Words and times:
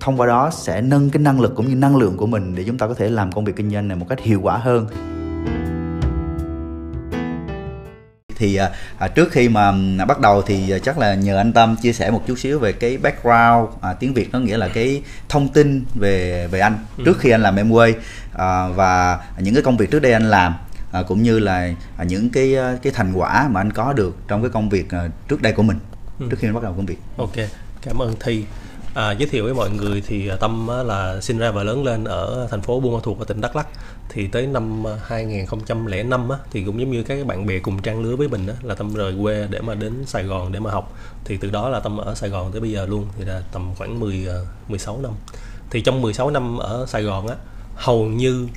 thông 0.00 0.20
qua 0.20 0.26
đó 0.26 0.50
sẽ 0.52 0.80
nâng 0.80 1.10
cái 1.10 1.22
năng 1.22 1.40
lực 1.40 1.54
cũng 1.56 1.68
như 1.68 1.74
năng 1.74 1.96
lượng 1.96 2.16
của 2.16 2.26
mình 2.26 2.54
để 2.54 2.64
chúng 2.66 2.78
ta 2.78 2.86
có 2.86 2.94
thể 2.94 3.08
làm 3.08 3.32
công 3.32 3.44
việc 3.44 3.56
kinh 3.56 3.70
doanh 3.70 3.88
này 3.88 3.96
một 3.96 4.06
cách 4.08 4.20
hiệu 4.20 4.40
quả 4.42 4.56
hơn 4.56 4.86
thì 8.36 8.56
à, 8.56 8.70
à 8.98 9.08
trước 9.08 9.32
khi 9.32 9.48
mà 9.48 9.72
à, 9.98 10.04
bắt 10.04 10.20
đầu 10.20 10.42
thì 10.42 10.70
à, 10.70 10.78
chắc 10.78 10.98
là 10.98 11.14
nhờ 11.14 11.36
anh 11.36 11.52
Tâm 11.52 11.76
chia 11.82 11.92
sẻ 11.92 12.10
một 12.10 12.22
chút 12.26 12.38
xíu 12.38 12.58
về 12.58 12.72
cái 12.72 12.98
background 12.98 13.68
à, 13.80 13.92
tiếng 13.92 14.14
Việt 14.14 14.32
nó 14.32 14.38
nghĩa 14.38 14.56
là 14.56 14.68
cái 14.68 15.02
thông 15.28 15.48
tin 15.48 15.84
về 15.94 16.46
về 16.50 16.60
anh 16.60 16.78
ừ. 16.98 17.02
trước 17.06 17.18
khi 17.18 17.30
anh 17.30 17.42
làm 17.42 17.56
Amway 17.56 17.92
à, 18.32 18.68
và 18.68 19.20
những 19.38 19.54
cái 19.54 19.62
công 19.62 19.76
việc 19.76 19.90
trước 19.90 20.02
đây 20.02 20.12
anh 20.12 20.30
làm 20.30 20.54
à, 20.92 21.02
cũng 21.02 21.22
như 21.22 21.38
là 21.38 21.70
à, 21.96 22.04
những 22.04 22.30
cái 22.30 22.56
cái 22.82 22.92
thành 22.92 23.12
quả 23.12 23.48
mà 23.48 23.60
anh 23.60 23.72
có 23.72 23.92
được 23.92 24.16
trong 24.28 24.42
cái 24.42 24.50
công 24.50 24.68
việc 24.68 24.90
à, 24.90 25.08
trước 25.28 25.42
đây 25.42 25.52
của 25.52 25.62
mình 25.62 25.78
ừ. 26.20 26.26
trước 26.30 26.36
khi 26.40 26.48
anh 26.48 26.54
bắt 26.54 26.62
đầu 26.62 26.72
công 26.72 26.86
việc. 26.86 26.98
Ok, 27.16 27.36
cảm 27.82 28.02
ơn 28.02 28.14
Thi. 28.20 28.44
À, 28.96 29.12
giới 29.12 29.28
thiệu 29.28 29.44
với 29.44 29.54
mọi 29.54 29.70
người 29.70 30.02
thì 30.06 30.28
à, 30.28 30.36
Tâm 30.36 30.68
là 30.86 31.20
sinh 31.20 31.38
ra 31.38 31.50
và 31.50 31.62
lớn 31.62 31.84
lên 31.84 32.04
ở 32.04 32.48
thành 32.50 32.62
phố 32.62 32.80
Buôn 32.80 32.94
Ma 32.94 33.00
Thuột 33.02 33.18
ở 33.18 33.24
tỉnh 33.24 33.40
Đắk 33.40 33.56
Lắk. 33.56 33.68
Thì 34.08 34.26
tới 34.26 34.46
năm 34.46 34.86
à, 34.86 34.98
2005 35.06 36.28
á, 36.28 36.38
thì 36.50 36.64
cũng 36.64 36.80
giống 36.80 36.90
như 36.90 37.02
các 37.02 37.26
bạn 37.26 37.46
bè 37.46 37.58
cùng 37.58 37.82
trang 37.82 38.02
lứa 38.02 38.16
với 38.16 38.28
mình 38.28 38.46
á, 38.46 38.54
là 38.62 38.74
Tâm 38.74 38.94
rời 38.94 39.14
quê 39.22 39.46
để 39.50 39.60
mà 39.60 39.74
đến 39.74 40.04
Sài 40.06 40.24
Gòn 40.24 40.52
để 40.52 40.60
mà 40.60 40.70
học. 40.70 40.92
Thì 41.24 41.36
từ 41.36 41.50
đó 41.50 41.68
là 41.68 41.80
Tâm 41.80 41.96
ở 41.96 42.14
Sài 42.14 42.30
Gòn 42.30 42.52
tới 42.52 42.60
bây 42.60 42.70
giờ 42.70 42.86
luôn 42.86 43.06
thì 43.18 43.24
là 43.24 43.42
tầm 43.52 43.70
khoảng 43.78 44.00
10 44.00 44.28
16 44.68 44.94
à, 44.94 45.02
năm. 45.02 45.12
Thì 45.70 45.80
trong 45.80 46.02
16 46.02 46.30
năm 46.30 46.58
ở 46.58 46.86
Sài 46.88 47.02
Gòn 47.02 47.28
á 47.28 47.36
hầu 47.74 48.04
như 48.04 48.48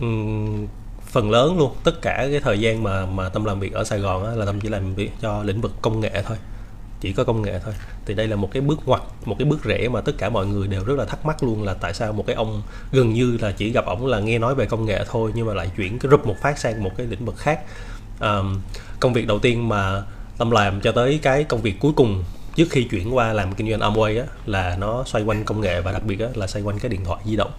um, 0.00 0.66
phần 1.04 1.30
lớn 1.30 1.58
luôn 1.58 1.74
tất 1.84 2.02
cả 2.02 2.28
cái 2.30 2.40
thời 2.40 2.60
gian 2.60 2.82
mà 2.82 3.06
mà 3.06 3.28
Tâm 3.28 3.44
làm 3.44 3.60
việc 3.60 3.72
ở 3.72 3.84
Sài 3.84 3.98
Gòn 3.98 4.26
á, 4.26 4.32
là 4.32 4.46
Tâm 4.46 4.60
chỉ 4.60 4.68
làm 4.68 4.94
việc 4.94 5.10
cho 5.20 5.42
lĩnh 5.42 5.60
vực 5.60 5.72
công 5.82 6.00
nghệ 6.00 6.22
thôi. 6.26 6.36
Chỉ 7.00 7.12
có 7.12 7.24
công 7.24 7.42
nghệ 7.42 7.60
thôi 7.64 7.74
thì 8.10 8.14
đây 8.14 8.28
là 8.28 8.36
một 8.36 8.48
cái 8.52 8.60
bước 8.60 8.78
ngoặt 8.86 9.02
một 9.24 9.36
cái 9.38 9.48
bước 9.48 9.64
rẽ 9.64 9.88
mà 9.88 10.00
tất 10.00 10.12
cả 10.18 10.28
mọi 10.28 10.46
người 10.46 10.68
đều 10.68 10.84
rất 10.84 10.98
là 10.98 11.04
thắc 11.04 11.26
mắc 11.26 11.42
luôn 11.42 11.62
là 11.62 11.74
tại 11.74 11.94
sao 11.94 12.12
một 12.12 12.24
cái 12.26 12.36
ông 12.36 12.62
gần 12.92 13.12
như 13.12 13.38
là 13.40 13.52
chỉ 13.52 13.70
gặp 13.70 13.86
ổng 13.86 14.06
là 14.06 14.20
nghe 14.20 14.38
nói 14.38 14.54
về 14.54 14.66
công 14.66 14.84
nghệ 14.84 15.04
thôi 15.10 15.32
nhưng 15.34 15.46
mà 15.46 15.54
lại 15.54 15.70
chuyển 15.76 15.98
cái 15.98 16.10
rụp 16.10 16.26
một 16.26 16.36
phát 16.42 16.58
sang 16.58 16.82
một 16.82 16.90
cái 16.96 17.06
lĩnh 17.06 17.24
vực 17.24 17.36
khác. 17.36 17.60
Um, 18.20 18.60
công 19.00 19.12
việc 19.12 19.26
đầu 19.26 19.38
tiên 19.38 19.68
mà 19.68 20.02
tâm 20.38 20.50
làm 20.50 20.80
cho 20.80 20.92
tới 20.92 21.18
cái 21.22 21.44
công 21.44 21.62
việc 21.62 21.80
cuối 21.80 21.92
cùng 21.96 22.24
trước 22.56 22.66
khi 22.70 22.84
chuyển 22.84 23.14
qua 23.14 23.32
làm 23.32 23.54
kinh 23.54 23.70
doanh 23.70 23.80
Amway 23.80 24.20
á 24.20 24.26
là 24.46 24.76
nó 24.80 25.04
xoay 25.06 25.24
quanh 25.24 25.44
công 25.44 25.60
nghệ 25.60 25.80
và 25.80 25.92
đặc 25.92 26.02
biệt 26.04 26.20
á, 26.20 26.26
là 26.34 26.46
xoay 26.46 26.62
quanh 26.62 26.78
cái 26.78 26.88
điện 26.88 27.04
thoại 27.04 27.20
di 27.24 27.36
động 27.36 27.50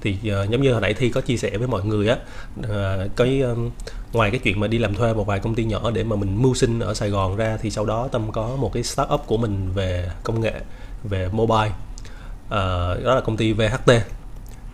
thì 0.00 0.16
uh, 0.42 0.50
giống 0.50 0.62
như 0.62 0.72
hồi 0.72 0.80
nãy 0.80 0.94
thi 0.94 1.08
có 1.08 1.20
chia 1.20 1.36
sẻ 1.36 1.56
với 1.58 1.68
mọi 1.68 1.84
người 1.84 2.08
á 2.08 2.16
uh, 2.60 3.16
cái 3.16 3.40
um, 3.40 3.70
ngoài 4.12 4.30
cái 4.30 4.40
chuyện 4.44 4.60
mà 4.60 4.66
đi 4.66 4.78
làm 4.78 4.94
thuê 4.94 5.14
một 5.14 5.26
vài 5.26 5.40
công 5.40 5.54
ty 5.54 5.64
nhỏ 5.64 5.90
để 5.90 6.04
mà 6.04 6.16
mình 6.16 6.42
mưu 6.42 6.54
sinh 6.54 6.80
ở 6.80 6.94
Sài 6.94 7.10
Gòn 7.10 7.36
ra 7.36 7.58
thì 7.62 7.70
sau 7.70 7.84
đó 7.84 8.08
tâm 8.12 8.32
có 8.32 8.56
một 8.56 8.72
cái 8.72 8.82
start 8.82 9.08
up 9.14 9.22
của 9.26 9.36
mình 9.36 9.72
về 9.74 10.10
công 10.22 10.40
nghệ 10.40 10.52
về 11.04 11.28
mobile 11.32 11.72
uh, 12.46 13.04
đó 13.04 13.14
là 13.14 13.20
công 13.20 13.36
ty 13.36 13.52
VHT 13.52 13.92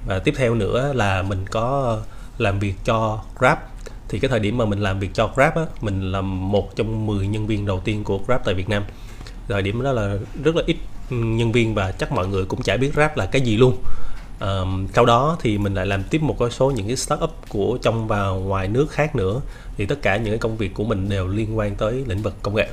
và 0.06 0.18
tiếp 0.18 0.34
theo 0.36 0.54
nữa 0.54 0.92
là 0.94 1.22
mình 1.22 1.44
có 1.50 1.98
làm 2.38 2.58
việc 2.58 2.74
cho 2.84 3.20
Grab. 3.38 3.58
Thì 4.08 4.18
cái 4.18 4.28
thời 4.28 4.40
điểm 4.40 4.58
mà 4.58 4.64
mình 4.64 4.80
làm 4.80 4.98
việc 4.98 5.10
cho 5.14 5.30
Grab 5.34 5.54
á, 5.54 5.62
mình 5.80 6.12
là 6.12 6.20
một 6.20 6.76
trong 6.76 7.06
10 7.06 7.26
nhân 7.26 7.46
viên 7.46 7.66
đầu 7.66 7.80
tiên 7.80 8.04
của 8.04 8.18
Grab 8.26 8.40
tại 8.44 8.54
Việt 8.54 8.68
Nam. 8.68 8.84
Thời 9.48 9.62
điểm 9.62 9.82
đó 9.82 9.92
là 9.92 10.16
rất 10.44 10.56
là 10.56 10.62
ít 10.66 10.76
nhân 11.10 11.52
viên 11.52 11.74
và 11.74 11.92
chắc 11.92 12.12
mọi 12.12 12.26
người 12.26 12.44
cũng 12.44 12.62
chả 12.62 12.76
biết 12.76 12.94
Grab 12.94 13.16
là 13.16 13.26
cái 13.26 13.42
gì 13.42 13.56
luôn 13.56 13.76
um, 14.42 14.88
sau 14.94 15.06
đó 15.06 15.36
thì 15.40 15.58
mình 15.58 15.74
lại 15.74 15.86
làm 15.86 16.02
tiếp 16.02 16.22
một 16.22 16.36
cái 16.38 16.50
số 16.50 16.70
những 16.70 16.86
cái 16.86 16.96
startup 16.96 17.30
của 17.48 17.78
trong 17.82 18.08
và 18.08 18.28
ngoài 18.28 18.68
nước 18.68 18.90
khác 18.90 19.16
nữa 19.16 19.40
thì 19.76 19.86
tất 19.86 20.02
cả 20.02 20.16
những 20.16 20.32
cái 20.32 20.38
công 20.38 20.56
việc 20.56 20.74
của 20.74 20.84
mình 20.84 21.08
đều 21.08 21.28
liên 21.28 21.58
quan 21.58 21.74
tới 21.74 22.04
lĩnh 22.06 22.22
vực 22.22 22.34
công 22.42 22.54
nghệ 22.54 22.68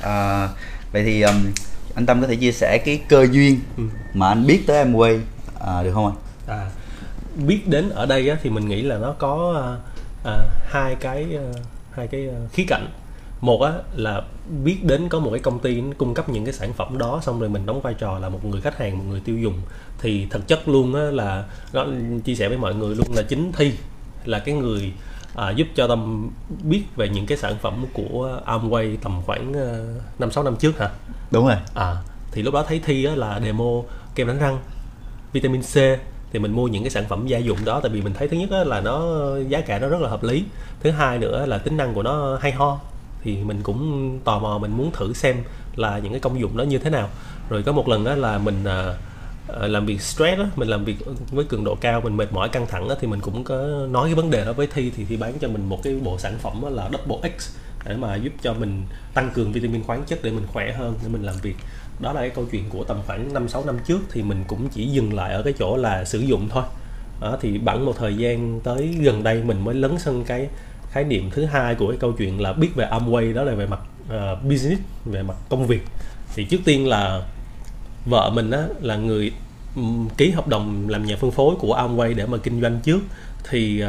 à, 0.00 0.48
vậy 0.92 1.04
thì 1.04 1.22
um, 1.22 1.52
anh 1.94 2.06
Tâm 2.06 2.20
có 2.20 2.26
thể 2.26 2.36
chia 2.36 2.52
sẻ 2.52 2.78
cái 2.84 3.00
cơ 3.08 3.26
duyên 3.30 3.60
ừ. 3.76 3.82
mà 4.14 4.28
anh 4.28 4.46
biết 4.46 4.62
tới 4.66 4.84
Amway 4.84 5.18
à, 5.60 5.82
được 5.82 5.92
không 5.94 6.06
anh? 6.06 6.16
À, 6.58 6.70
biết 7.46 7.68
đến 7.68 7.90
ở 7.90 8.06
đây 8.06 8.28
á, 8.28 8.36
thì 8.42 8.50
mình 8.50 8.68
nghĩ 8.68 8.82
là 8.82 8.98
nó 8.98 9.14
có 9.18 9.62
à, 10.24 10.36
hai 10.70 10.94
cái 11.00 11.26
à, 11.36 11.46
hai 11.92 12.08
cái 12.08 12.28
khía 12.52 12.64
cạnh 12.68 12.88
một 13.40 13.62
á 13.62 13.72
là 13.96 14.22
biết 14.64 14.84
đến 14.84 15.08
có 15.08 15.18
một 15.18 15.30
cái 15.30 15.40
công 15.40 15.58
ty 15.58 15.82
cung 15.98 16.14
cấp 16.14 16.28
những 16.28 16.44
cái 16.44 16.54
sản 16.54 16.72
phẩm 16.72 16.98
đó 16.98 17.20
xong 17.22 17.40
rồi 17.40 17.48
mình 17.48 17.66
đóng 17.66 17.80
vai 17.80 17.94
trò 17.94 18.18
là 18.18 18.28
một 18.28 18.44
người 18.44 18.60
khách 18.60 18.78
hàng 18.78 18.98
một 18.98 19.04
người 19.08 19.20
tiêu 19.20 19.38
dùng. 19.38 19.54
Thì 19.98 20.26
thực 20.30 20.48
chất 20.48 20.68
luôn 20.68 20.94
á 20.94 21.02
là 21.02 21.44
nó 21.72 21.86
chia 22.24 22.34
sẻ 22.34 22.48
với 22.48 22.58
mọi 22.58 22.74
người 22.74 22.96
luôn 22.96 23.06
là 23.14 23.22
chính 23.22 23.52
thi 23.52 23.72
là 24.24 24.38
cái 24.38 24.54
người 24.54 24.92
à, 25.34 25.50
giúp 25.50 25.66
cho 25.74 25.88
tâm 25.88 26.30
biết 26.62 26.82
về 26.96 27.08
những 27.08 27.26
cái 27.26 27.38
sản 27.38 27.56
phẩm 27.62 27.86
của 27.92 28.40
Amway 28.46 28.96
tầm 29.02 29.22
khoảng 29.26 29.52
ờ, 29.52 29.84
năm 30.18 30.30
sáu 30.30 30.44
năm 30.44 30.56
trước 30.56 30.78
hả? 30.78 30.90
Đúng 31.30 31.46
rồi. 31.46 31.56
À 31.74 31.96
thì 32.32 32.42
lúc 32.42 32.54
đó 32.54 32.64
thấy 32.68 32.80
thi 32.84 33.04
á, 33.04 33.14
là 33.14 33.40
demo 33.44 33.82
kem 34.14 34.26
đánh 34.26 34.38
răng 34.38 34.58
vitamin 35.32 35.62
C 35.62 35.74
thì 36.32 36.38
mình 36.38 36.52
mua 36.52 36.68
những 36.68 36.82
cái 36.82 36.90
sản 36.90 37.04
phẩm 37.08 37.26
gia 37.26 37.38
dụng 37.38 37.58
đó 37.64 37.80
tại 37.80 37.90
vì 37.90 38.02
mình 38.02 38.14
thấy 38.14 38.28
thứ 38.28 38.36
nhất 38.36 38.66
là 38.66 38.80
nó 38.80 39.26
giá 39.48 39.60
cả 39.60 39.78
nó 39.78 39.88
rất 39.88 40.00
là 40.00 40.08
hợp 40.08 40.24
lý. 40.24 40.44
Thứ 40.80 40.90
hai 40.90 41.18
nữa 41.18 41.46
là 41.46 41.58
tính 41.58 41.76
năng 41.76 41.94
của 41.94 42.02
nó 42.02 42.38
hay 42.40 42.52
ho 42.52 42.80
thì 43.28 43.44
mình 43.44 43.62
cũng 43.62 44.18
tò 44.24 44.38
mò 44.38 44.58
mình 44.58 44.76
muốn 44.76 44.90
thử 44.92 45.12
xem 45.12 45.36
là 45.76 45.98
những 45.98 46.12
cái 46.12 46.20
công 46.20 46.40
dụng 46.40 46.56
đó 46.56 46.62
như 46.62 46.78
thế 46.78 46.90
nào. 46.90 47.08
Rồi 47.48 47.62
có 47.62 47.72
một 47.72 47.88
lần 47.88 48.04
đó 48.04 48.14
là 48.14 48.38
mình 48.38 48.64
à, 48.64 48.94
à, 49.60 49.66
làm 49.66 49.86
việc 49.86 50.02
stress 50.02 50.38
đó, 50.38 50.44
mình 50.56 50.68
làm 50.68 50.84
việc 50.84 50.96
với 51.30 51.44
cường 51.44 51.64
độ 51.64 51.74
cao 51.74 52.00
mình 52.00 52.16
mệt 52.16 52.32
mỏi 52.32 52.48
căng 52.48 52.66
thẳng 52.66 52.88
đó, 52.88 52.94
thì 53.00 53.06
mình 53.06 53.20
cũng 53.20 53.44
có 53.44 53.86
nói 53.90 54.08
cái 54.08 54.14
vấn 54.14 54.30
đề 54.30 54.44
đó 54.44 54.52
với 54.52 54.66
thi 54.66 54.92
thì 54.96 55.04
thi 55.04 55.16
bán 55.16 55.32
cho 55.40 55.48
mình 55.48 55.68
một 55.68 55.82
cái 55.82 55.94
bộ 56.04 56.18
sản 56.18 56.38
phẩm 56.38 56.62
là 56.74 56.90
double 56.92 57.30
X 57.38 57.56
để 57.86 57.96
mà 57.96 58.16
giúp 58.16 58.32
cho 58.42 58.54
mình 58.54 58.82
tăng 59.14 59.30
cường 59.34 59.52
vitamin 59.52 59.82
khoáng 59.84 60.04
chất 60.06 60.18
để 60.22 60.30
mình 60.30 60.46
khỏe 60.52 60.72
hơn 60.72 60.94
để 61.02 61.08
mình 61.08 61.22
làm 61.22 61.34
việc. 61.42 61.56
Đó 62.00 62.12
là 62.12 62.20
cái 62.20 62.30
câu 62.30 62.44
chuyện 62.50 62.64
của 62.70 62.84
tầm 62.84 62.96
khoảng 63.06 63.32
5 63.32 63.48
6 63.48 63.64
năm 63.64 63.78
trước 63.86 64.00
thì 64.10 64.22
mình 64.22 64.44
cũng 64.46 64.68
chỉ 64.68 64.86
dừng 64.86 65.14
lại 65.14 65.32
ở 65.32 65.42
cái 65.42 65.52
chỗ 65.58 65.76
là 65.76 66.04
sử 66.04 66.18
dụng 66.18 66.48
thôi. 66.48 66.64
Đó, 67.20 67.38
thì 67.40 67.58
bẵng 67.58 67.84
một 67.84 67.96
thời 67.98 68.16
gian 68.16 68.60
tới 68.60 68.96
gần 69.00 69.22
đây 69.22 69.42
mình 69.42 69.64
mới 69.64 69.74
lấn 69.74 69.98
sân 69.98 70.24
cái 70.24 70.48
khái 70.92 71.04
niệm 71.04 71.30
thứ 71.30 71.44
hai 71.44 71.74
của 71.74 71.88
cái 71.88 71.96
câu 72.00 72.12
chuyện 72.12 72.40
là 72.40 72.52
biết 72.52 72.68
về 72.74 72.86
Amway 72.90 73.34
đó 73.34 73.42
là 73.42 73.54
về 73.54 73.66
mặt 73.66 73.80
uh, 74.04 74.44
business 74.44 74.80
về 75.04 75.22
mặt 75.22 75.36
công 75.48 75.66
việc. 75.66 75.82
Thì 76.34 76.44
trước 76.44 76.60
tiên 76.64 76.88
là 76.88 77.22
vợ 78.06 78.30
mình 78.34 78.50
á 78.50 78.62
là 78.80 78.96
người 78.96 79.32
ký 80.16 80.30
hợp 80.30 80.48
đồng 80.48 80.88
làm 80.88 81.06
nhà 81.06 81.16
phân 81.16 81.30
phối 81.30 81.54
của 81.56 81.76
Amway 81.76 82.14
để 82.14 82.26
mà 82.26 82.38
kinh 82.38 82.60
doanh 82.60 82.80
trước. 82.84 83.00
Thì 83.50 83.82
uh, 83.82 83.88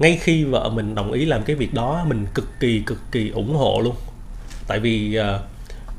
ngay 0.00 0.18
khi 0.22 0.44
vợ 0.44 0.70
mình 0.74 0.94
đồng 0.94 1.12
ý 1.12 1.24
làm 1.24 1.42
cái 1.42 1.56
việc 1.56 1.74
đó 1.74 2.04
mình 2.08 2.26
cực 2.34 2.48
kỳ 2.60 2.82
cực 2.86 2.98
kỳ 3.12 3.30
ủng 3.30 3.56
hộ 3.56 3.80
luôn. 3.84 3.94
Tại 4.66 4.80
vì 4.80 5.18
uh, 5.18 5.40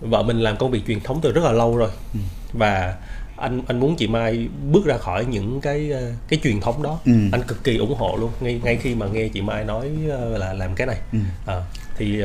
vợ 0.01 0.23
mình 0.23 0.39
làm 0.39 0.57
công 0.57 0.71
việc 0.71 0.81
truyền 0.87 0.99
thống 0.99 1.19
từ 1.21 1.31
rất 1.31 1.43
là 1.43 1.51
lâu 1.51 1.77
rồi. 1.77 1.89
Ừ. 2.13 2.19
và 2.53 2.95
anh 3.37 3.61
anh 3.67 3.79
muốn 3.79 3.95
chị 3.95 4.07
Mai 4.07 4.47
bước 4.71 4.85
ra 4.85 4.97
khỏi 4.97 5.25
những 5.25 5.61
cái 5.61 5.91
ờ, 5.91 6.11
cái 6.27 6.39
truyền 6.43 6.59
thống 6.59 6.83
đó 6.83 6.99
ừ. 7.05 7.11
anh 7.31 7.41
cực 7.47 7.63
kỳ 7.63 7.77
ủng 7.77 7.95
hộ 7.95 8.17
luôn 8.17 8.31
ngay 8.39 8.61
ngay 8.63 8.77
khi 8.81 8.95
mà 8.95 9.05
nghe 9.07 9.27
chị 9.27 9.41
Mai 9.41 9.63
nói 9.63 9.89
ờ, 10.09 10.37
là 10.37 10.53
làm 10.53 10.75
cái 10.75 10.87
này 10.87 10.97
ừ. 11.13 11.19
à, 11.45 11.61
thì 11.97 12.23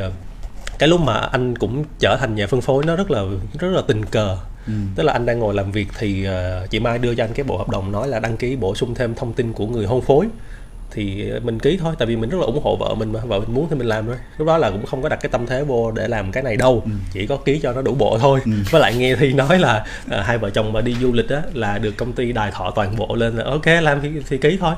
cái 0.78 0.88
lúc 0.88 1.00
mà 1.00 1.14
anh 1.14 1.58
cũng 1.58 1.84
trở 1.98 2.16
thành 2.20 2.34
nhà 2.34 2.46
phân 2.46 2.60
phối 2.60 2.84
nó 2.86 2.96
rất 2.96 3.10
là 3.10 3.22
rất 3.58 3.68
là 3.68 3.82
tình 3.86 4.04
cờ 4.04 4.38
ừ. 4.66 4.72
tức 4.94 5.02
là 5.02 5.12
anh 5.12 5.26
đang 5.26 5.38
ngồi 5.38 5.54
làm 5.54 5.72
việc 5.72 5.88
thì 5.98 6.26
chị 6.70 6.80
Mai 6.80 6.98
đưa 6.98 7.14
cho 7.14 7.24
anh 7.24 7.32
cái 7.34 7.44
bộ 7.44 7.58
hợp 7.58 7.68
đồng 7.68 7.92
nói 7.92 8.08
là 8.08 8.18
đăng 8.20 8.36
ký 8.36 8.56
bổ 8.56 8.74
sung 8.74 8.94
thêm 8.94 9.14
thông 9.14 9.32
tin 9.32 9.52
của 9.52 9.66
người 9.66 9.86
hôn 9.86 10.02
phối 10.02 10.26
thì 10.94 11.32
mình 11.42 11.58
ký 11.58 11.78
thôi 11.80 11.94
tại 11.98 12.06
vì 12.06 12.16
mình 12.16 12.30
rất 12.30 12.38
là 12.38 12.46
ủng 12.46 12.60
hộ 12.62 12.76
vợ 12.76 12.94
mình 12.94 13.12
mà 13.12 13.20
vợ 13.20 13.40
mình 13.40 13.54
muốn 13.54 13.66
thì 13.70 13.76
mình 13.76 13.86
làm 13.86 14.06
thôi 14.06 14.16
lúc 14.38 14.48
đó 14.48 14.58
là 14.58 14.70
cũng 14.70 14.86
không 14.86 15.02
có 15.02 15.08
đặt 15.08 15.18
cái 15.22 15.30
tâm 15.30 15.46
thế 15.46 15.64
vô 15.64 15.90
để 15.90 16.08
làm 16.08 16.32
cái 16.32 16.42
này 16.42 16.56
đâu 16.56 16.82
ừ. 16.84 16.90
chỉ 17.12 17.26
có 17.26 17.36
ký 17.36 17.60
cho 17.62 17.72
nó 17.72 17.82
đủ 17.82 17.94
bộ 17.94 18.18
thôi 18.20 18.40
ừ. 18.44 18.52
với 18.70 18.80
lại 18.80 18.94
nghe 18.96 19.16
thì 19.16 19.32
nói 19.32 19.58
là 19.58 19.86
à, 20.10 20.22
hai 20.22 20.38
vợ 20.38 20.50
chồng 20.50 20.72
mà 20.72 20.80
đi 20.80 20.94
du 21.00 21.12
lịch 21.12 21.28
á 21.28 21.42
là 21.54 21.78
được 21.78 21.96
công 21.96 22.12
ty 22.12 22.32
đài 22.32 22.50
thọ 22.50 22.70
toàn 22.70 22.96
bộ 22.96 23.14
lên 23.14 23.36
là 23.36 23.44
ok 23.44 23.66
làm 23.82 24.00
thì, 24.00 24.10
thì 24.28 24.38
ký 24.38 24.56
thôi 24.60 24.74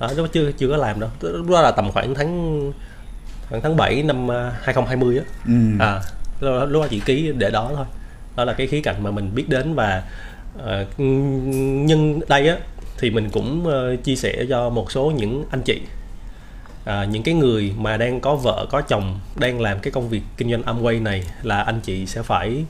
đó, 0.00 0.10
lúc 0.16 0.28
chưa 0.32 0.52
chưa 0.52 0.68
có 0.68 0.76
làm 0.76 1.00
đâu 1.00 1.10
lúc 1.20 1.50
đó 1.50 1.62
là 1.62 1.70
tầm 1.70 1.92
khoảng 1.92 2.14
tháng 2.14 2.72
khoảng 3.48 3.62
tháng 3.62 3.76
7 3.76 4.02
năm 4.02 4.28
2020 4.62 5.18
á 5.18 5.24
ừ. 5.46 5.54
à 5.78 6.00
lúc, 6.40 6.68
lúc 6.68 6.82
đó 6.82 6.88
chỉ 6.90 7.00
ký 7.00 7.32
để 7.38 7.50
đó 7.50 7.70
thôi 7.76 7.86
đó 8.36 8.44
là 8.44 8.52
cái 8.52 8.66
khía 8.66 8.80
cạnh 8.80 9.02
mà 9.02 9.10
mình 9.10 9.30
biết 9.34 9.48
đến 9.48 9.74
và 9.74 10.02
uh, 10.58 10.98
nhưng 10.98 12.20
đây 12.28 12.48
á 12.48 12.56
thì 12.98 13.10
mình 13.10 13.30
cũng 13.30 13.66
uh, 13.66 14.04
chia 14.04 14.16
sẻ 14.16 14.44
cho 14.48 14.70
một 14.70 14.92
số 14.92 15.12
những 15.16 15.44
anh 15.50 15.62
chị 15.62 15.80
à, 16.84 17.04
những 17.04 17.22
cái 17.22 17.34
người 17.34 17.72
mà 17.78 17.96
đang 17.96 18.20
có 18.20 18.36
vợ 18.36 18.66
có 18.70 18.80
chồng 18.80 19.18
đang 19.36 19.60
làm 19.60 19.78
cái 19.78 19.90
công 19.90 20.08
việc 20.08 20.22
kinh 20.36 20.50
doanh 20.50 20.62
Amway 20.62 21.02
này 21.02 21.24
là 21.42 21.62
anh 21.62 21.80
chị 21.80 22.06
sẽ 22.06 22.22
phải 22.22 22.64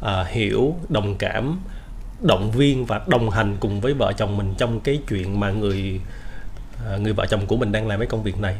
à, 0.00 0.24
hiểu 0.24 0.74
đồng 0.88 1.16
cảm 1.16 1.60
động 2.20 2.50
viên 2.50 2.84
và 2.84 3.00
đồng 3.06 3.30
hành 3.30 3.56
cùng 3.60 3.80
với 3.80 3.94
vợ 3.94 4.12
chồng 4.12 4.36
mình 4.36 4.54
trong 4.58 4.80
cái 4.80 5.00
chuyện 5.08 5.40
mà 5.40 5.50
người 5.50 6.00
à, 6.86 6.96
người 6.96 7.12
vợ 7.12 7.26
chồng 7.26 7.46
của 7.46 7.56
mình 7.56 7.72
đang 7.72 7.86
làm 7.86 8.00
cái 8.00 8.06
công 8.06 8.22
việc 8.22 8.40
này. 8.40 8.56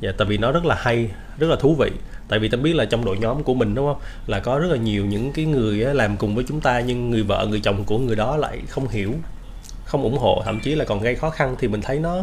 Dạ 0.00 0.12
tại 0.18 0.28
vì 0.28 0.38
nó 0.38 0.52
rất 0.52 0.64
là 0.64 0.74
hay 0.78 1.08
rất 1.38 1.46
là 1.46 1.56
thú 1.56 1.74
vị. 1.74 1.90
Tại 2.28 2.38
vì 2.38 2.48
ta 2.48 2.56
biết 2.56 2.74
là 2.74 2.84
trong 2.84 3.04
đội 3.04 3.18
nhóm 3.18 3.42
của 3.42 3.54
mình 3.54 3.74
đúng 3.74 3.86
không? 3.86 4.02
Là 4.26 4.40
có 4.40 4.58
rất 4.58 4.68
là 4.70 4.76
nhiều 4.76 5.06
những 5.06 5.32
cái 5.32 5.44
người 5.44 5.76
làm 5.94 6.16
cùng 6.16 6.34
với 6.34 6.44
chúng 6.48 6.60
ta 6.60 6.80
nhưng 6.80 7.10
người 7.10 7.22
vợ 7.22 7.46
người 7.50 7.60
chồng 7.60 7.84
của 7.84 7.98
người 7.98 8.16
đó 8.16 8.36
lại 8.36 8.58
không 8.68 8.88
hiểu 8.88 9.14
không 9.94 10.02
ủng 10.02 10.18
hộ 10.18 10.42
thậm 10.44 10.60
chí 10.60 10.74
là 10.74 10.84
còn 10.84 11.00
gây 11.00 11.14
khó 11.14 11.30
khăn 11.30 11.56
thì 11.58 11.68
mình 11.68 11.80
thấy 11.82 11.98
nó 11.98 12.22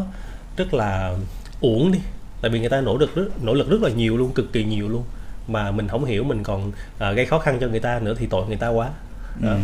rất 0.57 0.73
là 0.73 1.15
uổng 1.61 1.91
đi 1.91 1.99
tại 2.41 2.51
vì 2.51 2.59
người 2.59 2.69
ta 2.69 2.81
nỗ 2.81 2.97
lực 2.97 3.15
rất 3.15 3.43
nỗ 3.43 3.53
lực 3.53 3.69
rất 3.69 3.81
là 3.81 3.89
nhiều 3.89 4.17
luôn 4.17 4.31
cực 4.31 4.53
kỳ 4.53 4.63
nhiều 4.63 4.89
luôn 4.89 5.03
mà 5.47 5.71
mình 5.71 5.87
không 5.87 6.05
hiểu 6.05 6.23
mình 6.23 6.43
còn 6.43 6.71
à, 6.99 7.11
gây 7.11 7.25
khó 7.25 7.39
khăn 7.39 7.57
cho 7.61 7.67
người 7.67 7.79
ta 7.79 7.99
nữa 7.99 8.15
thì 8.19 8.25
tội 8.25 8.47
người 8.47 8.57
ta 8.57 8.67
quá 8.67 8.89
Đó. 9.39 9.49
Ừ. 9.49 9.57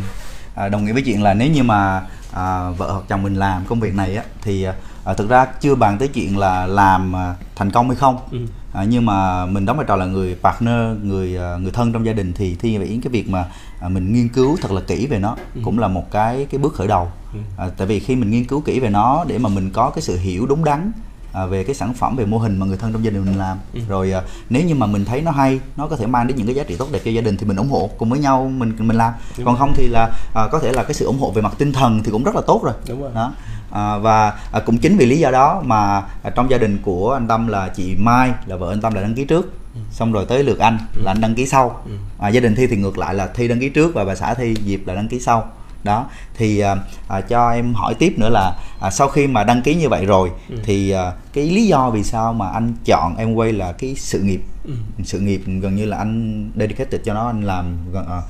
À, 0.55 0.69
đồng 0.69 0.85
nghĩa 0.85 0.93
với 0.93 1.01
chuyện 1.01 1.23
là 1.23 1.33
nếu 1.33 1.51
như 1.51 1.63
mà 1.63 2.01
à, 2.33 2.69
vợ 2.69 2.91
hoặc 2.91 3.03
chồng 3.07 3.23
mình 3.23 3.35
làm 3.35 3.65
công 3.65 3.79
việc 3.79 3.95
này 3.95 4.15
á 4.15 4.23
thì 4.41 4.65
à, 5.03 5.13
thực 5.13 5.29
ra 5.29 5.45
chưa 5.45 5.75
bàn 5.75 5.97
tới 5.97 6.07
chuyện 6.07 6.37
là 6.37 6.67
làm 6.67 7.15
à, 7.15 7.35
thành 7.55 7.71
công 7.71 7.87
hay 7.87 7.95
không 7.95 8.17
Ừ. 8.31 8.37
à, 8.77 8.83
nhưng 8.83 9.05
mà 9.05 9.45
mình 9.45 9.65
đóng 9.65 9.77
vai 9.77 9.85
trò 9.89 9.95
là 9.95 10.05
người 10.05 10.35
partner 10.43 10.97
người 11.03 11.37
à, 11.37 11.57
người 11.57 11.71
thân 11.71 11.93
trong 11.93 12.05
gia 12.05 12.13
đình 12.13 12.33
thì 12.33 12.55
thi 12.55 12.77
vậy 12.77 12.99
cái 13.03 13.11
việc 13.11 13.29
mà 13.29 13.45
à, 13.81 13.89
mình 13.89 14.13
nghiên 14.13 14.27
cứu 14.29 14.57
thật 14.61 14.71
là 14.71 14.81
kỹ 14.81 15.07
về 15.07 15.19
nó 15.19 15.35
cũng 15.63 15.79
là 15.79 15.87
một 15.87 16.11
cái 16.11 16.47
cái 16.49 16.59
bước 16.59 16.73
khởi 16.73 16.87
đầu. 16.87 17.11
Ừ. 17.33 17.39
à, 17.57 17.69
tại 17.77 17.87
vì 17.87 17.99
khi 17.99 18.15
mình 18.15 18.31
nghiên 18.31 18.45
cứu 18.45 18.61
kỹ 18.61 18.79
về 18.79 18.89
nó 18.89 19.25
để 19.27 19.37
mà 19.37 19.49
mình 19.49 19.69
có 19.73 19.89
cái 19.89 20.01
sự 20.01 20.17
hiểu 20.17 20.45
đúng 20.45 20.63
đắn 20.63 20.91
à, 21.33 21.45
về 21.45 21.63
cái 21.63 21.75
sản 21.75 21.93
phẩm 21.93 22.15
về 22.15 22.25
mô 22.25 22.37
hình 22.37 22.59
mà 22.59 22.65
người 22.65 22.77
thân 22.77 22.93
trong 22.93 23.03
gia 23.03 23.11
đình 23.11 23.25
mình 23.25 23.37
làm. 23.37 23.57
Ừ. 23.73 23.79
rồi 23.87 24.11
à, 24.11 24.21
nếu 24.49 24.65
như 24.65 24.75
mà 24.75 24.85
mình 24.85 25.05
thấy 25.05 25.21
nó 25.21 25.31
hay 25.31 25.59
nó 25.77 25.87
có 25.87 25.95
thể 25.95 26.07
mang 26.07 26.27
đến 26.27 26.37
những 26.37 26.45
cái 26.45 26.55
giá 26.55 26.63
trị 26.63 26.75
tốt 26.75 26.87
đẹp 26.91 26.99
cho 27.05 27.11
gia 27.11 27.21
đình 27.21 27.37
thì 27.37 27.45
mình 27.45 27.57
ủng 27.57 27.69
hộ 27.69 27.89
cùng 27.97 28.09
với 28.09 28.19
nhau 28.19 28.51
mình 28.57 28.73
mình 28.79 28.97
làm. 28.97 29.13
Đúng 29.37 29.45
còn 29.45 29.55
rồi. 29.55 29.59
không 29.59 29.73
thì 29.75 29.87
là 29.87 30.09
à, 30.35 30.47
có 30.51 30.59
thể 30.59 30.71
là 30.71 30.83
cái 30.83 30.93
sự 30.93 31.05
ủng 31.05 31.19
hộ 31.19 31.31
về 31.31 31.41
mặt 31.41 31.53
tinh 31.57 31.73
thần 31.73 32.03
thì 32.03 32.11
cũng 32.11 32.23
rất 32.23 32.35
là 32.35 32.41
tốt 32.47 32.61
rồi. 32.63 32.73
Đúng 32.87 33.01
rồi. 33.01 33.11
Đó 33.15 33.33
à, 33.77 33.97
và 33.97 34.33
à, 34.51 34.59
cũng 34.59 34.77
chính 34.77 34.97
vì 34.97 35.05
lý 35.05 35.19
do 35.19 35.31
đó 35.31 35.61
mà 35.65 36.03
à, 36.23 36.29
trong 36.35 36.49
gia 36.49 36.57
đình 36.57 36.77
của 36.83 37.13
anh 37.13 37.27
Tâm 37.27 37.47
là 37.47 37.69
chị 37.75 37.95
Mai 37.97 38.31
là 38.45 38.55
vợ 38.55 38.71
anh 38.71 38.81
Tâm 38.81 38.93
là 38.93 39.01
đăng 39.01 39.13
ký 39.15 39.25
trước 39.25 39.53
xong 39.91 40.11
rồi 40.11 40.25
tới 40.25 40.43
lượt 40.43 40.59
anh 40.59 40.77
là 40.95 41.11
anh 41.11 41.21
đăng 41.21 41.35
ký 41.35 41.45
sau 41.47 41.81
Ừ. 41.85 41.91
à, 42.19 42.29
gia 42.29 42.39
đình 42.39 42.55
thi 42.55 42.67
thì 42.67 42.75
ngược 42.77 42.97
lại 42.97 43.13
là 43.13 43.27
thi 43.27 43.47
đăng 43.47 43.59
ký 43.59 43.69
trước 43.69 43.93
và 43.93 44.05
bà 44.05 44.15
xã 44.15 44.33
thi 44.33 44.55
Diệp 44.65 44.79
là 44.87 44.95
đăng 44.95 45.07
ký 45.07 45.19
sau 45.19 45.47
đó 45.83 46.05
thì 46.37 46.59
à, 46.59 46.75
à, 47.07 47.21
cho 47.21 47.49
em 47.51 47.73
hỏi 47.73 47.93
tiếp 47.99 48.13
nữa 48.17 48.29
là 48.29 48.53
à, 48.81 48.91
sau 48.91 49.07
khi 49.07 49.27
mà 49.27 49.43
đăng 49.43 49.61
ký 49.61 49.75
như 49.75 49.89
vậy 49.89 50.05
rồi 50.05 50.31
Ừ. 50.49 50.55
thì 50.63 50.91
à, 50.91 51.11
cái 51.33 51.49
lý 51.49 51.67
do 51.67 51.89
vì 51.89 52.03
sao 52.03 52.33
mà 52.33 52.49
anh 52.49 52.73
chọn 52.85 53.15
em 53.17 53.33
quay 53.33 53.53
là 53.53 53.71
cái 53.71 53.95
sự 53.97 54.19
nghiệp 54.21 54.41
Ừ. 54.65 54.73
sự 55.03 55.19
nghiệp 55.19 55.41
gần 55.61 55.75
như 55.75 55.85
là 55.85 55.97
anh 55.97 56.49
dedicated 56.55 57.01
cho 57.05 57.13
nó 57.13 57.27
anh 57.27 57.41
làm 57.43 57.65
gần- 57.93 58.07
à, 58.09 58.21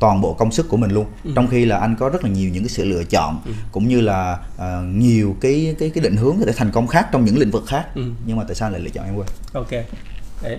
toàn 0.00 0.20
bộ 0.20 0.32
công 0.34 0.52
sức 0.52 0.68
của 0.68 0.76
mình 0.76 0.90
luôn 0.90 1.06
Ừ. 1.24 1.30
trong 1.36 1.46
khi 1.48 1.64
là 1.64 1.78
anh 1.78 1.96
có 1.98 2.08
rất 2.08 2.24
là 2.24 2.30
nhiều 2.30 2.50
những 2.50 2.62
cái 2.62 2.68
sự 2.68 2.84
lựa 2.84 3.04
chọn 3.04 3.40
Ừ. 3.46 3.52
cũng 3.72 3.88
như 3.88 4.00
là 4.00 4.38
à, 4.58 4.80
nhiều 4.94 5.36
cái 5.40 5.74
cái 5.78 5.90
cái 5.90 6.04
định 6.04 6.16
hướng 6.16 6.36
để 6.46 6.52
thành 6.56 6.70
công 6.70 6.86
khác 6.86 7.08
trong 7.12 7.24
những 7.24 7.38
lĩnh 7.38 7.50
vực 7.50 7.64
khác 7.66 7.86
Ừ. 7.94 8.02
nhưng 8.26 8.36
mà 8.36 8.44
tại 8.44 8.54
sao 8.54 8.70
lại 8.70 8.80
lựa 8.80 8.90
chọn 8.90 9.04
em 9.06 9.14
quay 9.16 9.28
Ok. 9.52 9.70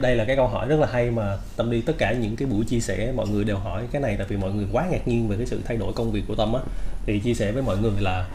Đây- 0.01 0.15
là 0.15 0.25
cái 0.25 0.35
câu 0.35 0.47
hỏi 0.47 0.67
rất 0.67 0.79
là 0.79 0.87
hay 0.91 1.11
mà 1.11 1.37
Tâm 1.55 1.71
đi 1.71 1.81
tất 1.81 1.93
cả 1.97 2.11
những 2.13 2.35
cái 2.35 2.47
buổi 2.47 2.65
chia 2.65 2.79
sẻ 2.79 3.11
mọi 3.15 3.27
người 3.27 3.43
đều 3.43 3.57
hỏi 3.57 3.83
cái 3.91 4.01
này 4.01 4.15
tại 4.17 4.27
vì 4.29 4.37
mọi 4.37 4.51
người 4.51 4.65
quá 4.71 4.85
ngạc 4.91 5.07
nhiên 5.07 5.27
về 5.29 5.37
cái 5.37 5.45
sự 5.45 5.59
thay 5.67 5.77
đổi 5.77 5.93
công 5.93 6.11
việc 6.11 6.23
của 6.27 6.35
Tâm 6.35 6.53
á. 6.53 6.59
Thì 7.05 7.19
chia 7.19 7.33
sẻ 7.33 7.51
với 7.51 7.61
mọi 7.63 7.77
người 7.77 7.91
là 7.99 8.25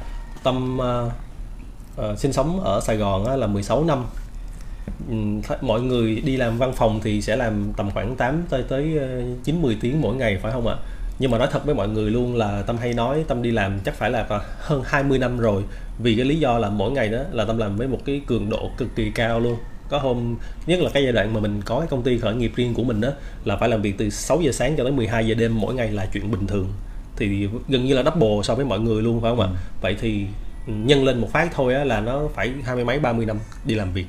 Tâm 0.42 0.78
ờ, 0.78 1.10
ờ, 1.96 2.16
sinh 2.16 2.32
sống 2.32 2.60
ở 2.60 2.80
Sài 2.80 2.96
Gòn 2.96 3.24
á, 3.26 3.36
là 3.36 3.46
16 3.46 3.84
năm. 3.84 4.04
Th- 5.48 5.56
mọi 5.60 5.80
người 5.80 6.22
đi 6.24 6.36
làm 6.36 6.58
văn 6.58 6.72
phòng 6.72 7.00
thì 7.02 7.22
sẽ 7.22 7.36
làm 7.36 7.72
tầm 7.76 7.90
khoảng 7.90 8.16
8 8.16 8.42
tới 8.50 8.62
tới 8.68 8.96
ờ, 8.98 9.22
9 9.44 9.62
10 9.62 9.76
tiếng 9.80 10.00
mỗi 10.00 10.16
ngày 10.16 10.38
phải 10.42 10.52
không 10.52 10.66
ạ? 10.66 10.76
Nhưng 11.18 11.30
mà 11.30 11.38
nói 11.38 11.48
thật 11.50 11.66
với 11.66 11.74
mọi 11.74 11.88
người 11.88 12.10
luôn 12.10 12.36
là 12.36 12.62
Tâm 12.62 12.76
hay 12.76 12.94
nói 12.94 13.24
Tâm 13.28 13.42
đi 13.42 13.50
làm 13.50 13.78
chắc 13.84 13.94
phải 13.94 14.10
là 14.10 14.26
hơn 14.58 14.82
20 14.84 15.18
năm 15.18 15.38
rồi. 15.38 15.62
Vì 15.98 16.16
cái 16.16 16.24
lý 16.24 16.36
do 16.36 16.58
là 16.58 16.70
mỗi 16.70 16.90
ngày 16.90 17.08
đó 17.08 17.18
là 17.32 17.44
Tâm 17.44 17.58
làm 17.58 17.76
với 17.76 17.88
một 17.88 17.98
cái 18.04 18.20
cường 18.26 18.50
độ 18.50 18.70
cực 18.78 18.88
kỳ 18.96 19.10
cao 19.10 19.40
luôn. 19.40 19.56
Có 19.88 19.98
hôm 19.98 20.36
nhất 20.66 20.80
là 20.80 20.90
cái 20.94 21.02
giai 21.02 21.12
đoạn 21.12 21.34
mà 21.34 21.40
mình 21.40 21.62
có 21.64 21.78
cái 21.78 21.88
công 21.90 22.02
ty 22.02 22.18
khởi 22.18 22.34
nghiệp 22.34 22.52
riêng 22.56 22.74
của 22.74 22.84
mình 22.84 23.00
đó 23.00 23.08
là 23.44 23.56
phải 23.56 23.68
làm 23.68 23.82
việc 23.82 23.94
từ 23.98 24.10
6 24.10 24.40
giờ 24.40 24.52
sáng 24.52 24.76
cho 24.76 24.84
tới 24.84 24.92
12 24.92 25.26
giờ 25.26 25.34
đêm 25.34 25.60
mỗi 25.60 25.74
ngày 25.74 25.90
là 25.90 26.06
chuyện 26.12 26.30
bình 26.30 26.46
thường. 26.46 26.68
Thì 27.16 27.48
gần 27.68 27.84
như 27.84 27.94
là 27.94 28.02
double 28.02 28.42
so 28.42 28.54
với 28.54 28.64
mọi 28.64 28.80
người 28.80 29.02
luôn 29.02 29.20
phải 29.20 29.30
không 29.30 29.40
ạ? 29.40 29.48
Vậy 29.80 29.96
thì 30.00 30.26
nhân 30.66 31.04
lên 31.04 31.20
một 31.20 31.28
phát 31.32 31.48
thôi 31.54 31.74
á, 31.74 31.84
là 31.84 32.00
nó 32.00 32.22
phải 32.34 32.52
hai 32.64 32.74
mươi 32.74 32.84
mấy 32.84 32.98
ba 32.98 33.12
mươi 33.12 33.26
năm 33.26 33.38
đi 33.64 33.74
làm 33.74 33.92
việc 33.92 34.06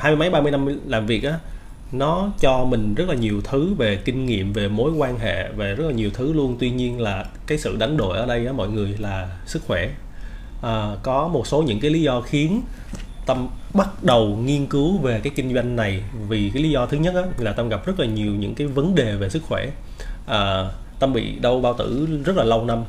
hai 0.00 0.12
mươi 0.12 0.18
mấy 0.18 0.30
ba 0.30 0.40
mươi 0.40 0.52
năm 0.52 0.80
làm 0.86 1.06
việc 1.06 1.24
á 1.24 1.38
nó 1.92 2.32
cho 2.40 2.64
mình 2.64 2.94
rất 2.94 3.08
là 3.08 3.14
nhiều 3.14 3.40
thứ 3.44 3.74
về 3.74 3.96
kinh 3.96 4.26
nghiệm 4.26 4.52
về 4.52 4.68
mối 4.68 4.92
quan 4.92 5.18
hệ 5.18 5.48
về 5.52 5.74
rất 5.74 5.84
là 5.86 5.92
nhiều 5.92 6.10
thứ 6.14 6.32
luôn. 6.32 6.56
Tuy 6.60 6.70
nhiên 6.70 7.00
là 7.00 7.24
cái 7.46 7.58
sự 7.58 7.76
đánh 7.76 7.96
đổi 7.96 8.18
ở 8.18 8.26
đây 8.26 8.46
á 8.46 8.52
mọi 8.52 8.68
người 8.68 8.96
là 8.98 9.38
sức 9.46 9.62
khỏe. 9.66 9.90
À, 10.62 10.96
có 11.02 11.28
một 11.28 11.46
số 11.46 11.62
những 11.62 11.80
cái 11.80 11.90
lý 11.90 12.02
do 12.02 12.20
khiến 12.20 12.62
tâm 13.26 13.48
bắt 13.74 14.04
đầu 14.04 14.26
nghiên 14.44 14.66
cứu 14.66 14.98
về 14.98 15.20
cái 15.24 15.32
kinh 15.36 15.54
doanh 15.54 15.76
này. 15.76 16.02
Vì 16.28 16.50
cái 16.54 16.62
lý 16.62 16.70
do 16.70 16.86
thứ 16.86 16.96
nhất 16.96 17.14
á, 17.14 17.22
là 17.38 17.52
tâm 17.52 17.68
gặp 17.68 17.86
rất 17.86 18.00
là 18.00 18.06
nhiều 18.06 18.32
những 18.32 18.54
cái 18.54 18.66
vấn 18.66 18.94
đề 18.94 19.16
về 19.16 19.28
sức 19.28 19.42
khỏe. 19.48 19.66
À, 20.26 20.64
tâm 21.00 21.12
bị 21.12 21.36
đau 21.40 21.60
bao 21.60 21.74
tử 21.74 22.08
rất 22.24 22.36
là 22.36 22.44
lâu 22.44 22.64
năm 22.64 22.84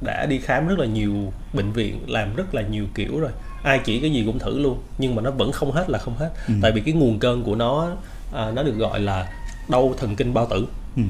đã 0.00 0.26
đi 0.26 0.38
khám 0.38 0.68
rất 0.68 0.78
là 0.78 0.86
nhiều 0.86 1.32
bệnh 1.52 1.72
viện 1.72 2.00
làm 2.06 2.36
rất 2.36 2.54
là 2.54 2.62
nhiều 2.62 2.84
kiểu 2.94 3.20
rồi 3.20 3.30
ai 3.66 3.78
chỉ 3.84 3.98
cái 4.00 4.10
gì 4.12 4.22
cũng 4.26 4.38
thử 4.38 4.58
luôn 4.58 4.78
nhưng 4.98 5.14
mà 5.14 5.22
nó 5.22 5.30
vẫn 5.30 5.52
không 5.52 5.72
hết 5.72 5.90
là 5.90 5.98
không 5.98 6.16
hết 6.16 6.30
Ừ. 6.48 6.54
tại 6.62 6.72
vì 6.72 6.80
cái 6.80 6.94
nguồn 6.94 7.18
cơn 7.18 7.42
của 7.42 7.54
nó 7.54 7.88
à, 8.34 8.50
nó 8.54 8.62
được 8.62 8.74
gọi 8.76 9.00
là 9.00 9.28
đau 9.68 9.94
thần 9.98 10.16
kinh 10.16 10.34
bao 10.34 10.46
tử 10.50 10.66
ừ. 10.96 11.02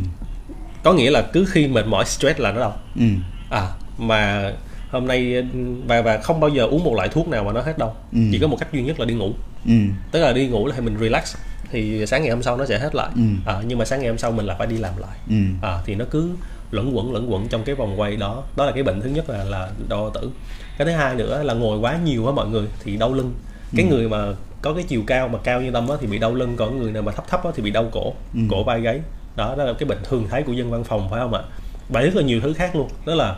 có 0.85 0.93
nghĩa 0.93 1.11
là 1.11 1.23
cứ 1.33 1.45
khi 1.51 1.67
mệt 1.69 1.87
mỏi 1.87 2.05
stress 2.05 2.41
là 2.41 2.53
nó 2.53 2.61
đau 2.61 2.77
Ừ. 2.97 3.03
à 3.51 3.69
mà 3.99 4.53
hôm 4.91 5.07
nay 5.07 5.45
và 5.87 6.03
và 6.03 6.19
không 6.19 6.41
bao 6.41 6.51
giờ 6.51 6.65
uống 6.67 6.85
một 6.85 6.95
loại 6.95 7.09
thuốc 7.09 7.29
nào 7.29 7.45
mà 7.45 7.53
nó 7.53 7.61
hết 7.61 7.79
đâu 7.79 7.95
Ừ. 8.13 8.19
chỉ 8.33 8.39
có 8.39 8.47
một 8.47 8.57
cách 8.61 8.69
duy 8.73 8.83
nhất 8.83 9.01
là 9.01 9.07
đi 9.07 9.15
ngủ 9.15 9.33
Ừ. 9.67 9.73
tức 10.13 10.21
là 10.21 10.33
đi 10.33 10.47
ngủ 10.49 10.67
là 10.67 10.81
mình 10.81 10.97
relax 11.01 11.37
thì 11.71 12.07
sáng 12.07 12.23
ngày 12.23 12.31
hôm 12.31 12.43
sau 12.43 12.57
nó 12.57 12.67
sẽ 12.67 12.79
hết 12.79 12.95
lại 12.95 13.09
Ừ. 13.15 13.23
à, 13.47 13.63
nhưng 13.67 13.79
mà 13.79 13.85
sáng 13.85 14.01
ngày 14.01 14.09
hôm 14.09 14.19
sau 14.19 14.33
mình 14.33 14.47
là 14.47 14.55
phải 14.59 14.67
đi 14.67 14.77
làm 14.77 14.93
lại 14.97 15.17
Ừ. 15.29 15.37
à, 15.63 15.79
thì 15.87 15.95
nó 15.95 16.05
cứ 16.11 16.31
lẫn 16.77 16.97
quẩn 16.97 17.13
lẫn 17.15 17.33
quẩn 17.33 17.49
trong 17.49 17.65
cái 17.65 17.75
vòng 17.75 18.01
quay 18.01 18.17
đó. 18.17 18.43
Đó 18.57 18.67
là 18.67 18.73
cái 18.73 18.83
bệnh 18.83 19.01
thứ 19.01 19.09
nhất 19.09 19.31
là 19.31 19.45
là 19.45 19.71
đau 19.89 20.01
bao 20.01 20.11
tử. 20.11 20.31
Cái 20.79 20.87
thứ 20.87 20.93
hai 20.93 21.15
nữa 21.15 21.43
là 21.43 21.55
ngồi 21.55 21.79
quá 21.79 21.99
nhiều 22.05 22.27
á 22.27 22.33
mọi 22.33 22.47
người 22.49 22.67
thì 22.85 22.97
đau 22.97 23.13
lưng. 23.13 23.35
Cái 23.77 23.87
người 23.87 24.09
mà 24.09 24.19
có 24.63 24.73
cái 24.75 24.83
chiều 24.89 25.03
cao 25.07 25.29
mà 25.29 25.39
cao 25.45 25.61
như 25.61 25.71
tâm 25.71 25.89
á 25.89 25.97
thì 26.01 26.07
bị 26.07 26.19
đau 26.19 26.35
lưng 26.35 26.57
còn 26.57 26.79
người 26.79 26.93
nào 26.93 27.03
mà 27.03 27.13
thấp 27.13 27.25
thấp 27.29 27.45
á 27.45 27.51
thì 27.55 27.63
bị 27.63 27.71
đau 27.71 27.89
cổ 27.93 28.13
Ừ. 28.35 28.41
cổ 28.51 28.65
vai 28.65 28.81
gáy. 28.81 29.01
Đó 29.37 29.55
đó 29.59 29.65
là 29.65 29.73
cái 29.73 29.87
bệnh 29.89 29.99
thường 30.05 30.27
thấy 30.31 30.43
của 30.43 30.53
dân 30.53 30.71
văn 30.71 30.85
phòng 30.85 31.09
phải 31.11 31.21
không 31.21 31.35
ạ? 31.35 31.43
Và 31.89 32.01
rất 32.01 32.15
là 32.17 32.23
nhiều 32.23 32.41
thứ 32.41 32.53
khác 32.55 32.77
luôn 32.77 32.89
đó 33.07 33.15
là 33.15 33.37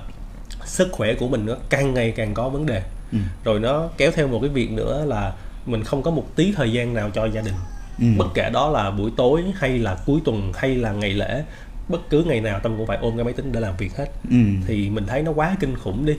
sức 0.64 0.88
khỏe 0.93 1.14
của 1.14 1.29
mình 1.29 1.47
nó 1.47 1.54
càng 1.71 1.95
ngày 1.95 2.12
càng 2.16 2.35
có 2.35 2.49
vấn 2.49 2.66
đề. 2.66 2.83
Ừ. 3.12 3.18
rồi 3.45 3.61
nó 3.61 3.88
kéo 3.97 4.11
theo 4.14 4.28
một 4.28 4.38
cái 4.40 4.50
việc 4.50 4.71
nữa 4.73 5.04
là 5.07 5.33
mình 5.66 5.85
không 5.85 6.02
có 6.02 6.11
một 6.11 6.25
tí 6.37 6.52
thời 6.57 6.73
gian 6.73 6.95
nào 6.95 7.11
cho 7.14 7.25
gia 7.25 7.40
đình. 7.40 7.54
Ừ. 8.00 8.07
bất 8.18 8.26
kể 8.35 8.50
đó 8.52 8.71
là 8.71 8.90
buổi 8.90 9.11
tối 9.16 9.42
hay 9.59 9.78
là 9.78 9.97
cuối 10.07 10.21
tuần 10.25 10.52
hay 10.57 10.75
là 10.76 10.92
ngày 10.92 11.11
lễ 11.11 11.42
bất 11.88 12.11
cứ 12.11 12.25
ngày 12.25 12.40
nào 12.40 12.61
tâm 12.62 12.76
cũng 12.76 12.87
phải 12.87 12.99
ôm 13.00 13.16
cái 13.16 13.25
máy 13.25 13.33
tính 13.35 13.52
để 13.52 13.61
làm 13.61 13.76
việc 13.76 13.97
hết 13.97 14.07
Ừ. 14.30 14.37
thì 14.66 14.90
mình 14.90 15.07
thấy 15.07 15.23
nó 15.23 15.33
quá 15.33 15.57
kinh 15.61 15.76
khủng 15.76 16.07
đi 16.07 16.14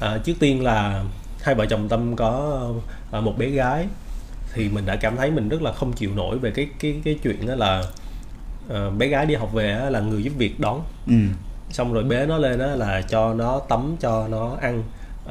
à, 0.00 0.18
trước 0.24 0.34
tiên 0.40 0.64
là 0.64 1.04
hai 1.42 1.54
vợ 1.54 1.66
chồng 1.66 1.88
tâm 1.88 2.16
có 2.16 2.60
à, 3.12 3.20
một 3.20 3.38
bé 3.38 3.46
gái 3.46 3.86
thì 4.54 4.68
mình 4.68 4.86
đã 4.86 4.96
cảm 4.96 5.16
thấy 5.16 5.30
mình 5.30 5.48
rất 5.48 5.62
là 5.62 5.72
không 5.72 5.92
chịu 5.92 6.10
nổi 6.14 6.38
về 6.38 6.50
cái 6.50 6.68
cái 6.80 7.00
cái 7.04 7.18
chuyện 7.22 7.46
đó 7.46 7.54
là 7.54 7.82
ờ, 8.68 8.90
bé 8.90 9.06
gái 9.06 9.26
đi 9.26 9.34
học 9.34 9.52
về 9.52 9.72
á, 9.72 9.90
là 9.90 10.00
người 10.00 10.22
giúp 10.22 10.32
việc 10.36 10.60
đón 10.60 10.82
Ừ. 11.06 11.14
xong 11.70 11.92
rồi 11.92 12.04
bế 12.04 12.26
nó 12.26 12.38
lên 12.38 12.58
đó 12.58 12.66
là 12.66 13.02
cho 13.02 13.34
nó 13.34 13.60
tắm 13.68 13.96
cho 14.00 14.28
nó 14.28 14.56
ăn 14.60 14.82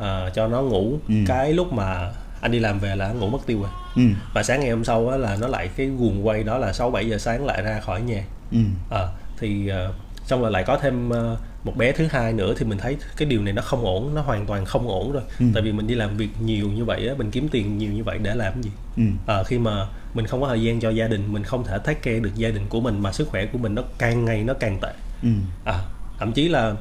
à, 0.02 0.30
cho 0.36 0.48
nó 0.48 0.62
ngủ 0.62 0.98
Ừ. 1.08 1.14
cái 1.28 1.54
lúc 1.54 1.74
mà 1.74 2.12
anh 2.42 2.52
đi 2.52 2.60
làm 2.60 2.80
về 2.80 2.96
là 2.96 3.12
ngủ 3.12 3.28
mất 3.30 3.40
tiêu 3.46 3.60
rồi 3.62 3.70
Ừ. 3.96 4.02
và 4.34 4.44
sáng 4.44 4.60
ngày 4.60 4.70
hôm 4.70 4.84
sau 4.84 5.10
á, 5.10 5.18
là 5.18 5.38
nó 5.42 5.48
lại 5.48 5.70
cái 5.78 5.88
guồng 5.88 6.28
quay 6.28 6.44
đó 6.44 6.58
là 6.58 6.74
6 6.74 6.90
7 6.92 7.10
giờ 7.10 7.18
sáng 7.18 7.46
lại 7.46 7.62
ra 7.62 7.80
khỏi 7.80 8.02
nhà 8.02 8.24
Ừ. 8.52 8.58
à, 8.92 9.08
thì 9.40 9.68
ờ, 9.68 9.94
xong 10.26 10.42
rồi 10.42 10.52
lại 10.52 10.64
có 10.68 10.78
thêm 10.78 11.10
ờ, 11.10 11.38
một 11.64 11.78
bé 11.78 11.92
thứ 11.92 12.08
hai 12.12 12.34
nữa 12.34 12.54
thì 12.58 12.66
mình 12.66 12.78
thấy 12.78 12.98
cái 13.18 13.28
điều 13.30 13.42
này 13.42 13.54
nó 13.54 13.62
không 13.62 13.86
ổn 13.86 14.16
nó 14.16 14.22
hoàn 14.22 14.46
toàn 14.46 14.66
không 14.66 14.88
ổn 14.88 15.12
rồi 15.12 15.24
Ừ. 15.40 15.46
tại 15.54 15.64
vì 15.64 15.72
mình 15.72 15.88
đi 15.88 15.96
làm 15.96 16.18
việc 16.18 16.30
nhiều 16.42 16.68
như 16.70 16.86
vậy 16.86 17.08
á 17.08 17.14
mình 17.18 17.32
kiếm 17.32 17.48
tiền 17.52 17.78
nhiều 17.78 17.92
như 17.92 18.04
vậy 18.04 18.18
để 18.22 18.36
làm 18.36 18.54
cái 18.54 18.64
gì 18.64 18.72
Ừ. 18.98 19.04
à, 19.34 19.44
khi 19.44 19.58
mà 19.58 19.88
mình 20.14 20.26
không 20.26 20.42
có 20.42 20.48
thời 20.48 20.62
gian 20.62 20.80
cho 20.80 20.90
gia 20.90 21.08
đình 21.08 21.34
mình 21.34 21.44
không 21.44 21.64
thể 21.64 21.78
take 21.78 22.00
care 22.00 22.20
được 22.20 22.36
gia 22.36 22.50
đình 22.50 22.66
của 22.70 22.82
mình 22.82 23.00
mà 23.02 23.12
sức 23.12 23.28
khỏe 23.28 23.46
của 23.46 23.58
mình 23.58 23.76
nó 23.76 23.82
càng 23.98 24.26
ngày 24.26 24.44
nó 24.44 24.54
càng 24.54 24.78
tệ 24.82 24.92
Ừ. 25.24 25.30
à 25.64 25.80
thậm 26.20 26.32
chí 26.34 26.48
là 26.50 26.74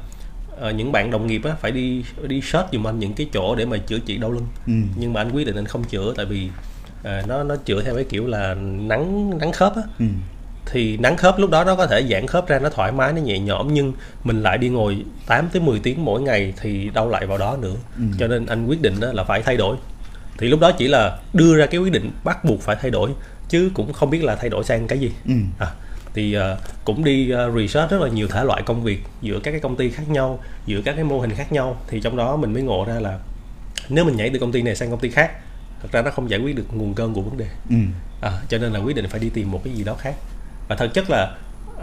ờ, 0.56 0.70
những 0.70 0.92
bạn 0.92 1.10
đồng 1.10 1.26
nghiệp 1.26 1.40
á 1.44 1.54
phải 1.60 1.70
đi 1.72 2.04
đi 2.28 2.40
search 2.40 2.68
giùm 2.72 2.86
anh 2.86 2.98
những 2.98 3.12
cái 3.14 3.28
chỗ 3.32 3.54
để 3.54 3.64
mà 3.66 3.76
chữa 3.78 3.98
trị 3.98 4.18
đau 4.18 4.32
lưng 4.32 4.46
Ừ. 4.66 4.72
nhưng 4.96 5.12
mà 5.12 5.20
anh 5.20 5.30
quyết 5.32 5.46
định 5.46 5.56
anh 5.56 5.66
không 5.66 5.84
chữa 5.84 6.14
tại 6.16 6.26
vì 6.26 6.50
ờ, 7.02 7.22
nó 7.28 7.42
nó 7.42 7.56
chữa 7.56 7.82
theo 7.82 7.94
cái 7.94 8.04
kiểu 8.04 8.26
là 8.26 8.54
nắng 8.60 9.38
nắng 9.38 9.52
khớp 9.52 9.76
á 9.76 9.82
Ừ. 9.98 10.06
thì 10.72 10.96
nắng 10.96 11.16
khớp 11.16 11.38
lúc 11.38 11.50
đó 11.50 11.64
nó 11.64 11.76
có 11.76 11.86
thể 11.86 12.06
giãn 12.10 12.26
khớp 12.26 12.48
ra 12.48 12.58
nó 12.58 12.68
thoải 12.68 12.92
mái 12.92 13.12
nó 13.12 13.20
nhẹ 13.20 13.38
nhõm 13.38 13.74
nhưng 13.74 13.92
mình 14.24 14.42
lại 14.42 14.58
đi 14.58 14.68
ngồi 14.68 15.04
8 15.26 15.48
tới 15.52 15.62
10 15.62 15.78
tiếng 15.78 16.04
mỗi 16.04 16.20
ngày 16.22 16.54
thì 16.60 16.90
đau 16.94 17.08
lại 17.08 17.26
vào 17.26 17.38
đó 17.38 17.56
nữa 17.60 17.74
Ừ. 17.96 18.02
cho 18.18 18.26
nên 18.26 18.46
anh 18.46 18.66
quyết 18.66 18.82
định 18.82 19.00
đó 19.00 19.08
là 19.12 19.24
phải 19.24 19.42
thay 19.42 19.56
đổi 19.56 19.76
thì 20.38 20.48
lúc 20.48 20.60
đó 20.60 20.72
chỉ 20.72 20.88
là 20.88 21.18
đưa 21.32 21.56
ra 21.56 21.66
cái 21.66 21.80
quyết 21.80 21.92
định 21.92 22.10
bắt 22.24 22.44
buộc 22.44 22.60
phải 22.62 22.76
thay 22.80 22.90
đổi 22.90 23.10
chứ 23.48 23.70
cũng 23.74 23.92
không 23.92 24.10
biết 24.10 24.24
là 24.24 24.34
thay 24.36 24.48
đổi 24.50 24.64
sang 24.64 24.86
cái 24.86 24.98
gì 24.98 25.12
Ừ. 25.28 25.34
à, 25.58 25.66
thì 26.14 26.36
uh, 26.38 26.42
cũng 26.84 27.04
đi 27.04 27.32
uh, 27.48 27.56
research 27.56 27.90
rất 27.90 28.00
là 28.00 28.08
nhiều 28.08 28.28
thể 28.28 28.44
loại 28.44 28.62
công 28.62 28.82
việc 28.82 29.02
giữa 29.22 29.38
các 29.42 29.50
cái 29.50 29.60
công 29.60 29.76
ty 29.76 29.90
khác 29.90 30.08
nhau 30.08 30.38
giữa 30.66 30.80
các 30.84 30.92
cái 30.94 31.04
mô 31.04 31.20
hình 31.20 31.30
khác 31.30 31.52
nhau 31.52 31.76
thì 31.88 32.00
trong 32.00 32.16
đó 32.16 32.36
mình 32.36 32.52
mới 32.52 32.62
ngộ 32.62 32.84
ra 32.88 33.00
là 33.00 33.18
nếu 33.88 34.04
mình 34.04 34.16
nhảy 34.16 34.30
từ 34.30 34.38
công 34.38 34.52
ty 34.52 34.62
này 34.62 34.76
sang 34.76 34.90
công 34.90 35.00
ty 35.00 35.10
khác 35.10 35.30
thật 35.82 35.88
ra 35.92 36.02
nó 36.02 36.10
không 36.10 36.30
giải 36.30 36.40
quyết 36.40 36.56
được 36.56 36.64
nguồn 36.74 36.94
cơn 36.94 37.14
của 37.14 37.20
vấn 37.22 37.36
đề 37.36 37.46
ừ. 37.70 37.76
à, 38.20 38.30
cho 38.48 38.58
nên 38.58 38.72
là 38.72 38.80
quyết 38.80 38.96
định 38.96 39.06
phải 39.08 39.20
đi 39.20 39.30
tìm 39.30 39.50
một 39.50 39.60
cái 39.64 39.74
gì 39.74 39.84
đó 39.84 39.94
khác 39.94 40.14
và 40.68 40.76
thật 40.76 40.90
chất 40.94 41.10
là 41.10 41.34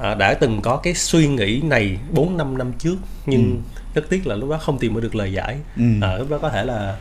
à, 0.02 0.16
đã 0.16 0.34
từng 0.34 0.62
có 0.62 0.78
cái 0.78 0.94
suy 0.94 1.28
nghĩ 1.28 1.62
này 1.64 1.98
4 2.12 2.38
năm 2.38 2.58
năm 2.58 2.72
trước 2.80 2.96
nhưng 3.26 3.42
ừ. 3.76 3.80
rất 3.96 4.10
tiếc 4.10 4.28
là 4.28 4.36
lúc 4.36 4.50
đó 4.50 4.58
không 4.58 4.78
tìm 4.80 5.02
được 5.02 5.16
lời 5.16 5.32
giải 5.34 5.58
Ừ. 5.78 5.84
à, 6.02 6.16
lúc 6.18 6.30
đó 6.30 6.38
có 6.42 6.50
thể 6.50 6.66
là 6.66 6.96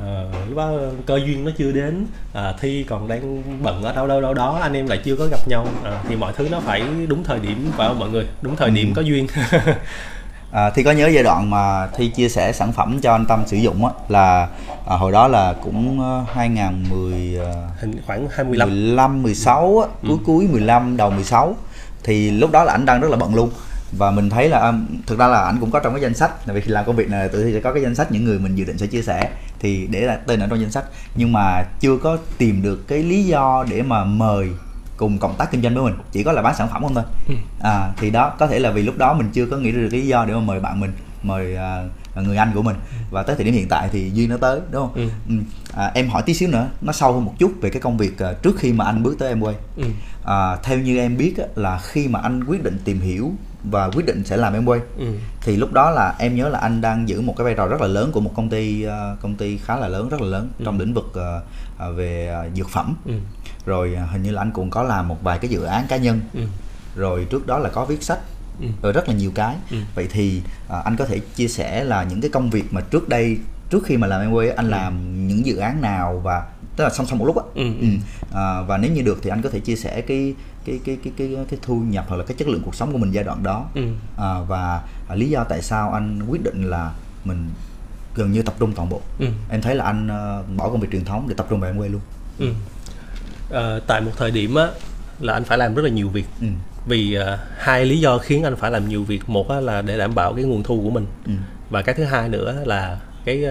à, 0.00 0.24
lúc 0.48 0.56
đó 0.56 0.72
cơ 1.06 1.16
duyên 1.26 1.44
nó 1.44 1.50
chưa 1.58 1.72
đến 1.72 2.06
à, 2.32 2.52
thi 2.60 2.84
còn 2.88 3.08
đang 3.08 3.42
bận 3.62 3.82
ở 3.82 3.92
đâu 3.92 4.06
đâu 4.06 4.20
đâu 4.20 4.34
đó 4.34 4.58
anh 4.62 4.72
em 4.72 4.86
lại 4.86 4.98
chưa 5.04 5.16
có 5.16 5.26
gặp 5.26 5.48
nhau 5.48 5.66
à, 5.84 6.02
thì 6.08 6.16
mọi 6.16 6.32
thứ 6.36 6.48
nó 6.50 6.60
phải 6.60 6.82
đúng 7.08 7.24
thời 7.24 7.38
điểm 7.40 7.70
phải 7.76 7.88
không 7.88 7.98
mọi 7.98 8.10
người 8.10 8.26
đúng 8.42 8.56
thời 8.56 8.70
điểm 8.70 8.88
Ừ. 8.88 8.92
có 8.96 9.02
duyên 9.02 9.26
À, 10.52 10.70
thì 10.70 10.82
có 10.82 10.92
nhớ 10.92 11.08
giai 11.08 11.22
đoạn 11.22 11.50
mà 11.50 11.86
Thi 11.86 12.08
chia 12.08 12.28
sẻ 12.28 12.52
sản 12.52 12.72
phẩm 12.72 13.00
cho 13.02 13.12
anh 13.12 13.26
Tâm 13.26 13.42
sử 13.46 13.56
dụng 13.56 13.86
á 13.86 13.92
là 14.08 14.48
à, 14.86 14.96
hồi 14.96 15.12
đó 15.12 15.28
là 15.28 15.54
cũng 15.64 16.00
ờ, 16.00 16.24
2010 16.34 17.36
ờ, 17.36 17.66
Hình 17.80 17.96
khoảng 18.06 18.28
25 18.30 18.68
15 18.68 19.22
16 19.22 19.78
á, 19.78 19.88
cuối 20.08 20.18
cuối 20.26 20.48
15 20.52 20.96
đầu 20.96 21.10
16 21.10 21.56
thì 22.04 22.30
lúc 22.30 22.50
đó 22.50 22.64
là 22.64 22.72
anh 22.72 22.84
đang 22.84 23.00
rất 23.00 23.10
là 23.10 23.16
bận 23.16 23.34
luôn. 23.34 23.50
Và 23.98 24.10
mình 24.10 24.30
thấy 24.30 24.48
là 24.48 24.66
um, 24.66 24.86
thực 25.06 25.18
ra 25.18 25.26
là 25.26 25.42
anh 25.42 25.56
cũng 25.60 25.70
có 25.70 25.80
trong 25.80 25.92
cái 25.92 26.02
danh 26.02 26.14
sách 26.14 26.46
tại 26.46 26.54
vì 26.54 26.60
khi 26.60 26.70
làm 26.70 26.84
công 26.84 26.96
việc 26.96 27.10
này 27.10 27.28
tự 27.28 27.44
thì 27.44 27.52
sẽ 27.52 27.60
có 27.60 27.72
cái 27.72 27.82
danh 27.82 27.94
sách 27.94 28.12
những 28.12 28.24
người 28.24 28.38
mình 28.38 28.54
dự 28.54 28.64
định 28.64 28.78
sẽ 28.78 28.86
chia 28.86 29.02
sẻ 29.02 29.30
thì 29.60 29.86
để 29.90 30.00
là 30.00 30.16
tên 30.16 30.40
ở 30.40 30.46
trong 30.46 30.60
danh 30.60 30.70
sách. 30.70 30.84
Nhưng 31.14 31.32
mà 31.32 31.62
chưa 31.80 31.96
có 31.96 32.18
tìm 32.38 32.62
được 32.62 32.88
cái 32.88 33.02
lý 33.02 33.24
do 33.24 33.64
để 33.70 33.82
mà 33.82 34.04
mời 34.04 34.48
cùng 35.02 35.18
cộng 35.18 35.34
tác 35.38 35.50
kinh 35.50 35.62
doanh 35.62 35.74
với 35.74 35.84
mình 35.84 35.94
chỉ 36.12 36.22
có 36.22 36.32
là 36.32 36.42
bán 36.42 36.54
sản 36.56 36.68
phẩm 36.72 36.82
không 36.82 36.94
thôi 36.94 37.04
à, 37.60 37.92
thì 37.96 38.10
đó 38.10 38.32
có 38.38 38.46
thể 38.46 38.58
là 38.58 38.70
vì 38.70 38.82
lúc 38.82 38.98
đó 38.98 39.14
mình 39.14 39.30
chưa 39.32 39.46
có 39.46 39.56
nghĩ 39.56 39.72
được 39.72 39.88
lý 39.92 40.06
do 40.06 40.24
để 40.24 40.34
mà 40.34 40.40
mời 40.40 40.60
bạn 40.60 40.80
mình 40.80 40.92
mời 41.22 41.56
à, 41.56 41.82
người 42.16 42.36
anh 42.36 42.50
của 42.54 42.62
mình 42.62 42.76
và 43.10 43.22
tới 43.22 43.36
thời 43.36 43.44
điểm 43.44 43.54
hiện 43.54 43.68
tại 43.68 43.88
thì 43.92 44.10
duyên 44.14 44.28
nó 44.30 44.36
tới 44.36 44.60
đúng 44.70 44.82
không 44.82 44.94
Ừ. 44.94 45.08
Ừ. 45.28 45.34
À, 45.76 45.90
em 45.94 46.08
hỏi 46.08 46.22
tí 46.26 46.34
xíu 46.34 46.48
nữa 46.48 46.68
nó 46.80 46.92
sâu 46.92 47.12
hơn 47.12 47.24
một 47.24 47.34
chút 47.38 47.52
về 47.60 47.70
cái 47.70 47.82
công 47.82 47.96
việc 47.96 48.18
à, 48.18 48.32
trước 48.42 48.56
khi 48.58 48.72
mà 48.72 48.84
anh 48.84 49.02
bước 49.02 49.18
tới 49.18 49.34
Amway 49.34 49.52
ừ. 49.76 49.84
à, 50.24 50.56
theo 50.62 50.78
như 50.78 50.98
em 50.98 51.16
biết 51.16 51.34
á, 51.38 51.44
là 51.56 51.78
khi 51.82 52.08
mà 52.08 52.20
anh 52.22 52.44
quyết 52.44 52.62
định 52.64 52.78
tìm 52.84 53.00
hiểu 53.00 53.32
và 53.70 53.90
quyết 53.90 54.06
định 54.06 54.24
sẽ 54.24 54.36
làm 54.36 54.52
Amway 54.64 54.80
Ừ. 54.98 55.06
thì 55.42 55.56
lúc 55.56 55.72
đó 55.72 55.90
là 55.90 56.14
em 56.18 56.36
nhớ 56.36 56.48
là 56.48 56.58
anh 56.58 56.80
đang 56.80 57.08
giữ 57.08 57.20
một 57.20 57.34
cái 57.36 57.44
vai 57.44 57.54
trò 57.54 57.66
rất 57.66 57.80
là 57.80 57.86
lớn 57.86 58.12
của 58.12 58.20
một 58.20 58.32
công 58.36 58.48
ty 58.48 58.82
à, 58.82 59.16
công 59.22 59.34
ty 59.34 59.58
khá 59.58 59.76
là 59.76 59.88
lớn 59.88 60.08
rất 60.08 60.20
là 60.20 60.26
lớn 60.26 60.48
trong 60.64 60.78
lĩnh 60.78 60.94
vực 60.94 61.12
à, 61.14 61.40
về 61.90 62.28
à, 62.28 62.48
dược 62.56 62.68
phẩm 62.70 62.94
Ừ. 63.04 63.12
rồi 63.66 63.94
à, 63.94 64.06
hình 64.12 64.22
như 64.22 64.30
là 64.30 64.42
anh 64.42 64.50
cũng 64.50 64.70
có 64.70 64.82
làm 64.82 65.08
một 65.08 65.22
vài 65.22 65.38
cái 65.38 65.50
dự 65.50 65.62
án 65.64 65.86
cá 65.88 65.96
nhân 65.96 66.20
Ừ. 66.34 66.40
rồi 66.96 67.26
trước 67.30 67.46
đó 67.46 67.58
là 67.58 67.68
có 67.68 67.84
viết 67.84 68.02
sách 68.02 68.18
Ừ. 68.60 68.66
rồi 68.82 68.92
rất 68.92 69.08
là 69.08 69.14
nhiều 69.14 69.32
cái 69.34 69.56
Ừ. 69.70 69.76
vậy 69.94 70.08
thì 70.12 70.42
à, 70.68 70.78
anh 70.84 70.96
có 70.96 71.04
thể 71.06 71.18
chia 71.18 71.48
sẻ 71.48 71.84
là 71.84 72.04
những 72.04 72.20
cái 72.20 72.30
công 72.30 72.50
việc 72.50 72.64
mà 72.72 72.80
trước 72.80 73.08
đây 73.08 73.38
trước 73.70 73.84
khi 73.86 73.96
mà 73.96 74.06
làm 74.06 74.30
Amway 74.32 74.52
anh 74.56 74.70
làm 74.70 75.26
những 75.28 75.46
dự 75.46 75.56
án 75.56 75.80
nào 75.80 76.20
và 76.24 76.46
tức 76.76 76.84
là 76.84 76.90
song 76.90 77.06
song 77.06 77.18
một 77.18 77.24
lúc 77.26 77.36
á 77.36 77.42
Ừ. 77.54 77.64
ừ. 77.80 77.86
à, 78.34 78.60
và 78.62 78.78
nếu 78.78 78.92
như 78.92 79.02
được 79.02 79.18
thì 79.22 79.30
anh 79.30 79.42
có 79.42 79.50
thể 79.50 79.60
chia 79.60 79.76
sẻ 79.76 80.00
cái 80.00 80.34
cái 80.64 80.80
cái 80.84 80.98
cái 81.04 81.12
cái 81.16 81.36
cái 81.50 81.58
thu 81.62 81.80
nhập 81.80 82.04
hoặc 82.08 82.16
là 82.16 82.24
cái 82.24 82.36
chất 82.38 82.48
lượng 82.48 82.62
cuộc 82.64 82.74
sống 82.74 82.92
của 82.92 82.98
mình 82.98 83.10
giai 83.10 83.24
đoạn 83.24 83.42
đó 83.42 83.66
Ừ. 83.74 83.82
à, 84.16 84.40
và 84.48 84.82
à, 85.08 85.14
lý 85.14 85.30
do 85.30 85.44
tại 85.44 85.62
sao 85.62 85.92
anh 85.92 86.20
quyết 86.28 86.42
định 86.44 86.62
là 86.70 86.92
mình 87.24 87.48
gần 88.14 88.32
như 88.32 88.42
tập 88.42 88.54
trung 88.58 88.72
toàn 88.76 88.88
bộ 88.88 89.00
Ừ. 89.18 89.26
em 89.50 89.60
thấy 89.62 89.74
là 89.74 89.84
anh 89.84 90.08
ờ, 90.08 90.42
bỏ 90.56 90.68
công 90.68 90.80
việc 90.80 90.88
truyền 90.92 91.04
thống 91.04 91.26
để 91.28 91.34
tập 91.38 91.46
trung 91.50 91.60
vào 91.60 91.72
Amway 91.72 91.92
luôn 91.92 92.00
Ừ. 92.38 92.48
Ờ, 93.50 93.80
tại 93.86 94.00
một 94.00 94.10
thời 94.16 94.30
điểm 94.30 94.54
á 94.54 94.66
là 95.20 95.32
anh 95.32 95.44
phải 95.44 95.58
làm 95.58 95.74
rất 95.74 95.82
là 95.82 95.88
nhiều 95.90 96.08
việc 96.08 96.24
ừ. 96.40 96.46
vì 96.86 97.14
ờ, 97.14 97.38
hai 97.58 97.84
lý 97.86 98.00
do 98.00 98.18
khiến 98.18 98.42
anh 98.44 98.56
phải 98.56 98.70
làm 98.70 98.88
nhiều 98.88 99.04
việc 99.04 99.28
một 99.28 99.48
á, 99.50 99.60
là 99.60 99.82
để 99.82 99.98
đảm 99.98 100.14
bảo 100.14 100.34
cái 100.34 100.44
nguồn 100.44 100.62
thu 100.62 100.80
của 100.84 100.90
mình 100.90 101.06
Ừ. 101.26 101.32
và 101.70 101.82
cái 101.82 101.94
thứ 101.94 102.04
hai 102.04 102.28
nữa 102.28 102.62
là 102.66 103.00
cái 103.24 103.44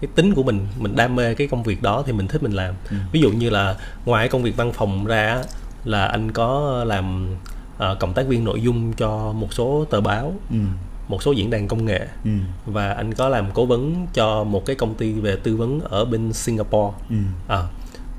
cái 0.00 0.10
tính 0.14 0.34
của 0.34 0.42
mình 0.42 0.66
mình 0.78 0.96
đam 0.96 1.16
mê 1.16 1.34
cái 1.34 1.46
công 1.46 1.62
việc 1.62 1.82
đó 1.82 2.02
thì 2.06 2.12
mình 2.12 2.28
thích 2.28 2.42
mình 2.42 2.52
làm 2.52 2.74
Ừ. 2.90 2.96
ví 3.12 3.20
dụ 3.20 3.30
như 3.30 3.50
là 3.50 3.76
ngoài 4.04 4.28
công 4.28 4.42
việc 4.42 4.56
văn 4.56 4.72
phòng 4.72 5.04
ra 5.06 5.26
á, 5.28 5.42
là 5.84 6.06
anh 6.06 6.32
có 6.32 6.84
làm 6.86 7.28
ờ, 7.78 7.94
cộng 8.00 8.14
tác 8.14 8.26
viên 8.26 8.44
nội 8.44 8.62
dung 8.62 8.92
cho 8.92 9.32
một 9.32 9.52
số 9.52 9.86
tờ 9.90 10.00
báo 10.00 10.34
Ừ. 10.50 10.56
một 11.08 11.22
số 11.22 11.32
diễn 11.32 11.50
đàn 11.50 11.68
công 11.68 11.84
nghệ 11.84 12.06
Ừ. 12.24 12.30
và 12.66 12.92
anh 12.92 13.14
có 13.14 13.28
làm 13.28 13.46
cố 13.54 13.66
vấn 13.66 14.06
cho 14.14 14.44
một 14.44 14.66
cái 14.66 14.76
công 14.76 14.94
ty 14.94 15.12
về 15.12 15.36
tư 15.36 15.56
vấn 15.56 15.80
ở 15.80 16.04
bên 16.04 16.32
Singapore 16.32 16.96
Ừ. 17.10 17.16
à, 17.48 17.62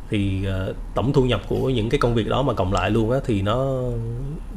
thì 0.09 0.45
ờ, 0.45 0.73
tổng 0.95 1.13
thu 1.13 1.25
nhập 1.25 1.41
của 1.47 1.69
những 1.69 1.89
cái 1.89 1.99
công 1.99 2.13
việc 2.13 2.27
đó 2.29 2.41
mà 2.41 2.53
cộng 2.53 2.73
lại 2.73 2.91
luôn 2.91 3.11
á 3.11 3.19
thì 3.25 3.41
nó 3.41 3.55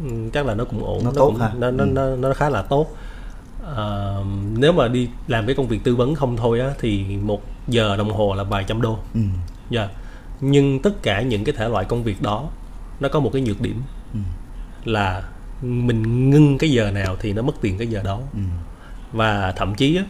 ừ, 0.04 0.10
chắc 0.32 0.46
là 0.46 0.54
nó 0.54 0.64
cũng 0.64 0.84
ổn 0.84 1.04
Nó 1.04 1.10
tốt 1.14 1.26
cũng, 1.26 1.36
ha. 1.40 1.52
nó, 1.58 1.70
nó, 1.70 1.84
Ừ. 1.84 1.90
nó 1.92 2.16
nó 2.16 2.32
khá 2.34 2.50
là 2.50 2.62
tốt 2.62 2.86
à, 3.76 4.14
nếu 4.56 4.72
mà 4.72 4.88
đi 4.88 5.08
làm 5.28 5.46
cái 5.46 5.54
công 5.54 5.68
việc 5.68 5.84
tư 5.84 5.96
vấn 5.96 6.14
không 6.14 6.36
thôi 6.36 6.60
á 6.60 6.70
thì 6.80 7.04
một 7.22 7.42
giờ 7.68 7.96
đồng 7.96 8.10
hồ 8.12 8.34
là 8.34 8.42
vài 8.42 8.64
trăm 8.64 8.82
đô 8.82 8.98
Ừ. 9.14 9.20
Dạ. 9.70 9.88
nhưng 10.40 10.82
tất 10.82 11.02
cả 11.02 11.22
những 11.22 11.44
cái 11.44 11.54
thể 11.58 11.68
loại 11.68 11.84
công 11.84 12.02
việc 12.02 12.22
đó 12.22 12.44
nó 13.00 13.08
có 13.08 13.20
một 13.20 13.30
cái 13.32 13.42
nhược 13.42 13.60
điểm 13.60 13.82
Ừ. 14.14 14.18
là 14.84 15.22
mình 15.62 16.30
ngưng 16.30 16.58
cái 16.58 16.70
giờ 16.70 16.90
nào 16.90 17.16
thì 17.20 17.32
nó 17.32 17.42
mất 17.42 17.54
tiền 17.60 17.78
cái 17.78 17.86
giờ 17.86 18.00
đó 18.04 18.20
Ừ. 18.34 18.38
và 19.12 19.52
thậm 19.56 19.74
chí 19.74 19.96
á 19.96 20.04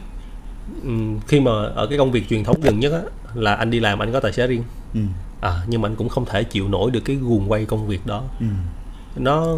ừm, 0.85 1.21
khi 1.29 1.41
mà 1.41 1.51
ở 1.75 1.87
cái 1.87 1.99
công 1.99 2.13
việc 2.13 2.29
truyền 2.29 2.45
thống 2.45 2.61
gần 2.61 2.81
nhất 2.81 2.93
á 2.93 3.01
là 3.35 3.55
anh 3.55 3.71
đi 3.71 3.81
làm 3.81 3.99
anh 4.03 4.13
có 4.13 4.21
tài 4.21 4.33
xế 4.33 4.47
riêng 4.47 4.63
Ừ. 4.95 5.01
à 5.41 5.53
nhưng 5.67 5.83
mà 5.83 5.89
anh 5.89 5.97
cũng 5.97 6.09
không 6.09 6.25
thể 6.25 6.45
chịu 6.45 6.69
nổi 6.69 6.91
được 6.91 7.01
cái 7.05 7.17
guồng 7.17 7.51
quay 7.51 7.65
công 7.65 7.87
việc 7.87 8.07
đó 8.07 8.23
Ừ. 8.41 8.47
nó 9.17 9.57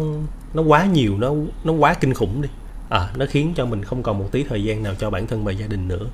nó 0.53 0.61
quá 0.61 0.85
nhiều 0.85 1.17
nó 1.17 1.33
nó 1.63 1.73
quá 1.73 1.93
kinh 1.93 2.13
khủng 2.13 2.41
đi 2.41 2.49
à 2.89 3.09
nó 3.17 3.25
khiến 3.29 3.53
cho 3.55 3.65
mình 3.65 3.83
không 3.83 4.03
còn 4.03 4.19
một 4.19 4.29
tí 4.31 4.43
thời 4.43 4.63
gian 4.63 4.83
nào 4.83 4.93
cho 4.99 5.09
bản 5.09 5.27
thân 5.27 5.43
và 5.43 5.51
gia 5.51 5.67
đình 5.67 5.87
nữa 5.87 6.05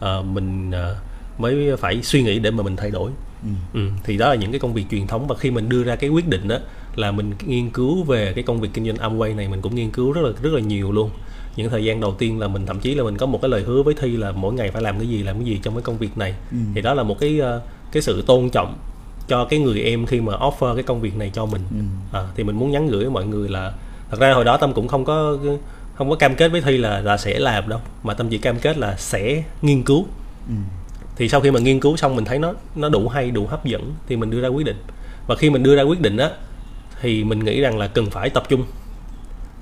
à, 0.00 0.16
mình 0.32 0.70
à, 0.70 0.94
mới 1.38 1.76
phải 1.76 2.02
suy 2.02 2.22
nghĩ 2.22 2.38
để 2.38 2.50
mà 2.50 2.62
mình 2.62 2.76
thay 2.76 2.90
đổi 2.90 3.10
Ừ. 3.42 3.48
ừ, 3.80 3.88
thì 4.04 4.16
đó 4.16 4.28
là 4.28 4.34
những 4.34 4.50
cái 4.52 4.60
công 4.60 4.72
việc 4.74 4.84
truyền 4.90 5.06
thống 5.06 5.26
và 5.26 5.34
khi 5.36 5.50
mình 5.50 5.68
đưa 5.68 5.82
ra 5.84 5.96
cái 5.96 6.10
quyết 6.10 6.28
định 6.28 6.48
đó 6.48 6.56
là 6.96 7.10
mình 7.12 7.32
nghiên 7.46 7.70
cứu 7.70 8.02
về 8.04 8.32
cái 8.34 8.44
công 8.44 8.60
việc 8.60 8.68
kinh 8.74 8.86
doanh 8.86 8.96
Amway 9.12 9.36
này 9.36 9.48
mình 9.48 9.60
cũng 9.60 9.74
nghiên 9.74 9.90
cứu 9.90 10.12
rất 10.12 10.20
là 10.24 10.30
rất 10.42 10.50
là 10.52 10.60
nhiều 10.60 10.92
luôn 10.92 11.10
những 11.56 11.70
thời 11.70 11.84
gian 11.84 12.00
đầu 12.00 12.14
tiên 12.18 12.38
là 12.38 12.48
mình 12.48 12.66
thậm 12.66 12.80
chí 12.80 12.94
là 12.94 13.04
mình 13.04 13.16
có 13.16 13.26
một 13.26 13.38
cái 13.42 13.48
lời 13.48 13.62
hứa 13.62 13.82
với 13.82 13.94
thi 14.00 14.16
là 14.16 14.32
mỗi 14.32 14.52
ngày 14.54 14.70
phải 14.70 14.82
làm 14.82 14.98
cái 14.98 15.08
gì 15.08 15.22
làm 15.22 15.36
cái 15.36 15.44
gì 15.44 15.60
trong 15.62 15.74
cái 15.74 15.82
công 15.82 15.98
việc 15.98 16.18
này 16.18 16.34
Ừ. 16.50 16.56
thì 16.74 16.80
đó 16.80 16.94
là 16.94 17.02
một 17.02 17.16
cái 17.20 17.38
ờ, 17.38 17.60
cái 17.92 18.02
sự 18.02 18.22
tôn 18.22 18.50
trọng 18.50 18.74
cho 19.28 19.44
cái 19.44 19.58
người 19.58 19.80
em 19.82 20.06
khi 20.06 20.20
mà 20.20 20.32
offer 20.32 20.74
cái 20.74 20.82
công 20.82 21.00
việc 21.00 21.16
này 21.16 21.30
cho 21.34 21.46
mình 21.46 21.60
Ừ. 21.70 22.18
à, 22.18 22.22
thì 22.36 22.44
mình 22.44 22.56
muốn 22.56 22.70
nhắn 22.70 22.86
gửi 22.88 23.00
với 23.00 23.10
mọi 23.10 23.26
người 23.26 23.48
là 23.48 23.72
thật 24.10 24.20
ra 24.20 24.32
hồi 24.32 24.44
đó 24.44 24.56
tâm 24.56 24.72
cũng 24.72 24.88
không 24.88 25.04
có 25.04 25.36
không 25.94 26.10
có 26.10 26.16
cam 26.16 26.34
kết 26.34 26.48
với 26.48 26.60
thi 26.60 26.78
là 26.78 27.00
là 27.00 27.16
sẽ 27.16 27.38
làm 27.38 27.68
đâu 27.68 27.80
mà 28.02 28.14
tâm 28.14 28.28
chỉ 28.28 28.38
cam 28.38 28.56
kết 28.58 28.78
là 28.78 28.96
sẽ 28.98 29.42
nghiên 29.62 29.82
cứu 29.82 30.06
Ừ. 30.48 30.54
thì 31.16 31.28
sau 31.28 31.40
khi 31.40 31.50
mà 31.50 31.60
nghiên 31.60 31.80
cứu 31.80 31.96
xong 31.96 32.16
mình 32.16 32.24
thấy 32.24 32.38
nó 32.38 32.52
nó 32.76 32.88
đủ 32.88 33.08
hay 33.08 33.30
đủ 33.30 33.46
hấp 33.46 33.64
dẫn 33.64 33.92
thì 34.08 34.16
mình 34.16 34.30
đưa 34.30 34.40
ra 34.40 34.48
quyết 34.48 34.66
định 34.66 34.76
và 35.26 35.34
khi 35.36 35.50
mình 35.50 35.62
đưa 35.62 35.76
ra 35.76 35.82
quyết 35.82 36.00
định 36.00 36.16
á 36.16 36.30
thì 37.02 37.24
mình 37.24 37.38
nghĩ 37.38 37.60
rằng 37.60 37.78
là 37.78 37.86
cần 37.86 38.10
phải 38.10 38.30
tập 38.30 38.42
trung. 38.48 38.64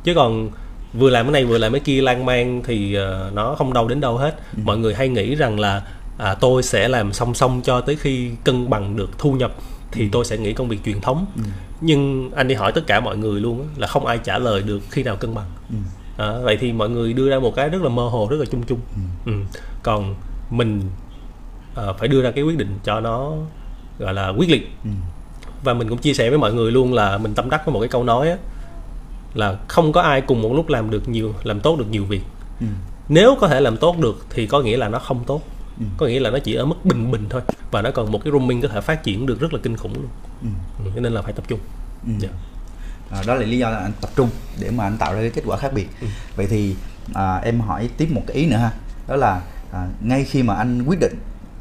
Chứ 0.05 0.15
còn 0.15 0.51
vừa 0.95 1.11
làm 1.11 1.27
cái 1.27 1.33
này 1.33 1.45
vừa 1.45 1.59
làm 1.59 1.73
cái 1.73 1.81
kia 1.81 2.01
lan 2.01 2.27
man 2.27 2.63
thì 2.65 2.95
ờ, 2.95 3.31
nó 3.35 3.55
không 3.55 3.73
đâu 3.73 3.89
đến 3.89 4.01
đâu 4.01 4.17
hết. 4.17 4.41
Mọi 4.65 4.79
người 4.79 4.95
hay 4.95 5.09
nghĩ 5.09 5.35
rằng 5.35 5.61
là 5.61 5.83
à, 6.19 6.35
tôi 6.35 6.63
sẽ 6.63 6.89
làm 6.89 7.13
song 7.13 7.35
song 7.35 7.61
cho 7.65 7.81
tới 7.81 7.97
khi 7.97 8.31
cân 8.45 8.71
bằng 8.71 8.97
được 8.97 9.19
thu 9.19 9.33
nhập 9.33 9.53
thì 9.93 10.09
tôi 10.13 10.25
sẽ 10.25 10.39
nghĩ 10.39 10.53
công 10.53 10.69
việc 10.69 10.79
truyền 10.85 11.01
thống. 11.01 11.27
Nhưng 11.81 12.31
anh 12.35 12.49
đi 12.49 12.55
hỏi 12.55 12.73
tất 12.73 12.87
cả 12.87 13.01
mọi 13.01 13.17
người 13.17 13.41
luôn 13.41 13.67
là 13.77 13.87
không 13.87 14.07
ai 14.07 14.19
trả 14.19 14.39
lời 14.39 14.63
được 14.63 14.81
khi 14.91 15.03
nào 15.03 15.17
cân 15.17 15.35
bằng. 15.35 15.47
Ừ. 15.71 15.77
à, 16.25 16.39
vậy 16.43 16.59
thì 16.61 16.73
mọi 16.73 16.91
người 16.91 17.13
đưa 17.13 17.31
ra 17.31 17.39
một 17.39 17.55
cái 17.57 17.69
rất 17.69 17.83
là 17.83 17.89
mơ 17.89 18.03
hồ 18.03 18.29
rất 18.31 18.37
là 18.37 18.47
chung 18.51 18.63
chung. 18.63 18.81
Ừ. 19.27 19.33
còn 19.83 20.15
mình 20.51 20.83
ờ, 21.75 21.93
phải 21.93 22.09
đưa 22.09 22.23
ra 22.23 22.31
cái 22.31 22.45
quyết 22.45 22.59
định 22.59 22.79
cho 22.85 23.01
nó 23.01 23.33
gọi 23.99 24.15
là 24.15 24.29
quyết 24.29 24.51
liệt. 24.51 24.71
Ừ. 24.85 24.91
và 25.63 25.75
mình 25.75 25.89
cũng 25.89 25.99
chia 25.99 26.15
sẻ 26.15 26.29
với 26.31 26.39
mọi 26.39 26.53
người 26.53 26.73
luôn 26.73 26.93
là 26.93 27.19
mình 27.19 27.35
tâm 27.35 27.51
đắc 27.51 27.67
với 27.67 27.73
một 27.73 27.81
cái 27.81 27.89
câu 27.89 28.05
nói 28.05 28.31
á 28.31 28.37
là 29.35 29.57
không 29.69 29.93
có 29.93 30.01
ai 30.01 30.21
cùng 30.21 30.43
một 30.43 30.53
lúc 30.55 30.69
làm 30.69 30.91
được 30.91 31.09
nhiều 31.09 31.35
làm 31.43 31.61
tốt 31.61 31.79
được 31.79 31.87
nhiều 31.91 32.05
việc 32.05 32.23
Ừ. 32.61 32.67
nếu 33.09 33.37
có 33.41 33.49
thể 33.49 33.61
làm 33.61 33.77
tốt 33.77 33.99
được 33.99 34.27
thì 34.31 34.47
có 34.47 34.61
nghĩa 34.61 34.77
là 34.77 34.89
nó 34.89 34.99
không 34.99 35.25
tốt 35.27 35.43
Ừ. 35.79 35.85
có 35.97 36.07
nghĩa 36.07 36.21
là 36.21 36.31
nó 36.31 36.39
chỉ 36.39 36.55
ở 36.55 36.65
mức 36.65 36.85
bình 36.85 37.11
bình 37.11 37.27
thôi 37.31 37.43
và 37.71 37.83
nó 37.83 37.91
còn 37.91 38.13
một 38.13 38.21
cái 38.25 38.33
roaming 38.33 38.61
có 38.61 38.69
thể 38.69 38.81
phát 38.81 39.03
triển 39.03 39.27
được 39.27 39.41
rất 39.41 39.53
là 39.55 39.61
kinh 39.63 39.77
khủng 39.77 39.95
luôn 39.95 40.09
Ừ. 40.43 40.49
ừ, 40.95 41.01
nên 41.01 41.13
là 41.13 41.23
phải 41.23 41.33
tập 41.33 41.45
trung 41.49 41.61
Ừ. 42.07 42.13
Dạ. 42.19 42.29
À, 43.11 43.23
đó 43.27 43.35
là 43.35 43.47
lý 43.47 43.59
do 43.59 43.71
là 43.71 43.77
anh 43.79 43.93
tập 44.01 44.11
trung 44.17 44.29
để 44.61 44.71
mà 44.71 44.85
anh 44.85 44.97
tạo 44.99 45.15
ra 45.15 45.21
cái 45.21 45.31
kết 45.31 45.43
quả 45.47 45.57
khác 45.57 45.73
biệt 45.75 45.87
Ừ. 46.01 46.07
vậy 46.37 46.47
thì 46.51 46.75
à, 47.15 47.37
em 47.37 47.61
hỏi 47.61 47.89
tiếp 47.97 48.09
một 48.13 48.23
cái 48.27 48.37
ý 48.37 48.47
nữa 48.47 48.57
ha 48.57 48.71
đó 49.09 49.17
là 49.17 49.43
à, 49.73 49.87
ngay 50.03 50.25
khi 50.25 50.43
mà 50.43 50.55
anh 50.55 50.83
quyết 50.87 51.01
định 51.01 51.15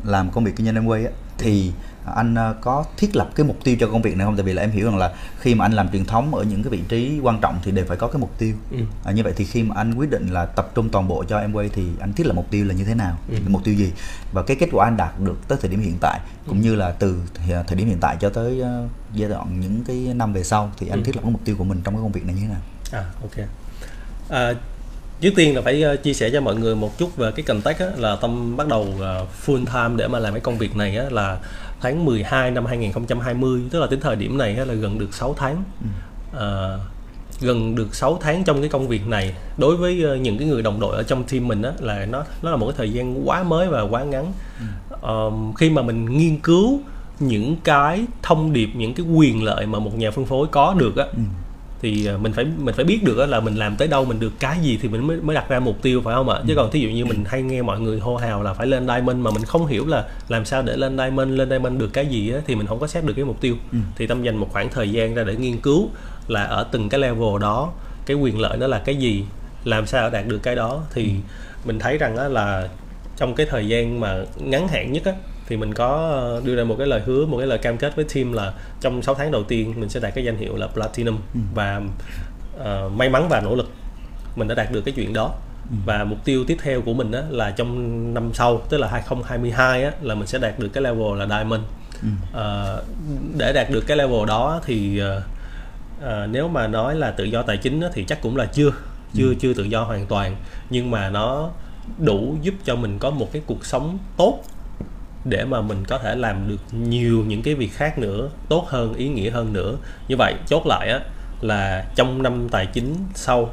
làm 0.04 0.30
công 0.32 0.44
việc 0.44 0.56
kinh 0.56 0.66
doanh 0.66 0.86
Amway 0.86 1.06
á, 1.06 1.12
thì 1.38 1.72
anh 2.16 2.36
ờ, 2.36 2.56
có 2.62 2.86
thiết 2.98 3.16
lập 3.16 3.30
cái 3.36 3.46
mục 3.46 3.58
tiêu 3.64 3.76
cho 3.80 3.88
công 3.88 4.02
việc 4.02 4.18
này 4.18 4.26
không 4.26 4.36
tại 4.36 4.44
vì 4.44 4.54
là 4.54 4.62
em 4.62 4.72
hiểu 4.72 4.86
rằng 4.86 4.98
là 4.98 5.14
khi 5.40 5.56
mà 5.56 5.66
anh 5.66 5.72
làm 5.74 5.90
truyền 5.92 6.06
thống 6.06 6.36
ở 6.36 6.44
những 6.44 6.64
cái 6.64 6.70
vị 6.72 6.80
trí 6.90 7.20
quan 7.24 7.40
trọng 7.42 7.60
thì 7.64 7.72
đều 7.72 7.86
phải 7.86 7.98
có 7.98 8.08
cái 8.08 8.20
mục 8.20 8.32
tiêu 8.38 8.54
Ừ. 8.72 8.78
à, 9.06 9.12
như 9.12 9.24
vậy 9.24 9.34
thì 9.36 9.46
khi 9.46 9.64
mà 9.64 9.76
anh 9.76 9.94
quyết 9.94 10.10
định 10.10 10.28
là 10.28 10.46
tập 10.46 10.72
trung 10.76 10.90
toàn 10.90 11.08
bộ 11.08 11.24
cho 11.30 11.40
em 11.40 11.54
quay 11.54 11.70
thì 11.74 11.84
anh 12.00 12.14
thiết 12.14 12.26
lập 12.28 12.34
mục 12.34 12.48
tiêu 12.52 12.66
là 12.66 12.74
như 12.74 12.84
thế 12.84 12.96
nào 12.96 13.18
Ừ. 13.30 13.36
mục 13.48 13.62
tiêu 13.64 13.74
gì 13.76 13.92
và 14.34 14.42
cái 14.44 14.58
kết 14.60 14.70
quả 14.72 14.86
anh 14.88 14.98
đạt 14.98 15.20
được 15.20 15.38
tới 15.48 15.58
thời 15.62 15.72
điểm 15.72 15.80
hiện 15.80 15.98
tại 16.02 16.20
cũng 16.48 16.62
như 16.62 16.76
là 16.76 16.92
từ 16.92 17.22
thì- 17.34 17.54
thời 17.68 17.78
điểm 17.78 17.88
hiện 17.88 17.98
tại 18.02 18.18
cho 18.20 18.30
tới 18.30 18.62
ờ, 18.62 18.88
giai 19.14 19.30
đoạn 19.30 19.60
những 19.60 19.84
cái 19.88 19.96
năm 20.16 20.34
về 20.34 20.44
sau 20.44 20.72
thì 20.78 20.88
anh 20.88 21.00
Ừ. 21.00 21.04
thiết 21.06 21.16
lập 21.16 21.22
cái 21.24 21.32
mục 21.32 21.42
tiêu 21.46 21.56
của 21.58 21.64
mình 21.64 21.82
trong 21.84 21.94
cái 21.94 22.02
công 22.04 22.12
việc 22.12 22.26
này 22.26 22.36
như 22.36 22.42
thế 22.42 22.48
nào 22.48 22.62
À 22.92 23.06
ok. 23.22 23.48
À, 24.30 24.54
trước 25.22 25.30
tiên 25.36 25.56
là 25.56 25.62
phải 25.62 25.82
ờ, 25.82 25.96
chia 25.96 26.14
sẻ 26.14 26.30
cho 26.34 26.42
mọi 26.42 26.56
người 26.56 26.76
một 26.76 26.98
chút 26.98 27.16
về 27.18 27.32
cái 27.36 27.44
context 27.46 27.80
á, 27.80 27.86
là 27.98 28.16
Tâm 28.22 28.58
bắt 28.58 28.68
đầu 28.68 28.88
ờ, 29.00 29.26
full 29.46 29.66
time 29.66 29.96
để 29.98 30.08
mà 30.08 30.20
làm 30.20 30.34
cái 30.34 30.42
công 30.42 30.58
việc 30.58 30.76
này 30.76 30.98
á, 30.98 31.06
là 31.10 31.38
tháng 31.82 32.06
12 32.06 32.52
năm 32.52 32.66
2020 32.66 33.62
tức 33.72 33.80
là 33.80 33.88
đến 33.88 34.00
thời 34.00 34.16
điểm 34.16 34.38
này 34.38 34.54
là 34.54 34.74
gần 34.74 35.00
được 35.00 35.14
6 35.14 35.34
tháng. 35.38 35.64
À, 36.40 36.78
gần 37.42 37.76
được 37.76 37.96
6 37.96 38.18
tháng 38.22 38.44
trong 38.44 38.60
cái 38.60 38.70
công 38.70 38.88
việc 38.88 39.08
này 39.08 39.36
đối 39.58 39.78
với 39.78 40.04
ờ, 40.04 40.16
những 40.16 40.38
cái 40.38 40.48
người 40.48 40.62
đồng 40.62 40.80
đội 40.80 40.96
ở 40.96 41.04
trong 41.04 41.24
team 41.24 41.48
mình 41.48 41.62
á 41.62 41.72
là 41.80 42.06
nó 42.06 42.24
nó 42.42 42.52
là 42.52 42.58
một 42.58 42.66
cái 42.66 42.76
thời 42.78 42.92
gian 42.94 43.28
quá 43.28 43.44
mới 43.44 43.68
và 43.68 43.82
quá 43.82 44.04
ngắn. 44.04 44.34
Ờm, 45.02 45.54
khi 45.54 45.70
mà 45.70 45.82
mình 45.82 46.18
nghiên 46.18 46.38
cứu 46.40 46.80
những 47.20 47.56
cái 47.64 48.06
thông 48.22 48.54
điệp 48.54 48.70
những 48.76 48.94
cái 48.94 49.06
quyền 49.06 49.44
lợi 49.44 49.66
mà 49.66 49.80
một 49.80 49.98
nhà 49.98 50.12
phân 50.12 50.26
phối 50.26 50.48
có 50.52 50.76
được 50.78 50.96
á 50.98 51.06
Ừ. 51.06 51.22
thì 51.82 52.06
ờ, 52.06 52.18
mình 52.18 52.34
phải 52.34 52.46
mình 52.58 52.76
phải 52.76 52.86
biết 52.86 53.04
được 53.04 53.18
á 53.18 53.26
là 53.26 53.40
mình 53.40 53.56
làm 53.56 53.76
tới 53.76 53.88
đâu 53.88 54.06
mình 54.06 54.20
được 54.20 54.34
cái 54.40 54.58
gì 54.62 54.80
thì 54.82 54.90
mình 54.90 55.08
mới 55.08 55.18
mới 55.18 55.36
đặt 55.36 55.50
ra 55.50 55.60
mục 55.60 55.82
tiêu 55.82 56.02
phải 56.02 56.16
không 56.16 56.30
ạ? 56.30 56.40
Chứ 56.48 56.54
còn 56.56 56.72
thí 56.72 56.80
dụ 56.80 56.90
như 56.90 57.06
mình 57.06 57.24
hay 57.26 57.42
nghe 57.42 57.62
mọi 57.62 57.80
người 57.80 58.00
hô 58.00 58.16
hào 58.16 58.44
là 58.44 58.54
phải 58.54 58.68
lên 58.68 58.88
diamond 58.88 59.18
mà 59.18 59.32
mình 59.32 59.44
không 59.44 59.68
hiểu 59.68 59.88
là 59.88 60.06
làm 60.28 60.46
sao 60.46 60.62
để 60.62 60.78
lên 60.78 60.98
diamond 60.98 61.32
lên 61.32 61.50
diamond 61.50 61.80
được 61.80 61.94
cái 61.94 62.06
gì 62.06 62.32
á 62.32 62.40
thì 62.48 62.56
mình 62.56 62.68
không 62.68 62.80
có 62.80 62.88
xét 62.88 63.06
được 63.06 63.14
cái 63.14 63.26
mục 63.26 63.42
tiêu. 63.42 63.56
Ừ. 63.72 63.78
thì 63.96 64.08
tâm 64.08 64.24
dành 64.24 64.38
một 64.38 64.50
khoảng 64.52 64.70
thời 64.70 64.92
gian 64.92 65.16
ra 65.16 65.24
để 65.24 65.36
nghiên 65.36 65.58
cứu 65.58 65.90
là 66.28 66.44
ở 66.44 66.64
từng 66.72 66.90
cái 66.90 67.00
level 67.00 67.42
đó 67.42 67.72
cái 68.06 68.18
quyền 68.18 68.40
lợi 68.40 68.58
nó 68.58 68.68
là 68.68 68.80
cái 68.80 68.96
gì 68.96 69.24
làm 69.64 69.86
sao 69.86 70.10
đạt 70.10 70.28
được 70.28 70.40
cái 70.44 70.56
đó. 70.56 70.84
Thì 70.94 71.12
mình 71.66 71.80
thấy 71.80 71.98
rằng 71.98 72.18
á 72.18 72.28
là 72.28 72.68
trong 73.18 73.36
cái 73.36 73.46
thời 73.50 73.68
gian 73.68 74.00
mà 74.00 74.18
ngắn 74.40 74.68
hạn 74.68 74.92
nhất 74.92 75.06
á 75.06 75.14
thì 75.50 75.58
mình 75.58 75.74
có 75.74 75.88
ờ, 75.88 76.42
đưa 76.46 76.56
ra 76.56 76.64
một 76.64 76.76
cái 76.78 76.88
lời 76.88 77.02
hứa 77.06 77.26
một 77.26 77.38
cái 77.38 77.48
lời 77.48 77.58
cam 77.58 77.78
kết 77.78 77.96
với 77.96 78.06
team 78.16 78.34
là 78.34 78.54
trong 78.82 79.02
6 79.02 79.16
tháng 79.16 79.32
đầu 79.32 79.44
tiên 79.44 79.74
mình 79.78 79.90
sẽ 79.90 80.00
đạt 80.00 80.16
cái 80.16 80.24
danh 80.24 80.38
hiệu 80.38 80.56
là 80.56 80.68
platinum. 80.68 81.20
Và 81.54 81.82
ờ, 82.58 82.90
may 82.96 83.10
mắn 83.10 83.28
và 83.30 83.42
nỗ 83.42 83.56
lực 83.56 83.70
mình 84.36 84.48
đã 84.48 84.56
đạt 84.56 84.72
được 84.72 84.82
cái 84.82 84.94
chuyện 84.98 85.14
đó. 85.14 85.34
Và 85.86 86.04
mục 86.04 86.26
tiêu 86.26 86.44
tiếp 86.48 86.58
theo 86.62 86.82
của 86.82 86.94
mình 86.94 87.12
á, 87.12 87.24
là 87.30 87.52
trong 87.52 88.14
năm 88.14 88.30
sau 88.34 88.62
tức 88.70 88.78
là 88.78 88.88
2022 88.88 89.84
á, 89.84 89.92
là 90.02 90.16
mình 90.16 90.28
sẽ 90.28 90.40
đạt 90.40 90.60
được 90.60 90.70
cái 90.74 90.84
level 90.84 91.18
là 91.20 91.28
diamond. 91.28 91.62
Ờ, 92.34 92.84
để 93.38 93.54
đạt 93.54 93.70
được 93.70 93.84
cái 93.88 93.98
level 93.98 94.26
đó 94.28 94.62
thì 94.66 95.00
ờ, 95.00 95.22
ờ, 96.02 96.28
nếu 96.32 96.48
mà 96.48 96.68
nói 96.68 96.96
là 96.96 97.12
tự 97.12 97.24
do 97.24 97.42
tài 97.42 97.58
chính 97.58 97.82
á, 97.82 97.90
thì 97.94 98.04
chắc 98.04 98.22
cũng 98.22 98.38
là 98.38 98.46
chưa 98.46 98.72
chưa 99.14 99.34
chưa 99.40 99.54
tự 99.54 99.64
do 99.64 99.84
hoàn 99.84 100.06
toàn. 100.06 100.36
Nhưng 100.70 100.92
mà 100.92 101.10
nó 101.10 101.50
đủ 101.98 102.36
giúp 102.42 102.54
cho 102.66 102.76
mình 102.76 103.00
có 103.00 103.10
một 103.10 103.32
cái 103.32 103.42
cuộc 103.46 103.66
sống 103.66 103.98
tốt 104.18 104.44
để 105.26 105.46
mà 105.46 105.62
mình 105.62 105.86
có 105.88 105.98
thể 105.98 106.16
làm 106.16 106.48
được 106.50 106.62
nhiều 106.72 107.24
những 107.28 107.42
cái 107.42 107.56
việc 107.56 107.74
khác 107.74 107.98
nữa 108.00 108.30
tốt 108.50 108.66
hơn 108.70 108.94
ý 108.94 109.08
nghĩa 109.08 109.30
hơn 109.32 109.54
nữa 109.54 109.76
như 110.08 110.16
vậy 110.18 110.34
chốt 110.48 110.66
lại 110.66 110.90
á 110.90 111.00
là 111.42 111.86
trong 111.96 112.24
năm 112.24 112.50
tài 112.52 112.66
chính 112.66 112.96
sau 113.16 113.50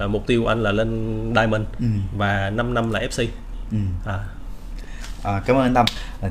à, 0.00 0.06
mục 0.06 0.26
tiêu 0.26 0.46
anh 0.46 0.62
là 0.62 0.72
lên 0.72 1.22
diamond 1.36 1.62
Ừ. 1.78 1.86
và 2.16 2.50
5 2.50 2.74
năm 2.74 2.90
là 2.90 3.00
fc 3.00 3.26
Ừ. 3.72 3.76
à, 4.06 4.18
À, 5.22 5.42
cảm 5.46 5.56
ơn 5.56 5.62
anh 5.62 5.74
Tâm. 5.74 5.86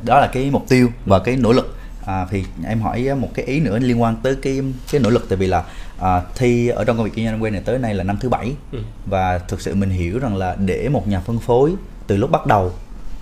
Đó 0.06 0.20
là 0.20 0.28
cái 0.28 0.50
mục 0.52 0.66
tiêu 0.70 0.90
và 1.06 1.20
cái 1.20 1.36
nỗ 1.36 1.52
lực. 1.54 1.76
À, 2.06 2.26
thì 2.32 2.44
em 2.68 2.82
hỏi 2.82 3.08
một 3.20 3.30
cái 3.34 3.46
ý 3.46 3.60
nữa 3.60 3.80
liên 3.80 4.02
quan 4.02 4.16
tới 4.24 4.36
cái 4.42 4.62
cái 4.92 5.02
nỗ 5.02 5.10
lực 5.10 5.26
tại 5.30 5.38
vì 5.38 5.48
là 5.48 5.64
à, 6.00 6.22
thi 6.36 6.68
ở 6.68 6.84
trong 6.86 6.98
công 6.98 7.06
việc 7.06 7.12
kinh 7.16 7.26
doanh 7.26 7.44
quay 7.44 7.52
này 7.52 7.62
tới 7.66 7.78
nay 7.80 7.94
là 7.96 8.04
năm 8.04 8.18
thứ 8.20 8.30
bảy 8.30 8.52
Ừ. 8.72 8.80
và 9.06 9.38
thực 9.38 9.62
sự 9.62 9.76
mình 9.76 9.90
hiểu 9.90 10.20
rằng 10.20 10.36
là 10.38 10.56
để 10.60 10.90
một 10.90 11.08
nhà 11.08 11.20
phân 11.20 11.40
phối 11.40 11.74
từ 12.08 12.18
lúc 12.18 12.32
bắt 12.32 12.46
đầu 12.46 12.72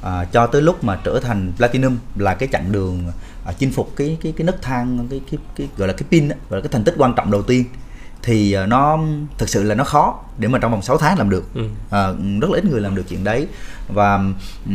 à, 0.02 0.24
cho 0.32 0.48
tới 0.48 0.62
lúc 0.62 0.84
mà 0.84 1.00
trở 1.04 1.20
thành 1.24 1.52
platinum 1.58 1.98
là 2.16 2.34
cái 2.36 2.50
chặng 2.52 2.72
đường 2.72 3.04
à, 3.46 3.54
chinh 3.58 3.72
phục 3.72 3.94
cái 3.96 4.18
cái 4.24 4.34
cái 4.38 4.46
nấc 4.46 4.62
thang 4.62 5.08
cái 5.10 5.22
cái, 5.32 5.40
cái 5.56 5.68
gọi 5.78 5.88
là 5.88 5.94
cái 5.94 6.04
pin 6.12 6.30
á, 6.30 6.36
gọi 6.50 6.60
là 6.60 6.64
cái 6.64 6.70
thành 6.72 6.84
tích 6.84 6.96
quan 6.98 7.14
trọng 7.16 7.32
đầu 7.32 7.42
tiên 7.42 7.66
thì 8.24 8.54
à, 8.54 8.66
nó 8.66 9.00
thực 9.38 9.50
sự 9.50 9.64
là 9.64 9.76
nó 9.76 9.84
khó 9.84 10.20
để 10.38 10.48
mà 10.48 10.60
trong 10.60 10.72
vòng 10.72 10.82
6 10.82 10.98
tháng 10.98 11.18
làm 11.18 11.30
được 11.30 11.44
Ừ. 11.54 11.62
à, 11.90 12.08
rất 12.42 12.50
là 12.52 12.58
ít 12.58 12.66
người 12.66 12.82
làm 12.82 12.96
được 12.96 13.04
chuyện 13.10 13.24
đấy 13.24 13.48
và 13.88 14.20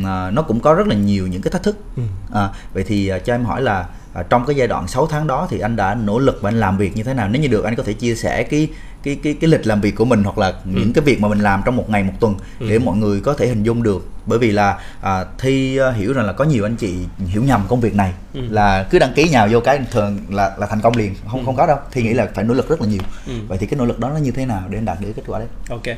à, 0.05 0.31
nó 0.31 0.43
cũng 0.43 0.61
có 0.61 0.75
rất 0.75 0.87
là 0.87 0.95
nhiều 0.95 1.27
những 1.27 1.43
cái 1.43 1.51
thách 1.51 1.63
thức 1.63 1.77
Ừ. 1.97 2.03
à, 2.35 2.49
vậy 2.75 2.85
thì 2.87 3.09
à, 3.09 3.19
cho 3.19 3.35
em 3.35 3.45
hỏi 3.45 3.63
là 3.63 3.87
à, 4.15 4.23
trong 4.23 4.47
cái 4.47 4.57
giai 4.57 4.69
đoạn 4.69 4.89
6 4.89 5.07
tháng 5.07 5.27
đó 5.27 5.47
thì 5.51 5.59
anh 5.59 5.77
đã 5.77 5.95
nỗ 5.95 6.19
lực 6.19 6.39
và 6.43 6.49
anh 6.51 6.61
làm 6.61 6.77
việc 6.79 6.97
như 6.97 7.03
thế 7.03 7.15
nào 7.15 7.29
nếu 7.29 7.43
như 7.43 7.49
được 7.49 7.65
anh 7.65 7.77
có 7.77 7.83
thể 7.83 7.93
chia 7.93 8.15
sẻ 8.15 8.43
cái 8.43 8.69
cái 9.03 9.19
cái 9.23 9.35
cái 9.41 9.51
lịch 9.51 9.67
làm 9.67 9.81
việc 9.81 9.95
của 9.97 10.05
mình 10.05 10.25
hoặc 10.25 10.39
là 10.39 10.55
những 10.65 10.93
cái 10.93 11.05
việc 11.05 11.21
mà 11.21 11.29
mình 11.29 11.39
làm 11.39 11.63
trong 11.65 11.77
một 11.77 11.91
ngày 11.91 12.03
một 12.05 12.13
tuần 12.21 12.35
để 12.69 12.79
mọi 12.79 12.97
người 12.97 13.21
có 13.21 13.35
thể 13.35 13.47
hình 13.49 13.63
dung 13.63 13.83
được. 13.83 14.09
Bởi 14.27 14.39
vì 14.39 14.51
là 14.51 14.79
à, 15.01 15.25
thi 15.39 15.77
à, 15.79 15.91
hiểu 15.91 16.13
rằng 16.13 16.27
là 16.27 16.33
có 16.33 16.45
nhiều 16.45 16.67
anh 16.67 16.77
chị 16.77 16.95
hiểu 17.19 17.43
nhầm 17.45 17.63
công 17.69 17.81
việc 17.81 17.95
này 17.95 18.13
Ừ. 18.35 18.41
là 18.51 18.87
cứ 18.91 18.99
đăng 18.99 19.13
ký 19.13 19.29
nhào 19.29 19.49
vô 19.51 19.61
cái 19.61 19.81
thường 19.91 20.19
là 20.31 20.53
là 20.59 20.67
thành 20.67 20.81
công 20.81 20.97
liền 20.97 21.15
không 21.31 21.45
không 21.45 21.57
có 21.57 21.67
đâu. 21.67 21.77
Thi 21.91 22.03
nghĩ 22.03 22.13
là 22.13 22.29
phải 22.35 22.45
nỗ 22.45 22.55
lực 22.55 22.69
rất 22.69 22.81
là 22.81 22.87
nhiều. 22.87 23.03
Ừ. 23.27 23.33
vậy 23.49 23.59
thì 23.59 23.67
cái 23.67 23.79
nỗ 23.79 23.85
lực 23.85 23.99
đó 23.99 24.09
nó 24.09 24.17
như 24.17 24.31
thế 24.31 24.47
nào 24.47 24.63
để 24.71 24.79
anh 24.79 24.85
đạt 24.85 25.01
được 25.01 25.13
kết 25.17 25.23
quả 25.27 25.39
đấy? 25.39 25.49
Ok. 25.71 25.97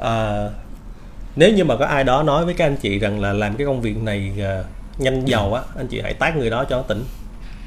À, 0.00 0.48
nếu 1.36 1.52
như 1.52 1.64
mà 1.64 1.76
có 1.76 1.86
ai 1.86 2.04
đó 2.04 2.22
nói 2.22 2.44
với 2.44 2.54
các 2.54 2.66
anh 2.66 2.76
chị 2.76 2.98
rằng 2.98 3.20
là 3.20 3.32
làm 3.32 3.56
cái 3.56 3.66
công 3.66 3.80
việc 3.80 3.96
này 4.02 4.32
à, 4.42 4.62
nhanh 4.98 5.24
giàu 5.24 5.54
á 5.54 5.62
anh 5.76 5.86
chị 5.86 6.00
hãy 6.00 6.14
tát 6.14 6.36
người 6.36 6.50
đó 6.50 6.64
cho 6.64 6.82
tỉnh. 6.82 7.04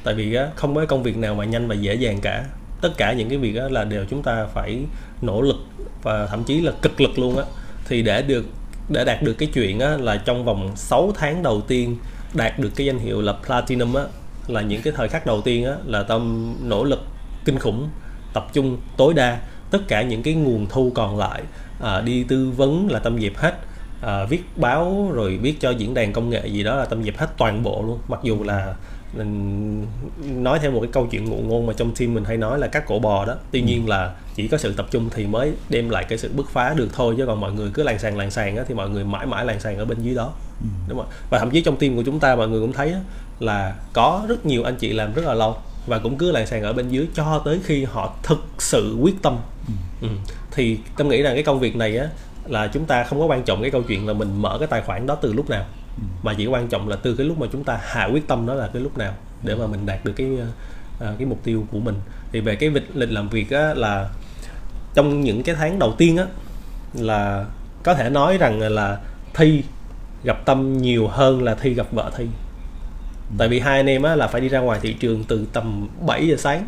Tại 0.04 0.14
vì 0.14 0.36
á, 0.36 0.48
không 0.56 0.76
có 0.76 0.86
công 0.86 1.04
việc 1.04 1.18
nào 1.18 1.36
mà 1.36 1.46
nhanh 1.46 1.68
và 1.68 1.76
dễ 1.76 1.96
dàng 1.96 2.22
cả 2.22 2.44
tất 2.84 2.98
cả 2.98 3.14
những 3.14 3.30
cái 3.30 3.38
việc 3.38 3.52
đó 3.52 3.68
là 3.72 3.84
đều 3.84 4.06
chúng 4.10 4.24
ta 4.24 4.46
phải 4.54 4.80
nỗ 5.22 5.42
lực 5.42 5.56
và 6.02 6.28
thậm 6.28 6.44
chí 6.44 6.62
là 6.62 6.72
cực 6.82 7.02
lực 7.02 7.20
luôn 7.20 7.38
á. 7.38 7.44
Thì 7.88 8.02
để 8.02 8.22
được 8.22 8.46
để 8.90 9.06
đạt 9.06 9.24
được 9.24 9.34
cái 9.34 9.50
chuyện 9.54 9.80
á, 9.80 9.98
là 9.98 10.18
trong 10.18 10.46
vòng 10.46 10.72
6 10.76 11.12
tháng 11.16 11.44
đầu 11.44 11.62
tiên 11.62 11.98
đạt 12.34 12.60
được 12.60 12.70
cái 12.76 12.86
danh 12.86 13.00
hiệu 13.00 13.22
là 13.22 13.34
platinum 13.48 13.94
á 13.94 14.04
là 14.48 14.62
những 14.62 14.82
cái 14.82 14.94
thời 14.98 15.08
khắc 15.08 15.26
đầu 15.26 15.42
tiên 15.42 15.66
á 15.66 15.74
là 15.86 16.04
tâm 16.04 16.54
nỗ 16.64 16.84
lực 16.84 17.06
kinh 17.46 17.60
khủng 17.60 17.90
tập 18.34 18.48
trung 18.54 18.78
tối 18.98 19.14
đa. 19.14 19.40
Tất 19.72 19.88
cả 19.88 20.02
những 20.02 20.24
cái 20.24 20.34
nguồn 20.34 20.66
thu 20.70 20.92
còn 20.96 21.18
lại 21.18 21.42
à, 21.82 22.02
đi 22.02 22.24
tư 22.24 22.52
vấn 22.58 22.92
là 22.92 23.00
tâm 23.00 23.22
dẹp 23.22 23.38
hết. 23.38 23.54
À, 24.02 24.26
viết 24.26 24.44
báo 24.56 25.12
rồi 25.14 25.38
viết 25.38 25.60
cho 25.60 25.70
diễn 25.70 25.94
đàn 25.94 26.14
công 26.14 26.30
nghệ 26.30 26.48
gì 26.48 26.64
đó 26.64 26.76
là 26.76 26.86
tâm 26.86 27.04
dẹp 27.04 27.18
hết 27.18 27.28
toàn 27.38 27.64
bộ 27.64 27.84
luôn. 27.88 28.00
Mặc 28.08 28.20
dù 28.24 28.44
là 28.44 28.76
mình 29.14 29.86
nói 30.44 30.60
theo 30.62 30.72
một 30.72 30.80
cái 30.82 30.90
câu 30.92 31.08
chuyện 31.12 31.26
ngụ 31.26 31.38
ngôn 31.38 31.66
mà 31.66 31.74
trong 31.74 31.96
team 31.96 32.14
mình 32.14 32.24
hay 32.24 32.38
nói 32.38 32.60
là 32.60 32.68
các 32.68 32.86
cổ 32.88 33.00
bò 33.00 33.26
đó. 33.26 33.36
Tuy 33.52 33.62
nhiên 33.62 33.90
là 33.90 34.16
chỉ 34.36 34.48
có 34.48 34.58
sự 34.58 34.74
tập 34.74 34.88
trung 34.92 35.10
thì 35.16 35.28
mới 35.28 35.52
đem 35.70 35.90
lại 35.90 36.06
cái 36.10 36.18
sự 36.18 36.32
bứt 36.36 36.50
phá 36.50 36.74
được 36.74 36.90
thôi 36.94 37.16
chứ 37.18 37.26
còn 37.26 37.42
mọi 37.42 37.52
người 37.54 37.70
cứ 37.74 37.84
làng 37.84 38.00
sàng 38.00 38.18
làng 38.18 38.32
sàng 38.32 38.58
á, 38.58 38.64
thì 38.68 38.74
mọi 38.74 38.90
người 38.90 39.04
mãi 39.04 39.26
mãi 39.26 39.46
làng 39.46 39.60
sàng 39.60 39.78
ở 39.78 39.86
bên 39.86 40.02
dưới 40.02 40.16
đó. 40.16 40.34
Đúng 40.88 40.98
không 40.98 41.08
và 41.30 41.40
thậm 41.40 41.52
chí 41.52 41.62
trong 41.62 41.78
team 41.78 41.96
của 41.96 42.04
chúng 42.04 42.20
ta 42.20 42.36
mọi 42.36 42.48
người 42.48 42.62
cũng 42.62 42.74
thấy 42.74 42.92
á, 42.92 43.00
là 43.40 43.76
có 43.94 44.26
rất 44.28 44.46
nhiều 44.46 44.64
anh 44.64 44.76
chị 44.76 44.94
làm 44.94 45.14
rất 45.14 45.26
là 45.26 45.34
lâu 45.34 45.56
và 45.88 46.00
cũng 46.00 46.18
cứ 46.18 46.32
làng 46.32 46.48
sàng 46.48 46.64
ở 46.64 46.74
bên 46.74 46.90
dưới 46.90 47.08
cho 47.16 47.42
tới 47.46 47.60
khi 47.64 47.84
họ 47.84 48.16
thực 48.24 48.46
sự 48.60 48.98
quyết 49.02 49.16
tâm. 49.22 49.38
Ừ. 50.02 50.08
thì 50.52 50.78
tâm 50.98 51.10
nghĩ 51.10 51.22
rằng 51.22 51.34
cái 51.34 51.44
công 51.44 51.60
việc 51.60 51.76
này 51.76 51.98
á 51.98 52.08
là 52.46 52.68
chúng 52.68 52.86
ta 52.86 53.04
không 53.04 53.20
có 53.20 53.26
quan 53.26 53.44
trọng 53.44 53.62
cái 53.62 53.72
câu 53.72 53.82
chuyện 53.82 54.08
là 54.08 54.14
mình 54.14 54.42
mở 54.42 54.58
cái 54.60 54.68
tài 54.68 54.82
khoản 54.82 55.08
đó 55.08 55.16
từ 55.16 55.34
lúc 55.34 55.50
nào 55.50 55.66
mà 56.24 56.34
chỉ 56.34 56.46
quan 56.46 56.68
trọng 56.68 56.88
là 56.88 56.96
từ 56.96 57.16
cái 57.16 57.28
lúc 57.28 57.40
mà 57.40 57.48
chúng 57.52 57.64
ta 57.64 57.80
hạ 57.82 58.06
quyết 58.06 58.28
tâm 58.28 58.46
đó 58.46 58.54
là 58.54 58.70
cái 58.74 58.82
lúc 58.82 58.98
nào 58.98 59.14
để 59.44 59.56
mà 59.56 59.68
mình 59.68 59.86
đạt 59.86 60.06
được 60.06 60.14
cái 60.16 60.28
ờ, 61.00 61.16
cái 61.18 61.28
mục 61.28 61.40
tiêu 61.44 61.66
của 61.72 61.80
mình. 61.80 61.96
Thì 62.32 62.40
về 62.40 62.56
cái 62.56 62.70
lịch, 62.70 62.96
lịch 62.96 63.12
làm 63.12 63.30
việc 63.30 63.50
á 63.50 63.74
là 63.74 64.10
trong 64.94 65.22
những 65.22 65.44
cái 65.44 65.56
tháng 65.56 65.80
đầu 65.80 65.94
tiên 65.98 66.18
á 66.18 66.26
là 66.94 67.46
có 67.84 67.94
thể 67.94 68.10
nói 68.10 68.38
rằng 68.38 68.60
là 68.60 69.00
thi 69.34 69.64
gặp 70.24 70.46
tâm 70.46 70.78
nhiều 70.78 71.08
hơn 71.08 71.44
là 71.44 71.56
thi 71.56 71.74
gặp 71.74 71.88
vợ 71.92 72.12
thi. 72.18 72.28
Tại 73.38 73.48
vì 73.48 73.60
hai 73.60 73.78
anh 73.78 73.90
em 73.90 74.04
á 74.04 74.16
là 74.16 74.28
phải 74.28 74.42
đi 74.42 74.50
ra 74.50 74.60
ngoài 74.60 74.80
thị 74.82 74.94
trường 74.94 75.24
từ 75.24 75.48
tầm 75.54 75.88
7 76.06 76.28
giờ 76.28 76.36
sáng 76.38 76.68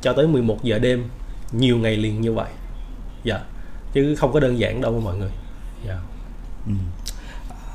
cho 0.00 0.12
tới 0.12 0.26
11 0.26 0.64
giờ 0.64 0.78
đêm 0.78 1.04
nhiều 1.52 1.78
ngày 1.78 1.96
liền 1.96 2.20
như 2.20 2.32
vậy. 2.32 2.50
Dạ. 3.24 3.40
Chứ 3.92 4.14
không 4.14 4.32
có 4.32 4.40
đơn 4.40 4.58
giản 4.58 4.80
đâu 4.80 5.00
mọi 5.04 5.16
người. 5.16 5.30
Dạ. 5.86 5.98
Ừ 6.66 6.72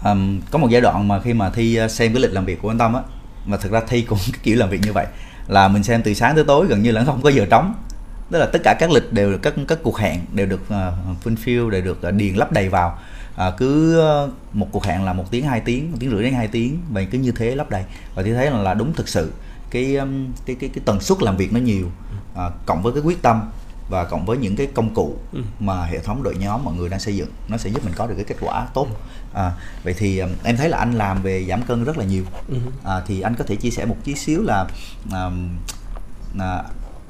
um, 0.05 0.41
có 0.51 0.59
một 0.59 0.67
giai 0.69 0.81
đoạn 0.81 1.07
mà 1.07 1.19
khi 1.21 1.33
mà 1.33 1.49
thi 1.49 1.75
ờ, 1.75 1.87
xem 1.87 2.13
cái 2.13 2.21
lịch 2.21 2.33
làm 2.33 2.45
việc 2.45 2.61
của 2.61 2.71
anh 2.71 2.77
Tâm 2.77 2.93
á 2.93 3.01
mà 3.45 3.57
thực 3.57 3.71
ra 3.71 3.81
thi 3.87 4.01
cũng 4.01 4.19
cái 4.31 4.39
kiểu 4.43 4.57
làm 4.57 4.69
việc 4.69 4.79
như 4.83 4.93
vậy 4.93 5.05
là 5.47 5.67
mình 5.67 5.83
xem 5.83 6.01
từ 6.03 6.13
sáng 6.13 6.35
tới 6.35 6.43
tối 6.43 6.67
gần 6.67 6.83
như 6.83 6.91
là 6.91 7.03
không 7.03 7.21
có 7.21 7.29
giờ 7.29 7.45
trống. 7.49 7.73
Tức 8.31 8.39
là 8.39 8.45
tất 8.45 8.59
cả 8.63 8.75
các 8.79 8.91
lịch 8.91 9.13
đều 9.13 9.37
các 9.37 9.53
các 9.67 9.79
cuộc 9.83 9.97
hẹn 9.97 10.19
đều 10.33 10.45
được 10.45 10.69
ờ, 10.69 10.93
uh, 11.11 11.17
fulfill 11.23 11.69
đều 11.69 11.81
được 11.81 11.99
uh, 12.07 12.13
điền 12.13 12.35
lấp 12.35 12.51
đầy 12.51 12.69
vào. 12.69 12.99
À, 13.35 13.51
cứ 13.57 14.01
uh, 14.25 14.29
một 14.53 14.67
cuộc 14.71 14.83
hẹn 14.83 15.03
là 15.03 15.13
một 15.13 15.31
tiếng 15.31 15.45
hai 15.45 15.59
tiếng 15.59 15.91
một 15.91 15.97
tiếng 15.99 16.09
rưỡi 16.09 16.23
đến 16.23 16.33
hai 16.33 16.47
tiếng 16.47 16.79
và 16.91 17.03
cứ 17.11 17.17
như 17.17 17.31
thế 17.31 17.55
lấp 17.55 17.69
đầy. 17.69 17.83
Và 18.15 18.23
thì 18.23 18.33
thấy 18.33 18.51
là, 18.51 18.57
là 18.57 18.73
đúng 18.73 18.93
thực 18.93 19.07
sự 19.09 19.31
cái 19.69 19.95
um, 19.95 20.27
cái 20.45 20.55
cái 20.59 20.69
cái 20.73 20.81
tần 20.85 20.99
suất 20.99 21.21
làm 21.21 21.37
việc 21.37 21.53
nó 21.53 21.59
nhiều 21.59 21.91
à, 22.35 22.49
cộng 22.65 22.81
với 22.83 22.93
cái 22.93 23.01
quyết 23.01 23.21
tâm 23.21 23.41
và 23.89 24.03
cộng 24.03 24.25
với 24.25 24.37
những 24.37 24.55
cái 24.55 24.67
công 24.73 24.93
cụ 24.93 25.17
Ừ. 25.33 25.41
mà 25.59 25.85
hệ 25.85 25.99
thống 25.99 26.23
đội 26.23 26.35
nhóm 26.35 26.63
mọi 26.65 26.73
người 26.75 26.89
đang 26.89 26.99
xây 26.99 27.15
dựng 27.15 27.29
nó 27.47 27.57
sẽ 27.57 27.69
giúp 27.69 27.85
mình 27.85 27.93
có 27.97 28.07
được 28.07 28.13
cái 28.15 28.25
kết 28.25 28.35
quả 28.41 28.67
tốt 28.73 28.87
à, 29.33 29.51
vậy 29.83 29.93
thì 29.97 30.19
um, 30.19 30.29
em 30.43 30.57
thấy 30.57 30.69
là 30.69 30.77
anh 30.77 30.93
làm 30.93 31.21
về 31.21 31.45
giảm 31.49 31.61
cân 31.63 31.83
rất 31.83 31.97
là 31.97 32.05
nhiều 32.05 32.23
Ừ. 32.49 32.55
à, 32.83 33.01
thì 33.07 33.21
anh 33.21 33.35
có 33.35 33.43
thể 33.47 33.55
chia 33.55 33.69
sẻ 33.69 33.85
một 33.85 33.95
chút 34.05 34.13
xíu 34.17 34.41
là 34.43 34.67
um, 35.11 35.49
à, 36.39 36.63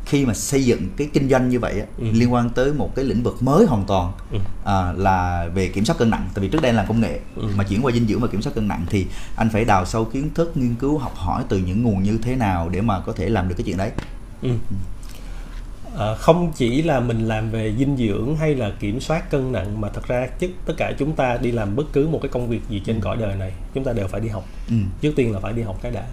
khi 0.06 0.26
mà 0.26 0.34
xây 0.34 0.66
dựng 0.66 0.88
cái 0.98 1.10
kinh 1.14 1.30
doanh 1.30 1.50
như 1.50 1.60
vậy 1.60 1.80
á, 1.80 1.86
Ừ. 1.98 2.06
liên 2.12 2.34
quan 2.34 2.50
tới 2.50 2.74
một 2.74 2.96
cái 2.96 3.06
lĩnh 3.06 3.24
vực 3.24 3.44
mới 3.44 3.66
hoàn 3.66 3.84
toàn 3.86 4.12
Ừ. 4.32 4.38
à, 4.66 4.92
là 4.98 5.48
về 5.54 5.68
kiểm 5.68 5.86
soát 5.86 5.96
cân 6.00 6.10
nặng 6.10 6.30
tại 6.34 6.42
vì 6.42 6.48
trước 6.50 6.62
đây 6.62 6.70
anh 6.70 6.76
làm 6.76 6.88
công 6.88 7.02
nghệ 7.02 7.20
Ừ. 7.36 7.48
mà 7.56 7.64
chuyển 7.64 7.86
qua 7.86 7.92
dinh 7.92 8.08
dưỡng 8.08 8.20
và 8.22 8.28
kiểm 8.28 8.42
soát 8.42 8.54
cân 8.56 8.68
nặng 8.68 8.86
thì 8.90 9.06
anh 9.36 9.50
phải 9.50 9.66
đào 9.66 9.86
sâu 9.86 10.06
kiến 10.06 10.30
thức 10.34 10.58
nghiên 10.58 10.76
cứu 10.76 10.98
học 10.98 11.14
hỏi 11.16 11.44
từ 11.50 11.58
những 11.58 11.84
nguồn 11.84 12.04
như 12.04 12.18
thế 12.24 12.36
nào 12.36 12.70
để 12.70 12.82
mà 12.82 13.00
có 13.00 13.14
thể 13.14 13.30
làm 13.30 13.50
được 13.50 13.56
cái 13.58 13.64
chuyện 13.66 13.78
đấy 13.78 13.92
Ừ. 14.42 14.50
Ờ, 15.98 16.16
không 16.16 16.52
chỉ 16.56 16.82
là 16.82 17.00
mình 17.00 17.28
làm 17.28 17.50
về 17.50 17.74
dinh 17.78 17.98
dưỡng 17.98 18.36
hay 18.36 18.56
là 18.56 18.72
kiểm 18.80 19.00
soát 19.00 19.30
cân 19.30 19.52
nặng 19.52 19.82
mà 19.82 19.90
thật 19.90 20.08
ra 20.08 20.28
chứ 20.40 20.50
tất 20.66 20.74
cả 20.78 20.94
chúng 21.00 21.14
ta 21.14 21.38
đi 21.38 21.52
làm 21.52 21.76
bất 21.76 21.84
cứ 21.94 22.08
một 22.08 22.20
cái 22.22 22.30
công 22.30 22.48
việc 22.48 22.62
gì 22.70 22.82
trên 22.86 23.02
cõi 23.02 23.18
đời 23.18 23.36
này 23.36 23.52
chúng 23.74 23.84
ta 23.84 23.94
đều 23.94 24.08
phải 24.08 24.22
đi 24.22 24.30
học. 24.30 24.44
Ừ. 24.70 24.76
trước 25.02 25.14
tiên 25.16 25.34
là 25.34 25.40
phải 25.40 25.54
đi 25.54 25.62
học 25.62 25.78
cái 25.82 25.92
đã. 25.92 26.04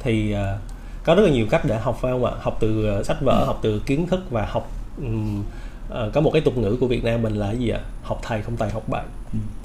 Thì 0.00 0.32
ờ, 0.32 0.58
có 1.04 1.14
rất 1.14 1.22
là 1.22 1.30
nhiều 1.30 1.46
cách 1.50 1.64
để 1.64 1.78
học 1.78 1.98
phải 2.00 2.12
không 2.12 2.24
ạ? 2.24 2.32
Học 2.40 2.56
từ 2.60 2.86
ờ, 2.86 3.02
sách 3.02 3.16
vở 3.20 3.44
học 3.44 3.58
từ 3.62 3.82
kiến 3.86 4.06
thức 4.06 4.30
và 4.30 4.46
học 4.46 4.70
ừm, 4.96 5.44
ờ, 5.92 6.10
có 6.14 6.20
một 6.20 6.30
cái 6.30 6.42
tục 6.42 6.58
ngữ 6.58 6.76
của 6.80 6.86
Việt 6.86 7.04
Nam 7.04 7.22
mình 7.22 7.34
là 7.34 7.46
cái 7.46 7.56
gì 7.56 7.68
ạ? 7.68 7.80
Học 8.02 8.20
thầy 8.22 8.42
không 8.42 8.56
thầy 8.56 8.70
học 8.70 8.88
bạn. 8.88 9.04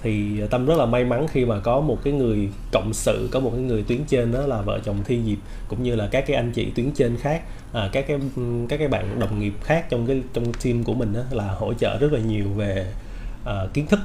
Thì 0.01 0.41
tâm 0.49 0.65
rất 0.65 0.77
là 0.77 0.85
may 0.85 1.05
mắn 1.05 1.27
khi 1.27 1.45
mà 1.45 1.59
có 1.59 1.79
một 1.79 1.97
cái 2.03 2.13
người 2.13 2.49
cộng 2.71 2.93
sự 2.93 3.29
có 3.31 3.39
một 3.39 3.51
cái 3.53 3.61
người 3.61 3.83
tuyến 3.83 4.03
trên 4.07 4.31
đó 4.31 4.41
là 4.41 4.61
vợ 4.61 4.79
chồng 4.83 4.97
thi 5.05 5.19
diệp 5.25 5.37
cũng 5.67 5.83
như 5.83 5.95
là 5.95 6.07
các 6.11 6.23
cái 6.27 6.37
anh 6.37 6.51
chị 6.51 6.71
tuyến 6.75 6.91
trên 6.91 7.17
khác 7.17 7.41
à, 7.73 7.89
các 7.91 8.05
cái 8.07 8.19
các 8.69 8.77
cái 8.77 8.87
bạn 8.87 9.19
đồng 9.19 9.39
nghiệp 9.39 9.53
khác 9.63 9.85
trong 9.89 10.07
cái 10.07 10.21
trong 10.33 10.53
team 10.63 10.83
của 10.83 10.93
mình 10.93 11.13
đó 11.13 11.21
là 11.31 11.47
hỗ 11.47 11.73
trợ 11.73 11.97
rất 11.97 12.13
là 12.13 12.19
nhiều 12.19 12.45
về 12.55 12.93
à, 13.45 13.55
kiến 13.73 13.87
thức 13.87 13.99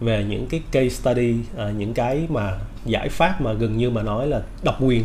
về 0.00 0.24
những 0.24 0.46
cái 0.46 0.62
case 0.70 0.88
study 0.88 1.36
à, 1.56 1.70
những 1.78 1.94
cái 1.94 2.26
mà 2.28 2.58
giải 2.84 3.08
pháp 3.08 3.40
mà 3.40 3.52
gần 3.52 3.76
như 3.76 3.90
mà 3.90 4.02
nói 4.02 4.26
là 4.26 4.42
độc 4.62 4.82
quyền 4.82 5.04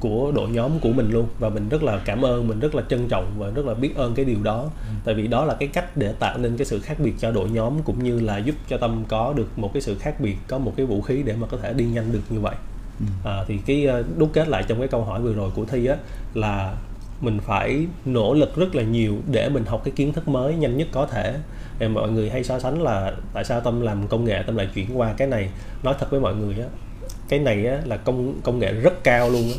của 0.00 0.32
đội 0.34 0.48
nhóm 0.48 0.78
của 0.80 0.92
mình 0.92 1.10
luôn. 1.10 1.26
Và 1.38 1.48
mình 1.48 1.68
rất 1.68 1.82
là 1.82 2.00
cảm 2.04 2.24
ơn 2.24 2.48
mình 2.48 2.60
rất 2.60 2.74
là 2.74 2.82
trân 2.88 3.08
trọng 3.08 3.32
và 3.38 3.50
rất 3.50 3.66
là 3.66 3.74
biết 3.74 3.96
ơn 3.96 4.14
cái 4.14 4.24
điều 4.24 4.42
đó. 4.42 4.70
Tại 5.04 5.14
vì 5.14 5.26
đó 5.26 5.44
là 5.44 5.54
cái 5.54 5.68
cách 5.68 5.96
để 5.96 6.12
tạo 6.18 6.38
nên 6.38 6.56
cái 6.56 6.66
sự 6.66 6.80
khác 6.80 7.00
biệt 7.00 7.14
cho 7.18 7.30
đội 7.30 7.50
nhóm 7.50 7.82
cũng 7.82 8.04
như 8.04 8.20
là 8.20 8.38
giúp 8.38 8.54
cho 8.68 8.76
tâm 8.76 9.04
có 9.08 9.32
được 9.36 9.58
một 9.58 9.70
cái 9.72 9.82
sự 9.82 9.98
khác 9.98 10.20
biệt 10.20 10.36
có 10.46 10.58
một 10.58 10.72
cái 10.76 10.86
vũ 10.86 11.00
khí 11.00 11.22
để 11.22 11.34
mà 11.36 11.46
có 11.46 11.56
thể 11.56 11.72
đi 11.72 11.84
nhanh 11.84 12.12
được 12.12 12.22
như 12.30 12.40
vậy. 12.40 12.54
À, 13.24 13.44
thì 13.48 13.58
cái 13.66 13.84
ờ, 13.86 14.04
đúc 14.16 14.30
kết 14.32 14.48
lại 14.48 14.64
trong 14.68 14.78
cái 14.78 14.88
câu 14.88 15.04
hỏi 15.04 15.20
vừa 15.20 15.32
rồi 15.32 15.50
của 15.54 15.64
thi 15.64 15.86
á 15.86 15.96
là 16.34 16.74
mình 17.20 17.38
phải 17.46 17.86
nỗ 18.04 18.34
lực 18.34 18.56
rất 18.56 18.74
là 18.74 18.82
nhiều 18.82 19.16
để 19.30 19.48
mình 19.48 19.64
học 19.64 19.80
cái 19.84 19.92
kiến 19.96 20.12
thức 20.12 20.28
mới 20.28 20.54
nhanh 20.54 20.76
nhất 20.76 20.88
có 20.92 21.06
thể. 21.06 21.34
Thì 21.78 21.88
mọi 21.88 22.10
người 22.10 22.30
hay 22.30 22.44
so 22.44 22.58
sánh 22.58 22.82
là 22.82 23.12
tại 23.34 23.44
sao 23.44 23.60
tâm 23.60 23.80
làm 23.80 24.08
công 24.08 24.24
nghệ 24.24 24.42
tâm 24.46 24.56
lại 24.56 24.68
chuyển 24.74 24.98
qua 24.98 25.14
cái 25.16 25.28
này. 25.28 25.48
Nói 25.82 25.94
thật 25.98 26.10
với 26.10 26.20
mọi 26.20 26.34
người 26.34 26.54
á 26.54 26.66
cái 27.28 27.38
này 27.38 27.66
á 27.66 27.78
là 27.84 27.96
công 27.96 28.40
công 28.44 28.58
nghệ 28.58 28.72
rất 28.72 29.04
cao 29.04 29.30
luôn 29.30 29.42
á 29.42 29.58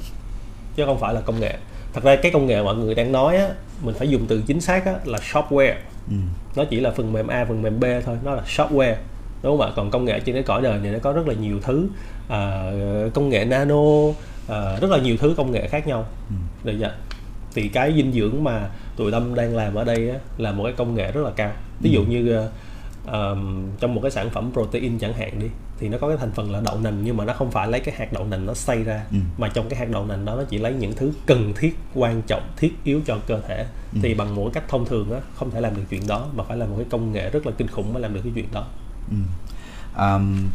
chứ 0.76 0.86
không 0.86 1.00
phải 1.00 1.14
là 1.14 1.22
công 1.22 1.40
nghệ. 1.40 1.56
Thật 1.94 2.04
ra 2.04 2.16
cái 2.16 2.32
công 2.32 2.48
nghệ 2.48 2.64
mọi 2.64 2.76
người 2.76 2.96
đang 2.96 3.12
nói 3.12 3.38
á 3.38 3.50
mình 3.82 3.96
phải 3.96 4.10
dùng 4.10 4.26
từ 4.28 4.42
chính 4.48 4.62
xác 4.62 4.86
á 4.86 4.96
là 5.06 5.20
software. 5.32 5.76
Ừ. 6.10 6.16
nó 6.56 6.64
chỉ 6.66 6.80
là 6.80 6.92
phần 6.92 7.14
mềm 7.14 7.28
A 7.28 7.46
phần 7.46 7.62
mềm 7.62 7.80
B 7.80 7.86
thôi 8.06 8.18
nó 8.24 8.36
là 8.36 8.44
software 8.48 8.96
đúng 9.44 9.58
không 9.58 9.62
ạ? 9.62 9.74
Còn 9.76 9.92
công 9.92 10.06
nghệ 10.06 10.20
trên 10.20 10.36
cái 10.36 10.44
cõi 10.44 10.62
đời 10.62 10.80
này 10.80 10.92
nó 10.92 11.00
có 11.00 11.12
rất 11.14 11.28
là 11.28 11.34
nhiều 11.34 11.60
thứ. 11.62 11.88
À, 12.30 12.72
công 13.14 13.30
nghệ 13.30 13.46
nano 13.46 13.76
à, 14.48 14.78
rất 14.82 14.92
là 14.92 14.98
nhiều 14.98 15.18
thứ 15.18 15.34
công 15.38 15.52
nghệ 15.52 15.68
khác 15.68 15.88
nhau. 15.88 16.06
Ừ. 16.30 16.36
được 16.64 16.78
chưa 16.80 16.92
thì 17.54 17.68
cái 17.68 17.94
dinh 17.96 18.12
dưỡng 18.14 18.44
mà 18.44 18.70
tụi 18.96 19.12
tâm 19.12 19.36
đang 19.36 19.56
làm 19.56 19.76
ở 19.76 19.84
đây 19.84 20.10
á, 20.10 20.18
là 20.38 20.52
một 20.52 20.64
cái 20.64 20.74
công 20.74 20.96
nghệ 20.96 21.12
rất 21.12 21.22
là 21.24 21.32
cao. 21.36 21.52
Ví 21.82 21.92
dụ 21.92 22.04
như 22.04 22.34
ờ, 22.34 22.50
ờm, 23.06 23.68
trong 23.80 23.96
một 23.96 24.02
cái 24.02 24.12
sản 24.12 24.30
phẩm 24.30 24.52
protein 24.54 25.00
chẳng 25.00 25.14
hạn 25.14 25.40
đi 25.40 25.48
thì 25.80 25.90
nó 25.90 25.98
có 25.98 26.08
cái 26.08 26.18
thành 26.18 26.32
phần 26.32 26.52
là 26.52 26.62
đậu 26.66 26.80
nành 26.80 27.04
nhưng 27.04 27.18
mà 27.18 27.26
nó 27.26 27.34
không 27.34 27.52
phải 27.52 27.68
lấy 27.68 27.80
cái 27.80 27.96
hạt 27.98 28.14
đậu 28.14 28.26
nành 28.26 28.46
nó 28.46 28.54
xay 28.54 28.84
ra 28.84 29.04
Ừ. 29.12 29.18
mà 29.38 29.48
trong 29.48 29.70
cái 29.70 29.80
hạt 29.80 29.90
đậu 29.90 30.06
nành 30.06 30.26
đó 30.26 30.36
nó 30.36 30.44
chỉ 30.44 30.58
lấy 30.58 30.74
những 30.74 30.94
thứ 30.96 31.12
cần 31.26 31.54
thiết 31.58 31.78
quan 31.94 32.22
trọng 32.28 32.44
thiết 32.58 32.74
yếu 32.84 33.02
cho 33.06 33.18
cơ 33.28 33.42
thể. 33.48 33.66
Thì 34.02 34.14
bằng 34.14 34.36
một 34.36 34.50
cách 34.54 34.64
thông 34.68 34.86
thường 34.86 35.12
á 35.14 35.20
không 35.36 35.52
thể 35.52 35.62
làm 35.62 35.76
được 35.76 35.82
chuyện 35.90 36.08
đó 36.08 36.28
mà 36.36 36.44
phải 36.44 36.58
là 36.58 36.66
một 36.66 36.76
cái 36.78 36.86
công 36.90 37.12
nghệ 37.12 37.30
rất 37.30 37.46
là 37.46 37.52
kinh 37.58 37.68
khủng 37.68 37.94
mới 37.94 38.02
làm 38.02 38.14
được 38.14 38.22
cái 38.24 38.32
chuyện 38.36 38.46
đó. 38.54 38.66
Ừ. 39.10 39.16
Um, 39.98 40.48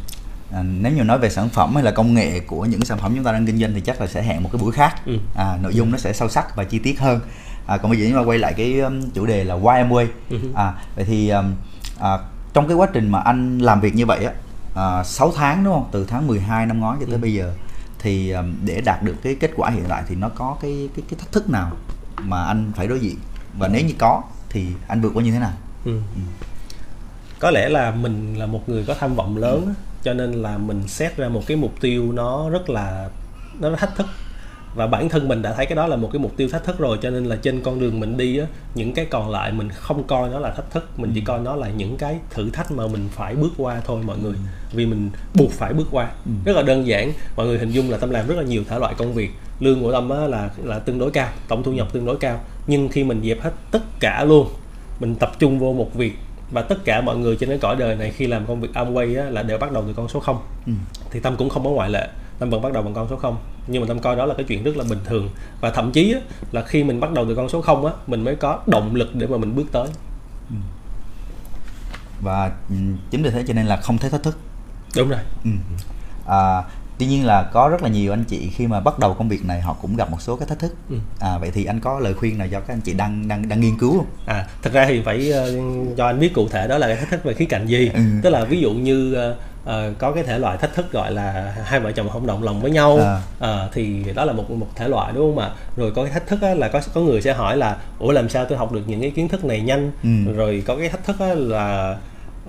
à, 0.53 0.63
nếu 0.63 0.93
như 0.93 1.03
nói 1.03 1.19
về 1.19 1.31
sản 1.31 1.49
phẩm 1.49 1.75
hay 1.75 1.85
là 1.85 1.91
công 1.91 2.15
nghệ 2.15 2.41
của 2.41 2.65
những 2.65 2.85
sản 2.85 2.99
phẩm 2.99 3.13
chúng 3.15 3.25
ta 3.25 3.33
đang 3.33 3.47
kinh 3.47 3.59
doanh 3.59 3.75
thì 3.75 3.81
chắc 3.81 4.01
là 4.01 4.07
sẽ 4.07 4.23
hẹn 4.23 4.43
một 4.43 4.49
cái 4.53 4.63
buổi 4.63 4.73
khác 4.73 4.95
Ừ. 5.07 5.19
à, 5.37 5.59
nội 5.63 5.75
dung 5.75 5.91
nó 5.91 5.99
sẽ 5.99 6.13
sâu 6.13 6.29
sắc 6.29 6.57
và 6.57 6.65
chi 6.65 6.79
tiết 6.79 7.01
hơn 7.01 7.21
à, 7.67 7.77
còn 7.77 7.91
bây 7.91 8.01
giờ 8.01 8.07
chúng 8.09 8.17
ta 8.23 8.25
quay 8.27 8.39
lại 8.39 8.53
cái 8.57 8.81
um, 8.81 9.11
chủ 9.11 9.27
đề 9.27 9.45
là 9.45 9.55
why 9.55 9.77
em 9.77 9.89
way 9.91 10.07
Ừ. 10.31 10.39
à, 10.55 10.75
vậy 10.97 11.05
thì 11.05 11.29
um, 11.29 11.55
à, 12.01 12.19
trong 12.53 12.69
cái 12.69 12.77
quá 12.77 12.89
trình 12.93 13.09
mà 13.09 13.21
anh 13.21 13.59
làm 13.59 13.81
việc 13.81 13.95
như 13.95 14.07
vậy 14.07 14.25
á 14.25 14.33
à, 14.75 15.05
6 15.05 15.33
tháng 15.37 15.65
đúng 15.65 15.75
không 15.75 15.89
từ 15.93 16.05
tháng 16.09 16.27
12 16.27 16.67
năm 16.67 16.81
ngoái 16.81 16.97
cho 17.01 17.07
tới 17.07 17.15
Ừ. 17.15 17.19
bây 17.21 17.33
giờ 17.35 17.53
thì 17.99 18.31
um, 18.31 18.55
để 18.65 18.81
đạt 18.81 19.03
được 19.03 19.17
cái 19.23 19.35
kết 19.35 19.51
quả 19.57 19.71
hiện 19.71 19.85
tại 19.89 20.03
thì 20.09 20.15
nó 20.15 20.29
có 20.29 20.57
cái 20.63 20.89
cái 20.97 21.05
cái 21.11 21.19
thách 21.21 21.33
thức 21.33 21.51
nào 21.51 21.71
mà 22.23 22.45
anh 22.45 22.73
phải 22.77 22.87
đối 22.87 23.01
diện 23.01 23.17
và 23.59 23.69
nếu 23.69 23.85
như 23.85 23.95
có 23.99 24.23
thì 24.51 24.67
anh 24.89 25.01
vượt 25.01 25.11
qua 25.15 25.23
như 25.23 25.33
thế 25.33 25.39
nào 25.39 25.53
Ừ. 25.85 26.01
có 27.41 27.51
lẽ 27.51 27.69
là 27.69 27.91
mình 27.91 28.35
là 28.39 28.47
một 28.47 28.69
người 28.69 28.85
có 28.87 28.95
tham 29.01 29.15
vọng 29.15 29.37
lớn 29.37 29.75
cho 30.07 30.15
nên 30.15 30.33
là 30.33 30.59
mình 30.59 30.83
xét 30.89 31.17
ra 31.17 31.29
một 31.29 31.43
cái 31.47 31.57
mục 31.57 31.81
tiêu 31.81 32.13
nó 32.13 32.51
rất 32.51 32.71
là 32.71 33.09
nó 33.61 33.71
rất 33.71 33.77
thách 33.79 33.97
thức. 33.97 34.07
Và 34.75 34.87
bản 34.87 35.09
thân 35.09 35.29
mình 35.29 35.43
đã 35.43 35.53
thấy 35.53 35.67
cái 35.67 35.77
đó 35.77 35.87
là 35.87 35.97
một 35.97 36.09
cái 36.13 36.21
mục 36.21 36.37
tiêu 36.37 36.49
thách 36.49 36.65
thức 36.65 36.79
rồi 36.79 36.99
cho 37.03 37.11
nên 37.11 37.25
là 37.25 37.37
trên 37.37 37.63
con 37.63 37.81
đường 37.81 38.01
mình 38.01 38.17
đi 38.17 38.39
á 38.39 38.47
những 38.75 38.95
cái 38.95 39.05
còn 39.05 39.31
lại 39.31 39.53
mình 39.53 39.69
không 39.71 40.05
coi 40.05 40.29
nó 40.29 40.39
là 40.39 40.51
thách 40.51 40.71
thức 40.71 40.99
mình 40.99 41.13
chỉ 41.15 41.21
coi 41.21 41.41
nó 41.41 41.57
là 41.57 41.69
những 41.69 41.97
cái 41.97 42.19
thử 42.31 42.51
thách 42.51 42.73
mà 42.73 42.87
mình 42.87 43.09
phải 43.13 43.35
bước 43.35 43.53
qua 43.57 43.81
thôi 43.85 44.03
mọi 44.07 44.19
người. 44.19 44.35
Vì 44.73 44.87
mình 44.87 45.11
buộc 45.35 45.51
phải 45.51 45.73
bước 45.73 45.87
qua. 45.91 46.11
Rất 46.45 46.57
là 46.57 46.63
đơn 46.63 46.87
giản 46.87 47.13
mọi 47.37 47.47
người 47.47 47.59
hình 47.59 47.71
dung 47.71 47.91
là 47.91 47.99
tâm 47.99 48.11
làm 48.11 48.27
rất 48.27 48.35
là 48.37 48.43
nhiều 48.43 48.63
thể 48.69 48.79
loại 48.79 48.95
công 48.99 49.15
việc. 49.15 49.31
Lương 49.61 49.83
của 49.83 49.93
tâm 49.93 50.11
á 50.11 50.27
là 50.27 50.51
là 50.65 50.79
tương 50.79 50.99
đối 50.99 51.11
cao 51.11 51.29
tổng 51.49 51.63
thu 51.63 51.73
nhập 51.73 51.89
tương 51.93 52.07
đối 52.07 52.17
cao. 52.17 52.41
Nhưng 52.67 52.89
khi 52.89 53.05
mình 53.05 53.23
dẹp 53.25 53.41
hết 53.41 53.53
tất 53.71 53.83
cả 54.01 54.25
luôn 54.25 54.49
mình 55.01 55.15
tập 55.15 55.33
trung 55.39 55.59
vô 55.59 55.73
một 55.73 55.95
việc 55.95 56.13
và 56.51 56.63
tất 56.63 56.77
cả 56.85 57.01
mọi 57.01 57.17
người 57.17 57.37
trên 57.37 57.49
cái 57.49 57.59
cõi 57.59 57.77
đời 57.77 57.97
này 57.97 58.11
khi 58.11 58.27
làm 58.27 58.47
công 58.47 58.61
việc 58.61 58.69
Amway 58.75 59.23
á, 59.25 59.31
là 59.31 59.43
đều 59.43 59.59
bắt 59.59 59.73
đầu 59.73 59.85
từ 59.87 59.93
con 59.93 60.09
số 60.09 60.21
0 60.21 60.39
Ừ. 60.67 60.73
thì 61.11 61.21
tâm 61.21 61.37
cũng 61.37 61.49
không 61.49 61.65
có 61.65 61.71
ngoại 61.71 61.91
lệ 61.91 62.09
tâm 62.39 62.51
vẫn 62.51 62.63
bắt 62.63 62.73
đầu 62.73 62.83
bằng 62.83 62.95
con 62.95 63.07
số 63.11 63.17
0 63.17 63.37
nhưng 63.67 63.83
mà 63.83 63.89
tâm 63.89 63.99
coi 63.99 64.17
đó 64.17 64.27
là 64.27 64.35
cái 64.35 64.45
chuyện 64.45 64.63
rất 64.65 64.77
là 64.77 64.85
bình 64.91 64.99
thường. 65.05 65.29
Và 65.61 65.71
thậm 65.71 65.93
chí 65.93 66.13
á, 66.13 66.21
là 66.53 66.63
khi 66.63 66.85
mình 66.85 67.01
bắt 67.01 67.13
đầu 67.13 67.25
từ 67.29 67.35
con 67.35 67.49
số 67.49 67.63
0 67.63 67.87
á 67.87 67.93
mình 68.07 68.25
mới 68.25 68.37
có 68.37 68.59
động 68.67 68.95
lực 68.95 69.15
để 69.15 69.27
mà 69.27 69.37
mình 69.37 69.57
bước 69.57 69.67
tới. 69.73 69.89
Và 72.21 72.53
um, 72.69 72.97
chính 73.11 73.23
vì 73.23 73.31
thế 73.31 73.45
cho 73.49 73.55
nên 73.55 73.67
là 73.67 73.77
không 73.77 73.99
thấy 73.99 74.11
thách 74.11 74.23
thức. 74.23 74.39
Đúng 74.97 75.09
rồi. 75.09 75.21
Ừ. 75.45 75.51
À, 76.27 76.63
tuy 76.99 77.07
nhiên 77.07 77.27
là 77.27 77.43
có 77.43 77.69
rất 77.69 77.83
là 77.83 77.89
nhiều 77.89 78.13
anh 78.13 78.25
chị 78.25 78.51
khi 78.55 78.67
mà 78.67 78.81
bắt 78.81 78.99
đầu 78.99 79.15
công 79.15 79.29
việc 79.29 79.45
này 79.45 79.61
họ 79.61 79.77
cũng 79.83 79.97
gặp 79.97 80.11
một 80.11 80.21
số 80.23 80.37
cái 80.37 80.49
thách 80.49 80.59
thức. 80.59 80.75
Ừ. 80.91 80.97
À, 81.21 81.39
vậy 81.39 81.51
thì 81.55 81.65
anh 81.65 81.81
có 81.81 81.99
lời 82.01 82.15
khuyên 82.15 82.39
nào 82.39 82.49
cho 82.53 82.61
các 82.61 82.75
anh 82.75 82.81
chị 82.81 82.93
đang 82.93 83.29
đang 83.29 83.49
đang 83.49 83.61
nghiên 83.61 83.79
cứu 83.79 83.97
không? 83.97 84.07
à 84.27 84.47
thật 84.63 84.73
ra 84.73 84.87
thì 84.89 85.03
phải 85.05 85.31
ờ, 85.31 85.53
cho 85.97 86.07
anh 86.07 86.21
biết 86.21 86.35
cụ 86.35 86.49
thể 86.49 86.69
đó 86.69 86.79
là 86.79 86.87
cái 86.87 86.97
thách 86.97 87.11
thức 87.11 87.25
về 87.25 87.35
khía 87.35 87.45
cạnh 87.45 87.67
gì 87.67 87.91
Ừ. 87.95 88.01
tức 88.23 88.31
là 88.31 88.45
ví 88.45 88.61
dụ 88.61 88.73
như 88.73 89.15
ờ, 89.15 89.37
ờ, 89.65 89.93
có 89.99 90.13
cái 90.13 90.23
thể 90.25 90.39
loại 90.39 90.57
thách 90.59 90.75
thức 90.75 90.93
gọi 90.93 91.13
là 91.13 91.55
hai 91.65 91.81
vợ 91.81 91.93
chồng 91.93 92.09
không 92.09 92.27
đồng 92.27 92.43
lòng 92.43 92.61
với 92.61 92.71
nhau 92.71 92.99
À. 92.99 93.21
Ờ, 93.39 93.69
thì 93.73 94.05
đó 94.15 94.25
là 94.25 94.33
một 94.33 94.51
một 94.51 94.69
thể 94.77 94.89
loại 94.89 95.13
đúng 95.13 95.35
không 95.35 95.45
ạ 95.45 95.51
rồi 95.77 95.93
có 95.97 96.03
cái 96.05 96.13
thách 96.13 96.27
thức 96.27 96.43
á, 96.43 96.55
là 96.55 96.69
có 96.69 96.81
có 96.95 97.01
người 97.01 97.23
sẽ 97.23 97.33
hỏi 97.35 97.57
là 97.57 97.77
ủa 97.99 98.13
làm 98.13 98.29
sao 98.29 98.45
tôi 98.45 98.59
học 98.59 98.73
được 98.73 98.83
những 98.87 99.01
cái 99.01 99.11
kiến 99.11 99.29
thức 99.29 99.45
này 99.45 99.61
nhanh 99.61 99.91
Ừ. 100.03 100.33
rồi 100.37 100.63
có 100.67 100.77
cái 100.77 100.89
thách 100.89 101.05
thức 101.05 101.17
á 101.21 101.35
là 101.35 101.97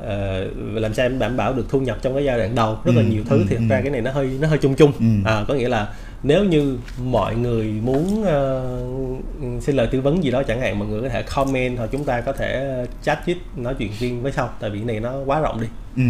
ờ, 0.03 0.45
làm 0.73 0.93
sao 0.93 1.05
em 1.05 1.19
đảm 1.19 1.38
bảo 1.38 1.53
được 1.53 1.65
thu 1.69 1.79
nhập 1.79 1.97
trong 2.01 2.13
cái 2.15 2.23
giai 2.25 2.38
đoạn 2.38 2.55
đầu 2.55 2.77
rất 2.86 2.91
là 2.95 3.01
Ừ, 3.01 3.07
nhiều 3.07 3.23
thứ 3.29 3.38
ừ, 3.38 3.45
thì 3.49 3.55
thật 3.55 3.62
ừ. 3.69 3.71
ra 3.73 3.81
cái 3.81 3.91
này 3.91 4.01
nó 4.01 4.12
hơi 4.12 4.38
nó 4.41 4.47
hơi 4.47 4.57
chung 4.57 4.75
chung 4.75 4.91
Ừ. 4.99 5.05
à, 5.25 5.45
có 5.47 5.53
nghĩa 5.53 5.69
là 5.69 5.88
nếu 6.23 6.43
như 6.43 6.77
mọi 7.03 7.36
người 7.36 7.65
muốn 7.84 8.21
uh, 8.21 9.63
xin 9.63 9.75
lời 9.75 9.88
tư 9.91 10.01
vấn 10.01 10.23
gì 10.23 10.32
đó 10.32 10.43
chẳng 10.47 10.62
hạn 10.62 10.80
mọi 10.80 10.88
người 10.88 11.01
có 11.01 11.10
thể 11.10 11.23
comment 11.36 11.77
hoặc 11.77 11.89
chúng 11.91 12.03
ta 12.03 12.21
có 12.21 12.34
thể 12.34 12.84
chat 13.03 13.19
chít 13.25 13.38
nói 13.56 13.75
chuyện 13.77 13.91
riêng 13.99 14.23
với 14.23 14.32
sau. 14.32 14.49
Tại 14.60 14.69
vì 14.69 14.80
này 14.80 14.99
nó 14.99 15.13
quá 15.25 15.39
rộng 15.39 15.62
đi. 15.62 15.67
Ừ. 15.97 16.03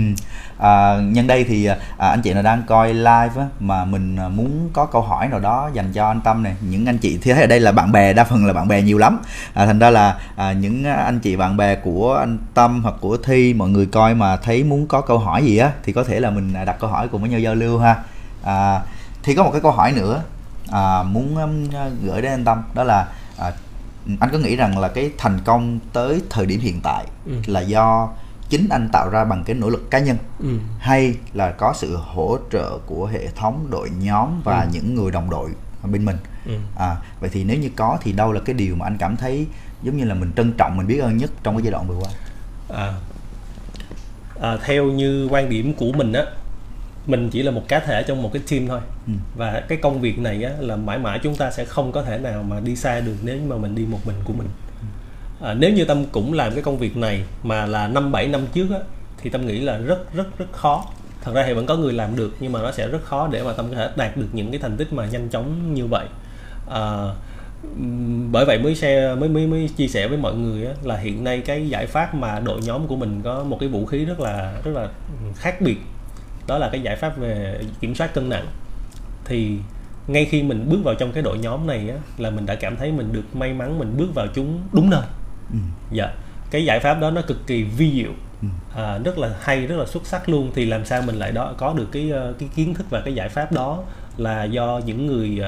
À, 0.58 1.00
nhân 1.02 1.28
đây 1.28 1.44
thì 1.44 1.66
à, 1.66 1.78
anh 1.98 2.22
chị 2.22 2.34
nào 2.34 2.44
đang 2.44 2.64
coi 2.68 2.94
live 2.94 3.32
á, 3.38 3.48
mà 3.60 3.86
mình 3.86 4.16
à, 4.16 4.30
muốn 4.30 4.70
có 4.74 4.86
câu 4.86 5.02
hỏi 5.02 5.28
nào 5.28 5.40
đó 5.40 5.70
dành 5.74 5.94
cho 5.94 6.08
anh 6.08 6.22
Tâm 6.22 6.44
này 6.44 6.56
những 6.70 6.86
anh 6.86 6.98
chị 6.98 7.20
thì 7.22 7.34
thấy 7.34 7.42
ở 7.42 7.48
đây 7.48 7.60
là 7.60 7.72
bạn 7.72 7.92
bè 7.92 8.14
đa 8.14 8.24
phần 8.24 8.46
là 8.46 8.54
bạn 8.54 8.68
bè 8.68 8.82
nhiều 8.82 8.98
lắm. 8.98 9.20
À, 9.54 9.66
thành 9.66 9.80
ra 9.80 9.90
là 9.90 10.18
à, 10.36 10.54
những 10.54 10.84
à, 10.84 10.94
anh 10.94 11.20
chị 11.20 11.36
bạn 11.36 11.58
bè 11.58 11.76
của 11.76 12.16
anh 12.16 12.38
Tâm 12.54 12.84
hoặc 12.84 12.96
của 13.02 13.18
Thi 13.18 13.54
mọi 13.54 13.70
người 13.70 13.86
coi 13.86 14.16
mà 14.16 14.38
thấy 14.38 14.64
muốn 14.64 14.88
có 14.88 15.02
câu 15.02 15.18
hỏi 15.18 15.44
gì 15.46 15.58
á 15.58 15.72
thì 15.84 15.94
có 15.94 16.04
thể 16.04 16.20
là 16.20 16.30
mình 16.30 16.54
à, 16.54 16.66
đặt 16.66 16.80
câu 16.80 16.90
hỏi 16.90 17.08
cùng 17.08 17.22
với 17.22 17.30
nhau 17.30 17.40
giao 17.40 17.56
lưu 17.56 17.80
ha. 17.80 17.96
À, 18.44 18.82
thì 19.28 19.36
có 19.36 19.44
một 19.44 19.50
cái 19.52 19.62
câu 19.62 19.72
hỏi 19.72 19.92
nữa 19.92 20.24
à, 20.72 21.04
muốn 21.04 21.36
um, 21.38 21.66
gửi 22.04 22.22
đến 22.22 22.32
anh 22.32 22.46
Tâm 22.46 22.64
đó 22.74 22.84
là 22.84 23.08
à, 23.38 23.52
anh 24.20 24.30
có 24.32 24.38
nghĩ 24.38 24.56
rằng 24.56 24.78
là 24.78 24.88
cái 24.88 25.12
thành 25.18 25.40
công 25.46 25.80
tới 25.94 26.22
thời 26.30 26.46
điểm 26.46 26.60
hiện 26.60 26.80
tại 26.84 27.06
Ừ. 27.26 27.34
là 27.48 27.60
do 27.62 28.10
chính 28.50 28.70
anh 28.70 28.90
tạo 28.94 29.10
ra 29.10 29.26
bằng 29.26 29.44
cái 29.44 29.56
nỗ 29.56 29.70
lực 29.70 29.92
cá 29.92 30.00
nhân 30.00 30.18
ừ. 30.40 30.60
hay 30.80 31.16
là 31.34 31.52
có 31.52 31.74
sự 31.78 31.96
hỗ 31.98 32.38
trợ 32.52 32.78
của 32.86 33.06
hệ 33.06 33.28
thống 33.36 33.68
đội 33.70 33.90
nhóm 34.00 34.42
và 34.44 34.62
Ừ. 34.62 34.68
những 34.74 34.96
người 34.96 35.12
đồng 35.12 35.30
đội 35.30 35.50
bên 35.84 36.06
mình 36.06 36.18
Ừ. 36.46 36.52
à 36.78 36.96
vậy 37.20 37.30
thì 37.34 37.44
nếu 37.44 37.58
như 37.58 37.70
có 37.76 37.98
thì 38.02 38.12
đâu 38.12 38.32
là 38.32 38.40
cái 38.46 38.54
điều 38.54 38.76
mà 38.76 38.86
anh 38.86 38.98
cảm 38.98 39.18
thấy 39.18 39.48
giống 39.84 39.98
như 39.98 40.04
là 40.04 40.14
mình 40.14 40.32
trân 40.36 40.54
trọng 40.58 40.78
mình 40.78 40.88
biết 40.88 40.98
ơn 41.00 41.18
nhất 41.18 41.32
trong 41.44 41.56
cái 41.56 41.64
giai 41.64 41.72
đoạn 41.72 41.88
vừa 41.88 41.96
qua 41.96 42.10
à, 42.78 42.94
à, 44.42 44.58
theo 44.66 44.84
như 44.86 45.28
quan 45.32 45.50
điểm 45.50 45.74
của 45.74 45.92
mình 45.92 46.14
á 46.14 46.24
mình 47.08 47.30
chỉ 47.30 47.44
là 47.44 47.52
một 47.52 47.64
cá 47.68 47.80
thể 47.80 48.04
trong 48.04 48.22
một 48.22 48.30
cái 48.34 48.42
team 48.52 48.68
thôi. 48.68 48.80
Ừ. 49.08 49.14
và 49.36 49.64
cái 49.68 49.78
công 49.78 50.02
việc 50.02 50.20
này 50.20 50.44
á 50.44 50.52
là 50.60 50.76
mãi 50.76 50.98
mãi 50.98 51.20
chúng 51.24 51.36
ta 51.36 51.52
sẽ 51.52 51.66
không 51.66 51.92
có 51.92 52.04
thể 52.04 52.18
nào 52.18 52.44
mà 52.44 52.60
đi 52.60 52.76
xa 52.76 53.00
được 53.00 53.16
nếu 53.24 53.38
mà 53.48 53.58
mình 53.58 53.76
đi 53.76 53.86
một 53.86 54.00
mình 54.06 54.16
của 54.24 54.34
mình. 54.34 54.48
À, 55.42 55.54
nếu 55.54 55.72
như 55.74 55.86
tâm 55.86 56.06
cũng 56.06 56.34
làm 56.34 56.54
cái 56.54 56.64
công 56.64 56.78
việc 56.78 56.98
này 56.98 57.24
mà 57.44 57.66
là 57.66 57.88
năm 57.88 58.12
bảy 58.12 58.28
năm 58.28 58.42
trước 58.54 58.68
á 58.72 58.80
thì 59.22 59.30
tâm 59.30 59.48
nghĩ 59.48 59.60
là 59.60 59.78
rất 59.78 60.14
rất 60.14 60.38
rất 60.38 60.52
khó. 60.52 60.86
Thật 61.22 61.32
ra 61.36 61.44
thì 61.48 61.54
vẫn 61.54 61.66
có 61.66 61.76
người 61.76 61.94
làm 61.94 62.16
được 62.16 62.36
nhưng 62.40 62.52
mà 62.52 62.62
nó 62.62 62.72
sẽ 62.72 62.88
rất 62.88 63.04
khó 63.04 63.28
để 63.32 63.44
mà 63.44 63.54
tâm 63.54 63.66
có 63.70 63.76
thể 63.76 63.90
đạt 63.96 64.18
được 64.18 64.28
những 64.34 64.52
cái 64.52 64.60
thành 64.60 64.78
tích 64.78 64.94
mà 64.94 65.06
nhanh 65.06 65.30
chóng 65.30 65.74
như 65.74 65.88
vậy. 65.88 66.06
À, 66.72 67.14
bởi 68.32 68.46
vậy 68.46 68.60
mới 68.60 68.76
share 68.76 69.16
mới 69.16 69.30
mới 69.30 69.48
mới 69.48 69.70
chia 69.78 69.88
sẻ 69.88 70.08
với 70.08 70.18
mọi 70.18 70.36
người 70.36 70.66
á, 70.66 70.74
là 70.84 70.98
hiện 70.98 71.24
nay 71.24 71.42
cái 71.46 71.70
giải 71.70 71.88
pháp 71.88 72.16
mà 72.16 72.40
đội 72.40 72.62
nhóm 72.62 72.88
của 72.88 72.96
mình 72.96 73.22
có 73.24 73.44
một 73.44 73.58
cái 73.60 73.70
vũ 73.70 73.86
khí 73.86 74.06
rất 74.06 74.20
là 74.20 74.62
rất 74.64 74.72
là 74.76 74.90
khác 75.36 75.62
biệt 75.62 75.78
đó 76.48 76.58
là 76.58 76.70
cái 76.72 76.82
giải 76.82 76.96
pháp 76.96 77.18
về 77.18 77.60
kiểm 77.80 77.96
soát 77.96 78.14
cân 78.14 78.30
nặng. 78.30 78.46
Thì 79.26 79.58
ngay 80.08 80.26
khi 80.26 80.44
mình 80.44 80.70
bước 80.70 80.80
vào 80.84 80.96
trong 80.96 81.12
cái 81.12 81.24
đội 81.24 81.38
nhóm 81.38 81.68
này 81.68 81.90
á, 81.90 81.98
là 82.18 82.30
mình 82.30 82.46
đã 82.46 82.56
cảm 82.56 82.76
thấy 82.76 82.92
mình 82.92 83.14
được 83.14 83.36
may 83.36 83.54
mắn 83.54 83.80
mình 83.80 83.98
bước 83.98 84.16
vào 84.16 84.28
chúng 84.36 84.62
đúng 84.74 84.90
nơi. 84.90 85.04
Ừ. 85.52 85.58
dạ. 85.92 86.14
Cái 86.52 86.66
giải 86.66 86.80
pháp 86.80 87.00
đó 87.00 87.12
nó 87.12 87.22
cực 87.22 87.48
kỳ 87.48 87.64
vi 87.64 87.92
diệu. 87.92 88.12
Ừ. 88.42 88.48
à, 88.76 88.98
rất 88.98 89.18
là 89.18 89.36
hay 89.42 89.68
rất 89.68 89.76
là 89.76 89.86
xuất 89.86 90.06
sắc 90.06 90.30
luôn. 90.30 90.52
Thì 90.56 90.66
làm 90.66 90.86
sao 90.86 91.02
mình 91.02 91.16
lại 91.16 91.32
đó 91.32 91.54
có 91.58 91.74
được 91.74 91.88
cái 91.92 92.12
ờ, 92.12 92.34
cái 92.40 92.50
kiến 92.56 92.74
thức 92.74 92.86
và 92.90 93.02
cái 93.02 93.16
giải 93.16 93.30
pháp 93.30 93.52
đó 93.52 93.84
là 94.18 94.44
do 94.44 94.82
những 94.86 95.08
người 95.08 95.42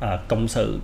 à, 0.00 0.18
cộng 0.28 0.48
sự 0.48 0.80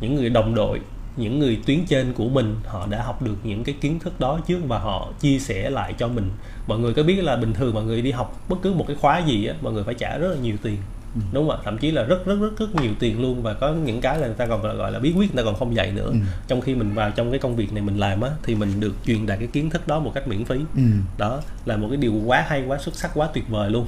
những 0.00 0.14
người 0.14 0.30
đồng 0.30 0.54
đội 0.54 0.80
những 1.18 1.38
người 1.38 1.58
tuyến 1.66 1.84
trên 1.86 2.12
của 2.12 2.28
mình 2.28 2.56
họ 2.66 2.86
đã 2.90 3.02
học 3.02 3.22
được 3.22 3.36
những 3.44 3.64
cái 3.64 3.74
kiến 3.80 3.98
thức 3.98 4.20
đó 4.20 4.40
trước 4.48 4.58
và 4.68 4.78
họ 4.78 5.08
chia 5.20 5.38
sẻ 5.38 5.70
lại 5.70 5.94
cho 5.98 6.08
mình 6.08 6.30
mọi 6.66 6.78
người 6.78 6.94
có 6.94 7.02
biết 7.02 7.22
là 7.24 7.36
bình 7.36 7.52
thường 7.54 7.74
mọi 7.74 7.84
người 7.84 8.02
đi 8.02 8.10
học 8.10 8.40
bất 8.48 8.56
cứ 8.62 8.72
một 8.74 8.84
cái 8.88 8.96
khóa 9.00 9.18
gì 9.18 9.46
á 9.46 9.54
mọi 9.62 9.72
người 9.72 9.84
phải 9.84 9.94
trả 9.94 10.18
rất 10.18 10.28
là 10.28 10.36
nhiều 10.42 10.56
tiền 10.62 10.76
Ừ. 11.14 11.20
đúng 11.32 11.48
không 11.48 11.56
ạ 11.58 11.62
thậm 11.64 11.78
chí 11.78 11.90
là 11.90 12.02
rất 12.02 12.26
rất 12.26 12.34
rất 12.40 12.58
rất 12.58 12.74
nhiều 12.82 12.90
tiền 12.98 13.22
luôn 13.22 13.42
và 13.42 13.54
có 13.54 13.72
những 13.72 14.00
cái 14.00 14.18
là 14.18 14.26
người 14.26 14.36
ta 14.36 14.46
còn 14.46 14.62
gọi 14.78 14.92
là 14.92 14.98
bí 14.98 15.12
quyết 15.16 15.34
người 15.34 15.42
ta 15.44 15.46
còn 15.50 15.58
không 15.58 15.74
dạy 15.76 15.92
nữa 15.92 16.10
Ừ. 16.10 16.16
trong 16.48 16.60
khi 16.60 16.74
mình 16.74 16.94
vào 16.94 17.10
trong 17.10 17.30
cái 17.30 17.38
công 17.40 17.56
việc 17.56 17.72
này 17.72 17.82
mình 17.82 17.96
làm 17.98 18.20
á 18.20 18.30
thì 18.42 18.54
mình 18.54 18.80
được 18.80 18.94
truyền 19.06 19.26
đạt 19.26 19.38
cái 19.38 19.48
kiến 19.48 19.70
thức 19.70 19.88
đó 19.88 19.98
một 20.00 20.12
cách 20.14 20.28
miễn 20.28 20.44
phí 20.44 20.56
Ừ. 20.76 20.82
đó 21.18 21.40
là 21.64 21.76
một 21.76 21.86
cái 21.90 21.96
điều 21.96 22.12
quá 22.26 22.44
hay 22.48 22.64
quá 22.66 22.78
xuất 22.78 22.94
sắc 22.94 23.10
quá 23.14 23.28
tuyệt 23.34 23.48
vời 23.48 23.70
luôn 23.70 23.86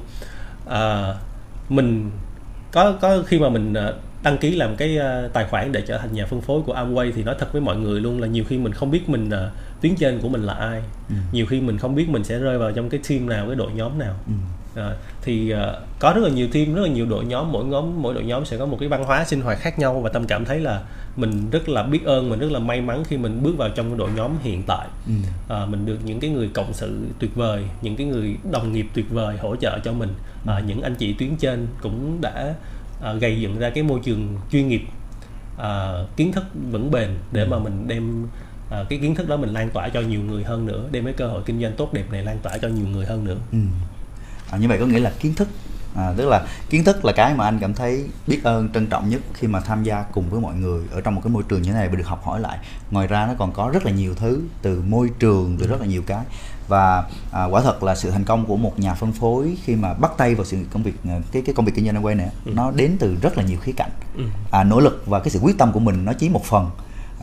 à, 0.69 1.13
mình 1.69 2.11
có 2.71 2.91
có 3.01 3.23
khi 3.27 3.39
mà 3.39 3.49
mình 3.49 3.73
ờ, 3.73 3.95
đăng 4.23 4.37
ký 4.37 4.51
làm 4.55 4.75
cái 4.75 4.97
ờ, 4.97 5.29
tài 5.33 5.45
khoản 5.45 5.71
để 5.71 5.81
trở 5.81 5.97
thành 5.97 6.13
nhà 6.13 6.25
phân 6.25 6.41
phối 6.41 6.61
của 6.61 6.73
Amway 6.73 7.11
thì 7.15 7.23
nói 7.23 7.35
thật 7.39 7.53
với 7.53 7.61
mọi 7.61 7.77
người 7.77 8.01
luôn 8.01 8.21
là 8.21 8.27
nhiều 8.27 8.43
khi 8.43 8.57
mình 8.57 8.73
không 8.73 8.91
biết 8.91 9.09
mình 9.09 9.29
ờ, 9.29 9.51
tuyến 9.81 9.95
trên 9.95 10.19
của 10.21 10.29
mình 10.29 10.43
là 10.43 10.53
ai 10.53 10.81
Ừ. 11.09 11.15
nhiều 11.31 11.45
khi 11.45 11.61
mình 11.61 11.77
không 11.77 11.95
biết 11.95 12.09
mình 12.09 12.23
sẽ 12.23 12.39
rơi 12.39 12.57
vào 12.57 12.71
trong 12.71 12.89
cái 12.89 12.99
team 13.09 13.29
nào 13.29 13.45
cái 13.47 13.55
đội 13.55 13.71
nhóm 13.75 13.99
nào 13.99 14.13
Ừ. 14.27 14.33
À, 14.75 14.91
thì 15.21 15.49
ờ, 15.49 15.81
có 15.99 16.11
rất 16.15 16.21
là 16.23 16.29
nhiều 16.29 16.47
team 16.53 16.73
rất 16.75 16.81
là 16.81 16.87
nhiều 16.87 17.05
đội 17.05 17.25
nhóm 17.25 17.51
mỗi 17.51 17.65
nhóm 17.65 18.01
mỗi 18.01 18.13
đội 18.13 18.23
nhóm 18.23 18.45
sẽ 18.45 18.57
có 18.57 18.65
một 18.65 18.77
cái 18.79 18.89
văn 18.89 19.03
hóa 19.03 19.25
sinh 19.25 19.41
hoạt 19.41 19.59
khác 19.59 19.79
nhau 19.79 19.99
và 20.01 20.09
tâm 20.09 20.27
cảm 20.27 20.45
thấy 20.45 20.59
là 20.59 20.81
mình 21.15 21.49
rất 21.51 21.69
là 21.69 21.83
biết 21.83 22.05
ơn 22.05 22.29
mình 22.29 22.39
rất 22.39 22.51
là 22.51 22.59
may 22.59 22.81
mắn 22.81 23.03
khi 23.07 23.17
mình 23.17 23.43
bước 23.43 23.57
vào 23.57 23.69
trong 23.69 23.89
cái 23.89 23.97
đội 23.97 24.09
nhóm 24.15 24.31
hiện 24.43 24.63
tại 24.67 24.87
Ừ. 25.07 25.13
à, 25.49 25.65
mình 25.65 25.85
được 25.85 25.97
những 26.05 26.19
cái 26.19 26.29
người 26.29 26.49
cộng 26.53 26.73
sự 26.73 26.97
tuyệt 27.19 27.35
vời 27.35 27.63
những 27.81 27.95
cái 27.95 28.07
người 28.07 28.35
đồng 28.51 28.73
nghiệp 28.73 28.85
tuyệt 28.93 29.05
vời 29.09 29.37
hỗ 29.37 29.55
trợ 29.55 29.79
cho 29.79 29.93
mình 29.93 30.09
à, 30.47 30.59
những 30.67 30.81
anh 30.81 30.95
chị 30.95 31.13
tuyến 31.13 31.35
trên 31.35 31.67
cũng 31.81 32.21
đã 32.21 32.53
à, 33.01 33.13
gây 33.13 33.41
dựng 33.41 33.59
ra 33.59 33.69
cái 33.69 33.83
môi 33.83 33.99
trường 34.03 34.37
chuyên 34.51 34.67
nghiệp 34.67 34.81
à, 35.57 35.93
kiến 36.15 36.31
thức 36.31 36.43
vững 36.71 36.91
bền 36.91 37.09
để 37.31 37.45
mà 37.45 37.59
mình 37.59 37.87
đem 37.87 38.27
à, 38.69 38.83
cái 38.89 38.99
kiến 38.99 39.15
thức 39.15 39.29
đó 39.29 39.37
mình 39.37 39.49
lan 39.49 39.69
tỏa 39.69 39.89
cho 39.89 40.01
nhiều 40.01 40.21
người 40.21 40.43
hơn 40.43 40.65
nữa 40.65 40.87
đem 40.91 41.05
cái 41.05 41.13
cơ 41.13 41.27
hội 41.27 41.41
kinh 41.45 41.61
doanh 41.61 41.73
tốt 41.77 41.93
đẹp 41.93 42.05
này 42.11 42.23
lan 42.23 42.39
tỏa 42.43 42.57
cho 42.57 42.67
nhiều 42.67 42.87
người 42.87 43.05
hơn 43.05 43.23
nữa. 43.23 43.37
Ừ. 43.51 43.57
À, 44.51 44.57
như 44.57 44.67
vậy 44.67 44.77
có 44.79 44.85
nghĩa 44.85 44.99
là 44.99 45.11
kiến 45.19 45.33
thức 45.35 45.47
à, 45.95 46.13
tức 46.17 46.29
là 46.29 46.45
kiến 46.69 46.83
thức 46.83 47.05
là 47.05 47.13
cái 47.15 47.33
mà 47.33 47.45
anh 47.45 47.59
cảm 47.59 47.73
thấy 47.73 48.05
biết 48.27 48.43
ơn 48.43 48.69
trân 48.69 48.87
trọng 48.87 49.09
nhất 49.09 49.21
khi 49.33 49.47
mà 49.47 49.59
tham 49.59 49.83
gia 49.83 50.03
cùng 50.03 50.29
với 50.29 50.39
mọi 50.39 50.55
người 50.55 50.81
ở 50.91 51.01
trong 51.01 51.15
một 51.15 51.21
cái 51.23 51.31
môi 51.31 51.43
trường 51.49 51.61
như 51.61 51.71
thế 51.71 51.77
này 51.77 51.89
và 51.89 51.95
được 51.95 52.07
học 52.07 52.23
hỏi 52.23 52.39
lại. 52.39 52.57
Ngoài 52.91 53.07
ra 53.07 53.25
nó 53.27 53.33
còn 53.37 53.51
có 53.51 53.69
rất 53.73 53.85
là 53.85 53.91
nhiều 53.91 54.15
thứ 54.15 54.41
từ 54.61 54.81
môi 54.81 55.09
trường 55.19 55.57
từ 55.59 55.67
rất 55.67 55.81
là 55.81 55.87
nhiều 55.87 56.01
cái 56.07 56.25
và 56.71 57.03
à, 57.31 57.43
quả 57.45 57.61
thật 57.61 57.83
là 57.83 57.95
sự 57.95 58.11
thành 58.11 58.23
công 58.23 58.45
của 58.45 58.57
một 58.57 58.79
nhà 58.79 58.93
phân 58.93 59.11
phối 59.11 59.57
khi 59.63 59.75
mà 59.75 59.93
bắt 59.93 60.11
tay 60.17 60.35
vào 60.35 60.45
sự 60.45 60.57
công 60.73 60.83
việc 60.83 60.93
à, 61.09 61.19
cái 61.31 61.41
cái 61.45 61.55
công 61.55 61.65
việc 61.65 61.71
kinh 61.75 61.85
doanh 61.85 62.05
quay 62.05 62.15
này 62.15 62.29
nó 62.45 62.71
đến 62.71 62.95
từ 62.99 63.15
rất 63.21 63.37
là 63.37 63.43
nhiều 63.43 63.59
khía 63.59 63.71
cạnh. 63.71 63.89
Ừ. 64.17 64.23
à, 64.51 64.63
nỗ 64.63 64.79
lực 64.79 65.03
và 65.05 65.19
cái 65.19 65.29
sự 65.29 65.39
quyết 65.39 65.57
tâm 65.57 65.71
của 65.71 65.79
mình 65.79 66.05
nó 66.05 66.13
chỉ 66.13 66.29
một 66.29 66.43
phần. 66.45 66.69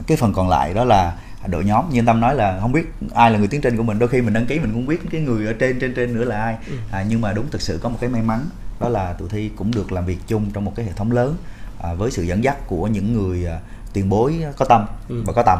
Cái 0.06 0.16
phần 0.16 0.32
còn 0.32 0.48
lại 0.48 0.74
đó 0.74 0.84
là 0.84 1.18
đội 1.46 1.64
nhóm. 1.64 1.84
Như 1.90 1.98
anh 2.00 2.06
tâm 2.06 2.20
nói 2.20 2.34
là 2.34 2.58
không 2.60 2.72
biết 2.72 2.92
ai 3.14 3.30
là 3.30 3.38
người 3.38 3.48
tiến 3.48 3.60
trên 3.60 3.76
của 3.76 3.82
mình 3.82 3.98
đôi 3.98 4.08
khi 4.08 4.22
mình 4.22 4.34
đăng 4.34 4.46
ký 4.46 4.58
mình 4.58 4.72
cũng 4.72 4.86
biết 4.86 5.00
cái 5.10 5.20
người 5.20 5.46
ở 5.46 5.52
trên 5.52 5.80
trên 5.80 5.94
trên 5.94 6.14
nữa 6.14 6.24
là 6.24 6.40
ai. 6.42 6.56
À, 6.90 7.04
nhưng 7.08 7.20
mà 7.20 7.32
đúng 7.32 7.46
thực 7.50 7.60
sự 7.62 7.78
có 7.82 7.88
một 7.88 7.98
cái 8.00 8.10
may 8.10 8.22
mắn 8.22 8.40
đó 8.80 8.88
là 8.88 9.12
tụi 9.12 9.28
thi 9.28 9.50
cũng 9.56 9.70
được 9.74 9.92
làm 9.92 10.06
việc 10.06 10.18
chung 10.26 10.50
trong 10.52 10.64
một 10.64 10.72
cái 10.76 10.86
hệ 10.86 10.92
thống 10.92 11.12
lớn 11.12 11.36
à, 11.82 11.94
với 11.94 12.10
sự 12.10 12.22
dẫn 12.22 12.44
dắt 12.44 12.66
của 12.66 12.86
những 12.86 13.12
người 13.12 13.46
à, 13.46 13.58
tiền 13.92 14.08
bối 14.08 14.44
có 14.56 14.64
tâm 14.64 14.86
Ừ. 15.08 15.22
và 15.26 15.32
có 15.32 15.42
tầm. 15.42 15.58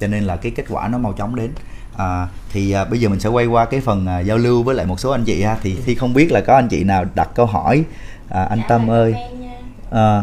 Cho 0.00 0.06
nên 0.06 0.24
là 0.24 0.36
cái 0.36 0.52
kết 0.56 0.64
quả 0.68 0.88
nó 0.88 0.98
mau 0.98 1.12
chóng 1.12 1.36
đến 1.36 1.50
à, 1.98 2.28
thì 2.52 2.72
à, 2.72 2.84
bây 2.84 3.00
giờ 3.00 3.08
mình 3.08 3.20
sẽ 3.20 3.28
quay 3.28 3.46
qua 3.46 3.64
cái 3.64 3.80
phần 3.80 4.06
à, 4.06 4.20
giao 4.20 4.38
lưu 4.38 4.62
với 4.62 4.74
lại 4.74 4.86
một 4.86 5.00
số 5.00 5.10
anh 5.10 5.24
chị 5.24 5.42
ha. 5.42 5.56
Thì 5.62 5.76
thi 5.86 5.94
không 5.94 6.14
biết 6.14 6.32
là 6.32 6.40
có 6.40 6.54
anh 6.54 6.68
chị 6.68 6.84
nào 6.84 7.04
đặt 7.14 7.28
câu 7.34 7.46
hỏi. 7.46 7.84
À, 8.28 8.44
anh 8.44 8.58
Dạ, 8.58 8.64
tâm 8.68 8.90
ơi. 8.90 9.14
À, 9.90 10.22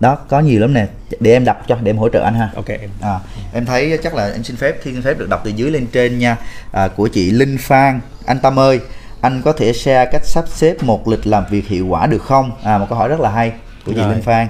đó 0.00 0.18
có 0.28 0.40
nhiều 0.40 0.60
lắm 0.60 0.74
nè. 0.74 0.86
Để 1.20 1.32
em 1.32 1.44
đọc 1.44 1.64
cho 1.68 1.76
để 1.82 1.90
em 1.90 1.96
hỗ 1.98 2.08
trợ 2.08 2.22
anh 2.22 2.34
ha. 2.34 2.50
Ok 2.54 2.68
em. 2.68 2.90
À, 3.00 3.20
em 3.52 3.66
thấy 3.66 3.98
chắc 4.02 4.14
là 4.14 4.30
em 4.32 4.42
xin 4.42 4.56
phép 4.56 4.74
khi 4.82 4.92
xin 4.92 5.02
phép 5.02 5.18
được 5.18 5.28
đọc 5.28 5.40
từ 5.44 5.50
dưới 5.50 5.70
lên 5.70 5.86
trên 5.86 6.18
nha. 6.18 6.36
À, 6.72 6.88
của 6.88 7.08
chị 7.08 7.30
Linh 7.30 7.58
Phan. 7.58 8.00
Anh 8.26 8.38
Tâm 8.38 8.58
ơi 8.58 8.80
anh 9.20 9.42
có 9.44 9.52
thể 9.52 9.72
share 9.72 10.10
cách 10.12 10.24
sắp 10.24 10.44
xếp 10.48 10.82
một 10.82 11.08
lịch 11.08 11.26
làm 11.26 11.44
việc 11.50 11.68
hiệu 11.68 11.86
quả 11.86 12.06
được 12.06 12.22
không? 12.22 12.50
À 12.62 12.78
một 12.78 12.86
câu 12.88 12.98
hỏi 12.98 13.08
rất 13.08 13.20
là 13.20 13.30
hay 13.30 13.52
của 13.86 13.92
chị 13.92 14.00
Rồi. 14.00 14.12
Linh 14.14 14.22
Phan. 14.22 14.48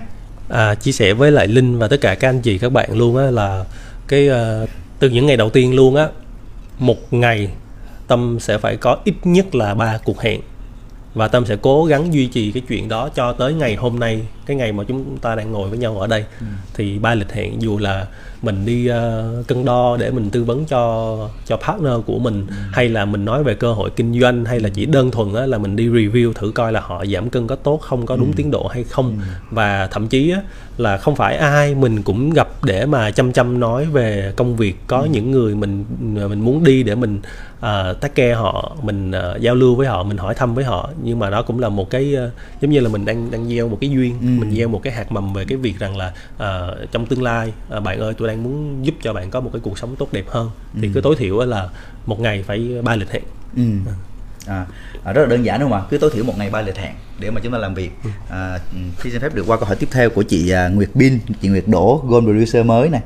À, 0.49 0.75
chia 0.75 0.93
sẻ 0.93 1.12
với 1.12 1.31
lại 1.33 1.47
linh 1.49 1.79
và 1.79 1.88
tất 1.88 1.97
cả 2.01 2.14
các 2.14 2.29
anh 2.29 2.40
chị 2.40 2.59
các 2.59 2.73
bạn 2.73 2.99
luôn 2.99 3.16
á 3.16 3.25
là 3.31 3.64
cái 4.09 4.29
ờ, 4.29 4.66
từ 4.99 5.11
những 5.11 5.27
ngày 5.27 5.37
đầu 5.37 5.51
tiên 5.51 5.75
luôn 5.75 5.97
á 5.97 6.07
một 6.81 7.12
ngày, 7.12 7.49
tâm 8.07 8.40
sẽ 8.40 8.59
phải 8.59 8.77
có 8.77 8.97
ít 9.05 9.14
nhất 9.25 9.55
là 9.55 9.75
ba 9.75 9.99
cuộc 10.05 10.21
hẹn. 10.21 10.40
Và 11.14 11.29
tâm 11.29 11.47
sẽ 11.47 11.57
cố 11.62 11.85
gắng 11.85 12.14
duy 12.14 12.27
trì 12.27 12.53
cái 12.53 12.62
chuyện 12.69 12.88
đó 12.88 13.09
cho 13.14 13.33
tới 13.33 13.55
ngày 13.55 13.75
hôm 13.75 13.99
nay 13.99 14.23
cái 14.51 14.57
ngày 14.57 14.73
mà 14.73 14.85
chúng 14.85 15.19
ta 15.19 15.35
đang 15.35 15.53
ngồi 15.53 15.69
với 15.69 15.79
nhau 15.79 15.99
ở 15.99 16.07
đây 16.07 16.25
thì 16.75 16.99
ba 16.99 17.15
lịch 17.15 17.33
hẹn 17.33 17.63
dù 17.63 17.79
là 17.79 18.07
mình 18.43 18.67
đi 18.67 18.87
ờ, 18.87 19.33
cân 19.47 19.65
đo 19.65 19.97
để 20.01 20.11
mình 20.11 20.31
tư 20.31 20.45
vấn 20.45 20.65
cho 20.65 21.17
cho 21.47 21.57
partner 21.57 21.93
của 22.07 22.19
mình 22.19 22.47
hay 22.73 22.89
là 22.89 23.05
mình 23.05 23.25
nói 23.25 23.45
về 23.45 23.55
cơ 23.55 23.73
hội 23.73 23.91
kinh 23.97 24.21
doanh 24.21 24.45
hay 24.45 24.61
là 24.61 24.69
chỉ 24.69 24.87
đơn 24.87 25.11
thuần 25.11 25.35
á, 25.35 25.47
là 25.47 25.59
mình 25.59 25.77
đi 25.77 25.89
review 25.89 26.33
thử 26.33 26.53
coi 26.55 26.73
là 26.73 26.81
họ 26.81 27.05
giảm 27.07 27.31
cân 27.31 27.47
có 27.47 27.57
tốt 27.57 27.81
không 27.81 28.07
có 28.07 28.17
đúng 28.17 28.33
tiến 28.33 28.51
độ 28.51 28.67
hay 28.67 28.85
không. 28.85 29.19
Và 29.51 29.87
thậm 29.87 30.09
chí 30.09 30.31
á, 30.31 30.41
là 30.79 30.97
không 30.97 31.17
phải 31.17 31.37
ai 31.37 31.75
mình 31.75 32.03
cũng 32.03 32.31
gặp 32.31 32.49
để 32.65 32.87
mà 32.87 33.11
chăm 33.11 33.33
chăm 33.33 33.61
nói 33.61 33.87
về 33.87 34.33
công 34.37 34.57
việc. 34.57 34.77
Có 34.87 35.05
những 35.05 35.31
người 35.31 35.55
mình 35.55 35.85
mình 36.01 36.41
muốn 36.41 36.65
đi 36.65 36.83
để 36.83 36.95
mình 36.95 37.21
uh, 37.59 38.01
take 38.01 38.15
care 38.15 38.35
họ 38.35 38.77
mình 38.83 39.11
ờ, 39.11 39.39
giao 39.41 39.55
lưu 39.55 39.75
với 39.75 39.87
họ 39.87 40.03
mình 40.03 40.17
hỏi 40.17 40.35
thăm 40.35 40.55
với 40.55 40.65
họ. 40.65 40.91
Nhưng 41.03 41.19
mà 41.19 41.31
đó 41.31 41.43
cũng 41.43 41.61
là 41.61 41.69
một 41.69 41.91
cái 41.91 42.15
ờ, 42.15 42.31
giống 42.61 42.71
như 42.71 42.81
là 42.81 42.89
mình 42.89 43.05
đang 43.05 43.31
đang 43.31 43.49
gieo 43.49 43.69
một 43.69 43.79
cái 43.81 43.91
duyên. 43.91 44.15
Ừ. 44.21 44.39
mình 44.40 44.57
gieo 44.57 44.68
một 44.68 44.81
cái 44.83 44.92
hạt 44.92 45.12
mầm 45.12 45.33
về 45.33 45.44
cái 45.44 45.59
việc 45.59 45.79
rằng 45.79 45.96
là 45.96 46.12
ờ, 46.38 46.85
trong 46.92 47.07
tương 47.07 47.22
lai 47.22 47.53
ờ, 47.68 47.81
bạn 47.81 48.00
ơi 48.00 48.14
tôi 48.18 48.29
đang 48.29 48.42
muốn 48.42 48.87
giúp 48.87 48.94
cho 49.03 49.12
bạn 49.12 49.31
có 49.31 49.40
một 49.40 49.50
cái 49.53 49.61
cuộc 49.64 49.79
sống 49.79 49.96
tốt 49.96 50.09
đẹp 50.12 50.24
hơn. 50.29 50.50
Thì 50.81 50.88
Ừ. 50.88 50.90
cứ 50.94 51.00
tối 51.00 51.16
thiểu 51.18 51.38
là 51.44 51.68
một 52.07 52.20
ngày 52.20 52.42
phải 52.46 52.68
ba 52.85 52.96
lịch 52.96 53.11
hẹn. 53.11 53.22
Ừ. 53.57 53.62
à, 54.46 54.66
à, 55.05 55.12
rất 55.12 55.22
là 55.22 55.29
đơn 55.29 55.44
giản 55.44 55.61
đúng 55.61 55.70
không 55.70 55.79
ạ? 55.81 55.87
Cứ 55.90 55.98
tối 55.98 56.11
thiểu 56.14 56.24
một 56.24 56.38
ngày 56.38 56.50
ba 56.50 56.61
lịch 56.61 56.76
hẹn 56.76 56.92
để 57.20 57.31
mà 57.31 57.40
chúng 57.40 57.53
ta 57.53 57.59
làm 57.59 57.74
việc. 57.74 57.90
À, 58.31 58.59
khi 58.98 59.11
xin 59.11 59.20
phép 59.20 59.35
được 59.35 59.44
qua 59.46 59.57
câu 59.57 59.66
hỏi 59.66 59.76
tiếp 59.76 59.88
theo 59.92 60.11
của 60.11 60.22
chị 60.22 60.50
à, 60.50 60.68
Nguyệt 60.68 60.90
Bin 60.94 61.18
chị 61.42 61.48
Nguyệt 61.48 61.64
Đỗ 61.68 62.03
Gold 62.07 62.24
Producer 62.26 62.66
mới 62.66 62.88
này. 62.88 63.00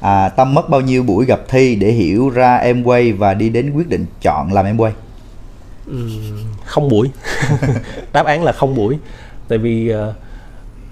À, 0.00 0.28
Tâm 0.28 0.54
mất 0.54 0.68
bao 0.70 0.80
nhiêu 0.80 1.02
buổi 1.02 1.26
gặp 1.26 1.40
Thi 1.48 1.74
để 1.76 1.90
hiểu 1.92 2.28
ra 2.30 2.56
em 2.56 2.82
quay 2.82 3.12
và 3.12 3.34
đi 3.34 3.48
đến 3.48 3.72
quyết 3.72 3.88
định 3.88 4.06
chọn 4.22 4.52
làm 4.52 4.64
em 4.66 4.76
quay? 4.76 4.92
Ừm, 5.86 6.44
không 6.64 6.88
buổi. 6.88 7.10
Đáp 8.12 8.26
án 8.26 8.44
là 8.44 8.52
không 8.52 8.74
buổi. 8.74 8.98
Tại 9.48 9.58
vì 9.58 9.88
ờ, 9.88 10.14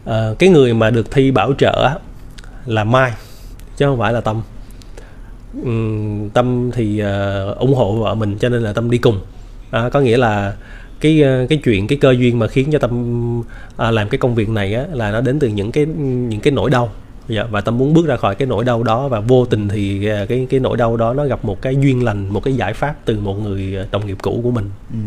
ờ, 0.08 0.34
cái 0.38 0.48
người 0.48 0.74
mà 0.74 0.90
được 0.90 1.10
thi 1.10 1.30
bảo 1.30 1.52
trợ 1.58 1.90
là 2.66 2.84
mai 2.84 3.12
chứ 3.76 3.86
không 3.86 3.98
phải 3.98 4.12
là 4.12 4.20
tâm. 4.20 4.42
Ừm, 5.64 6.30
tâm 6.30 6.70
thì 6.74 7.02
uh, 7.02 7.58
ủng 7.58 7.74
hộ 7.74 7.92
vợ 7.92 8.14
mình 8.14 8.38
cho 8.38 8.48
nên 8.48 8.62
là 8.62 8.72
tâm 8.72 8.90
đi 8.90 8.98
cùng. 8.98 9.20
À, 9.70 9.88
có 9.88 10.00
nghĩa 10.00 10.16
là 10.16 10.54
cái 11.00 11.22
ờ, 11.22 11.46
cái 11.48 11.60
chuyện 11.64 11.86
cái 11.86 11.98
cơ 11.98 12.10
duyên 12.10 12.38
mà 12.38 12.46
khiến 12.46 12.70
cho 12.72 12.78
tâm 12.78 13.42
à, 13.76 13.90
làm 13.90 14.08
cái 14.08 14.18
công 14.18 14.34
việc 14.34 14.48
này 14.48 14.74
á, 14.74 14.84
là 14.92 15.10
nó 15.10 15.20
đến 15.20 15.38
từ 15.38 15.48
những 15.48 15.72
cái 15.72 15.86
những 16.28 16.40
cái 16.40 16.52
nỗi 16.52 16.70
đau. 16.70 16.90
Dạ, 17.28 17.44
và 17.50 17.60
tâm 17.60 17.78
muốn 17.78 17.94
bước 17.94 18.06
ra 18.06 18.16
khỏi 18.16 18.34
cái 18.34 18.48
nỗi 18.48 18.64
đau 18.64 18.82
đó 18.82 19.08
và 19.08 19.20
vô 19.20 19.44
tình 19.44 19.68
thì 19.68 20.06
ờ, 20.06 20.26
cái 20.26 20.46
cái 20.50 20.60
nỗi 20.60 20.76
đau 20.76 20.96
đó 20.96 21.14
nó 21.14 21.24
gặp 21.24 21.44
một 21.44 21.62
cái 21.62 21.76
duyên 21.76 22.04
lành 22.04 22.28
một 22.28 22.44
cái 22.44 22.54
giải 22.54 22.74
pháp 22.74 22.94
từ 23.04 23.20
một 23.20 23.34
người 23.34 23.78
đồng 23.90 24.06
nghiệp 24.06 24.16
cũ 24.22 24.40
của 24.42 24.50
mình. 24.50 24.70
Ừ. 24.92 24.98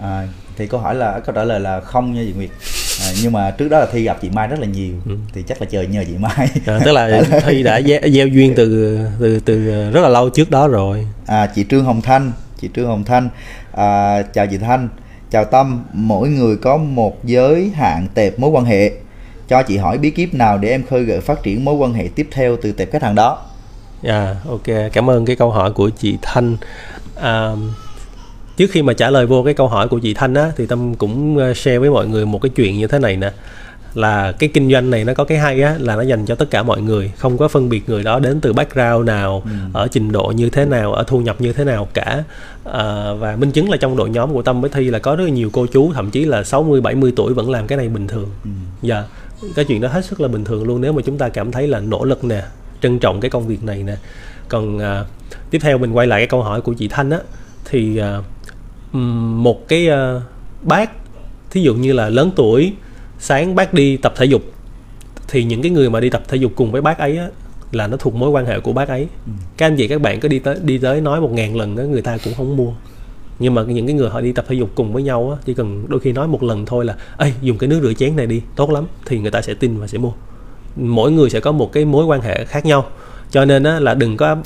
à, 0.00 0.28
thì 0.56 0.66
câu 0.66 0.80
hỏi 0.80 0.94
là 0.94 1.20
câu 1.20 1.34
trả 1.34 1.44
lời 1.44 1.60
là 1.60 1.80
không 1.80 2.14
nha 2.14 2.22
chị 2.26 2.32
Nguyệt 2.32 2.50
à, 3.00 3.12
nhưng 3.22 3.32
mà 3.32 3.50
trước 3.50 3.68
đó 3.68 3.78
là 3.78 3.86
thi 3.92 4.02
gặp 4.02 4.18
chị 4.22 4.30
mai 4.30 4.48
rất 4.48 4.60
là 4.60 4.66
nhiều 4.66 4.94
ừ. 5.06 5.16
thì 5.32 5.42
chắc 5.42 5.60
là 5.60 5.66
chờ 5.70 5.82
nhờ 5.82 6.04
chị 6.06 6.16
mai. 6.18 6.48
À, 6.66 6.78
tức 6.84 6.92
là 6.92 7.22
thi 7.46 7.62
đã 7.62 7.80
gieo 8.12 8.26
duyên 8.26 8.52
từ 8.56 8.98
từ 9.20 9.40
từ 9.40 9.90
rất 9.90 10.00
là 10.00 10.08
lâu 10.08 10.30
trước 10.30 10.50
đó 10.50 10.68
rồi. 10.68 11.06
À 11.26 11.46
chị 11.54 11.64
trương 11.68 11.84
hồng 11.84 12.02
thanh 12.02 12.32
chị 12.60 12.68
trương 12.76 12.86
hồng 12.86 13.04
thanh. 13.04 13.28
À, 13.72 14.22
chào 14.22 14.46
chị 14.46 14.58
thanh. 14.58 14.88
Chào 15.30 15.44
tâm 15.44 15.84
mỗi 15.92 16.28
người 16.28 16.56
có 16.56 16.76
một 16.76 17.24
giới 17.24 17.70
hạn 17.74 18.06
tệp 18.14 18.38
mối 18.38 18.50
quan 18.50 18.64
hệ. 18.64 18.90
Cho 19.48 19.62
chị 19.62 19.76
hỏi 19.76 19.98
bí 19.98 20.10
kíp 20.10 20.34
nào 20.34 20.58
để 20.58 20.68
em 20.68 20.82
khơi 20.82 21.04
gợi 21.04 21.20
phát 21.20 21.42
triển 21.42 21.64
mối 21.64 21.74
quan 21.74 21.92
hệ 21.92 22.08
tiếp 22.14 22.28
theo 22.30 22.56
từ 22.62 22.72
tệp 22.72 22.92
khách 22.92 23.02
hàng 23.02 23.14
đó? 23.14 23.42
Yeah, 24.02 24.36
ok 24.48 24.92
cảm 24.92 25.10
ơn 25.10 25.24
cái 25.24 25.36
câu 25.36 25.50
hỏi 25.50 25.72
của 25.72 25.90
chị 25.90 26.16
thanh. 26.22 26.56
À, 27.14 27.50
trước 28.56 28.70
khi 28.70 28.82
mà 28.82 28.92
trả 28.92 29.10
lời 29.10 29.26
vô 29.26 29.42
cái 29.42 29.54
câu 29.54 29.68
hỏi 29.68 29.88
của 29.88 29.98
chị 29.98 30.14
thanh 30.14 30.34
á 30.34 30.52
thì 30.56 30.66
tâm 30.66 30.94
cũng 30.94 31.38
ờ, 31.38 31.54
share 31.54 31.78
với 31.78 31.90
mọi 31.90 32.06
người 32.06 32.26
một 32.26 32.42
cái 32.42 32.50
chuyện 32.56 32.78
như 32.78 32.86
thế 32.86 32.98
này 32.98 33.16
nè 33.16 33.32
là 33.96 34.32
cái 34.32 34.48
kinh 34.54 34.72
doanh 34.72 34.90
này 34.90 35.04
nó 35.04 35.14
có 35.14 35.24
cái 35.24 35.38
hay 35.38 35.62
á 35.62 35.76
là 35.78 35.96
nó 35.96 36.02
dành 36.02 36.26
cho 36.26 36.34
tất 36.34 36.50
cả 36.50 36.62
mọi 36.62 36.80
người 36.80 37.12
không 37.16 37.38
có 37.38 37.48
phân 37.48 37.68
biệt 37.68 37.88
người 37.88 38.02
đó 38.02 38.18
đến 38.18 38.40
từ 38.40 38.52
background 38.52 39.06
nào 39.06 39.42
ừ. 39.44 39.50
ở 39.72 39.88
trình 39.92 40.12
độ 40.12 40.32
như 40.36 40.50
thế 40.50 40.64
nào 40.64 40.92
ở 40.92 41.04
thu 41.06 41.20
nhập 41.20 41.40
như 41.40 41.52
thế 41.52 41.64
nào 41.64 41.88
cả 41.94 42.24
à, 42.64 43.12
và 43.12 43.36
minh 43.36 43.50
chứng 43.50 43.70
là 43.70 43.76
trong 43.76 43.96
đội 43.96 44.10
nhóm 44.10 44.32
của 44.32 44.42
tâm 44.42 44.60
với 44.60 44.70
thi 44.70 44.90
là 44.90 44.98
có 44.98 45.16
rất 45.16 45.24
là 45.24 45.30
nhiều 45.30 45.50
cô 45.52 45.66
chú 45.66 45.92
thậm 45.92 46.10
chí 46.10 46.24
là 46.24 46.44
60 46.44 46.80
70 46.80 47.12
tuổi 47.16 47.34
vẫn 47.34 47.50
làm 47.50 47.66
cái 47.66 47.78
này 47.78 47.88
bình 47.88 48.08
thường 48.08 48.28
ừ. 48.44 48.50
dạ 48.82 49.04
cái 49.54 49.64
chuyện 49.64 49.80
đó 49.80 49.88
hết 49.88 50.04
sức 50.04 50.20
là 50.20 50.28
bình 50.28 50.44
thường 50.44 50.64
luôn 50.64 50.80
nếu 50.80 50.92
mà 50.92 51.02
chúng 51.06 51.18
ta 51.18 51.28
cảm 51.28 51.52
thấy 51.52 51.68
là 51.68 51.80
nỗ 51.80 52.04
lực 52.04 52.24
nè 52.24 52.42
trân 52.82 52.98
trọng 52.98 53.20
cái 53.20 53.30
công 53.30 53.46
việc 53.46 53.62
này 53.62 53.82
nè 53.82 53.96
còn 54.48 54.78
à, 54.78 55.04
tiếp 55.50 55.58
theo 55.62 55.78
mình 55.78 55.92
quay 55.92 56.06
lại 56.06 56.20
cái 56.20 56.26
câu 56.26 56.42
hỏi 56.42 56.60
của 56.60 56.72
chị 56.72 56.88
thanh 56.88 57.10
á 57.10 57.18
thì 57.64 57.96
à, 57.96 58.18
một 59.42 59.68
cái 59.68 59.88
uh, 59.88 60.22
bác 60.62 60.90
thí 61.50 61.62
dụ 61.62 61.74
như 61.74 61.92
là 61.92 62.08
lớn 62.08 62.30
tuổi 62.36 62.72
sáng 63.18 63.54
bác 63.54 63.74
đi 63.74 63.96
tập 63.96 64.12
thể 64.16 64.24
dục 64.24 64.42
thì 65.28 65.44
những 65.44 65.62
cái 65.62 65.70
người 65.70 65.90
mà 65.90 66.00
đi 66.00 66.10
tập 66.10 66.22
thể 66.28 66.36
dục 66.36 66.52
cùng 66.56 66.72
với 66.72 66.82
bác 66.82 66.98
ấy 66.98 67.18
á, 67.18 67.28
là 67.72 67.86
nó 67.86 67.96
thuộc 67.96 68.14
mối 68.14 68.30
quan 68.30 68.46
hệ 68.46 68.60
của 68.60 68.72
bác 68.72 68.88
ấy. 68.88 69.06
Ừ. 69.26 69.32
các 69.56 69.66
anh 69.66 69.76
chị 69.76 69.88
các 69.88 70.00
bạn 70.00 70.20
cứ 70.20 70.28
đi 70.28 70.38
tới 70.38 70.56
đi 70.62 70.78
tới 70.78 71.00
nói 71.00 71.20
một 71.20 71.32
ngàn 71.32 71.56
lần 71.56 71.76
đó 71.76 71.82
người 71.82 72.02
ta 72.02 72.18
cũng 72.24 72.34
không 72.34 72.56
mua. 72.56 72.72
Nhưng 73.38 73.54
mà 73.54 73.62
những 73.62 73.86
cái 73.86 73.94
người 73.94 74.10
họ 74.10 74.20
đi 74.20 74.32
tập 74.32 74.44
thể 74.48 74.54
dục 74.54 74.70
cùng 74.74 74.92
với 74.92 75.02
nhau 75.02 75.30
á 75.30 75.42
chỉ 75.44 75.54
cần 75.54 75.84
đôi 75.88 76.00
khi 76.00 76.12
nói 76.12 76.28
một 76.28 76.42
lần 76.42 76.66
thôi 76.66 76.84
là 76.84 76.96
ê 77.18 77.32
dùng 77.42 77.58
cái 77.58 77.68
nước 77.68 77.80
rửa 77.82 77.92
chén 77.92 78.16
này 78.16 78.26
đi 78.26 78.42
tốt 78.56 78.70
lắm. 78.70 78.84
Thì 79.06 79.18
người 79.18 79.30
ta 79.30 79.42
sẽ 79.42 79.54
tin 79.54 79.78
và 79.78 79.86
sẽ 79.86 79.98
mua. 79.98 80.12
Mỗi 80.76 81.12
người 81.12 81.30
sẽ 81.30 81.40
có 81.40 81.52
một 81.52 81.72
cái 81.72 81.84
mối 81.84 82.04
quan 82.04 82.20
hệ 82.20 82.44
khác 82.44 82.66
nhau 82.66 82.86
cho 83.30 83.44
nên 83.44 83.62
á, 83.62 83.80
là 83.80 83.94
đừng 83.94 84.16
có 84.16 84.36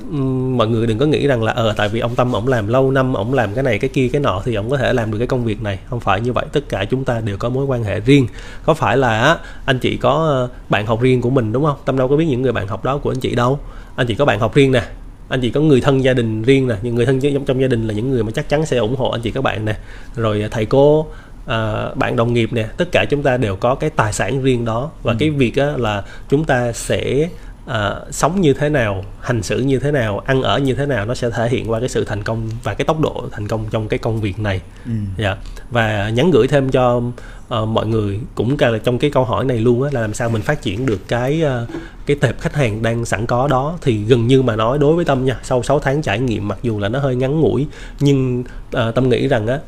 mọi 0.57 0.69
người 0.69 0.87
đừng 0.87 0.99
có 0.99 1.07
nghĩ 1.07 1.27
rằng 1.27 1.43
là 1.43 1.53
ờ 1.53 1.75
tại 1.77 1.89
vì 1.89 2.01
ông 2.01 2.15
tâm 2.15 2.33
ổng 2.33 2.49
làm 2.49 2.69
lâu 2.69 2.91
năm 2.91 3.15
ổng 3.15 3.35
làm 3.35 3.55
cái 3.55 3.63
này 3.63 3.79
cái 3.79 3.91
kia 3.95 4.09
cái 4.13 4.21
nọ 4.21 4.43
thì 4.45 4.55
ổng 4.55 4.71
có 4.71 4.77
thể 4.77 4.93
làm 4.93 5.11
được 5.13 5.19
cái 5.19 5.27
công 5.27 5.45
việc 5.45 5.63
này. 5.63 5.79
Không 5.91 6.01
phải 6.01 6.21
như 6.21 6.33
vậy 6.33 6.47
tất 6.53 6.69
cả 6.69 6.85
chúng 6.85 7.05
ta 7.05 7.21
đều 7.21 7.37
có 7.37 7.49
mối 7.49 7.65
quan 7.65 7.85
hệ 7.85 8.01
riêng. 8.01 8.27
Có 8.65 8.75
phải 8.75 8.97
là 8.97 9.21
á, 9.21 9.37
anh 9.65 9.79
chị 9.79 9.97
có 9.97 10.11
ờ, 10.11 10.49
bạn 10.69 10.87
học 10.87 11.01
riêng 11.01 11.21
của 11.21 11.31
mình 11.31 11.53
đúng 11.53 11.65
không? 11.65 11.77
Tâm 11.85 11.99
đâu 11.99 12.09
có 12.09 12.17
biết 12.17 12.27
những 12.27 12.43
người 12.43 12.53
bạn 12.53 12.69
học 12.69 12.85
đó 12.85 12.99
của 12.99 13.13
anh 13.13 13.21
chị 13.21 13.35
đâu. 13.35 13.59
Anh 13.97 14.07
chị 14.07 14.15
có 14.15 14.25
bạn 14.25 14.41
học 14.41 14.55
riêng 14.55 14.73
nè. 14.73 14.83
Anh 15.29 15.41
chị 15.41 15.51
có 15.51 15.61
người 15.61 15.81
thân 15.81 16.05
gia 16.05 16.13
đình 16.13 16.43
riêng 16.43 16.69
nè. 16.69 16.75
Những 16.83 16.95
người 16.95 17.07
thân 17.07 17.21
trong, 17.21 17.45
trong 17.45 17.61
gia 17.61 17.69
đình 17.69 17.87
là 17.87 17.95
những 17.95 18.11
người 18.11 18.23
mà 18.23 18.31
chắc 18.35 18.49
chắn 18.49 18.67
sẽ 18.67 18.77
ủng 18.77 18.97
hộ 18.97 19.11
anh 19.11 19.21
chị 19.21 19.31
các 19.31 19.45
bạn 19.45 19.65
nè. 19.65 19.77
Rồi 20.17 20.49
thầy 20.51 20.67
cô 20.67 21.07
à, 21.47 21.89
bạn 21.95 22.17
đồng 22.17 22.35
nghiệp 22.35 22.53
nè 22.53 22.67
tất 22.77 22.89
cả 22.93 23.05
chúng 23.11 23.23
ta 23.23 23.37
đều 23.37 23.57
có 23.57 23.75
cái 23.75 23.91
tài 23.91 24.13
sản 24.13 24.43
riêng 24.43 24.65
đó. 24.65 24.91
Và 25.03 25.13
ừ. 25.13 25.17
cái 25.21 25.31
việc 25.31 25.57
á, 25.57 25.73
là 25.77 26.05
chúng 26.29 26.45
ta 26.45 26.73
sẽ 26.73 27.29
uh, 27.67 28.15
sống 28.15 28.41
như 28.41 28.53
thế 28.53 28.69
nào 28.69 29.05
hành 29.21 29.43
xử 29.43 29.59
như 29.59 29.79
thế 29.79 29.91
nào 29.91 30.19
ăn 30.19 30.43
ở 30.43 30.59
như 30.59 30.75
thế 30.75 30.87
nào 30.87 31.07
nó 31.07 31.15
sẽ 31.15 31.31
thể 31.31 31.49
hiện 31.49 31.71
qua 31.71 31.81
cái 31.81 31.89
sự 31.89 32.05
thành 32.05 32.23
công 32.23 32.49
và 32.63 32.75
cái 32.75 32.85
tốc 32.85 33.01
độ 33.01 33.25
thành 33.33 33.49
công 33.49 33.65
trong 33.71 33.89
cái 33.89 33.99
công 33.99 34.21
việc 34.21 34.39
này 34.39 34.61
ừ. 34.85 34.93
yeah. 35.19 35.19
Dạ. 35.19 35.53
và 35.71 36.11
nhắn 36.11 36.31
gửi 36.31 36.49
thêm 36.49 36.71
cho 36.71 36.97
uh, 36.97 37.69
mọi 37.69 37.87
người 37.87 38.21
cũng 38.35 38.57
là 38.59 38.79
trong 38.79 38.99
cái 38.99 39.11
câu 39.11 39.25
hỏi 39.25 39.45
này 39.45 39.59
luôn 39.59 39.83
á 39.83 39.91
là 39.93 40.01
làm 40.01 40.15
sao 40.15 40.31
mình 40.31 40.43
phát 40.43 40.63
triển 40.63 40.87
được 40.87 41.09
cái 41.09 41.43
uh, 41.63 41.69
cái 42.07 42.17
tệp 42.21 42.41
khách 42.41 42.55
hàng 42.55 42.83
đang 42.83 43.05
sẵn 43.05 43.27
có 43.27 43.49
đó 43.49 43.79
thì 43.83 44.05
gần 44.05 44.27
như 44.27 44.43
mà 44.43 44.57
nói 44.57 44.79
đối 44.79 44.97
với 44.97 45.05
tâm 45.05 45.25
nha 45.25 45.37
sau 45.43 45.63
6 45.63 45.79
tháng 45.79 46.03
trải 46.03 46.19
nghiệm 46.19 46.49
mặc 46.49 46.59
dù 46.63 46.79
là 46.79 46.89
nó 46.89 46.99
hơi 46.99 47.17
ngắn 47.17 47.41
ngủi 47.41 47.67
nhưng 48.01 48.45
uh, 48.77 48.95
tâm 48.95 49.09
nghĩ 49.09 49.29
rằng 49.29 49.47
á 49.47 49.59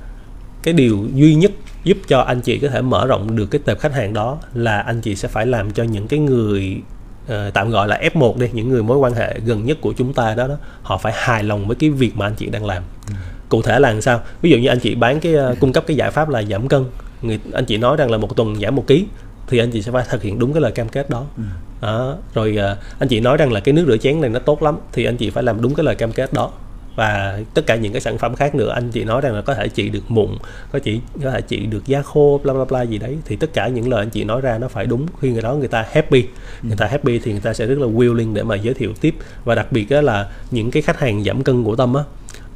cái 0.62 0.74
điều 0.74 1.06
duy 1.14 1.34
nhất 1.34 1.52
giúp 1.84 1.98
cho 2.08 2.20
anh 2.20 2.40
chị 2.40 2.58
có 2.58 2.68
thể 2.68 2.82
mở 2.82 3.06
rộng 3.06 3.36
được 3.36 3.46
cái 3.46 3.60
tệp 3.64 3.78
khách 3.78 3.92
hàng 3.92 4.14
đó 4.14 4.38
là 4.54 4.80
anh 4.80 5.00
chị 5.00 5.16
sẽ 5.16 5.28
phải 5.28 5.46
làm 5.46 5.70
cho 5.70 5.82
những 5.82 6.08
cái 6.08 6.18
người 6.18 6.82
uh, 7.24 7.54
tạm 7.54 7.70
gọi 7.70 7.88
là 7.88 8.00
F1 8.14 8.38
đi 8.38 8.48
những 8.52 8.68
người 8.68 8.82
mối 8.82 8.98
quan 8.98 9.14
hệ 9.14 9.40
gần 9.44 9.64
nhất 9.64 9.78
của 9.80 9.92
chúng 9.92 10.14
ta 10.14 10.34
đó, 10.34 10.48
đó 10.48 10.56
họ 10.82 10.98
phải 10.98 11.12
hài 11.16 11.42
lòng 11.42 11.66
với 11.66 11.76
cái 11.76 11.90
việc 11.90 12.16
mà 12.16 12.26
anh 12.26 12.34
chị 12.34 12.46
đang 12.46 12.64
làm 12.64 12.82
ừ. 13.08 13.14
cụ 13.48 13.62
thể 13.62 13.72
là 13.72 13.90
làm 13.90 14.00
sao 14.00 14.20
ví 14.42 14.50
dụ 14.50 14.56
như 14.56 14.68
anh 14.68 14.78
chị 14.78 14.94
bán 14.94 15.20
cái 15.20 15.34
uh, 15.34 15.60
cung 15.60 15.72
cấp 15.72 15.84
cái 15.86 15.96
giải 15.96 16.10
pháp 16.10 16.28
là 16.28 16.42
giảm 16.42 16.68
cân 16.68 16.84
người 17.22 17.40
anh 17.52 17.64
chị 17.64 17.76
nói 17.76 17.96
rằng 17.96 18.10
là 18.10 18.18
một 18.18 18.36
tuần 18.36 18.56
giảm 18.60 18.76
một 18.76 18.86
ký 18.86 19.06
thì 19.46 19.58
anh 19.58 19.70
chị 19.70 19.82
sẽ 19.82 19.92
phải 19.92 20.04
thực 20.10 20.22
hiện 20.22 20.38
đúng 20.38 20.52
cái 20.52 20.60
lời 20.60 20.72
cam 20.72 20.88
kết 20.88 21.10
đó 21.10 21.24
ừ. 21.36 21.42
đó 21.82 22.16
rồi 22.34 22.58
uh, 22.72 22.78
anh 22.98 23.08
chị 23.08 23.20
nói 23.20 23.36
rằng 23.36 23.52
là 23.52 23.60
cái 23.60 23.72
nước 23.72 23.84
rửa 23.88 23.96
chén 23.96 24.20
này 24.20 24.30
nó 24.30 24.38
tốt 24.38 24.62
lắm 24.62 24.78
thì 24.92 25.04
anh 25.04 25.16
chị 25.16 25.30
phải 25.30 25.42
làm 25.42 25.62
đúng 25.62 25.74
cái 25.74 25.84
lời 25.84 25.94
cam 25.94 26.12
kết 26.12 26.32
đó 26.32 26.50
và 26.96 27.40
tất 27.54 27.66
cả 27.66 27.76
những 27.76 27.92
cái 27.92 28.00
sản 28.00 28.18
phẩm 28.18 28.34
khác 28.34 28.54
nữa 28.54 28.70
anh 28.70 28.90
chị 28.90 29.04
nói 29.04 29.20
rằng 29.20 29.34
là 29.34 29.42
có 29.42 29.54
thể 29.54 29.68
trị 29.68 29.88
được 29.88 30.10
mụn 30.10 30.30
có 30.72 30.78
chỉ 30.78 31.00
có 31.24 31.30
thể 31.30 31.40
trị 31.40 31.66
được 31.66 31.86
da 31.86 32.02
khô 32.02 32.40
bla 32.44 32.54
bla 32.54 32.64
bla 32.64 32.82
gì 32.82 32.98
đấy. 32.98 33.18
Thì 33.24 33.36
tất 33.36 33.52
cả 33.52 33.68
những 33.68 33.88
lời 33.88 34.02
anh 34.02 34.10
chị 34.10 34.24
nói 34.24 34.40
ra 34.40 34.58
nó 34.58 34.68
phải 34.68 34.86
đúng. 34.86 35.06
Khi 35.20 35.30
người 35.30 35.42
đó 35.42 35.54
người 35.54 35.68
ta 35.68 35.86
happy 35.92 36.22
ừ. 36.22 36.28
người 36.62 36.76
ta 36.76 36.86
happy 36.86 37.18
thì 37.18 37.32
người 37.32 37.40
ta 37.40 37.54
sẽ 37.54 37.66
rất 37.66 37.78
là 37.78 37.86
willing 37.86 38.34
để 38.34 38.42
mà 38.42 38.56
giới 38.56 38.74
thiệu 38.74 38.92
tiếp. 39.00 39.14
Và 39.44 39.54
đặc 39.54 39.72
biệt 39.72 39.92
là 39.92 40.28
những 40.50 40.70
cái 40.70 40.82
khách 40.82 41.00
hàng 41.00 41.24
giảm 41.24 41.42
cân 41.42 41.64
của 41.64 41.76
tâm 41.76 41.94
á 41.94 42.02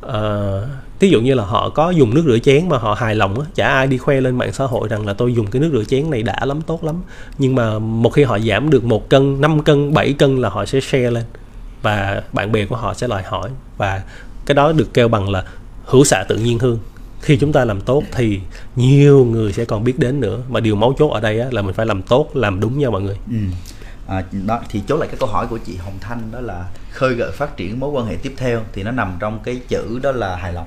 uh, 0.07 0.69
ví 1.01 1.11
dụ 1.11 1.21
như 1.21 1.35
là 1.35 1.45
họ 1.45 1.71
có 1.71 1.91
dùng 1.91 2.15
nước 2.15 2.25
rửa 2.27 2.39
chén 2.39 2.69
mà 2.69 2.79
họ 2.79 2.95
hài 2.95 3.15
lòng 3.15 3.41
á 3.41 3.47
chả 3.55 3.69
ai 3.69 3.87
đi 3.87 3.99
khoe 3.99 4.21
lên 4.21 4.39
mạng 4.39 4.53
xã 4.53 4.65
hội 4.65 4.89
rằng 4.89 5.07
là 5.07 5.13
tôi 5.13 5.35
dùng 5.35 5.47
cái 5.47 5.63
nước 5.63 5.71
rửa 5.73 5.85
chén 5.85 6.11
này 6.11 6.23
đã 6.23 6.45
lắm 6.45 6.63
tốt 6.63 6.85
lắm. 6.85 7.03
Nhưng 7.39 7.55
mà 7.55 7.79
một 7.79 8.11
khi 8.11 8.23
họ 8.25 8.39
giảm 8.39 8.71
được 8.71 8.85
một 8.85 9.09
cân 9.09 9.41
5 9.41 9.63
cân 9.63 9.95
7 9.95 10.13
cân 10.13 10.37
là 10.37 10.49
họ 10.49 10.67
sẽ 10.67 10.81
share 10.81 11.11
lên. 11.11 11.25
Và 11.83 12.23
bạn 12.33 12.53
bè 12.53 12.67
của 12.67 12.77
họ 12.77 12.95
sẽ 12.95 13.09
lại 13.09 13.23
hỏi. 13.23 13.51
Và 13.77 14.03
cái 14.47 14.55
đó 14.55 14.73
được 14.73 14.95
kêu 14.95 15.09
bằng 15.09 15.31
là 15.31 15.45
hữu 15.85 16.05
xạ 16.05 16.25
tự 16.29 16.37
nhiên 16.39 16.59
hương. 16.59 16.79
Khi 17.21 17.37
chúng 17.37 17.53
ta 17.53 17.65
làm 17.65 17.81
tốt 17.81 18.03
thì 18.13 18.41
nhiều 18.77 19.25
người 19.25 19.53
sẽ 19.53 19.65
còn 19.65 19.85
biết 19.85 19.99
đến 19.99 20.21
nữa. 20.21 20.41
Mà 20.49 20.61
điều 20.61 20.77
mấu 20.77 20.95
chốt 20.99 21.09
ở 21.09 21.21
đây 21.21 21.41
á, 21.41 21.47
là 21.51 21.63
mình 21.63 21.75
phải 21.75 21.87
làm 21.87 22.03
tốt 22.03 22.31
làm 22.35 22.61
đúng 22.61 22.79
nha 22.79 22.91
mọi 22.91 23.03
người. 23.03 23.19
Ừ. 23.31 23.37
à, 24.07 24.25
đó 24.47 24.61
thì 24.69 24.83
chốt 24.89 24.97
lại 24.97 25.09
cái 25.09 25.17
câu 25.21 25.29
hỏi 25.29 25.47
của 25.47 25.59
chị 25.59 25.77
Hồng 25.77 25.99
Thanh 26.01 26.23
đó 26.33 26.41
là 26.41 26.65
khơi 26.91 27.15
gợi 27.15 27.33
phát 27.33 27.57
triển 27.57 27.81
mối 27.81 27.91
quan 27.91 28.07
hệ 28.07 28.17
tiếp 28.17 28.35
theo 28.37 28.61
thì 28.73 28.83
nó 28.83 28.91
nằm 28.91 29.17
trong 29.21 29.39
cái 29.45 29.61
chữ 29.69 29.99
đó 30.03 30.13
là 30.13 30.37
hài 30.37 30.53
lòng. 30.53 30.67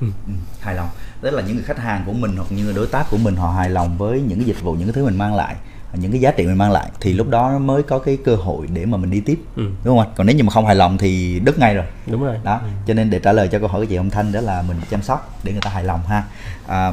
Ừ. 0.00 0.06
Ừ, 0.26 0.32
hài 0.60 0.74
lòng. 0.74 0.88
Đó 1.22 1.30
là 1.30 1.42
những 1.42 1.56
người 1.56 1.64
khách 1.64 1.78
hàng 1.78 2.02
của 2.06 2.12
mình 2.12 2.36
hoặc 2.36 2.46
những 2.50 2.64
người 2.64 2.74
đối 2.74 2.86
tác 2.86 3.06
của 3.10 3.16
mình 3.16 3.36
họ 3.36 3.50
hài 3.50 3.70
lòng 3.70 3.98
với 3.98 4.20
những 4.20 4.38
cái 4.38 4.46
dịch 4.46 4.60
vụ 4.62 4.72
những 4.72 4.88
cái 4.88 4.92
thứ 4.92 5.04
mình 5.04 5.18
mang 5.18 5.34
lại 5.34 5.56
những 5.94 6.12
cái 6.12 6.20
giá 6.20 6.30
trị 6.30 6.46
mình 6.46 6.58
mang 6.58 6.72
lại 6.72 6.90
thì 7.00 7.12
lúc 7.12 7.28
đó 7.28 7.58
mới 7.58 7.82
có 7.82 7.98
cái 7.98 8.18
cơ 8.24 8.36
hội 8.36 8.66
để 8.74 8.86
mà 8.86 8.96
mình 8.98 9.10
đi 9.10 9.20
tiếp. 9.20 9.38
Ừ. 9.56 9.62
đúng 9.84 9.98
không 9.98 10.12
còn 10.16 10.26
nếu 10.26 10.36
như 10.36 10.44
mà 10.44 10.50
không 10.50 10.66
hài 10.66 10.76
lòng 10.76 10.98
thì 10.98 11.40
đứt 11.44 11.58
ngay 11.58 11.74
rồi. 11.74 11.84
Đúng 12.06 12.24
rồi. 12.24 12.36
Đó 12.44 12.60
ừ. 12.62 12.68
cho 12.86 12.94
nên 12.94 13.10
để 13.10 13.18
trả 13.18 13.32
lời 13.32 13.48
cho 13.52 13.58
câu 13.58 13.68
hỏi 13.68 13.80
của 13.80 13.84
chị 13.84 13.96
ông 13.96 14.10
thanh 14.10 14.32
đó 14.32 14.40
là 14.40 14.62
mình 14.68 14.76
chăm 14.90 15.02
sóc 15.02 15.40
để 15.44 15.52
người 15.52 15.60
ta 15.60 15.70
hài 15.70 15.84
lòng 15.84 16.00
ha. 16.08 16.24
À, 16.66 16.92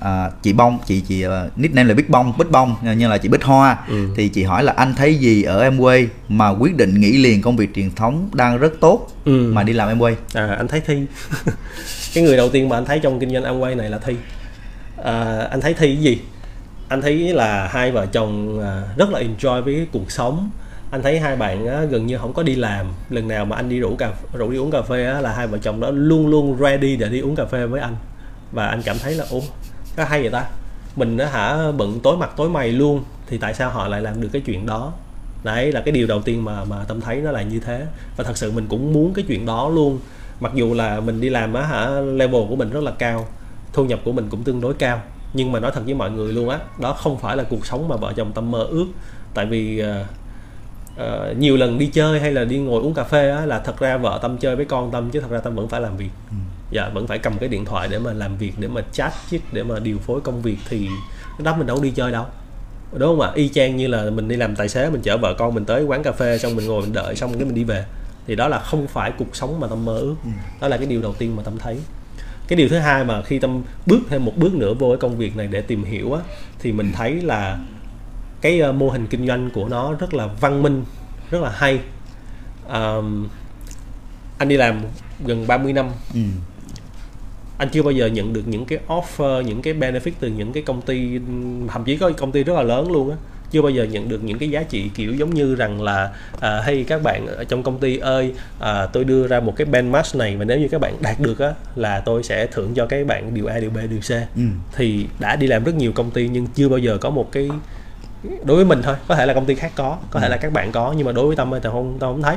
à, 0.00 0.30
chị 0.42 0.52
bông 0.52 0.78
chị 0.86 1.00
chị 1.00 1.26
uh, 1.26 1.58
nickname 1.58 1.88
là 1.88 1.94
bích 1.94 2.10
bông 2.10 2.32
bích 2.38 2.50
bông 2.50 2.76
như 2.96 3.08
là 3.08 3.18
chị 3.18 3.28
bích 3.28 3.44
hoa. 3.44 3.78
Ừ. 3.88 4.08
thì 4.16 4.28
chị 4.28 4.42
hỏi 4.42 4.64
là 4.64 4.72
anh 4.76 4.94
thấy 4.94 5.14
gì 5.14 5.42
ở 5.42 5.70
Amway 5.70 6.06
mà 6.28 6.48
quyết 6.48 6.76
định 6.76 7.00
nghỉ 7.00 7.16
liền 7.16 7.42
công 7.42 7.56
việc 7.56 7.74
truyền 7.74 7.90
thống 7.90 8.28
đang 8.32 8.58
rất 8.58 8.72
tốt 8.80 9.08
ừ. 9.24 9.52
mà 9.52 9.62
đi 9.62 9.72
làm 9.72 9.98
Amway 9.98 10.14
à 10.34 10.54
anh 10.58 10.68
thấy 10.68 10.80
thi. 10.80 11.02
Cái 12.14 12.24
người 12.24 12.36
đầu 12.36 12.48
tiên 12.48 12.68
mà 12.68 12.76
anh 12.76 12.84
thấy 12.84 12.98
trong 12.98 13.20
kinh 13.20 13.30
doanh 13.30 13.44
Amway 13.44 13.76
này 13.76 13.90
là 13.90 13.98
thi. 13.98 14.16
À, 15.04 15.48
anh 15.50 15.60
thấy 15.60 15.74
thi 15.74 15.94
cái 15.94 16.02
gì 16.02 16.20
anh 16.92 17.02
thấy 17.02 17.32
là 17.32 17.68
hai 17.68 17.92
vợ 17.92 18.06
chồng 18.06 18.60
à, 18.60 18.82
rất 18.96 19.10
là 19.10 19.20
enjoy 19.20 19.62
với 19.62 19.86
cuộc 19.92 20.10
sống. 20.10 20.50
Anh 20.90 21.02
thấy 21.02 21.20
hai 21.20 21.36
bạn 21.36 21.66
á, 21.66 21.84
gần 21.84 22.06
như 22.06 22.18
không 22.18 22.32
có 22.32 22.42
đi 22.42 22.54
làm. 22.54 22.86
Lần 23.10 23.28
nào 23.28 23.44
mà 23.44 23.56
anh 23.56 23.68
đi 23.68 23.78
rủ 23.78 23.96
cà 23.96 24.12
rủ 24.32 24.50
đi 24.50 24.58
uống 24.58 24.70
cà 24.70 24.82
phê 24.82 25.06
á, 25.06 25.20
là 25.20 25.32
hai 25.32 25.46
vợ 25.46 25.58
chồng 25.58 25.80
đó 25.80 25.90
luôn 25.90 26.26
luôn 26.26 26.58
ready 26.60 26.96
để 26.96 27.08
đi 27.08 27.20
uống 27.20 27.36
cà 27.36 27.44
phê 27.44 27.66
với 27.66 27.80
anh. 27.80 27.96
Và 28.52 28.66
anh 28.66 28.82
cảm 28.82 28.98
thấy 28.98 29.14
là 29.14 29.24
ô 29.30 29.40
có 29.96 30.04
hay 30.04 30.20
vậy 30.20 30.30
ta? 30.30 30.44
Mình 30.96 31.16
nó 31.16 31.26
hả 31.26 31.72
bận 31.76 32.00
tối 32.00 32.16
mặt 32.16 32.30
tối 32.36 32.48
mày 32.48 32.72
luôn 32.72 33.04
thì 33.26 33.38
tại 33.38 33.54
sao 33.54 33.70
họ 33.70 33.88
lại 33.88 34.00
làm 34.00 34.20
được 34.20 34.28
cái 34.32 34.42
chuyện 34.46 34.66
đó? 34.66 34.92
Đấy 35.44 35.72
là 35.72 35.80
cái 35.80 35.92
điều 35.92 36.06
đầu 36.06 36.22
tiên 36.22 36.44
mà 36.44 36.64
mà 36.64 36.76
tâm 36.88 37.00
thấy 37.00 37.16
nó 37.16 37.30
là 37.30 37.42
như 37.42 37.60
thế. 37.60 37.86
Và 38.16 38.24
thật 38.24 38.36
sự 38.36 38.52
mình 38.52 38.66
cũng 38.68 38.92
muốn 38.92 39.14
cái 39.14 39.24
chuyện 39.28 39.46
đó 39.46 39.68
luôn. 39.68 39.98
Mặc 40.40 40.52
dù 40.54 40.74
là 40.74 41.00
mình 41.00 41.20
đi 41.20 41.28
làm 41.28 41.54
á 41.54 41.62
hả 41.62 41.88
level 42.00 42.42
của 42.48 42.56
mình 42.56 42.70
rất 42.70 42.82
là 42.82 42.92
cao 42.98 43.26
thu 43.72 43.84
nhập 43.84 44.00
của 44.04 44.12
mình 44.12 44.26
cũng 44.30 44.44
tương 44.44 44.60
đối 44.60 44.74
cao 44.74 45.02
nhưng 45.34 45.52
mà 45.52 45.60
nói 45.60 45.70
thật 45.74 45.80
với 45.84 45.94
mọi 45.94 46.10
người 46.10 46.32
luôn 46.32 46.48
á 46.48 46.58
đó 46.80 46.92
không 46.92 47.18
phải 47.18 47.36
là 47.36 47.44
cuộc 47.44 47.66
sống 47.66 47.88
mà 47.88 47.96
vợ 47.96 48.12
chồng 48.16 48.32
tâm 48.32 48.50
mơ 48.50 48.66
ước. 48.70 48.86
Tại 49.34 49.46
vì 49.46 49.82
uh, 49.82 50.06
uh, 51.02 51.38
nhiều 51.38 51.56
lần 51.56 51.78
đi 51.78 51.86
chơi 51.86 52.20
hay 52.20 52.32
là 52.32 52.44
đi 52.44 52.58
ngồi 52.58 52.82
uống 52.82 52.94
cà 52.94 53.04
phê 53.04 53.30
á 53.30 53.46
là 53.46 53.58
thật 53.58 53.78
ra 53.78 53.96
vợ 53.96 54.18
tâm 54.22 54.38
chơi 54.38 54.56
với 54.56 54.64
con 54.64 54.90
tâm 54.90 55.10
chứ 55.10 55.20
thật 55.20 55.30
ra 55.30 55.38
tâm 55.38 55.54
vẫn 55.54 55.68
phải 55.68 55.80
làm 55.80 55.96
việc. 55.96 56.10
Ừ. 56.30 56.36
dạ 56.70 56.88
vẫn 56.94 57.06
phải 57.06 57.18
cầm 57.18 57.38
cái 57.38 57.48
điện 57.48 57.64
thoại 57.64 57.88
để 57.90 57.98
mà 57.98 58.12
làm 58.12 58.36
việc 58.36 58.52
để 58.58 58.68
mà 58.68 58.80
chat 58.92 59.12
chít 59.30 59.40
để 59.52 59.62
mà 59.62 59.78
điều 59.78 59.98
phối 59.98 60.20
công 60.20 60.42
việc 60.42 60.56
thì 60.68 60.88
đó 61.38 61.56
mình 61.56 61.66
đâu 61.66 61.82
đi 61.82 61.90
chơi 61.90 62.12
đâu. 62.12 62.26
Đúng 62.92 63.08
không 63.08 63.20
ạ? 63.20 63.30
Y 63.34 63.48
chang 63.48 63.76
như 63.76 63.88
là 63.88 64.10
mình 64.10 64.28
đi 64.28 64.36
làm 64.36 64.56
tài 64.56 64.68
xế 64.68 64.90
mình 64.90 65.02
chở 65.02 65.16
vợ 65.16 65.34
con 65.38 65.54
mình 65.54 65.64
tới 65.64 65.84
quán 65.84 66.02
cà 66.02 66.12
phê 66.12 66.38
xong 66.38 66.56
mình 66.56 66.66
ngồi 66.66 66.82
mình 66.82 66.92
đợi 66.92 67.16
xong 67.16 67.34
cái 67.34 67.44
mình 67.44 67.54
đi 67.54 67.64
về. 67.64 67.84
Thì 68.26 68.34
đó 68.34 68.48
là 68.48 68.58
không 68.58 68.86
phải 68.86 69.12
cuộc 69.18 69.36
sống 69.36 69.60
mà 69.60 69.66
tâm 69.66 69.84
mơ 69.84 69.98
ước. 69.98 70.14
Ừ. 70.24 70.30
đó 70.60 70.68
là 70.68 70.76
cái 70.76 70.86
điều 70.86 71.02
đầu 71.02 71.14
tiên 71.18 71.36
mà 71.36 71.42
tâm 71.42 71.58
thấy 71.58 71.78
cái 72.48 72.56
điều 72.56 72.68
thứ 72.68 72.78
hai 72.78 73.04
mà 73.04 73.22
khi 73.22 73.38
tâm 73.38 73.62
bước 73.86 74.00
thêm 74.08 74.24
một 74.24 74.32
bước 74.36 74.54
nữa 74.54 74.74
vô 74.74 74.88
cái 74.88 74.96
công 74.96 75.16
việc 75.16 75.36
này 75.36 75.46
để 75.46 75.60
tìm 75.60 75.84
hiểu 75.84 76.12
á 76.12 76.20
thì 76.58 76.72
mình 76.72 76.92
thấy 76.94 77.20
là 77.20 77.58
cái 78.40 78.62
uh, 78.68 78.74
mô 78.74 78.88
hình 78.90 79.06
kinh 79.06 79.26
doanh 79.26 79.50
của 79.50 79.68
nó 79.68 79.94
rất 79.94 80.14
là 80.14 80.26
văn 80.26 80.62
minh 80.62 80.84
rất 81.30 81.42
là 81.42 81.50
hay. 81.50 81.80
Um, 82.68 83.28
anh 84.38 84.48
đi 84.48 84.56
làm 84.56 84.80
gần 85.24 85.46
30 85.46 85.72
năm. 85.72 85.88
Ừ. 86.14 86.20
anh 87.58 87.68
chưa 87.72 87.82
bao 87.82 87.92
giờ 87.92 88.06
nhận 88.06 88.32
được 88.32 88.48
những 88.48 88.64
cái 88.64 88.78
offer 88.88 89.40
những 89.40 89.62
cái 89.62 89.74
benefit 89.74 90.10
từ 90.20 90.28
những 90.28 90.52
cái 90.52 90.62
công 90.62 90.82
ty 90.82 91.18
thậm 91.68 91.84
chí 91.84 91.96
có 91.96 92.10
công 92.16 92.32
ty 92.32 92.44
rất 92.44 92.54
là 92.54 92.62
lớn 92.62 92.92
luôn 92.92 93.10
á 93.10 93.16
chưa 93.52 93.62
bao 93.62 93.70
giờ 93.70 93.84
nhận 93.84 94.08
được 94.08 94.24
những 94.24 94.38
cái 94.38 94.50
giá 94.50 94.62
trị 94.62 94.90
kiểu 94.94 95.14
giống 95.14 95.34
như 95.34 95.54
rằng 95.54 95.82
là 95.82 96.10
à, 96.40 96.60
hay 96.64 96.84
các 96.88 97.02
bạn 97.02 97.26
ở 97.26 97.44
trong 97.44 97.62
công 97.62 97.78
ty 97.78 97.96
ơi 97.96 98.34
à, 98.60 98.86
tôi 98.86 99.04
đưa 99.04 99.26
ra 99.26 99.40
một 99.40 99.56
cái 99.56 99.64
benchmark 99.64 100.16
này 100.16 100.36
và 100.36 100.44
nếu 100.44 100.58
như 100.58 100.68
các 100.68 100.80
bạn 100.80 100.94
đạt 101.00 101.20
được 101.20 101.38
á 101.38 101.52
là 101.76 102.00
tôi 102.00 102.22
sẽ 102.22 102.46
thưởng 102.46 102.74
cho 102.74 102.86
các 102.86 103.06
bạn 103.06 103.34
điều 103.34 103.46
A 103.46 103.58
điều 103.58 103.70
B 103.70 103.76
điều 103.90 104.00
C 104.00 104.10
ừ. 104.36 104.42
thì 104.76 105.06
đã 105.18 105.36
đi 105.36 105.46
làm 105.46 105.64
rất 105.64 105.74
nhiều 105.74 105.92
công 105.92 106.10
ty 106.10 106.28
nhưng 106.28 106.46
chưa 106.46 106.68
bao 106.68 106.78
giờ 106.78 106.98
có 106.98 107.10
một 107.10 107.32
cái 107.32 107.48
đối 108.44 108.56
với 108.56 108.64
mình 108.64 108.82
thôi 108.82 108.96
có 109.08 109.14
thể 109.14 109.26
là 109.26 109.34
công 109.34 109.46
ty 109.46 109.54
khác 109.54 109.72
có 109.76 109.98
có 110.10 110.20
thể 110.20 110.28
là 110.28 110.36
các 110.36 110.52
bạn 110.52 110.72
có 110.72 110.94
nhưng 110.96 111.06
mà 111.06 111.12
đối 111.12 111.26
với 111.26 111.36
tâm 111.36 111.50
thì 111.52 111.58
tao 111.62 111.72
không 111.72 111.96
tao 111.98 112.12
không 112.12 112.22
thấy 112.22 112.36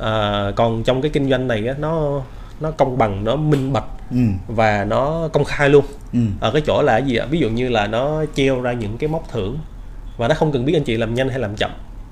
à, 0.00 0.44
còn 0.56 0.82
trong 0.84 1.02
cái 1.02 1.10
kinh 1.10 1.30
doanh 1.30 1.48
này 1.48 1.66
á 1.66 1.74
nó 1.78 2.22
nó 2.60 2.70
công 2.70 2.98
bằng 2.98 3.24
nó 3.24 3.36
minh 3.36 3.72
bạch 3.72 3.84
ừ. 4.10 4.18
và 4.48 4.84
nó 4.84 5.28
công 5.32 5.44
khai 5.44 5.68
luôn 5.68 5.84
ừ. 6.12 6.18
ở 6.40 6.50
cái 6.50 6.62
chỗ 6.66 6.82
là 6.82 7.00
cái 7.00 7.08
gì 7.08 7.16
ạ 7.16 7.26
ví 7.30 7.38
dụ 7.38 7.48
như 7.48 7.68
là 7.68 7.86
nó 7.86 8.24
treo 8.34 8.60
ra 8.60 8.72
những 8.72 8.98
cái 8.98 9.08
mốc 9.08 9.32
thưởng 9.32 9.58
và 10.18 10.28
nó 10.28 10.34
không 10.34 10.52
cần 10.52 10.64
biết 10.64 10.76
anh 10.76 10.84
chị 10.84 10.96
làm 10.96 11.14
nhanh 11.14 11.28
hay 11.28 11.38
làm 11.38 11.56
chậm 11.56 11.70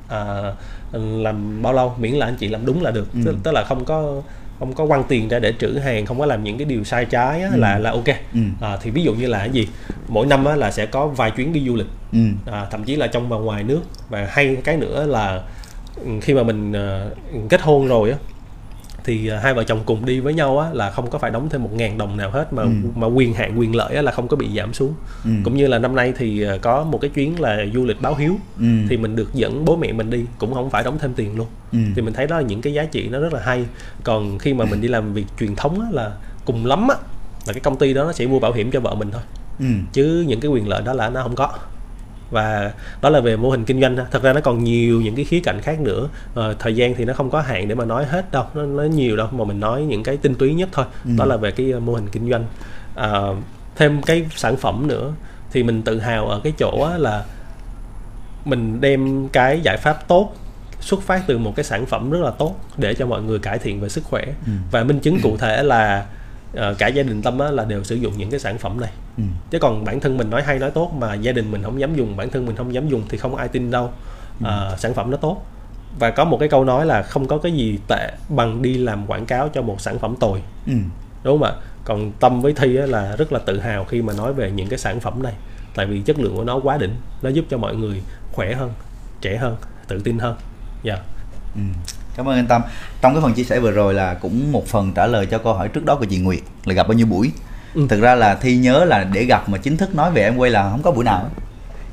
à, 0.09 0.53
làm 0.93 1.63
bao 1.63 1.73
lâu 1.73 1.95
miễn 1.99 2.13
là 2.13 2.27
anh 2.27 2.37
chị 2.37 2.49
làm 2.49 2.67
đúng 2.67 2.83
là 2.83 2.91
được 2.91 3.13
ừ. 3.13 3.21
tức, 3.25 3.37
tức 3.43 3.53
là 3.53 3.65
không 3.65 3.85
có 3.85 4.23
không 4.59 4.73
có 4.73 4.87
quăng 4.87 5.05
tiền 5.05 5.29
ra 5.29 5.39
để 5.39 5.53
trữ 5.59 5.79
hàng 5.79 6.07
không 6.07 6.19
có 6.19 6.27
làm 6.27 6.45
những 6.45 6.59
cái 6.59 6.65
điều 6.65 6.85
sai 6.85 7.05
trái 7.05 7.43
á, 7.43 7.49
ừ. 7.53 7.59
là 7.59 7.79
là 7.79 7.91
ok 7.91 8.07
ừ. 8.35 8.41
à, 8.61 8.77
thì 8.83 8.91
ví 8.91 9.03
dụ 9.03 9.15
như 9.15 9.27
là 9.27 9.39
cái 9.39 9.51
gì 9.51 9.69
mỗi 10.09 10.27
năm 10.27 10.45
á, 10.45 10.57
là 10.57 10.71
sẽ 10.71 10.87
có 10.87 11.07
vài 11.07 11.31
chuyến 11.31 11.53
đi 11.53 11.67
du 11.67 11.75
lịch 11.75 11.87
ừ. 12.13 12.19
à, 12.47 12.67
thậm 12.71 12.85
chí 12.85 12.97
là 12.97 13.07
trong 13.07 13.29
và 13.29 13.37
ngoài 13.37 13.63
nước 13.63 13.81
và 14.09 14.27
hay 14.31 14.57
cái 14.65 14.77
nữa 14.77 15.07
là 15.07 15.43
khi 16.21 16.35
mà 16.35 16.43
mình 16.43 16.73
uh, 16.73 17.51
kết 17.51 17.61
hôn 17.61 17.87
rồi 17.87 18.11
á 18.11 18.17
thì 19.07 19.29
à, 19.29 19.41
hai 19.43 19.55
vợ 19.55 19.65
chồng 19.65 19.81
cùng 19.87 20.07
đi 20.07 20.21
với 20.21 20.35
nhau 20.35 20.59
á 20.59 20.69
là 20.73 20.91
không 20.91 21.11
có 21.11 21.19
phải 21.19 21.31
đóng 21.31 21.49
thêm 21.49 21.63
một 21.63 21.71
ngàn 21.75 21.99
đồng 21.99 22.17
nào 22.17 22.31
hết 22.31 22.53
mà 22.53 22.63
ừ. 22.63 22.69
mà 22.95 23.07
quyền 23.07 23.35
hạn 23.35 23.59
quyền 23.59 23.77
lợi 23.77 23.97
á 23.97 24.03
là 24.03 24.13
không 24.13 24.29
có 24.29 24.37
bị 24.37 24.49
giảm 24.57 24.73
xuống 24.73 24.95
ừ. 25.25 25.31
cũng 25.45 25.57
như 25.57 25.67
là 25.67 25.79
năm 25.79 25.97
nay 25.97 26.13
thì 26.19 26.43
à, 26.43 26.57
có 26.63 26.85
một 26.85 26.99
cái 27.01 27.11
chuyến 27.11 27.41
là 27.41 27.59
du 27.75 27.85
lịch 27.85 28.01
báo 28.01 28.15
hiếu 28.15 28.37
ừ. 28.59 28.67
thì 28.89 28.97
mình 28.97 29.17
được 29.17 29.35
dẫn 29.35 29.65
bố 29.65 29.77
mẹ 29.77 29.93
mình 29.93 30.11
đi 30.11 30.25
cũng 30.39 30.55
không 30.55 30.71
phải 30.71 30.85
đóng 30.85 30.99
thêm 30.99 31.15
tiền 31.15 31.37
luôn 31.37 31.47
ừ. 31.73 31.79
thì 31.95 32.03
mình 32.03 32.15
thấy 32.15 32.27
đó 32.27 32.37
là 32.37 32.43
những 32.43 32.61
cái 32.61 32.73
giá 32.73 32.85
trị 32.85 33.09
nó 33.09 33.19
rất 33.19 33.33
là 33.33 33.41
hay 33.41 33.65
còn 34.05 34.39
khi 34.39 34.55
mà 34.55 34.65
mình 34.65 34.81
đi 34.81 34.89
làm 34.89 35.13
việc 35.13 35.27
truyền 35.41 35.57
thống 35.57 35.81
á 35.81 35.87
là 35.91 36.13
cùng 36.45 36.67
lắm 36.67 36.89
á 36.89 36.97
là 37.47 37.53
cái 37.53 37.61
công 37.61 37.77
ty 37.77 37.95
đó 37.95 38.05
nó 38.05 38.13
sẽ 38.13 38.27
mua 38.27 38.39
bảo 38.39 38.53
hiểm 38.53 38.71
cho 38.71 38.81
vợ 38.81 38.95
mình 38.95 39.11
thôi 39.13 39.23
ừ. 39.59 39.67
chứ 39.93 40.25
những 40.29 40.41
cái 40.41 40.51
quyền 40.51 40.69
lợi 40.69 40.83
đó 40.83 40.93
là 40.93 41.09
nó 41.09 41.23
không 41.23 41.35
có 41.35 41.53
và 42.31 42.73
đó 43.03 43.11
là 43.11 43.21
về 43.21 43.37
mô 43.37 43.51
hình 43.51 43.65
kinh 43.65 43.81
doanh 43.81 43.97
thật 44.11 44.23
ra 44.23 44.33
nó 44.33 44.41
còn 44.41 44.65
nhiều 44.65 45.01
những 45.01 45.17
cái 45.17 45.25
khía 45.25 45.41
cạnh 45.41 45.61
khác 45.61 45.81
nữa. 45.81 46.09
À, 46.35 46.43
thời 46.59 46.77
gian 46.77 46.95
thì 46.95 47.05
nó 47.05 47.13
không 47.13 47.31
có 47.31 47.41
hạn 47.41 47.69
để 47.69 47.75
mà 47.75 47.85
nói 47.85 48.05
hết 48.05 48.33
đâu. 48.33 48.45
Nó, 48.55 48.63
nó 48.63 48.83
nhiều 48.83 49.17
đâu 49.17 49.29
mà 49.33 49.45
mình 49.45 49.61
nói 49.61 49.83
những 49.83 50.03
cái 50.03 50.17
tinh 50.17 50.35
túy 50.35 50.55
nhất 50.55 50.69
thôi. 50.73 50.85
Ừ. 51.05 51.11
đó 51.19 51.25
là 51.25 51.37
về 51.37 51.51
cái 51.51 51.73
mô 51.73 51.95
hình 51.95 52.09
kinh 52.09 52.31
doanh. 52.31 52.45
À, 52.95 53.21
thêm 53.77 54.03
cái 54.03 54.27
sản 54.37 54.57
phẩm 54.57 54.87
nữa 54.87 55.13
thì 55.53 55.63
mình 55.63 55.83
tự 55.83 56.01
hào 56.01 56.29
ở 56.29 56.41
cái 56.45 56.53
chỗ 56.59 56.89
là 56.99 57.25
mình 58.45 58.81
đem 58.81 59.29
cái 59.29 59.61
giải 59.61 59.77
pháp 59.77 60.09
tốt 60.09 60.35
xuất 60.81 61.03
phát 61.03 61.23
từ 61.27 61.39
một 61.39 61.53
cái 61.57 61.65
sản 61.65 61.87
phẩm 61.87 62.11
rất 62.11 62.19
là 62.23 62.31
tốt 62.31 62.57
để 62.77 62.95
cho 62.95 63.07
mọi 63.07 63.23
người 63.23 63.39
cải 63.39 63.59
thiện 63.59 63.81
về 63.81 63.89
sức 63.89 64.05
khỏe. 64.05 64.25
Ừ. 64.47 64.53
và 64.71 64.85
minh 64.85 65.01
chứng 65.01 65.19
cụ 65.23 65.37
thể 65.37 65.63
là 65.63 66.07
uh, 66.57 66.79
cả 66.79 66.87
gia 66.87 67.03
đình 67.03 67.23
tâm 67.23 67.39
á, 67.39 67.51
là 67.51 67.65
đều 67.65 67.85
sử 67.85 67.95
dụng 67.95 68.13
những 68.17 68.31
cái 68.31 68.41
sản 68.41 68.59
phẩm 68.59 68.81
này. 68.81 68.91
Ừ. 69.17 69.23
chứ 69.51 69.59
còn 69.59 69.85
bản 69.85 70.01
thân 70.01 70.17
mình 70.17 70.31
nói 70.31 70.43
hay 70.43 70.59
nói 70.59 70.71
tốt 70.71 70.93
mà 70.99 71.15
gia 71.15 71.33
đình 71.33 71.51
mình 71.51 71.63
không 71.63 71.81
dám 71.81 71.95
dùng 71.95 72.17
bản 72.17 72.31
thân 72.31 72.47
mình 72.47 72.57
không 72.57 72.75
dám 72.75 72.89
dùng 72.89 73.03
thì 73.09 73.19
không 73.19 73.37
ai 73.37 73.49
tin 73.49 73.71
đâu. 73.71 73.93
Uh, 74.39 74.79
sản 74.79 74.95
phẩm 74.95 75.11
nó 75.11 75.17
tốt. 75.17 75.47
Và 75.99 76.11
có 76.11 76.25
một 76.25 76.37
cái 76.41 76.49
câu 76.49 76.65
nói 76.65 76.87
là 76.87 77.03
không 77.03 77.29
có 77.29 77.39
cái 77.39 77.53
gì 77.53 77.79
tệ 77.89 78.13
bằng 78.29 78.63
đi 78.63 78.75
làm 78.75 79.07
quảng 79.07 79.27
cáo 79.27 79.49
cho 79.49 79.63
một 79.63 79.81
sản 79.81 79.99
phẩm 79.99 80.17
tồi. 80.21 80.43
Ừ. 80.67 80.73
đúng 81.23 81.39
không 81.39 81.49
ạ? 81.49 81.53
Còn 81.85 82.13
tâm 82.21 82.41
với 82.41 82.53
thi 82.53 82.77
á, 82.77 82.87
là 82.87 83.17
rất 83.17 83.33
là 83.33 83.39
tự 83.39 83.61
hào 83.61 83.85
khi 83.85 84.03
mà 84.03 84.13
nói 84.13 84.33
về 84.33 84.51
những 84.51 84.69
cái 84.69 84.79
sản 84.79 85.01
phẩm 85.01 85.23
này. 85.23 85.33
Tại 85.75 85.87
vì 85.87 86.01
chất 86.01 86.19
lượng 86.19 86.37
của 86.37 86.45
nó 86.45 86.61
quá 86.63 86.79
đỉnh 86.79 86.95
nó 87.23 87.31
giúp 87.31 87.45
cho 87.51 87.59
mọi 87.59 87.77
người 87.77 88.03
khỏe 88.33 88.55
hơn 88.55 88.73
trẻ 89.21 89.37
hơn 89.37 89.57
tự 89.89 90.01
tin 90.01 90.19
hơn. 90.19 90.37
Dạ. 90.83 90.95
Yeah. 90.95 91.07
ừ 91.55 91.61
cảm 92.17 92.29
ơn 92.29 92.37
anh 92.37 92.47
tâm. 92.47 92.63
Trong 93.01 93.15
cái 93.15 93.23
phần 93.23 93.35
chia 93.35 93.45
sẻ 93.45 93.59
vừa 93.59 93.71
rồi 93.71 93.95
là 93.95 94.15
cũng 94.15 94.53
một 94.53 94.67
phần 94.67 94.93
trả 94.95 95.07
lời 95.07 95.27
cho 95.27 95.39
câu 95.39 95.55
hỏi 95.55 95.69
trước 95.69 95.85
đó 95.85 95.97
của 95.97 96.05
chị 96.05 96.19
nguyệt 96.19 96.41
là 96.65 96.75
gặp 96.75 96.89
bao 96.89 96.93
nhiêu 96.93 97.07
buổi? 97.07 97.33
Ừ. 97.75 97.87
thực 97.89 98.01
ra 98.01 98.15
là 98.15 98.35
thi 98.35 98.57
nhớ 98.57 98.85
là 98.85 99.05
để 99.05 99.25
gặp 99.25 99.49
mà 99.49 99.59
chính 99.59 99.77
thức 99.77 99.95
nói 99.95 100.11
về 100.11 100.23
em 100.23 100.37
quay 100.37 100.51
là 100.51 100.71
không 100.71 100.83
có 100.83 100.91
buổi 100.91 101.05
nào 101.05 101.31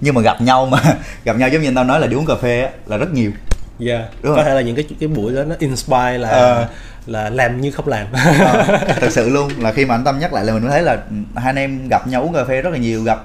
nhưng 0.02 0.16
mà 0.16 0.22
gặp 0.22 0.42
nhau 0.42 0.66
mà 0.66 0.80
gặp 1.24 1.38
nhau 1.38 1.50
giống 1.50 1.62
như 1.62 1.68
anh 1.68 1.76
tao 1.76 1.84
nói 1.84 2.00
là 2.00 2.08
đi 2.08 2.16
uống 2.16 2.26
cà 2.26 2.36
phê 2.36 2.62
á, 2.62 2.70
là 2.88 2.98
rất 2.98 3.14
nhiều. 3.14 3.32
Dạ 3.80 3.98
yeah. 3.98 4.10
có 4.24 4.44
thể 4.44 4.54
là 4.54 4.62
những 4.62 4.76
cái 4.76 4.86
cái 5.00 5.10
buổi 5.10 5.34
đó 5.34 5.44
nó 5.44 5.56
inspire 5.60 6.18
là 6.18 6.30
à, 6.30 6.68
là 7.06 7.30
làm 7.30 7.62
như 7.62 7.72
không 7.72 7.88
làm. 7.88 8.08
À, 8.14 8.66
thật 9.02 9.12
sự 9.12 9.30
luôn 9.30 9.52
là 9.60 9.72
khi 9.72 9.86
mà 9.86 9.96
anh 9.96 10.04
tâm 10.04 10.20
nhắc 10.20 10.34
lại 10.34 10.46
là 10.46 10.54
mình 10.54 10.68
thấy 10.70 10.82
là 10.82 10.98
hai 11.36 11.46
anh 11.46 11.56
em 11.56 11.88
gặp 11.90 12.08
nhau 12.08 12.22
uống 12.22 12.34
cà 12.34 12.46
phê 12.46 12.62
rất 12.62 12.70
là 12.70 12.78
nhiều 12.78 13.04
gặp 13.04 13.20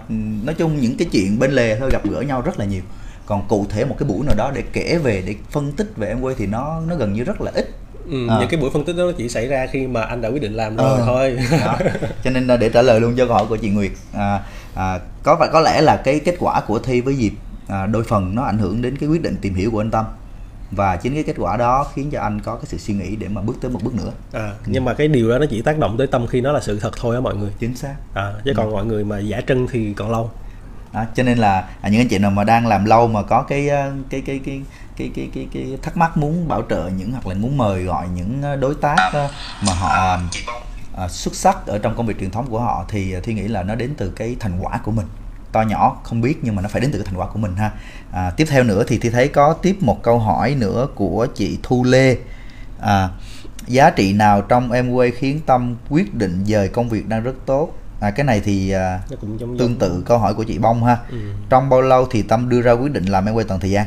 nói 0.44 0.55
chung 0.55 0.80
những 0.80 0.96
cái 0.96 1.09
chuyện 1.12 1.38
bên 1.38 1.53
lề 1.53 1.76
thôi 1.80 1.90
gặp 1.92 2.03
gỡ 2.11 2.20
nhau 2.20 2.42
rất 2.42 2.59
là 2.59 2.64
nhiều 2.64 2.82
còn 3.29 3.49
cụ 3.49 3.66
thể 3.68 3.85
một 3.85 3.97
cái 3.99 4.09
buổi 4.09 4.26
nào 4.26 4.35
đó 4.35 4.51
để 4.55 4.62
kể 4.72 4.99
về 5.03 5.22
để 5.26 5.35
phân 5.51 5.72
tích 5.72 5.97
về 5.97 6.09
em 6.09 6.20
quay 6.20 6.35
thì 6.39 6.47
nó 6.47 6.81
nó 6.89 6.95
gần 6.95 7.12
như 7.12 7.24
rất 7.24 7.41
là 7.41 7.53
ít 7.55 7.70
Ừ, 8.11 8.29
à. 8.29 8.37
những 8.41 8.49
cái 8.49 8.61
buổi 8.61 8.70
phân 8.70 8.85
tích 8.85 8.97
đó 8.97 9.05
chỉ 9.16 9.29
xảy 9.29 9.47
ra 9.47 9.66
khi 9.66 9.87
mà 9.87 10.03
anh 10.03 10.20
đã 10.20 10.29
quyết 10.29 10.43
định 10.43 10.53
làm 10.55 10.76
rồi 10.76 11.01
à. 11.01 11.07
thôi 11.07 11.39
đó. 11.64 11.79
cho 12.24 12.31
nên 12.31 12.61
để 12.61 12.68
trả 12.68 12.83
lời 12.83 13.01
luôn 13.01 13.14
cho 13.16 13.26
câu 13.26 13.35
hỏi 13.35 13.47
của 13.49 13.57
chị 13.57 13.68
Nguyệt 13.68 13.91
à, 14.12 14.41
à, 14.74 14.99
có 15.22 15.37
phải 15.39 15.49
có 15.53 15.61
lẽ 15.61 15.81
là 15.81 15.97
cái 15.97 16.20
kết 16.20 16.35
quả 16.39 16.61
của 16.61 16.79
thi 16.79 17.01
với 17.01 17.14
Diệp 17.14 17.33
à, 17.68 17.87
đôi 17.87 18.05
phần 18.05 18.35
nó 18.35 18.43
ảnh 18.43 18.59
hưởng 18.59 18.83
đến 18.83 18.97
cái 18.97 19.09
quyết 19.09 19.22
định 19.22 19.37
tìm 19.41 19.55
hiểu 19.55 19.70
của 19.70 19.81
anh 19.81 19.91
Tâm 19.91 20.05
và 20.70 20.97
chính 20.97 21.14
cái 21.14 21.22
kết 21.22 21.37
quả 21.39 21.57
đó 21.57 21.87
khiến 21.95 22.11
cho 22.11 22.20
anh 22.20 22.41
có 22.41 22.57
cái 22.57 22.64
sự 22.66 22.79
suy 22.79 22.95
nghĩ 22.95 23.16
để 23.16 23.29
mà 23.29 23.43
bước 23.43 23.57
tới 23.61 23.70
một 23.70 23.81
bước 23.83 23.95
nữa 23.95 24.12
à, 24.33 24.49
ừ. 24.49 24.55
nhưng 24.66 24.85
mà 24.85 24.95
cái 24.95 25.09
điều 25.09 25.31
đó 25.31 25.39
nó 25.39 25.47
chỉ 25.51 25.62
tác 25.62 25.79
động 25.79 25.97
tới 25.99 26.07
tâm 26.07 26.26
khi 26.26 26.41
nó 26.41 26.53
là 26.53 26.61
sự 26.61 26.81
thật 26.81 26.91
thôi 26.97 27.14
á 27.14 27.20
mọi 27.20 27.37
người 27.37 27.51
chính 27.59 27.76
xác 27.76 27.95
à, 28.14 28.33
chứ 28.45 28.53
còn 28.57 28.66
ừ. 28.66 28.72
mọi 28.72 28.87
người 28.87 29.05
mà 29.05 29.18
giả 29.18 29.41
trân 29.41 29.66
thì 29.70 29.93
còn 29.93 30.11
lâu 30.11 30.31
đó, 30.93 31.05
cho 31.14 31.22
nên 31.22 31.39
là 31.39 31.68
à, 31.80 31.89
những 31.89 32.01
anh 32.01 32.09
chị 32.09 32.18
nào 32.18 32.30
mà 32.30 32.45
đang 32.45 32.66
làm 32.66 32.84
lâu 32.84 33.09
mà 33.09 33.22
có 33.22 33.43
cái 33.43 33.68
cái 34.11 34.20
cái 34.20 34.22
cái 34.26 34.41
cái 34.45 34.62
cái 34.97 35.11
cái, 35.14 35.28
cái, 35.34 35.49
cái 35.55 35.78
thắc 35.82 35.97
mắc 35.97 36.16
muốn 36.16 36.49
bảo 36.49 36.62
trợ 36.70 36.91
những 36.97 37.12
hoặc 37.12 37.26
là 37.26 37.34
muốn 37.34 37.57
mời 37.57 37.82
gọi 37.82 38.07
những 38.14 38.43
ờ, 38.43 38.57
đối 38.57 38.74
tác 38.74 38.97
ờ, 39.12 39.30
mà 39.66 39.72
họ 39.72 40.18
à, 40.97 41.09
xuất 41.09 41.34
sắc 41.34 41.66
ở 41.66 41.78
trong 41.78 41.97
công 41.97 42.07
việc 42.07 42.20
truyền 42.20 42.30
thống 42.30 42.47
của 42.51 42.61
họ 42.61 42.84
thì 42.89 43.14
thi 43.22 43.34
nghĩ 43.34 43.49
là 43.49 43.62
nó 43.62 43.74
đến 43.74 43.95
từ 43.97 44.12
cái 44.16 44.36
thành 44.41 44.61
quả 44.61 44.78
của 44.84 44.91
mình. 44.91 45.07
To 45.53 45.62
nhỏ 45.62 46.01
không 46.05 46.20
biết 46.20 46.39
nhưng 46.43 46.57
mà 46.57 46.62
nó 46.62 46.68
phải 46.68 46.80
đến 46.80 46.91
từ 46.93 46.99
cái 46.99 47.07
thành 47.07 47.20
quả 47.20 47.26
của 47.26 47.39
mình 47.39 47.57
ha. 47.57 47.70
À, 48.12 48.30
tiếp 48.30 48.45
theo 48.49 48.62
nữa 48.64 48.84
thì 48.89 48.99
thi 48.99 49.11
thấy 49.11 49.28
có 49.28 49.53
tiếp 49.53 49.76
một 49.80 50.03
câu 50.03 50.18
hỏi 50.18 50.55
nữa 50.55 50.86
của 50.95 51.26
chị 51.34 51.59
thu 51.62 51.84
lê. 51.84 52.16
À, 52.80 53.09
giá 53.66 53.91
trị 53.91 54.12
nào 54.12 54.43
trong 54.43 54.72
em 54.72 54.91
quay 54.91 55.11
khiến 55.11 55.41
tâm 55.47 55.76
quyết 55.91 56.14
định 56.14 56.45
dời 56.47 56.68
công 56.68 56.89
việc 56.89 57.09
đang 57.09 57.22
rất 57.22 57.34
tốt? 57.47 57.72
À, 58.01 58.11
cái 58.11 58.24
này 58.24 58.40
thì 58.44 58.70
à, 58.70 59.01
cũng 59.20 59.40
giống 59.40 59.59
tương 59.59 59.76
tự 59.76 60.03
câu 60.07 60.18
hỏi 60.18 60.34
của 60.34 60.44
chị 60.44 60.59
bông 60.59 60.84
ha. 60.84 60.99
Ừ. 61.11 61.18
trong 61.51 61.68
bao 61.68 61.80
lâu 61.80 62.07
thì 62.11 62.22
tâm 62.22 62.49
đưa 62.49 62.61
ra 62.61 62.72
quyết 62.72 62.92
định 62.92 63.05
làm 63.05 63.26
em 63.26 63.34
quay 63.34 63.44
toàn 63.44 63.61
thời 63.61 63.70
gian? 63.70 63.86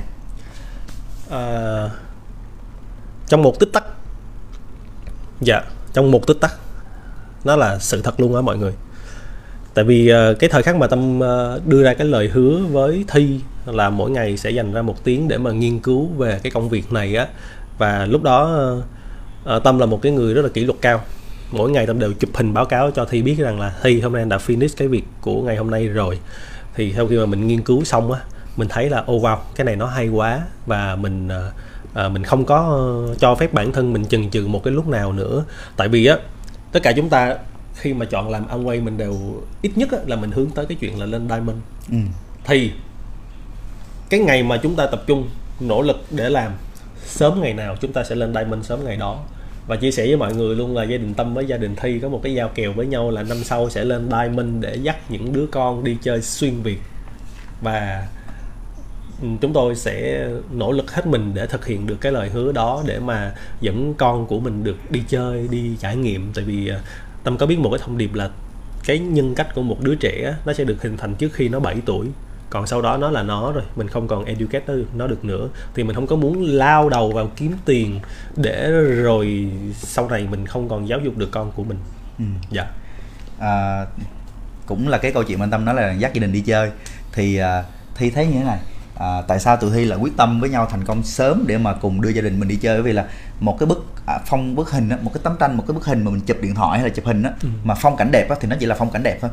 À, 1.29 1.89
trong 3.27 3.43
một 3.43 3.59
tích 3.59 3.69
tắc. 3.73 3.83
Dạ 5.41 5.61
trong 5.93 6.11
một 6.11 6.27
tích 6.27 6.37
tắc. 6.41 6.53
Nó 7.43 7.55
là 7.55 7.79
sự 7.79 8.01
thật 8.01 8.19
luôn 8.19 8.35
á 8.35 8.41
mọi 8.41 8.57
người. 8.57 8.73
Tại 9.73 9.85
vì 9.85 10.13
uh, 10.13 10.39
cái 10.39 10.49
thời 10.49 10.63
khắc 10.63 10.75
mà 10.75 10.87
tâm 10.87 11.19
uh, 11.19 11.67
đưa 11.67 11.83
ra 11.83 11.93
cái 11.93 12.07
lời 12.07 12.29
hứa 12.33 12.57
với 12.71 13.05
thi 13.07 13.39
là 13.65 13.89
mỗi 13.89 14.11
ngày 14.11 14.37
sẽ 14.37 14.49
dành 14.49 14.73
ra 14.73 14.81
một 14.81 15.03
tiếng 15.03 15.27
để 15.27 15.37
mà 15.37 15.51
nghiên 15.51 15.79
cứu 15.79 16.07
về 16.07 16.39
cái 16.43 16.51
công 16.51 16.69
việc 16.69 16.93
này 16.93 17.15
á. 17.15 17.27
Và 17.77 18.05
lúc 18.05 18.23
đó 18.23 18.69
uh, 19.55 19.63
tâm 19.63 19.79
là 19.79 19.85
một 19.85 20.01
cái 20.01 20.11
người 20.11 20.33
rất 20.33 20.41
là 20.41 20.49
kỷ 20.49 20.65
luật 20.65 20.81
cao 20.81 21.01
mỗi 21.51 21.71
ngày 21.71 21.87
tâm 21.87 21.99
đều 21.99 22.13
chụp 22.13 22.29
hình 22.33 22.53
báo 22.53 22.65
cáo 22.65 22.91
cho 22.91 23.05
thi 23.05 23.21
biết 23.21 23.35
rằng 23.37 23.59
là 23.59 23.75
thi 23.83 24.01
hôm 24.01 24.13
nay 24.13 24.25
đã 24.25 24.37
finish 24.37 24.73
cái 24.77 24.87
việc 24.87 25.03
của 25.21 25.41
ngày 25.41 25.55
hôm 25.57 25.71
nay 25.71 25.87
rồi. 25.87 26.19
Thì 26.75 26.93
sau 26.93 27.07
khi 27.07 27.17
mà 27.17 27.25
mình 27.25 27.47
nghiên 27.47 27.61
cứu 27.61 27.83
xong 27.83 28.11
á 28.11 28.19
mình 28.57 28.67
thấy 28.67 28.89
là 28.89 29.03
ô 29.05 29.13
oh 29.13 29.23
wow 29.23 29.37
cái 29.55 29.65
này 29.65 29.75
nó 29.75 29.85
hay 29.85 30.07
quá. 30.07 30.41
Và 30.65 30.95
mình 30.95 31.29
à, 31.93 32.09
mình 32.09 32.23
không 32.23 32.45
có 32.45 32.87
cho 33.19 33.35
phép 33.35 33.53
bản 33.53 33.71
thân 33.71 33.93
mình 33.93 34.05
chần 34.05 34.29
chừ 34.29 34.47
một 34.47 34.63
cái 34.63 34.73
lúc 34.73 34.87
nào 34.87 35.13
nữa. 35.13 35.45
Tại 35.77 35.87
vì 35.87 36.05
á 36.05 36.17
tất 36.71 36.79
cả 36.83 36.91
chúng 36.95 37.09
ta 37.09 37.35
khi 37.75 37.93
mà 37.93 38.05
chọn 38.05 38.29
làm 38.29 38.47
ăn 38.47 38.67
quay 38.67 38.79
mình 38.79 38.97
đều 38.97 39.43
ít 39.61 39.71
nhất 39.75 39.91
á, 39.91 39.97
là 40.07 40.15
mình 40.15 40.31
hướng 40.31 40.49
tới 40.49 40.65
cái 40.65 40.77
chuyện 40.81 40.99
là 40.99 41.05
lên 41.05 41.29
diamond. 41.29 41.57
Ừ. 41.91 41.97
thì 42.43 42.71
cái 44.09 44.19
ngày 44.19 44.43
mà 44.43 44.57
chúng 44.63 44.75
ta 44.75 44.85
tập 44.85 45.03
trung 45.07 45.29
nỗ 45.59 45.81
lực 45.81 45.97
để 46.09 46.29
làm 46.29 46.51
sớm 47.05 47.41
ngày 47.41 47.53
nào 47.53 47.75
chúng 47.81 47.93
ta 47.93 48.03
sẽ 48.03 48.15
lên 48.15 48.33
diamond 48.33 48.65
sớm 48.65 48.85
ngày 48.85 48.97
đó 48.97 49.19
và 49.67 49.75
chia 49.75 49.91
sẻ 49.91 50.07
với 50.07 50.17
mọi 50.17 50.35
người 50.35 50.55
luôn 50.55 50.75
là 50.75 50.83
gia 50.83 50.97
đình 50.97 51.13
tâm 51.13 51.33
với 51.33 51.45
gia 51.45 51.57
đình 51.57 51.75
thi 51.75 51.99
có 51.99 52.09
một 52.09 52.19
cái 52.23 52.33
giao 52.33 52.49
kèo 52.55 52.73
với 52.73 52.85
nhau 52.85 53.11
là 53.11 53.23
năm 53.23 53.37
sau 53.43 53.69
sẽ 53.69 53.85
lên 53.85 54.09
diamond 54.09 54.49
để 54.59 54.75
dắt 54.75 55.11
những 55.11 55.33
đứa 55.33 55.45
con 55.51 55.83
đi 55.83 55.97
chơi 56.01 56.21
xuyên 56.21 56.61
việt. 56.61 56.79
Và 57.61 58.07
ừ, 59.21 59.27
chúng 59.41 59.53
tôi 59.53 59.75
sẽ 59.75 60.27
nỗ 60.51 60.71
lực 60.71 60.91
hết 60.91 61.07
mình 61.07 61.31
để 61.33 61.47
thực 61.47 61.65
hiện 61.65 61.87
được 61.87 62.01
cái 62.01 62.11
lời 62.11 62.29
hứa 62.29 62.51
đó 62.51 62.83
để 62.85 62.99
mà 62.99 63.35
dẫn 63.61 63.93
con 63.97 64.27
của 64.27 64.39
mình 64.39 64.63
được 64.63 64.77
đi 64.89 65.01
chơi, 65.07 65.47
đi 65.51 65.75
trải 65.79 65.95
nghiệm. 65.95 66.31
Tại 66.33 66.43
vì 66.43 66.67
ờ, 66.67 66.79
tâm 67.23 67.37
có 67.37 67.45
biết 67.45 67.59
một 67.59 67.69
cái 67.69 67.79
thông 67.83 67.97
điệp 67.97 68.13
là 68.13 68.29
cái 68.85 68.99
nhân 68.99 69.35
cách 69.35 69.55
của 69.55 69.61
một 69.61 69.81
đứa 69.81 69.95
trẻ 69.95 70.35
nó 70.45 70.53
sẽ 70.53 70.63
được 70.63 70.81
hình 70.81 70.97
thành 70.97 71.15
trước 71.15 71.33
khi 71.33 71.49
nó 71.49 71.59
7 71.59 71.75
tuổi 71.85 72.07
còn 72.51 72.67
sau 72.67 72.81
đó 72.81 72.97
nó 72.97 73.09
là 73.11 73.23
nó 73.23 73.51
rồi 73.51 73.63
mình 73.75 73.87
không 73.87 74.07
còn 74.07 74.25
educate 74.25 74.63
nó 74.67 74.73
được, 74.75 74.87
nó 74.95 75.07
được 75.07 75.25
nữa. 75.25 75.47
Thì 75.75 75.83
mình 75.83 75.95
không 75.95 76.07
có 76.07 76.15
muốn 76.15 76.43
lao 76.43 76.89
đầu 76.89 77.11
vào 77.11 77.31
kiếm 77.35 77.55
tiền 77.65 77.99
để 78.35 78.71
rồi 79.03 79.51
sau 79.73 80.09
này 80.09 80.27
mình 80.31 80.45
không 80.45 80.69
còn 80.69 80.87
giáo 80.87 80.99
dục 80.99 81.17
được 81.17 81.29
con 81.31 81.51
của 81.51 81.63
mình. 81.63 81.77
Ừ. 82.19 82.25
dạ. 82.51 82.65
À, 83.39 83.85
cũng 84.65 84.87
là 84.87 84.97
cái 84.97 85.11
câu 85.11 85.23
chuyện 85.23 85.39
mà 85.39 85.43
anh 85.45 85.51
tâm 85.51 85.65
nói 85.65 85.75
là 85.75 85.91
dắt 85.93 86.13
gia 86.13 86.19
đình 86.21 86.31
đi 86.31 86.41
chơi. 86.41 86.71
Thì 87.13 87.37
à, 87.37 87.63
thi 87.95 88.09
thấy 88.09 88.25
như 88.27 88.33
thế 88.33 88.43
này. 88.43 88.59
À, 88.99 89.21
tại 89.27 89.39
sao 89.39 89.57
tụi 89.57 89.71
thi 89.71 89.85
là 89.85 89.95
quyết 89.95 90.17
tâm 90.17 90.39
với 90.41 90.49
nhau 90.49 90.67
thành 90.71 90.83
công 90.85 91.03
sớm 91.03 91.43
để 91.47 91.57
mà 91.57 91.73
cùng 91.73 92.01
đưa 92.01 92.09
gia 92.09 92.21
đình 92.21 92.39
mình 92.39 92.49
đi 92.49 92.55
chơi? 92.55 92.75
Bởi 92.75 92.83
vì 92.83 92.93
là 92.93 93.05
một 93.39 93.57
cái 93.59 93.67
bức 93.67 93.85
à, 94.07 94.19
phong 94.25 94.55
bức 94.55 94.71
hình 94.71 94.89
á, 94.89 94.97
một 95.01 95.11
cái 95.13 95.21
tấm 95.23 95.35
tranh 95.39 95.57
một 95.57 95.63
cái 95.67 95.73
bức 95.73 95.85
hình 95.85 96.05
mà 96.05 96.11
mình 96.11 96.21
chụp 96.21 96.37
điện 96.41 96.55
thoại 96.55 96.79
hay 96.79 96.89
là 96.89 96.95
chụp 96.95 97.05
hình 97.05 97.23
á 97.23 97.31
Ừ. 97.43 97.49
mà 97.63 97.75
phong 97.75 97.97
cảnh 97.97 98.11
đẹp 98.11 98.29
á 98.29 98.35
thì 98.41 98.47
nó 98.47 98.55
chỉ 98.59 98.65
là 98.65 98.75
phong 98.75 98.89
cảnh 98.91 99.03
đẹp 99.03 99.17
thôi. 99.21 99.31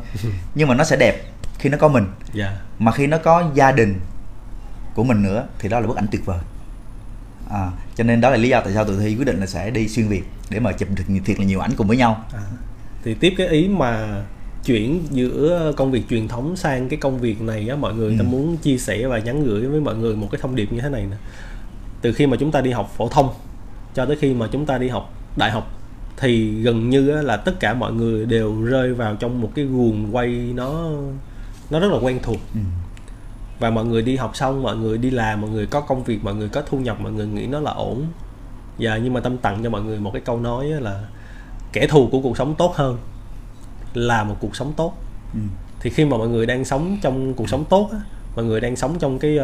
Nhưng 0.55 0.67
mà 0.67 0.75
nó 0.75 0.83
sẽ 0.83 0.95
đẹp 0.95 1.21
khi 1.59 1.69
nó 1.69 1.77
có 1.77 1.87
mình 1.87 2.05
dạ 2.33 2.57
mà 2.79 2.91
khi 2.91 3.07
nó 3.07 3.17
có 3.17 3.43
gia 3.53 3.71
đình 3.71 3.99
của 4.93 5.03
mình 5.03 5.23
nữa 5.23 5.47
thì 5.59 5.69
đó 5.69 5.79
là 5.79 5.87
bức 5.87 5.97
ảnh 5.97 6.05
tuyệt 6.11 6.25
vời 6.25 6.39
à, 7.51 7.71
cho 7.95 8.03
nên 8.03 8.21
đó 8.21 8.29
là 8.29 8.37
lý 8.37 8.49
do 8.49 8.61
tại 8.61 8.73
sao 8.73 8.85
tụi 8.85 8.97
thi 8.97 9.15
quyết 9.15 9.25
định 9.25 9.39
là 9.39 9.45
sẽ 9.45 9.69
đi 9.71 9.87
xuyên 9.87 10.07
việt 10.07 10.23
để 10.49 10.59
mà 10.59 10.71
chụp 10.71 10.89
được 10.95 11.03
thiệt 11.25 11.39
là 11.39 11.45
nhiều 11.45 11.59
ảnh 11.59 11.71
cùng 11.77 11.87
với 11.87 11.97
nhau 11.97 12.23
À. 12.33 12.39
thì 13.03 13.13
tiếp 13.13 13.33
cái 13.37 13.47
ý 13.47 13.67
mà 13.67 14.21
chuyển 14.65 15.01
giữa 15.11 15.73
công 15.77 15.91
việc 15.91 16.03
truyền 16.09 16.27
thống 16.27 16.55
sang 16.55 16.89
cái 16.89 16.99
công 16.99 17.19
việc 17.19 17.41
này 17.41 17.69
á 17.69 17.75
mọi 17.75 17.93
người 17.93 18.11
Ừ. 18.11 18.15
ta 18.19 18.23
muốn 18.23 18.57
chia 18.57 18.77
sẻ 18.77 19.07
và 19.07 19.19
nhắn 19.19 19.43
gửi 19.43 19.67
với 19.67 19.81
mọi 19.81 19.95
người 19.95 20.15
một 20.15 20.27
cái 20.31 20.39
thông 20.41 20.55
điệp 20.55 20.71
như 20.73 20.81
thế 20.81 20.89
này 20.89 21.05
nè 21.11 21.17
từ 22.01 22.13
khi 22.13 22.27
mà 22.27 22.37
chúng 22.39 22.51
ta 22.51 22.61
đi 22.61 22.71
học 22.71 22.93
phổ 22.97 23.09
thông 23.09 23.29
cho 23.95 24.05
tới 24.05 24.15
khi 24.21 24.33
mà 24.33 24.47
chúng 24.51 24.65
ta 24.65 24.77
đi 24.77 24.87
học 24.87 25.13
đại 25.37 25.51
học 25.51 25.71
thì 26.17 26.61
gần 26.61 26.89
như 26.89 27.01
là 27.21 27.37
tất 27.37 27.59
cả 27.59 27.73
mọi 27.73 27.93
người 27.93 28.25
đều 28.25 28.63
rơi 28.63 28.93
vào 28.93 29.15
trong 29.15 29.41
một 29.41 29.51
cái 29.55 29.65
guồng 29.65 30.15
quay 30.15 30.27
nó 30.55 30.89
nó 31.69 31.79
rất 31.79 31.91
là 31.91 31.97
quen 32.01 32.19
thuộc 32.23 32.37
ừ. 32.53 32.59
và 33.59 33.69
mọi 33.69 33.85
người 33.85 34.01
đi 34.01 34.15
học 34.15 34.35
xong 34.35 34.63
mọi 34.63 34.77
người 34.77 34.97
đi 34.97 35.09
làm 35.09 35.41
mọi 35.41 35.49
người 35.49 35.65
có 35.65 35.81
công 35.81 36.03
việc 36.03 36.23
mọi 36.23 36.35
người 36.35 36.49
có 36.49 36.61
thu 36.61 36.77
nhập 36.79 36.97
mọi 36.99 37.11
người 37.11 37.27
nghĩ 37.27 37.47
nó 37.47 37.59
là 37.59 37.71
ổn 37.71 38.05
và 38.79 38.97
nhưng 38.97 39.13
mà 39.13 39.19
tâm 39.19 39.37
tặng 39.37 39.63
cho 39.63 39.69
mọi 39.69 39.81
người 39.81 39.99
một 39.99 40.11
cái 40.13 40.21
câu 40.21 40.39
nói 40.39 40.65
là 40.67 41.03
kẻ 41.73 41.87
thù 41.87 42.09
của 42.11 42.21
cuộc 42.21 42.37
sống 42.37 42.55
tốt 42.55 42.73
hơn 42.75 42.97
là 43.93 44.23
một 44.23 44.35
cuộc 44.39 44.55
sống 44.55 44.73
tốt 44.77 44.93
Ừ. 45.33 45.39
thì 45.79 45.89
khi 45.89 46.05
mà 46.05 46.17
mọi 46.17 46.27
người 46.29 46.45
đang 46.45 46.65
sống 46.65 46.97
trong 47.01 47.33
cuộc 47.33 47.49
sống 47.49 47.65
tốt 47.65 47.89
á, 47.91 47.99
mọi 48.35 48.45
người 48.45 48.61
đang 48.61 48.75
sống 48.75 48.99
trong 48.99 49.19
cái 49.19 49.35
uh, 49.37 49.43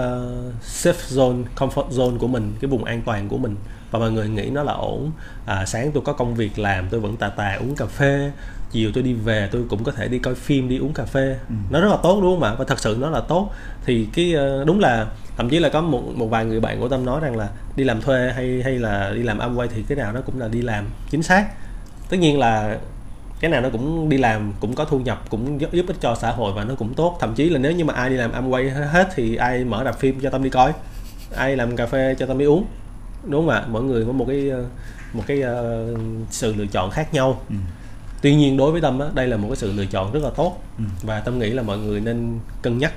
safe 0.63 0.93
zone 0.93 1.43
comfort 1.55 1.89
zone 1.89 2.17
của 2.17 2.27
mình 2.27 2.53
cái 2.61 2.69
vùng 2.69 2.83
an 2.83 3.01
toàn 3.05 3.29
của 3.29 3.37
mình 3.37 3.55
và 3.91 3.99
mọi 3.99 4.11
người 4.11 4.29
nghĩ 4.29 4.49
nó 4.49 4.63
là 4.63 4.73
ổn 4.73 5.11
à, 5.45 5.65
sáng 5.65 5.91
tôi 5.91 6.03
có 6.05 6.13
công 6.13 6.35
việc 6.35 6.59
làm 6.59 6.87
tôi 6.89 6.99
vẫn 6.99 7.17
tà 7.17 7.29
tà 7.29 7.57
uống 7.59 7.75
cà 7.75 7.85
phê 7.85 8.31
chiều 8.71 8.91
tôi 8.93 9.03
đi 9.03 9.13
về 9.13 9.49
tôi 9.51 9.63
cũng 9.69 9.83
có 9.83 9.91
thể 9.91 10.07
đi 10.07 10.19
coi 10.19 10.35
phim 10.35 10.69
đi 10.69 10.77
uống 10.77 10.93
cà 10.93 11.05
phê. 11.05 11.37
Ừ. 11.49 11.55
nó 11.69 11.81
rất 11.81 11.89
là 11.89 11.97
tốt 12.03 12.19
đúng 12.21 12.33
không 12.33 12.43
ạ? 12.43 12.55
Và 12.57 12.65
thật 12.65 12.79
sự 12.79 12.97
nó 12.99 13.09
là 13.09 13.19
tốt. 13.19 13.51
Thì 13.85 14.07
cái 14.13 14.33
ờ, 14.33 14.63
đúng 14.65 14.79
là 14.79 15.07
thậm 15.37 15.49
chí 15.49 15.59
là 15.59 15.69
có 15.69 15.81
một 15.81 16.03
một 16.15 16.27
vài 16.27 16.45
người 16.45 16.59
bạn 16.59 16.79
của 16.79 16.89
tâm 16.89 17.05
nói 17.05 17.19
rằng 17.19 17.37
là 17.37 17.49
đi 17.75 17.83
làm 17.83 18.01
thuê 18.01 18.31
hay 18.35 18.61
hay 18.63 18.73
là 18.73 19.11
đi 19.15 19.23
làm 19.23 19.39
Amway 19.39 19.67
thì 19.75 19.83
cái 19.87 19.95
nào 19.95 20.13
nó 20.13 20.21
cũng 20.21 20.39
là 20.39 20.47
đi 20.47 20.61
làm 20.61 20.85
chính 21.09 21.23
xác. 21.23 21.47
Tất 22.09 22.17
nhiên 22.17 22.39
là 22.39 22.77
cái 23.39 23.51
nào 23.51 23.61
nó 23.61 23.69
cũng 23.69 24.09
đi 24.09 24.17
làm 24.17 24.53
cũng 24.59 24.75
có 24.75 24.85
thu 24.85 24.99
nhập 24.99 25.23
cũng 25.29 25.61
giúp, 25.61 25.69
giúp 25.73 25.85
ích 25.87 25.97
cho 26.01 26.15
xã 26.21 26.31
hội 26.31 26.53
và 26.53 26.63
nó 26.63 26.75
cũng 26.75 26.93
tốt. 26.93 27.17
Thậm 27.19 27.33
chí 27.35 27.49
là 27.49 27.59
nếu 27.59 27.71
như 27.71 27.85
mà 27.85 27.93
ai 27.93 28.09
đi 28.09 28.15
làm 28.15 28.31
Amway 28.31 28.87
hết 28.87 29.09
thì 29.15 29.35
ai 29.35 29.63
mở 29.63 29.83
rạp 29.85 29.99
phim 29.99 30.19
cho 30.19 30.29
tâm 30.29 30.43
đi 30.43 30.49
coi. 30.49 30.73
Ai 31.35 31.55
làm 31.55 31.75
cà 31.75 31.85
phê 31.85 32.15
cho 32.19 32.25
tâm 32.25 32.37
đi 32.37 32.45
uống. 32.45 32.65
Đúng 33.27 33.41
không 33.41 33.55
ạ? 33.55 33.63
Mỗi 33.67 33.83
người 33.83 34.05
có 34.05 34.11
một 34.11 34.25
cái 34.27 34.49
ờ, 34.49 34.65
một 35.13 35.23
cái 35.27 35.41
ờ, 35.41 35.87
sự 36.29 36.53
lựa 36.53 36.65
chọn 36.65 36.91
khác 36.91 37.13
nhau. 37.13 37.41
Ừ. 37.49 37.55
tuy 38.25 38.35
nhiên 38.35 38.57
đối 38.57 38.71
với 38.71 38.81
tâm 38.81 38.99
á, 38.99 39.07
đây 39.13 39.27
là 39.27 39.37
một 39.37 39.47
cái 39.49 39.55
sự 39.55 39.71
lựa 39.73 39.85
chọn 39.85 40.11
rất 40.11 40.23
là 40.23 40.29
tốt 40.35 40.57
Ừ. 40.77 40.83
và 41.03 41.19
tâm 41.19 41.39
nghĩ 41.39 41.49
là 41.49 41.63
mọi 41.63 41.77
người 41.77 41.99
nên 42.01 42.39
cân 42.61 42.77
nhắc 42.77 42.93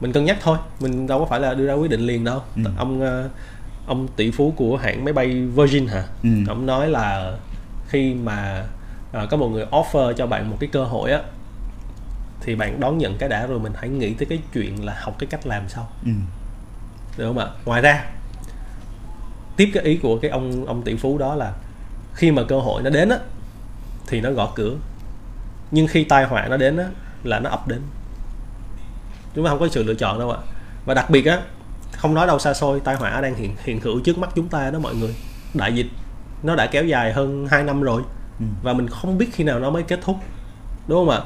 mình 0.00 0.12
cân 0.12 0.24
nhắc 0.24 0.38
thôi 0.42 0.58
mình 0.80 1.06
đâu 1.06 1.18
có 1.18 1.24
phải 1.24 1.40
là 1.40 1.54
đưa 1.54 1.66
ra 1.66 1.72
quyết 1.74 1.90
định 1.90 2.00
liền 2.00 2.24
đâu 2.24 2.42
Ừ. 2.56 2.62
ông 2.76 3.00
ờ, 3.00 3.28
ông 3.86 4.08
tỷ 4.16 4.30
phú 4.30 4.52
của 4.56 4.76
hãng 4.76 5.04
máy 5.04 5.12
bay 5.12 5.26
Virgin 5.56 5.86
hả 5.86 6.04
Ừ. 6.22 6.28
ông 6.48 6.66
nói 6.66 6.88
là 6.88 7.36
khi 7.88 8.14
mà 8.14 8.64
ờ, 9.12 9.26
có 9.30 9.36
một 9.36 9.48
người 9.48 9.66
offer 9.70 10.12
cho 10.12 10.26
bạn 10.26 10.50
một 10.50 10.56
cái 10.60 10.68
cơ 10.72 10.84
hội 10.84 11.12
á 11.12 11.20
thì 12.40 12.54
bạn 12.54 12.80
đón 12.80 12.98
nhận 12.98 13.18
cái 13.18 13.28
đã 13.28 13.46
rồi 13.46 13.58
mình 13.58 13.72
hãy 13.76 13.88
nghĩ 13.88 14.14
tới 14.14 14.26
cái 14.26 14.38
chuyện 14.54 14.84
là 14.84 14.96
học 15.00 15.14
cái 15.18 15.26
cách 15.30 15.46
làm 15.46 15.62
sau 15.68 15.88
Ừ. 16.04 16.10
được 17.18 17.26
không 17.26 17.38
ạ 17.38 17.46
ngoài 17.64 17.82
ra 17.82 18.04
tiếp 19.56 19.70
cái 19.74 19.82
ý 19.84 19.96
của 19.96 20.18
cái 20.18 20.30
ông 20.30 20.66
ông 20.66 20.82
tỷ 20.82 20.94
phú 20.96 21.18
đó 21.18 21.34
là 21.34 21.52
khi 22.14 22.30
mà 22.30 22.42
cơ 22.48 22.58
hội 22.60 22.82
nó 22.82 22.90
đến 22.90 23.08
á 23.08 23.18
thì 24.08 24.20
nó 24.20 24.30
gõ 24.30 24.52
cửa. 24.54 24.76
Nhưng 25.70 25.86
khi 25.86 26.04
tai 26.04 26.24
họa 26.24 26.46
nó 26.48 26.56
đến 26.56 26.76
á 26.76 26.84
là 27.24 27.40
nó 27.40 27.50
ập 27.50 27.68
đến. 27.68 27.80
Chúng 29.34 29.44
ta 29.44 29.50
không 29.50 29.60
có 29.60 29.68
sự 29.68 29.82
lựa 29.82 29.94
chọn 29.94 30.18
đâu 30.18 30.30
ạ. 30.30 30.38
Và 30.86 30.94
đặc 30.94 31.10
biệt 31.10 31.26
á 31.26 31.40
không 31.92 32.14
nói 32.14 32.26
đâu 32.26 32.38
xa 32.38 32.54
xôi 32.54 32.80
tai 32.80 32.96
họa 32.96 33.20
đang 33.20 33.34
hiện 33.34 33.56
hiện 33.64 33.80
hữu 33.80 34.00
trước 34.00 34.18
mắt 34.18 34.30
chúng 34.34 34.48
ta 34.48 34.70
đó 34.70 34.78
mọi 34.78 34.94
người. 34.94 35.14
Đại 35.54 35.74
dịch 35.74 35.86
nó 36.42 36.54
đã 36.54 36.66
kéo 36.66 36.84
dài 36.84 37.12
hơn 37.12 37.46
2 37.50 37.64
năm 37.64 37.82
rồi. 37.82 38.02
Ừ. 38.40 38.44
và 38.62 38.72
mình 38.72 38.88
không 38.88 39.18
biết 39.18 39.28
khi 39.32 39.44
nào 39.44 39.58
nó 39.58 39.70
mới 39.70 39.82
kết 39.82 39.98
thúc 40.02 40.16
đúng 40.88 40.98
không 40.98 41.10
ạ? 41.10 41.20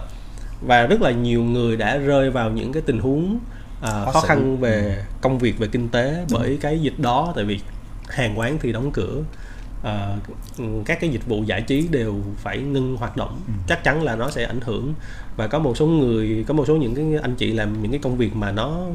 Và 0.66 0.87
rất 0.87 1.01
là 1.01 1.11
nhiều 1.11 1.45
người 1.45 1.76
đã 1.76 1.97
rơi 1.97 2.30
vào 2.30 2.51
những 2.51 2.72
cái 2.72 2.83
tình 2.87 2.99
huống 2.99 3.39
à, 3.83 4.05
Khó 4.12 4.20
khăn 4.20 4.57
về 4.61 5.05
công 5.20 5.39
việc 5.39 5.59
về 5.59 5.68
kinh 5.72 5.89
tế 5.89 6.24
bởi 6.30 6.59
cái 6.61 6.78
dịch 6.80 6.99
đó. 6.99 7.33
Tại 7.37 7.45
vì 7.45 7.61
hàng 8.09 8.39
quán 8.39 8.59
thì 8.62 8.72
đóng 8.72 8.91
cửa 8.93 9.22
à, 9.83 10.16
các 10.85 11.01
cái 11.01 11.11
dịch 11.11 11.26
vụ 11.26 11.43
giải 11.43 11.62
trí 11.62 11.89
đều 11.91 12.14
phải 12.37 12.59
ngưng 12.59 12.97
hoạt 12.97 13.16
động. 13.16 13.41
Ừ. 13.47 13.53
chắc 13.68 13.85
chắn 13.85 14.03
là 14.03 14.16
nó 14.16 14.30
sẽ 14.30 14.45
ảnh 14.45 14.61
hưởng. 14.61 14.95
Và 15.37 15.47
có 15.47 15.59
một 15.59 15.76
số 15.76 15.87
người 15.87 16.45
có 16.49 16.55
một 16.55 16.64
số 16.66 16.76
những 16.76 16.95
cái 16.95 17.20
anh 17.22 17.35
chị 17.35 17.53
làm 17.53 17.83
những 17.83 17.91
cái 17.91 18.01
công 18.03 18.16
việc 18.16 18.37
mà 18.37 18.53
nó 18.53 18.87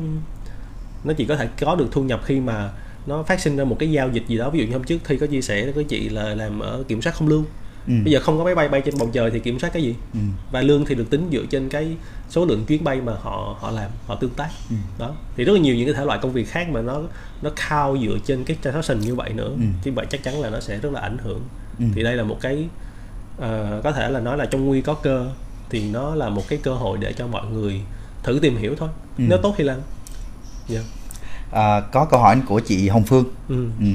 nó 1.03 1.13
chỉ 1.13 1.25
có 1.25 1.35
thể 1.35 1.47
có 1.59 1.75
được 1.75 1.87
thu 1.91 2.03
nhập 2.03 2.21
khi 2.23 2.39
mà 2.39 2.71
nó 3.07 3.23
phát 3.23 3.39
sinh 3.39 3.57
ra 3.57 3.63
một 3.63 3.75
cái 3.79 3.91
giao 3.91 4.09
dịch 4.09 4.27
gì 4.27 4.37
đó. 4.37 4.49
Ví 4.49 4.59
dụ 4.59 4.65
như 4.65 4.73
hôm 4.73 4.83
trước 4.83 4.97
thi 5.05 5.17
có 5.17 5.25
chia 5.27 5.41
sẻ 5.41 5.71
với 5.71 5.83
chị 5.83 6.09
là 6.09 6.35
làm 6.35 6.59
ở 6.59 6.83
kiểm 6.87 7.01
soát 7.01 7.15
không 7.15 7.27
lương 7.27 7.45
Ừ. 7.87 7.93
bây 8.03 8.13
giờ 8.13 8.19
không 8.19 8.37
có 8.37 8.43
máy 8.43 8.55
bay 8.55 8.67
bay 8.69 8.81
trên 8.85 8.93
bầu 8.99 9.09
trời 9.13 9.31
thì 9.31 9.39
kiểm 9.39 9.59
soát 9.59 9.69
cái 9.73 9.83
gì 9.83 9.95
Ừ. 10.13 10.19
và 10.51 10.61
lương 10.61 10.85
thì 10.85 10.95
được 10.95 11.09
tính 11.09 11.29
dựa 11.31 11.45
trên 11.49 11.69
cái 11.69 11.97
số 12.29 12.45
lượng 12.45 12.65
chuyến 12.67 12.83
bay 12.83 13.01
mà 13.01 13.13
họ 13.21 13.55
họ 13.59 13.71
làm 13.71 13.89
họ 14.07 14.15
tương 14.15 14.29
tác 14.33 14.49
Ừ. 14.69 14.75
đó 14.99 15.11
thì 15.37 15.43
rất 15.43 15.53
là 15.53 15.59
nhiều 15.59 15.75
những 15.75 15.85
cái 15.85 15.93
thể 15.93 16.05
loại 16.05 16.19
công 16.21 16.31
việc 16.33 16.49
khác 16.49 16.69
mà 16.69 16.81
nó 16.81 17.01
nó 17.41 17.49
cao 17.69 17.97
dựa 18.01 18.17
trên 18.25 18.43
cái 18.43 18.57
transaction 18.63 18.99
như 18.99 19.15
vậy 19.15 19.33
nữa 19.33 19.49
Ừ. 19.49 19.63
thì 19.81 19.91
vậy 19.91 20.05
chắc 20.09 20.23
chắn 20.23 20.41
là 20.41 20.49
nó 20.49 20.59
sẽ 20.59 20.77
rất 20.77 20.91
là 20.93 21.01
ảnh 21.01 21.17
hưởng 21.23 21.41
Ừ. 21.79 21.85
thì 21.95 22.03
đây 22.03 22.15
là 22.15 22.23
một 22.23 22.37
cái 22.41 22.67
ờ, 23.37 23.81
có 23.83 23.91
thể 23.91 24.09
là 24.09 24.19
nói 24.19 24.37
là 24.37 24.45
trong 24.45 24.65
nguy 24.65 24.81
có 24.81 24.93
cơ 24.93 25.29
thì 25.69 25.89
nó 25.91 26.15
là 26.15 26.29
một 26.29 26.43
cái 26.47 26.59
cơ 26.63 26.73
hội 26.73 26.97
để 27.01 27.13
cho 27.13 27.27
mọi 27.27 27.45
người 27.47 27.81
thử 28.23 28.39
tìm 28.41 28.57
hiểu 28.57 28.75
thôi 28.77 28.89
Ừ. 29.17 29.23
nếu 29.27 29.37
tốt 29.37 29.53
thì 29.57 29.63
làm 29.63 29.77
yeah. 30.69 30.83
À, 31.51 31.81
có 31.91 32.05
câu 32.05 32.19
hỏi 32.19 32.41
của 32.47 32.59
chị 32.59 32.89
Hồng 32.89 33.03
Phương 33.03 33.23
ừ. 33.49 33.67
ừ. 33.79 33.85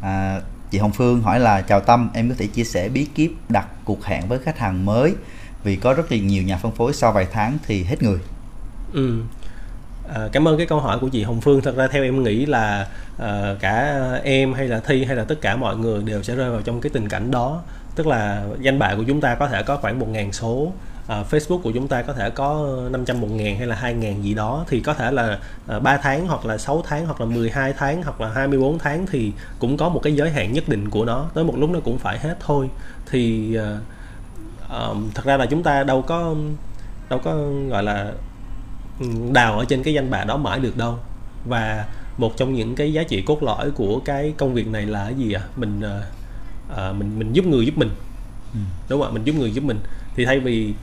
à, 0.00 0.40
chị 0.74 0.80
Hồng 0.80 0.92
Phương 0.92 1.22
hỏi 1.22 1.40
là 1.40 1.60
chào 1.60 1.80
Tâm 1.80 2.10
em 2.14 2.28
có 2.28 2.34
thể 2.38 2.46
chia 2.46 2.64
sẻ 2.64 2.88
bí 2.88 3.06
kíp 3.14 3.32
đặt 3.48 3.66
cuộc 3.84 4.04
hẹn 4.04 4.28
với 4.28 4.38
khách 4.38 4.58
hàng 4.58 4.84
mới 4.84 5.14
vì 5.64 5.76
có 5.76 5.94
rất 5.94 6.12
là 6.12 6.18
nhiều 6.18 6.42
nhà 6.42 6.56
phân 6.56 6.72
phối 6.72 6.92
sau 6.92 7.12
vài 7.12 7.26
tháng 7.32 7.58
thì 7.66 7.84
hết 7.84 8.02
người 8.02 8.18
Ừ. 8.92 9.20
À, 10.14 10.28
cảm 10.32 10.48
ơn 10.48 10.56
cái 10.58 10.66
câu 10.66 10.80
hỏi 10.80 10.98
của 10.98 11.08
chị 11.08 11.22
Hồng 11.22 11.40
Phương. 11.40 11.60
Thật 11.60 11.76
ra 11.76 11.88
theo 11.88 12.02
em 12.02 12.22
nghĩ 12.22 12.46
là 12.46 12.88
à, 13.18 13.54
cả 13.60 14.00
em 14.24 14.52
hay 14.52 14.68
là 14.68 14.80
Thi 14.80 15.04
hay 15.04 15.16
là 15.16 15.24
tất 15.24 15.40
cả 15.40 15.56
mọi 15.56 15.76
người 15.76 16.02
đều 16.02 16.22
sẽ 16.22 16.34
rơi 16.34 16.50
vào 16.50 16.62
trong 16.62 16.80
cái 16.80 16.90
tình 16.90 17.08
cảnh 17.08 17.30
đó. 17.30 17.62
Tức 17.96 18.06
là 18.06 18.44
danh 18.60 18.78
bạ 18.78 18.94
của 18.96 19.04
chúng 19.06 19.20
ta 19.20 19.34
có 19.34 19.48
thể 19.48 19.62
có 19.62 19.76
khoảng 19.76 20.00
1.000 20.00 20.32
số, 20.32 20.72
à, 21.06 21.24
Facebook 21.30 21.58
của 21.58 21.72
chúng 21.72 21.88
ta 21.88 22.02
có 22.02 22.12
thể 22.12 22.30
có 22.30 22.78
500 22.90 23.20
1.000 23.20 23.56
hay 23.58 23.66
là 23.66 23.76
2.000 23.82 24.22
gì 24.22 24.34
đó 24.34 24.64
thì 24.68 24.80
có 24.80 24.94
thể 24.94 25.10
là 25.10 25.38
à, 25.66 25.78
3 25.78 25.96
tháng 25.96 26.26
hoặc 26.26 26.46
là 26.46 26.58
6 26.58 26.82
tháng 26.88 27.06
hoặc 27.06 27.20
là 27.20 27.26
12 27.26 27.72
tháng 27.72 28.02
hoặc 28.02 28.20
là 28.20 28.28
24 28.34 28.78
tháng 28.78 29.06
thì 29.06 29.32
cũng 29.58 29.76
có 29.76 29.88
một 29.88 30.00
cái 30.02 30.14
giới 30.16 30.30
hạn 30.30 30.52
nhất 30.52 30.68
định 30.68 30.90
của 30.90 31.04
nó. 31.04 31.26
Tới 31.34 31.44
một 31.44 31.54
lúc 31.58 31.70
nó 31.70 31.80
cũng 31.84 31.98
phải 31.98 32.18
hết 32.18 32.36
thôi. 32.40 32.68
Thì 33.10 33.54
à, 33.56 33.78
ờm, 34.68 35.10
thật 35.14 35.24
ra 35.24 35.36
là 35.36 35.46
chúng 35.46 35.62
ta 35.62 35.84
đâu 35.84 36.02
có 36.02 36.34
đâu 37.08 37.18
có 37.24 37.36
gọi 37.70 37.82
là 37.82 38.12
ừ, 39.00 39.06
đào 39.32 39.58
ở 39.58 39.64
trên 39.64 39.82
cái 39.82 39.94
danh 39.94 40.10
bạ 40.10 40.24
đó 40.24 40.36
mãi 40.36 40.60
được 40.60 40.76
đâu 40.76 40.98
và 41.48 41.84
một 42.18 42.36
trong 42.36 42.54
những 42.54 42.74
cái 42.74 42.92
giá 42.92 43.02
trị 43.02 43.22
cốt 43.22 43.42
lõi 43.42 43.70
của 43.70 44.00
cái 44.04 44.34
công 44.38 44.54
việc 44.54 44.66
này 44.68 44.86
là 44.86 45.04
cái 45.04 45.14
gì 45.14 45.32
à 45.32 45.42
mình 45.56 45.80
ờ, 45.80 46.02
ờ, 46.68 46.92
mình 46.92 47.18
mình 47.18 47.32
giúp 47.32 47.44
người 47.46 47.66
giúp 47.66 47.78
mình 47.78 47.90
Ừ. 48.54 48.60
đúng 48.88 49.00
không 49.00 49.10
ạ 49.10 49.14
mình 49.14 49.24
giúp 49.24 49.34
người 49.36 49.50
giúp 49.50 49.64
mình 49.64 49.78
thì 50.16 50.24
thay 50.24 50.40
vì 50.40 50.74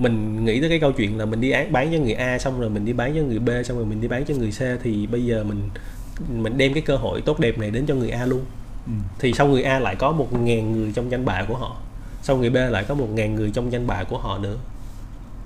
mình 0.00 0.44
nghĩ 0.44 0.60
tới 0.60 0.68
cái 0.68 0.80
câu 0.80 0.92
chuyện 0.92 1.18
là 1.18 1.24
mình 1.24 1.40
đi 1.40 1.50
án 1.50 1.72
bán 1.72 1.92
cho 1.92 1.98
người 1.98 2.12
A 2.12 2.38
xong 2.38 2.60
rồi 2.60 2.70
mình 2.70 2.84
đi 2.84 2.92
bán 2.92 3.14
cho 3.14 3.20
người 3.22 3.38
B 3.38 3.48
xong 3.64 3.76
rồi 3.76 3.86
mình 3.86 4.00
đi 4.00 4.08
bán 4.08 4.24
cho 4.24 4.34
người 4.34 4.50
C 4.50 4.82
thì 4.82 5.06
bây 5.06 5.24
giờ 5.24 5.44
mình 5.44 5.68
mình 6.28 6.58
đem 6.58 6.72
cái 6.74 6.82
cơ 6.82 6.96
hội 6.96 7.20
tốt 7.20 7.40
đẹp 7.40 7.58
này 7.58 7.70
đến 7.70 7.84
cho 7.86 7.94
người 7.94 8.10
A 8.10 8.26
luôn 8.26 8.40
ừ. 8.86 8.92
thì 9.18 9.32
sau 9.32 9.46
người 9.46 9.62
A 9.62 9.78
lại 9.78 9.96
có 9.96 10.12
một 10.12 10.32
ngàn 10.32 10.72
người 10.72 10.92
trong 10.94 11.10
danh 11.10 11.24
bạ 11.24 11.44
của 11.48 11.56
họ 11.56 11.76
sau 12.22 12.36
người 12.36 12.50
B 12.50 12.54
lại 12.70 12.84
có 12.88 12.94
một 12.94 13.08
ngàn 13.14 13.34
người 13.34 13.50
trong 13.54 13.72
danh 13.72 13.86
bạ 13.86 14.04
của 14.04 14.18
họ 14.18 14.38
nữa 14.38 14.56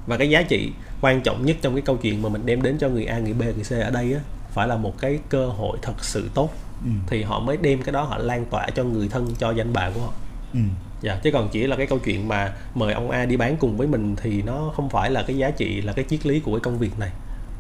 và 0.07 0.17
cái 0.17 0.31
giá 0.31 0.43
trị 0.43 0.71
quan 1.01 1.21
trọng 1.21 1.47
nhất 1.47 1.57
trong 1.63 1.75
cái 1.75 1.83
câu 1.83 1.97
chuyện 1.97 2.23
mà 2.23 2.29
mình 2.29 2.43
đem 2.47 2.63
đến 2.63 2.77
cho 2.79 2.89
người 2.89 3.05
A 3.05 3.19
người 3.19 3.33
B 3.33 3.43
người 3.43 3.65
C 3.69 3.73
ở 3.73 3.91
đây 3.91 4.13
á 4.15 4.21
phải 4.51 4.69
là 4.69 4.77
một 4.77 4.99
cái 5.01 5.19
cơ 5.29 5.47
hội 5.47 5.79
thật 5.83 6.05
sự 6.05 6.29
tốt 6.35 6.51
Ừ. 6.85 6.91
thì 7.07 7.23
họ 7.23 7.41
mới 7.41 7.57
đem 7.57 7.83
cái 7.83 7.93
đó 7.93 8.03
họ 8.03 8.19
lan 8.19 8.45
tỏa 8.51 8.71
cho 8.75 8.85
người 8.85 9.09
thân 9.09 9.27
cho 9.39 9.51
danh 9.51 9.73
bạ 9.73 9.91
của 9.95 10.01
họ 10.01 10.13
Ừ. 10.55 10.61
dạ 11.05 11.19
chứ 11.23 11.31
còn 11.33 11.49
chỉ 11.49 11.67
là 11.67 11.77
cái 11.77 11.87
câu 11.87 11.99
chuyện 11.99 12.29
mà 12.29 12.53
mời 12.75 12.93
ông 12.93 13.11
A 13.11 13.25
đi 13.25 13.37
bán 13.37 13.57
cùng 13.57 13.77
với 13.77 13.87
mình 13.87 14.17
thì 14.23 14.43
nó 14.43 14.73
không 14.77 14.91
phải 14.91 15.11
là 15.11 15.23
cái 15.27 15.37
giá 15.37 15.51
trị 15.51 15.81
là 15.81 15.93
cái 15.93 16.05
triết 16.11 16.27
lý 16.27 16.41
của 16.41 16.53
cái 16.53 16.61
công 16.61 16.79
việc 16.79 16.99
này. 16.99 17.11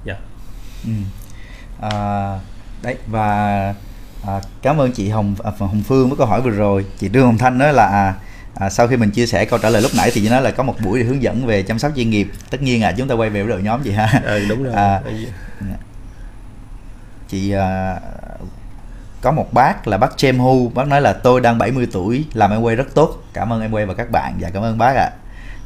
Dạ. 0.05 0.17
Ừ. 0.85 0.93
à, 1.81 2.39
đấy 2.83 2.97
và 3.07 3.75
à, 4.27 4.41
cảm 4.63 4.81
ơn 4.81 4.93
chị 4.93 5.09
Hồng 5.09 5.35
à, 5.45 5.51
Hồng 5.59 5.83
Phương 5.87 6.09
với 6.09 6.17
câu 6.17 6.27
hỏi 6.27 6.41
vừa 6.41 6.51
rồi. 6.51 6.87
Chị 6.99 7.09
Trương 7.13 7.27
Hồng 7.27 7.39
Thanh 7.39 7.59
nói 7.59 7.73
là 7.73 7.87
à, 7.87 8.15
à, 8.55 8.71
sau 8.71 8.89
khi 8.89 8.97
mình 8.97 9.11
chia 9.11 9.27
sẻ 9.27 9.45
câu 9.45 9.59
trả 9.59 9.71
lời 9.71 9.83
lúc 9.83 9.91
nãy 9.97 10.11
thì 10.15 10.21
chị 10.21 10.29
nói 10.29 10.43
là 10.43 10.51
có 10.51 10.63
một 10.63 10.75
buổi 10.85 11.03
hướng 11.03 11.23
dẫn 11.23 11.47
về 11.47 11.63
chăm 11.63 11.79
sóc 11.79 11.93
chuyên 11.97 12.11
nghiệp. 12.11 12.29
Tất 12.51 12.63
nhiên 12.63 12.83
là 12.83 12.93
chúng 12.93 13.09
ta 13.09 13.15
quay 13.15 13.31
về 13.31 13.43
với 13.43 13.51
đội 13.51 13.63
nhóm 13.63 13.83
chị 13.85 13.91
ha. 13.91 14.23
Ừ, 14.25 14.45
đúng 14.49 14.63
rồi. 14.63 14.75
À, 14.75 15.03
chị 17.29 17.51
à, 17.51 18.01
có 19.25 19.33
một 19.33 19.53
bác 19.53 19.89
là 19.89 19.99
bác 19.99 20.17
Chem 20.17 20.39
Hu. 20.39 20.69
Bác 20.69 20.89
nói 20.89 21.01
là 21.01 21.13
tôi 21.13 21.41
đang 21.41 21.59
70 21.59 21.89
tuổi 21.93 22.25
làm 22.35 22.51
em 22.51 22.61
quay 22.61 22.77
rất 22.77 22.95
tốt. 22.95 23.23
Cảm 23.33 23.53
ơn 23.53 23.61
em 23.61 23.71
quay 23.71 23.87
và 23.87 23.95
các 23.95 24.11
bạn. 24.11 24.35
Dạ 24.39 24.51
cảm 24.51 24.63
ơn 24.63 24.79
bác 24.79 24.97
ạ. 24.97 25.11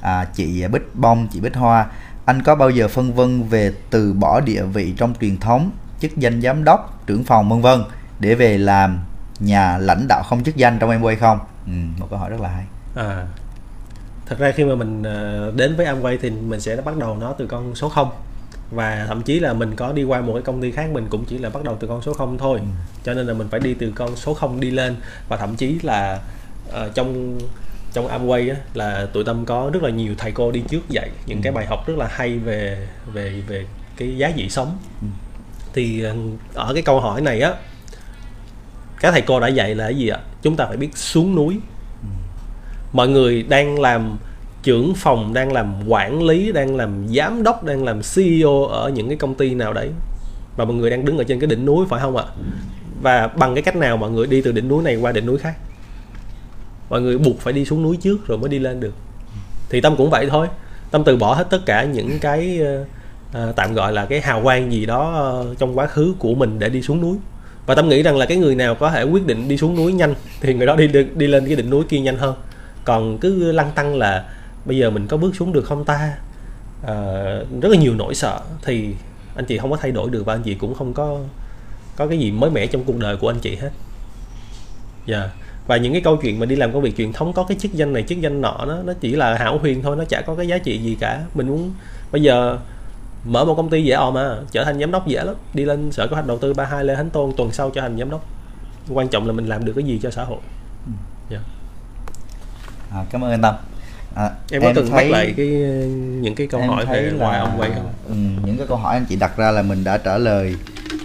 À. 0.03 0.21
à, 0.21 0.25
chị 0.35 0.67
Bích 0.69 0.95
Bông 0.95 1.29
chị 1.33 1.41
Bích 1.41 1.57
Hoa 1.57 1.87
anh 2.25 2.43
có 2.43 2.55
bao 2.55 2.71
giờ 2.71 2.89
phân 2.89 3.15
vân 3.15 3.49
về 3.49 3.73
từ 3.91 4.13
bỏ 4.13 4.41
địa 4.41 4.63
vị 4.63 4.95
trong 4.97 5.15
truyền 5.21 5.37
thống 5.37 5.71
chức 6.01 6.17
danh 6.17 6.43
giám 6.43 6.65
đốc 6.65 7.03
trưởng 7.07 7.25
phòng 7.25 7.49
vân 7.49 7.61
vân 7.61 7.85
để 8.21 8.35
về 8.35 8.59
làm 8.59 8.99
nhà 9.41 9.79
lãnh 9.79 10.09
đạo 10.09 10.23
không 10.23 10.45
chức 10.45 10.57
danh 10.57 10.79
trong 10.79 10.91
em 10.91 11.03
quay 11.03 11.17
không? 11.17 11.39
Ừ, 11.67 11.73
một 11.99 12.07
câu 12.11 12.19
hỏi 12.19 12.31
rất 12.31 12.41
là 12.41 12.49
hay. 12.49 12.65
À 12.95 13.27
thật 14.27 14.39
ra 14.39 14.53
khi 14.53 14.65
mà 14.65 14.75
mình 14.75 15.03
à, 15.03 15.47
đến 15.57 15.77
với 15.77 15.87
Amway 15.87 16.19
thì 16.23 16.31
mình 16.31 16.61
sẽ 16.61 16.77
bắt 16.77 16.97
đầu 16.97 17.17
nó 17.21 17.33
từ 17.39 17.47
con 17.47 17.75
số 17.75 17.89
0 17.89 18.11
và 18.71 19.05
thậm 19.09 19.23
chí 19.23 19.41
là 19.41 19.53
mình 19.53 19.77
có 19.77 19.93
đi 19.93 20.05
qua 20.05 20.21
một 20.21 20.33
cái 20.33 20.43
công 20.43 20.63
ty 20.63 20.71
khác 20.71 20.91
mình 20.93 21.07
cũng 21.11 21.25
chỉ 21.25 21.39
là 21.39 21.51
bắt 21.51 21.65
đầu 21.65 21.77
từ 21.81 21.89
con 21.89 22.03
số 22.03 22.13
0 22.13 22.39
thôi 22.39 22.59
ừ. 22.59 22.67
cho 23.05 23.15
nên 23.15 23.27
là 23.27 23.35
mình 23.35 23.49
phải 23.51 23.61
đi 23.61 23.75
từ 23.75 23.93
con 23.95 24.17
số 24.17 24.35
0 24.35 24.61
đi 24.61 24.71
lên 24.71 24.97
và 25.29 25.37
thậm 25.37 25.57
chí 25.57 25.79
là 25.83 26.21
uh, 26.69 26.95
trong 26.95 27.39
trong 27.93 28.09
Amway 28.09 28.51
á, 28.55 28.57
là 28.75 29.07
tụi 29.13 29.25
tâm 29.25 29.45
có 29.45 29.71
rất 29.73 29.83
là 29.83 29.91
nhiều 29.91 30.15
thầy 30.19 30.33
cô 30.33 30.51
đi 30.51 30.63
trước 30.69 30.89
dạy 30.89 31.11
những 31.27 31.39
ừ. 31.39 31.43
cái 31.43 31.53
bài 31.53 31.67
học 31.67 31.87
rất 31.87 31.95
là 31.99 32.09
hay 32.11 32.39
về 32.39 32.89
về 33.13 33.43
về 33.49 33.67
cái 33.97 34.17
giá 34.17 34.31
trị 34.37 34.49
sống 34.49 34.79
ừ. 35.03 35.09
thì 35.73 36.03
ờ, 36.03 36.15
ở 36.55 36.75
cái 36.75 36.83
câu 36.83 37.01
hỏi 37.01 37.21
này 37.21 37.41
á 37.41 37.55
các 39.01 39.11
thầy 39.11 39.23
cô 39.23 39.41
đã 39.41 39.49
dạy 39.49 39.75
là 39.75 39.85
cái 39.85 39.95
gì 39.95 40.09
ạ 40.09 40.19
chúng 40.43 40.57
ta 40.57 40.67
phải 40.67 40.77
biết 40.77 40.97
xuống 40.97 41.35
núi 41.35 41.59
ừ. 42.03 42.09
mọi 42.93 43.09
người 43.09 43.43
đang 43.43 43.81
làm 43.81 44.19
trưởng 44.69 44.95
phòng 44.95 45.35
đang 45.35 45.53
làm 45.53 45.75
quản 45.87 46.23
lý 46.23 46.53
đang 46.53 46.77
làm 46.77 47.07
giám 47.09 47.43
đốc 47.43 47.65
đang 47.65 47.85
làm 47.85 48.01
CEO 48.15 48.65
ở 48.65 48.89
những 48.89 49.09
cái 49.09 49.17
công 49.17 49.35
ty 49.35 49.55
nào 49.55 49.73
đấy. 49.73 49.91
Mà 50.57 50.65
mọi 50.65 50.75
người 50.75 50.91
đang 50.91 51.05
đứng 51.05 51.19
ở 51.19 51.25
trên 51.25 51.41
cái 51.41 51.47
đỉnh 51.47 51.65
núi 51.65 51.87
phải 51.89 52.01
không 52.01 52.17
ạ? 52.17 52.25
Và 53.03 53.27
bằng 53.27 53.55
cái 53.55 53.63
cách 53.63 53.77
nào 53.77 53.97
mọi 53.97 54.11
người 54.11 54.27
đi 54.27 54.43
từ 54.43 54.53
đỉnh 54.53 54.69
núi 54.69 54.83
này 54.83 54.97
qua 54.97 55.13
đỉnh 55.13 55.27
núi 55.27 55.39
khác? 55.39 55.55
Mọi 56.91 57.01
người 57.01 57.19
buộc 57.19 57.41
phải 57.41 57.53
đi 57.53 57.65
xuống 57.65 57.83
núi 57.83 57.97
trước 57.97 58.27
rồi 58.27 58.39
mới 58.39 58.49
đi 58.49 58.59
lên 58.59 58.81
được. 58.81 58.95
Thì 59.71 59.81
tâm 59.81 59.97
cũng 59.97 60.11
vậy 60.11 60.27
thôi. 60.31 60.47
Tâm 60.91 61.05
từ 61.05 61.17
bỏ 61.17 61.35
hết 61.35 61.47
tất 61.51 61.61
cả 61.67 61.85
những 61.85 62.19
cái 62.21 62.61
uh, 63.31 63.57
tạm 63.57 63.75
gọi 63.75 63.93
là 63.93 64.05
cái 64.05 64.21
hào 64.21 64.43
quang 64.43 64.73
gì 64.73 64.87
đó 64.87 65.13
ờ, 65.15 65.55
trong 65.59 65.79
quá 65.79 65.87
khứ 65.87 66.15
của 66.19 66.35
mình 66.35 66.59
để 66.59 66.69
đi 66.69 66.83
xuống 66.83 67.01
núi. 67.01 67.17
Và 67.67 67.75
tâm 67.75 67.89
nghĩ 67.89 68.03
rằng 68.03 68.17
là 68.17 68.27
cái 68.27 68.37
người 68.37 68.55
nào 68.55 68.75
có 68.75 68.91
thể 68.91 69.03
quyết 69.03 69.27
định 69.27 69.49
đi 69.49 69.57
xuống 69.57 69.77
núi 69.77 69.93
nhanh 69.93 70.15
thì 70.41 70.55
người 70.55 70.67
đó 70.67 70.77
đi 70.77 70.89
đi 71.15 71.27
lên 71.27 71.47
cái 71.47 71.57
đỉnh 71.57 71.71
núi 71.71 71.85
kia 71.89 72.01
nhanh 72.01 72.17
hơn. 72.17 72.35
Còn 72.85 73.19
cứ 73.19 73.53
lăng 73.53 73.71
tăng 73.75 73.97
là 73.97 74.25
bây 74.65 74.77
giờ 74.77 74.91
mình 74.91 75.07
có 75.07 75.17
bước 75.17 75.37
xuống 75.37 75.53
được 75.53 75.65
không 75.65 75.85
ta? 75.85 76.19
À, 76.87 76.95
rất 77.61 77.69
là 77.69 77.77
nhiều 77.77 77.95
nỗi 77.95 78.15
sợ. 78.15 78.41
Thì 78.63 78.95
anh 79.37 79.45
chị 79.45 79.59
không 79.59 79.71
có 79.71 79.77
thay 79.77 79.91
đổi 79.91 80.11
được 80.11 80.27
và 80.27 80.35
anh 80.35 80.43
chị 80.43 80.55
cũng 80.55 80.75
không 80.75 80.95
có 80.95 81.19
có 81.97 82.07
cái 82.07 82.19
gì 82.19 82.31
mới 82.31 82.51
mẻ 82.51 82.67
trong 82.67 82.85
cuộc 82.85 82.99
đời 82.99 83.17
của 83.17 83.31
anh 83.31 83.39
chị 83.41 83.57
hết. 83.57 83.71
Dạ. 85.07 85.19
Yeah. 85.19 85.31
và 85.67 85.77
những 85.77 85.93
cái 85.93 86.03
câu 86.03 86.17
chuyện 86.17 86.41
mà 86.41 86.47
đi 86.47 86.57
làm 86.57 86.73
công 86.73 86.83
việc 86.83 86.97
truyền 86.97 87.13
thống 87.13 87.33
có 87.33 87.45
cái 87.45 87.57
chức 87.61 87.73
danh 87.73 87.93
này 87.93 88.03
chức 88.03 88.21
danh 88.21 88.41
nọ 88.41 88.65
nó 88.67 88.83
nó 88.83 88.93
chỉ 89.01 89.17
là 89.17 89.35
hảo 89.35 89.59
huyền 89.59 89.83
thôi 89.83 89.97
nó 89.97 90.05
chả 90.05 90.21
có 90.21 90.35
cái 90.35 90.49
giá 90.49 90.59
trị 90.59 90.79
gì 90.79 90.97
cả. 91.01 91.23
Mình 91.35 91.49
muốn 91.49 91.73
bây 92.13 92.23
giờ 92.23 92.59
mở 93.25 93.45
một 93.45 93.55
công 93.55 93.71
ty 93.71 93.85
dễ 93.85 93.95
ò 93.95 94.11
mà 94.11 94.37
trở 94.51 94.65
thành 94.65 94.81
giám 94.81 94.91
đốc 94.91 95.07
dễ 95.07 95.25
lắm. 95.25 95.35
Đi 95.55 95.65
lên 95.65 95.93
sở 95.93 96.07
kế 96.07 96.15
hoạch 96.15 96.27
đầu 96.27 96.39
tư 96.39 96.55
ba 96.55 96.65
hai 96.65 96.85
lê 96.85 96.95
thánh 96.95 97.11
tôn 97.11 97.33
tuần 97.37 97.53
sau 97.53 97.71
trở 97.71 97.81
thành 97.81 97.99
giám 97.99 98.11
đốc. 98.11 98.27
Quan 98.91 99.09
trọng 99.09 99.27
là 99.27 99.33
mình 99.33 99.47
làm 99.47 99.65
được 99.65 99.73
cái 99.73 99.85
gì 99.85 100.01
cho 100.03 100.11
xã 100.11 100.25
hội. 100.25 100.39
Yeah. 101.31 101.43
Dạ. 102.91 102.99
à, 102.99 103.05
cảm 103.11 103.25
ơn 103.25 103.31
anh 103.31 103.43
tâm 103.43 103.55
à, 104.19 104.31
em 104.51 104.63
có 104.63 104.69
em 104.69 104.75
từng 104.77 104.91
thấy, 104.91 105.05
bắt 105.05 105.11
lại 105.11 105.35
cái 105.37 105.47
những 106.21 106.35
cái 106.35 106.47
câu 106.47 106.61
hỏi 106.61 106.87
về 106.87 107.13
ngoài 107.17 107.39
ông 107.39 107.61
quay 107.61 107.71
không 107.75 107.93
ừ, 108.09 108.15
những 108.47 108.57
cái 108.59 108.67
câu 108.67 108.77
hỏi 108.77 108.95
anh 108.95 109.07
chị 109.09 109.17
đặt 109.17 109.37
ra 109.37 109.51
là 109.51 109.63
mình 109.63 109.85
đã 109.85 109.99
trả 109.99 110.19
lời 110.19 110.55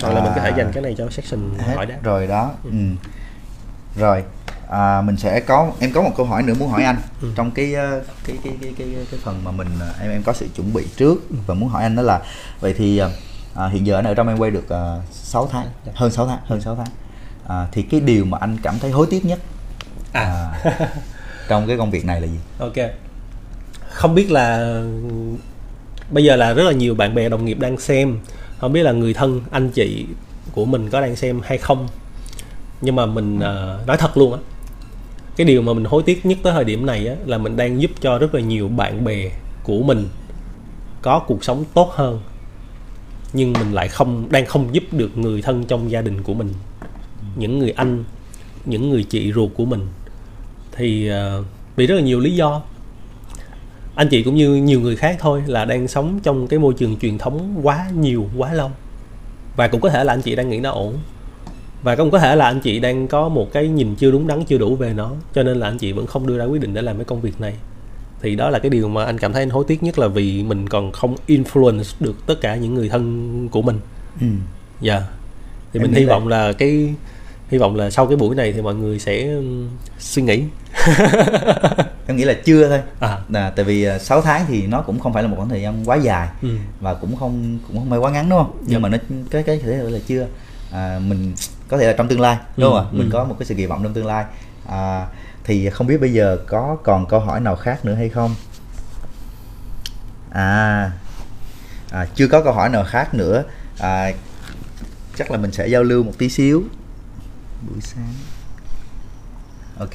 hoặc 0.02 0.10
à, 0.10 0.14
là 0.14 0.24
mình 0.24 0.32
có 0.36 0.42
thể 0.42 0.50
à, 0.50 0.58
dành 0.58 0.72
cái 0.74 0.84
này 0.84 0.96
cho 0.98 1.10
section 1.10 1.40
hỏi 1.76 1.86
đáp 1.86 1.98
rồi 2.04 2.28
đó 2.28 2.52
ừ. 2.64 2.70
Ừ. 2.72 2.78
rồi 3.96 4.24
à, 4.70 5.02
mình 5.02 5.18
sẽ 5.18 5.40
có 5.40 5.72
em 5.80 5.92
có 5.92 6.02
một 6.02 6.12
câu 6.18 6.26
hỏi 6.26 6.44
nữa 6.44 6.54
muốn 6.60 6.70
hỏi 6.70 6.84
anh 6.84 6.98
ừ. 7.22 7.28
trong 7.36 7.52
cái 7.52 7.74
ờ, 7.74 8.02
cái, 8.28 8.38
cái 8.44 8.54
cái 8.62 8.74
cái 8.78 8.88
cái 9.12 9.20
phần 9.24 9.44
mà 9.44 9.52
mình 9.52 9.68
ờ, 9.80 9.94
em 10.02 10.12
em 10.12 10.24
có 10.24 10.34
sự 10.34 10.48
chuẩn 10.56 10.74
bị 10.74 10.86
trước 10.98 11.24
và 11.48 11.54
muốn 11.54 11.70
hỏi 11.70 11.84
anh 11.84 11.96
đó 11.96 12.02
là 12.02 12.22
vậy 12.60 12.74
thì 12.78 13.02
à, 13.56 13.68
hiện 13.68 13.86
giờ 13.86 13.96
anh 13.96 14.06
ở 14.06 14.14
trong 14.14 14.28
em 14.28 14.38
quay 14.38 14.52
được 14.52 14.66
uh, 14.66 15.04
6 15.12 15.48
tháng 15.52 15.68
dạ. 15.86 15.92
hơn 15.96 16.12
6 16.12 16.28
tháng 16.28 16.40
hơn 16.46 16.62
6 16.62 16.76
tháng 16.76 16.88
à, 17.48 17.68
thì 17.72 17.82
cái 17.82 18.00
điều 18.00 18.26
mà 18.26 18.38
anh 18.42 18.58
cảm 18.64 18.80
thấy 18.80 18.92
hối 18.92 19.08
tiếc 19.10 19.26
nhất 19.26 19.40
à. 20.14 20.54
à 20.64 20.90
trong 21.48 21.68
cái 21.68 21.78
công 21.78 21.92
việc 21.92 22.06
này 22.06 22.22
là 22.22 22.28
gì? 22.28 22.38
Ok. 22.60 22.92
Không 23.90 24.16
biết 24.16 24.32
là 24.32 24.78
bây 26.12 26.24
giờ 26.24 26.36
là 26.36 26.54
rất 26.54 26.64
là 26.64 26.72
nhiều 26.72 26.96
bạn 26.96 27.16
bè 27.16 27.30
đồng 27.30 27.46
nghiệp 27.46 27.60
đang 27.60 27.80
xem. 27.80 28.18
Không 28.58 28.74
biết 28.74 28.84
là 28.84 28.92
người 28.92 29.14
thân 29.14 29.42
anh 29.52 29.70
chị 29.70 30.06
của 30.52 30.66
mình 30.66 30.90
có 30.90 31.02
đang 31.02 31.16
xem 31.16 31.42
hay 31.44 31.58
không. 31.58 31.88
Nhưng 32.82 32.96
mà 32.96 33.06
mình 33.06 33.38
uh, 33.38 33.88
nói 33.88 33.98
thật 33.98 34.18
luôn 34.18 34.34
á 34.34 34.40
cái 35.36 35.46
điều 35.46 35.62
mà 35.62 35.74
mình 35.74 35.86
hối 35.86 36.04
tiếc 36.04 36.26
nhất 36.26 36.38
tới 36.44 36.54
thời 36.54 36.64
điểm 36.64 36.86
này 36.86 37.08
á, 37.08 37.16
là 37.26 37.38
mình 37.38 37.58
đang 37.58 37.82
giúp 37.82 37.92
cho 38.02 38.18
rất 38.18 38.36
là 38.36 38.42
nhiều 38.42 38.68
bạn 38.68 39.04
bè 39.04 39.32
của 39.64 39.84
mình 39.84 40.08
có 41.02 41.20
cuộc 41.20 41.44
sống 41.44 41.66
tốt 41.74 41.92
hơn 41.92 42.22
nhưng 43.34 43.54
mình 43.54 43.74
lại 43.74 43.88
không 43.88 44.28
đang 44.30 44.46
không 44.46 44.76
giúp 44.76 44.84
được 44.92 45.18
người 45.18 45.42
thân 45.42 45.66
trong 45.66 45.92
gia 45.92 46.02
đình 46.02 46.24
của 46.24 46.34
mình 46.34 46.54
những 47.36 47.60
người 47.60 47.72
anh 47.72 48.04
những 48.66 48.90
người 48.90 49.04
chị 49.04 49.34
ruột 49.34 49.52
của 49.56 49.66
mình 49.66 49.88
thì 50.76 51.12
uh, 51.12 51.46
vì 51.76 51.88
rất 51.88 51.96
là 51.96 52.02
nhiều 52.02 52.20
lý 52.20 52.36
do. 52.36 52.62
Anh 53.96 54.08
chị 54.10 54.24
cũng 54.24 54.36
như 54.36 54.56
nhiều 54.56 54.80
người 54.82 54.96
khác 54.96 55.18
thôi 55.20 55.44
là 55.48 55.66
đang 55.66 55.88
sống 55.88 56.20
trong 56.24 56.48
cái 56.48 56.60
môi 56.60 56.74
trường 56.74 56.98
truyền 57.00 57.18
thống 57.18 57.60
quá 57.64 57.90
nhiều 57.96 58.28
quá 58.38 58.54
lâu. 58.54 58.72
Và 59.56 59.68
cũng 59.68 59.82
có 59.82 59.90
thể 59.90 60.04
là 60.04 60.14
anh 60.14 60.22
chị 60.22 60.36
đang 60.36 60.50
nghĩ 60.50 60.60
nó 60.60 60.72
ổn. 60.72 60.98
Và 61.84 61.96
cũng 61.96 62.12
có 62.12 62.20
thể 62.20 62.36
là 62.36 62.46
anh 62.46 62.60
chị 62.60 62.80
đang 62.80 63.08
có 63.08 63.30
một 63.30 63.54
cái 63.54 63.68
nhìn 63.68 63.96
chưa 63.96 64.12
đúng 64.12 64.28
đắn 64.28 64.46
chưa 64.46 64.58
đủ 64.58 64.76
về 64.76 64.94
nó. 64.94 65.12
Cho 65.34 65.44
nên 65.44 65.60
là 65.60 65.68
anh 65.68 65.78
chị 65.78 65.92
vẫn 65.92 66.08
không 66.08 66.28
đưa 66.28 66.38
ra 66.38 66.46
quyết 66.46 66.62
định 66.62 66.74
để 66.74 66.82
làm 66.82 66.96
cái 66.98 67.06
công 67.06 67.22
việc 67.22 67.42
này. 67.42 67.54
Thì 68.22 68.36
đó 68.36 68.50
là 68.50 68.60
cái 68.60 68.70
điều 68.70 68.90
mà 68.90 69.06
anh 69.06 69.18
cảm 69.18 69.34
thấy 69.34 69.42
anh 69.42 69.50
hối 69.50 69.66
tiếc 69.68 69.84
nhất 69.84 70.00
là 70.00 70.08
vì 70.08 70.44
mình 70.44 70.70
còn 70.70 70.92
không 70.92 71.16
influence 71.28 71.94
được 72.00 72.26
tất 72.26 72.42
cả 72.42 72.56
những 72.56 72.74
người 72.74 72.90
thân 72.90 73.48
của 73.52 73.62
mình. 73.62 73.80
Ừ. 74.22 74.28
Dạ. 74.82 74.94
Yeah. 74.94 75.04
thì 75.74 75.80
em 75.80 75.82
mình 75.82 75.94
hy 75.94 76.06
vọng 76.06 76.28
là 76.28 76.54
cái 76.54 76.94
hy 77.54 77.60
vọng 77.60 77.76
là 77.76 77.90
sau 77.90 78.08
cái 78.08 78.18
buổi 78.18 78.36
này 78.36 78.54
thì 78.54 78.62
mọi 78.62 78.76
người 78.76 79.00
sẽ 79.00 79.28
suy 80.00 80.22
nghĩ 80.22 80.44
em 82.08 82.18
nghĩ 82.18 82.24
là 82.24 82.34
chưa 82.46 82.70
thôi 82.70 82.82
à. 83.00 83.18
à 83.34 83.52
tại 83.56 83.66
vì 83.66 83.88
6 84.00 84.18
à, 84.18 84.22
tháng 84.26 84.46
thì 84.48 84.68
nó 84.68 84.82
cũng 84.82 85.00
không 85.00 85.14
phải 85.14 85.24
là 85.24 85.30
một 85.30 85.36
khoảng 85.38 85.50
thời 85.50 85.62
gian 85.62 85.90
quá 85.90 85.96
dài 85.96 86.28
ừ. 86.42 86.50
và 86.80 86.94
cũng 86.94 87.16
không 87.16 87.60
cũng 87.68 87.78
không 87.78 87.90
phải 87.90 88.00
quá 88.00 88.12
ngắn 88.12 88.30
đúng 88.30 88.40
không 88.40 88.60
nhưng 88.62 88.72
dạ. 88.72 88.80
mà 88.80 88.90
nó 88.90 88.98
cái 89.32 89.44
cái 89.44 89.58
thể 89.58 89.74
là 89.78 90.00
chưa 90.08 90.28
à, 90.72 91.00
mình 91.08 91.34
có 91.68 91.78
thể 91.78 91.88
là 91.88 91.94
trong 91.94 92.08
tương 92.08 92.22
lai 92.22 92.38
đúng 92.58 92.72
không 92.72 92.78
ạ 92.78 92.86
ừ. 92.92 92.98
mình 92.98 93.10
ừ. 93.10 93.14
có 93.14 93.24
một 93.24 93.36
cái 93.40 93.46
sự 93.46 93.56
kỳ 93.56 93.66
vọng 93.66 93.84
trong 93.84 93.94
tương 93.94 94.06
lai 94.06 94.26
à, 94.70 95.08
thì 95.44 95.70
không 95.70 95.88
biết 95.88 96.02
bây 96.02 96.14
giờ 96.14 96.38
có 96.48 96.78
còn 96.84 97.06
câu 97.06 97.20
hỏi 97.20 97.40
nào 97.40 97.56
khác 97.56 97.86
nữa 97.86 97.94
hay 97.94 98.10
không 98.10 98.36
à, 100.32 100.92
à 101.92 102.08
chưa 102.16 102.28
có 102.28 102.42
câu 102.42 102.54
hỏi 102.54 102.70
nào 102.70 102.84
khác 102.84 103.14
nữa 103.14 103.44
à, 103.80 104.12
chắc 105.16 105.32
là 105.32 105.38
mình 105.38 105.52
sẽ 105.52 105.68
giao 105.68 105.84
lưu 105.84 106.04
một 106.04 106.14
tí 106.18 106.30
xíu 106.30 106.64
buổi 107.70 107.82
sáng. 107.82 108.14
Ok 109.80 109.94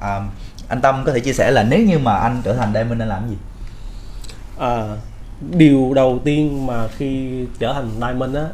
um, 0.00 0.28
anh 0.68 0.80
tâm 0.80 1.02
có 1.06 1.12
thể 1.12 1.20
chia 1.20 1.32
sẻ 1.32 1.50
là 1.50 1.62
nếu 1.62 1.86
như 1.86 1.98
mà 1.98 2.16
anh 2.16 2.40
trở 2.44 2.54
thành 2.54 2.72
diamond 2.74 2.98
nên 2.98 3.08
làm 3.08 3.28
gì? 3.28 3.36
À, 4.58 4.96
điều 5.50 5.92
đầu 5.94 6.20
tiên 6.24 6.66
mà 6.66 6.88
khi 6.88 7.44
trở 7.58 7.72
thành 7.72 7.90
diamond 8.00 8.36
á 8.36 8.44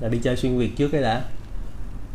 là 0.00 0.08
đi 0.08 0.18
chơi 0.22 0.36
xuyên 0.36 0.58
việt 0.58 0.76
trước 0.76 0.88
cái 0.88 1.02
đã. 1.02 1.22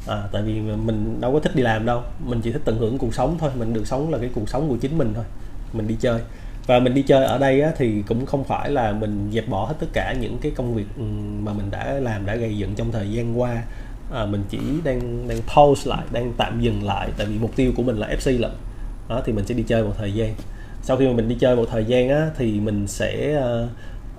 À, 0.08 0.24
tại 0.32 0.42
vì 0.42 0.60
mình 0.60 1.22
đâu 1.22 1.34
có 1.34 1.40
thích 1.40 1.56
đi 1.56 1.64
làm 1.64 1.86
đâu 1.86 2.04
mình 2.20 2.42
chỉ 2.42 2.52
thích 2.52 2.62
tận 2.66 2.78
hưởng 2.78 2.98
cuộc 2.98 3.14
sống 3.14 3.38
thôi 3.40 3.52
mình 3.56 3.74
được 3.74 3.88
sống 3.88 4.12
là 4.12 4.18
cái 4.18 4.30
cuộc 4.36 4.50
sống 4.50 4.70
của 4.70 4.78
chính 4.78 4.98
mình 4.98 5.14
thôi 5.16 5.26
mình 5.74 5.88
đi 5.88 5.96
chơi. 6.00 6.22
Và 6.68 6.80
mình 6.80 6.94
đi 6.94 7.02
chơi 7.02 7.26
ở 7.26 7.38
đây 7.38 7.62
á, 7.62 7.72
thì 7.78 8.04
cũng 8.08 8.26
không 8.26 8.44
phải 8.44 8.72
là 8.72 8.92
mình 8.92 9.30
dẹp 9.34 9.48
bỏ 9.48 9.66
hết 9.66 9.76
tất 9.80 9.88
cả 9.94 10.14
những 10.20 10.38
cái 10.42 10.52
công 10.56 10.76
việc 10.76 10.86
ừ, 10.98 11.04
mà 11.40 11.54
mình 11.54 11.72
đã 11.72 11.94
làm 11.94 12.26
đã 12.26 12.36
gây 12.36 12.58
dựng 12.58 12.76
trong 12.76 12.92
thời 12.92 13.12
gian 13.12 13.40
qua 13.40 13.64
à, 14.12 14.26
mình 14.26 14.44
chỉ 14.50 14.60
đang 14.84 15.28
đang 15.28 15.38
pause 15.56 15.90
lại 15.90 16.04
đang 16.12 16.34
tạm 16.38 16.62
dừng 16.62 16.84
lại 16.84 17.10
tại 17.18 17.28
vì 17.28 17.40
mục 17.40 17.56
tiêu 17.56 17.72
của 17.76 17.84
mình 17.84 17.98
là 17.98 18.08
FC 18.08 18.40
lận. 18.40 18.52
Đó 19.10 19.22
thì 19.26 19.34
mình 19.34 19.46
sẽ 19.46 19.54
đi 19.54 19.64
chơi 19.68 19.84
một 19.84 19.94
thời 19.98 20.14
gian. 20.14 20.34
Sau 20.82 20.98
khi 20.98 21.08
mà 21.08 21.14
mình 21.14 21.28
đi 21.28 21.36
chơi 21.40 21.56
một 21.56 21.66
thời 21.72 21.86
gian 21.86 22.10
á 22.10 22.30
thì 22.38 22.60
mình 22.60 22.88
sẽ 22.88 23.42
uh, 23.64 23.70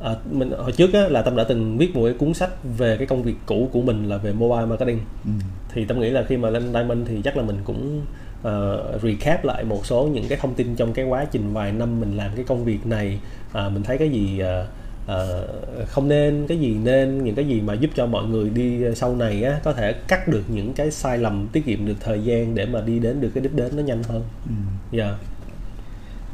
À, 0.03 0.15
mình 0.31 0.51
hồi 0.51 0.73
trước 0.73 0.93
á, 0.93 1.09
là 1.09 1.23
tâm 1.23 1.37
đã 1.37 1.45
từng 1.45 1.79
viết 1.79 1.97
một 1.97 2.05
cái 2.05 2.15
cuốn 2.15 2.35
sách 2.35 2.51
về 2.79 2.97
cái 2.97 3.07
công 3.07 3.23
việc 3.23 3.35
cũ 3.47 3.69
của 3.73 3.81
mình 3.81 4.09
là 4.09 4.17
về 4.17 4.33
mobile 4.33 4.67
marketing. 4.67 5.01
Ừ. 5.25 5.31
thì 5.75 5.85
tâm 5.85 6.01
nghĩ 6.01 6.11
là 6.11 6.25
khi 6.29 6.37
mà 6.37 6.51
lên 6.51 6.73
diamond 6.73 7.09
thì 7.09 7.21
chắc 7.25 7.37
là 7.37 7.43
mình 7.43 7.59
cũng 7.65 8.01
uh, 8.41 9.03
recap 9.03 9.45
lại 9.45 9.65
một 9.65 9.87
số 9.87 10.09
những 10.13 10.25
cái 10.29 10.39
thông 10.43 10.55
tin 10.55 10.77
trong 10.77 10.93
cái 10.93 11.05
quá 11.05 11.25
trình 11.25 11.53
vài 11.53 11.73
năm 11.73 12.01
mình 12.01 12.17
làm 12.17 12.31
cái 12.37 12.45
công 12.45 12.65
việc 12.65 12.87
này. 12.87 13.21
Uh, 13.49 13.73
mình 13.73 13.83
thấy 13.83 13.99
cái 13.99 14.09
gì 14.09 14.43
uh, 14.43 14.69
uh, 15.13 15.89
không 15.89 16.09
nên 16.09 16.47
cái 16.49 16.59
gì 16.59 16.75
nên 16.75 17.25
những 17.25 17.35
cái 17.35 17.49
gì 17.49 17.61
mà 17.61 17.75
giúp 17.75 17.91
cho 17.95 18.07
mọi 18.07 18.25
người 18.25 18.51
đi 18.51 18.95
sau 18.95 19.17
này 19.17 19.45
á 19.45 19.61
có 19.65 19.73
thể 19.73 19.93
cắt 19.93 20.29
được 20.29 20.43
những 20.49 20.73
cái 20.73 20.91
sai 20.91 21.19
lầm 21.19 21.49
tiết 21.49 21.67
kiệm 21.67 21.87
được 21.87 21.97
thời 22.01 22.25
gian 22.25 22.55
để 22.55 22.67
mà 22.67 22.81
đi 22.81 22.99
đến 22.99 23.21
được 23.21 23.31
cái 23.35 23.43
đích 23.43 23.55
đến 23.55 23.77
nó 23.77 23.83
nhanh 23.83 24.03
hơn. 24.03 24.23
Ừ. 24.49 24.55
dạ. 24.93 25.05
Yeah. 25.05 25.17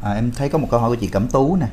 à, 0.02 0.12
em 0.12 0.30
thấy 0.36 0.48
có 0.48 0.58
một 0.58 0.68
câu 0.70 0.80
hỏi 0.80 0.90
của 0.90 0.96
chị 0.96 1.06
Cẩm 1.06 1.28
Tú 1.28 1.56
nè. 1.56 1.66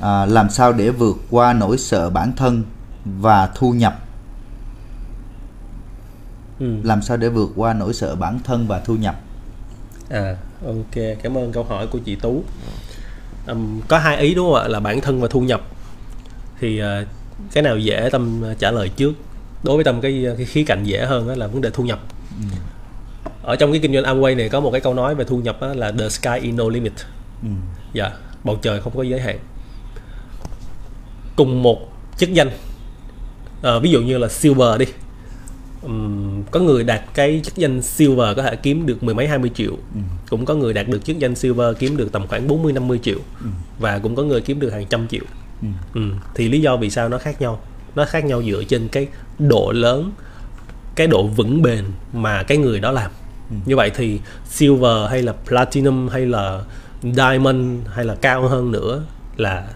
À, 0.00 0.26
làm 0.26 0.50
sao 0.50 0.72
để 0.72 0.90
vượt 0.90 1.16
qua 1.30 1.52
nỗi 1.52 1.78
sợ 1.78 2.10
bản 2.10 2.32
thân 2.36 2.62
và 3.04 3.50
thu 3.54 3.72
nhập? 3.72 3.98
Ừ. 6.60 6.76
làm 6.82 7.02
sao 7.02 7.16
để 7.16 7.28
vượt 7.28 7.50
qua 7.56 7.74
nỗi 7.74 7.94
sợ 7.94 8.14
bản 8.14 8.38
thân 8.44 8.66
và 8.66 8.80
thu 8.80 8.96
nhập? 8.96 9.20
À 10.10 10.36
ok 10.66 11.04
cảm 11.22 11.38
ơn 11.38 11.52
câu 11.52 11.64
hỏi 11.64 11.86
của 11.86 11.98
chị 11.98 12.14
Tú. 12.14 12.44
Um, 13.46 13.80
có 13.88 13.98
hai 13.98 14.16
ý 14.16 14.34
đúng 14.34 14.46
không 14.46 14.62
ạ? 14.62 14.68
Là 14.68 14.80
bản 14.80 15.00
thân 15.00 15.20
và 15.20 15.28
thu 15.30 15.40
nhập 15.40 15.60
thì 16.62 16.82
uh, 16.82 16.86
cái 17.52 17.62
nào 17.62 17.78
dễ 17.78 18.08
tâm 18.12 18.42
trả 18.58 18.70
lời 18.70 18.88
trước 18.88 19.12
đối 19.62 19.76
với 19.76 19.84
tâm 19.84 20.00
cái 20.00 20.26
cái 20.36 20.46
khía 20.46 20.64
cạnh 20.64 20.84
dễ 20.84 21.04
hơn 21.04 21.28
đó 21.28 21.34
là 21.36 21.46
vấn 21.46 21.60
đề 21.60 21.70
thu 21.70 21.84
nhập 21.84 22.00
ừ. 22.38 22.56
ở 23.42 23.56
trong 23.56 23.72
cái 23.72 23.80
kinh 23.80 23.92
doanh 23.94 24.04
Amway 24.04 24.36
này 24.36 24.48
có 24.48 24.60
một 24.60 24.70
cái 24.70 24.80
câu 24.80 24.94
nói 24.94 25.14
về 25.14 25.24
thu 25.24 25.38
nhập 25.38 25.60
đó 25.60 25.74
là 25.74 25.92
the 25.92 26.08
sky 26.08 26.38
is 26.42 26.54
no 26.54 26.68
limit 26.68 26.92
ừ. 27.42 27.48
dạ 27.92 28.10
bầu 28.44 28.58
trời 28.62 28.80
không 28.80 28.96
có 28.96 29.02
giới 29.02 29.20
hạn 29.20 29.38
cùng 31.36 31.62
một 31.62 31.78
chức 32.16 32.32
danh 32.32 32.50
à, 33.62 33.78
ví 33.78 33.90
dụ 33.90 34.00
như 34.00 34.18
là 34.18 34.28
silver 34.28 34.80
đi 34.80 34.86
um, 35.82 36.42
có 36.50 36.60
người 36.60 36.84
đạt 36.84 37.02
cái 37.14 37.40
chức 37.44 37.56
danh 37.56 37.82
silver 37.82 38.36
có 38.36 38.42
thể 38.42 38.56
kiếm 38.56 38.86
được 38.86 39.02
mười 39.02 39.14
mấy 39.14 39.28
hai 39.28 39.38
mươi 39.38 39.50
triệu 39.54 39.72
ừ. 39.72 40.00
cũng 40.30 40.44
có 40.44 40.54
người 40.54 40.72
đạt 40.72 40.88
được 40.88 41.04
chức 41.04 41.18
danh 41.18 41.34
silver 41.34 41.76
kiếm 41.78 41.96
được 41.96 42.12
tầm 42.12 42.26
khoảng 42.26 42.48
40 42.48 42.72
50 42.72 43.00
triệu 43.02 43.18
ừ. 43.40 43.46
và 43.78 43.98
cũng 43.98 44.16
có 44.16 44.22
người 44.22 44.40
kiếm 44.40 44.60
được 44.60 44.70
hàng 44.70 44.86
trăm 44.86 45.08
triệu 45.08 45.24
ừ. 45.62 45.68
Ừ. 45.94 46.00
thì 46.34 46.48
lý 46.48 46.60
do 46.60 46.76
vì 46.76 46.90
sao 46.90 47.08
nó 47.08 47.18
khác 47.18 47.40
nhau 47.40 47.60
nó 47.94 48.04
khác 48.04 48.24
nhau 48.24 48.42
dựa 48.42 48.62
trên 48.68 48.88
cái 48.88 49.06
độ 49.38 49.72
lớn 49.74 50.12
cái 50.94 51.06
độ 51.06 51.26
vững 51.26 51.62
bền 51.62 51.84
mà 52.12 52.42
cái 52.42 52.58
người 52.58 52.80
đó 52.80 52.90
làm 52.90 53.10
ừ. 53.50 53.56
như 53.66 53.76
vậy 53.76 53.90
thì 53.94 54.20
silver 54.44 55.10
hay 55.10 55.22
là 55.22 55.32
platinum 55.48 56.08
hay 56.08 56.26
là 56.26 56.60
diamond 57.02 57.86
hay 57.92 58.04
là 58.04 58.14
cao 58.14 58.48
hơn 58.48 58.72
nữa 58.72 59.02
là 59.36 59.66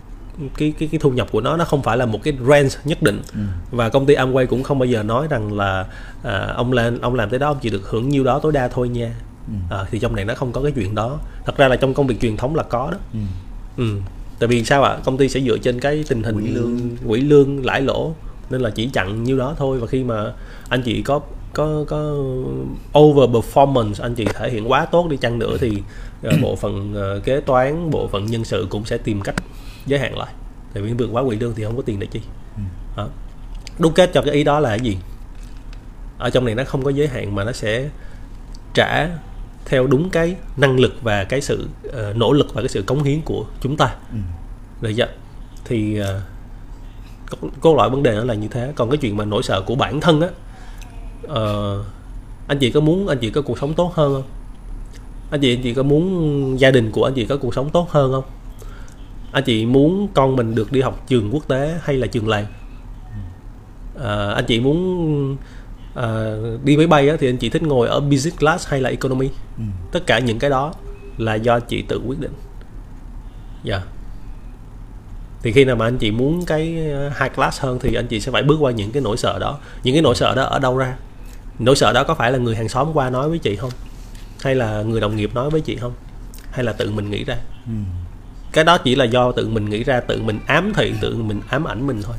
cái 0.57 0.73
cái 0.79 0.89
cái 0.93 1.01
thu 1.01 1.11
nhập 1.11 1.29
của 1.33 1.41
nó 1.41 1.57
nó 1.57 1.65
không 1.65 1.83
phải 1.83 1.97
là 1.97 2.07
một 2.07 2.23
cái 2.23 2.35
range 2.49 2.69
nhất 2.85 3.03
định 3.03 3.23
ừ. 3.33 3.41
và 3.71 3.89
công 3.89 4.07
ty 4.07 4.15
Amway 4.15 4.47
cũng 4.47 4.63
không 4.63 4.79
bao 4.79 4.87
giờ 4.87 5.03
nói 5.03 5.27
rằng 5.31 5.57
là 5.57 5.87
à, 6.23 6.53
ông 6.57 6.73
làm 6.73 7.01
ông 7.01 7.15
làm 7.15 7.31
tới 7.31 7.39
đó 7.39 7.49
ông 7.49 7.59
chỉ 7.61 7.71
được 7.71 7.91
hưởng 7.91 8.09
nhiêu 8.09 8.25
đó 8.25 8.39
tối 8.39 8.53
đa 8.53 8.69
thôi 8.69 8.89
nha 8.89 9.15
ừ. 9.49 9.77
à, 9.77 9.85
thì 9.91 9.99
trong 9.99 10.17
này 10.17 10.25
nó 10.25 10.35
không 10.35 10.53
có 10.53 10.63
cái 10.63 10.73
chuyện 10.73 10.95
đó 10.95 11.19
thật 11.45 11.57
ra 11.57 11.69
là 11.69 11.77
trong 11.77 11.95
công 11.95 12.07
việc 12.07 12.21
truyền 12.21 12.37
thống 12.37 12.55
là 12.55 12.63
có 12.63 12.91
đó 12.91 12.99
ừ. 13.13 13.19
Ừ. 13.77 14.01
tại 14.39 14.49
vì 14.49 14.65
sao 14.65 14.83
ạ? 14.83 14.99
Công 15.05 15.17
ty 15.17 15.29
sẽ 15.29 15.41
dựa 15.41 15.59
trên 15.59 15.81
cái 15.81 16.05
tình 16.09 16.23
hình 16.23 16.35
quỹ 16.35 16.49
lương. 16.49 16.97
quỹ 17.09 17.21
lương 17.21 17.65
lãi 17.67 17.83
lỗ 17.83 18.15
nên 18.51 18.61
là 18.61 18.71
chỉ 18.71 18.89
chặn 18.93 19.25
nhiêu 19.25 19.39
đó 19.39 19.55
thôi. 19.59 19.79
Và 19.79 19.87
khi 19.87 20.05
mà 20.05 20.33
anh 20.69 20.83
chị 20.83 21.03
có 21.03 21.21
có 21.53 21.85
có 21.89 21.99
over 22.99 23.31
performance 23.31 24.03
anh 24.03 24.15
chị 24.15 24.25
thể 24.35 24.51
hiện 24.51 24.71
quá 24.71 24.85
tốt 24.85 25.09
đi 25.11 25.17
chăng 25.17 25.39
nữa 25.39 25.57
thì 25.61 25.83
uh, 26.29 26.41
bộ 26.43 26.57
phận 26.61 26.95
uh, 27.17 27.25
kế 27.25 27.41
toán 27.41 27.91
bộ 27.91 28.09
phận 28.09 28.27
nhân 28.27 28.45
sự 28.45 28.67
cũng 28.71 28.85
sẽ 28.85 28.99
tìm 28.99 29.21
cách 29.21 29.35
giới 29.87 30.01
hạn 30.01 30.19
lại. 30.19 30.33
Tại 30.75 30.83
vì 30.83 30.93
vượt 30.93 31.09
quá 31.13 31.23
quỹ 31.25 31.37
lương 31.37 31.55
thì 31.55 31.65
không 31.65 31.77
có 31.77 31.83
tiền 31.83 31.99
để 32.01 32.07
chi. 32.07 32.21
Ừ. 32.57 32.63
đó. 32.97 33.09
đúc 33.79 33.93
kết 33.95 34.11
cho 34.15 34.23
cái 34.23 34.35
ý 34.35 34.45
đó 34.45 34.61
là 34.61 34.69
cái 34.69 34.81
gì? 34.81 34.97
Ở 36.19 36.31
trong 36.31 36.45
này 36.45 36.55
nó 36.55 36.65
không 36.65 36.83
có 36.83 36.91
giới 36.91 37.09
hạn 37.09 37.35
mà 37.35 37.45
nó 37.45 37.53
sẽ 37.53 37.89
trả 38.75 39.09
theo 39.67 39.87
đúng 39.87 40.11
cái 40.11 40.37
năng 40.57 40.81
lực 40.81 40.95
và 41.03 41.25
cái 41.25 41.41
sự 41.41 41.69
uh, 41.89 42.17
nỗ 42.17 42.33
lực 42.33 42.55
và 42.55 42.63
cái 42.63 42.69
sự 42.69 42.83
cống 42.83 43.03
hiến 43.03 43.21
của 43.21 43.45
chúng 43.61 43.77
ta. 43.77 43.95
Ừ. 44.13 44.19
rồi 44.83 44.95
dạ 44.95 45.07
thì 45.65 46.01
uh, 46.01 46.07
có, 47.31 47.49
có 47.61 47.73
loại 47.73 47.91
vấn 47.91 48.03
đề 48.03 48.17
đó 48.17 48.25
là 48.25 48.35
như 48.35 48.49
thế. 48.49 48.73
Còn 48.77 48.91
cái 48.91 48.99
chuyện 48.99 49.17
mà 49.17 49.25
nỗi 49.25 49.43
sợ 49.43 49.63
của 49.63 49.75
bản 49.75 50.01
thân 50.01 50.21
á 50.21 50.29
uh, 51.27 51.85
anh 52.49 52.59
chị 52.59 52.71
có 52.71 52.81
muốn 52.81 53.09
anh 53.09 53.19
chị 53.19 53.31
có 53.31 53.43
cuộc 53.43 53.59
sống 53.59 53.75
tốt 53.75 53.93
hơn 53.95 54.15
không? 54.15 54.31
Anh 55.31 55.41
chị 55.41 55.55
anh 55.55 55.63
chị 55.63 55.75
có 55.75 55.83
muốn 55.83 56.61
gia 56.61 56.71
đình 56.71 56.91
của 56.91 57.05
anh 57.05 57.15
chị 57.15 57.25
có 57.25 57.37
cuộc 57.37 57.55
sống 57.55 57.71
tốt 57.71 57.91
hơn 57.91 58.13
không? 58.13 58.25
Anh 59.33 59.45
chị 59.45 59.67
muốn 59.67 60.09
con 60.15 60.37
mình 60.37 60.55
được 60.55 60.73
đi 60.73 60.81
học 60.81 61.05
trường 61.09 61.31
quốc 61.33 61.49
tế 61.49 61.79
hay 61.83 61.97
là 61.97 62.07
trường 62.07 62.29
làng? 62.29 62.47
À, 64.01 64.31
anh 64.35 64.45
chị 64.45 64.61
muốn 64.61 65.37
à, 65.97 66.35
đi 66.65 66.77
máy 66.77 66.87
bay 66.87 67.09
á, 67.09 67.17
thì 67.21 67.29
anh 67.29 67.37
chị 67.37 67.49
thích 67.49 67.63
ngồi 67.63 67.89
ở 67.89 68.01
business 68.01 68.39
class 68.39 68.69
hay 68.69 68.81
là 68.81 68.91
economy? 68.91 69.29
Ừ. 69.59 69.65
tất 69.93 70.07
cả 70.07 70.19
những 70.19 70.39
cái 70.39 70.51
đó 70.51 70.73
là 71.19 71.35
do 71.35 71.61
chị 71.61 71.83
tự 71.83 72.01
quyết 72.07 72.21
định. 72.21 72.33
Dạ. 73.65 73.77
Yeah. 73.77 73.89
thì 75.43 75.53
khi 75.53 75.65
nào 75.65 75.77
mà 75.77 75.85
anh 75.85 75.99
chị 75.99 76.11
muốn 76.11 76.45
cái 76.47 76.65
high 77.21 77.35
class 77.35 77.61
hơn 77.61 77.79
thì 77.79 77.95
anh 77.95 78.07
chị 78.07 78.21
sẽ 78.21 78.33
phải 78.33 78.43
bước 78.43 78.57
qua 78.61 78.73
những 78.73 78.91
cái 78.91 79.03
nỗi 79.03 79.17
sợ 79.17 79.39
đó. 79.39 79.59
Những 79.83 79.95
cái 79.95 80.03
nỗi 80.03 80.15
sợ 80.15 80.35
đó 80.35 80.43
ở 80.43 80.59
đâu 80.59 80.77
ra? 80.77 80.97
Nỗi 81.59 81.77
sợ 81.77 81.93
đó 81.93 82.05
có 82.05 82.15
phải 82.15 82.33
là 82.33 82.39
người 82.39 82.57
hàng 82.57 82.69
xóm 82.69 82.89
qua 82.95 83.11
nói 83.11 83.29
với 83.29 83.39
chị 83.39 83.57
không? 83.57 83.71
Hay 84.41 84.55
là 84.55 84.83
người 84.83 85.01
đồng 85.01 85.17
nghiệp 85.17 85.31
nói 85.35 85.51
với 85.51 85.61
chị 85.61 85.77
không? 85.77 85.93
Hay 86.51 86.65
là 86.65 86.73
tự 86.73 86.91
mình 86.91 87.11
nghĩ 87.11 87.25
ra? 87.25 87.37
Ừ. 87.67 87.73
Cái 88.53 88.65
đó 88.65 88.79
chỉ 88.79 88.95
là 88.95 89.05
do 89.05 89.33
tự 89.33 89.49
mình 89.49 89.71
nghĩ 89.71 89.85
ra 89.85 90.01
tự 90.01 90.23
mình 90.23 90.39
ám 90.47 90.73
thị 90.75 90.93
tự 91.01 91.17
mình 91.17 91.41
ám 91.49 91.65
ảnh 91.65 91.87
mình 91.87 92.03
thôi 92.03 92.17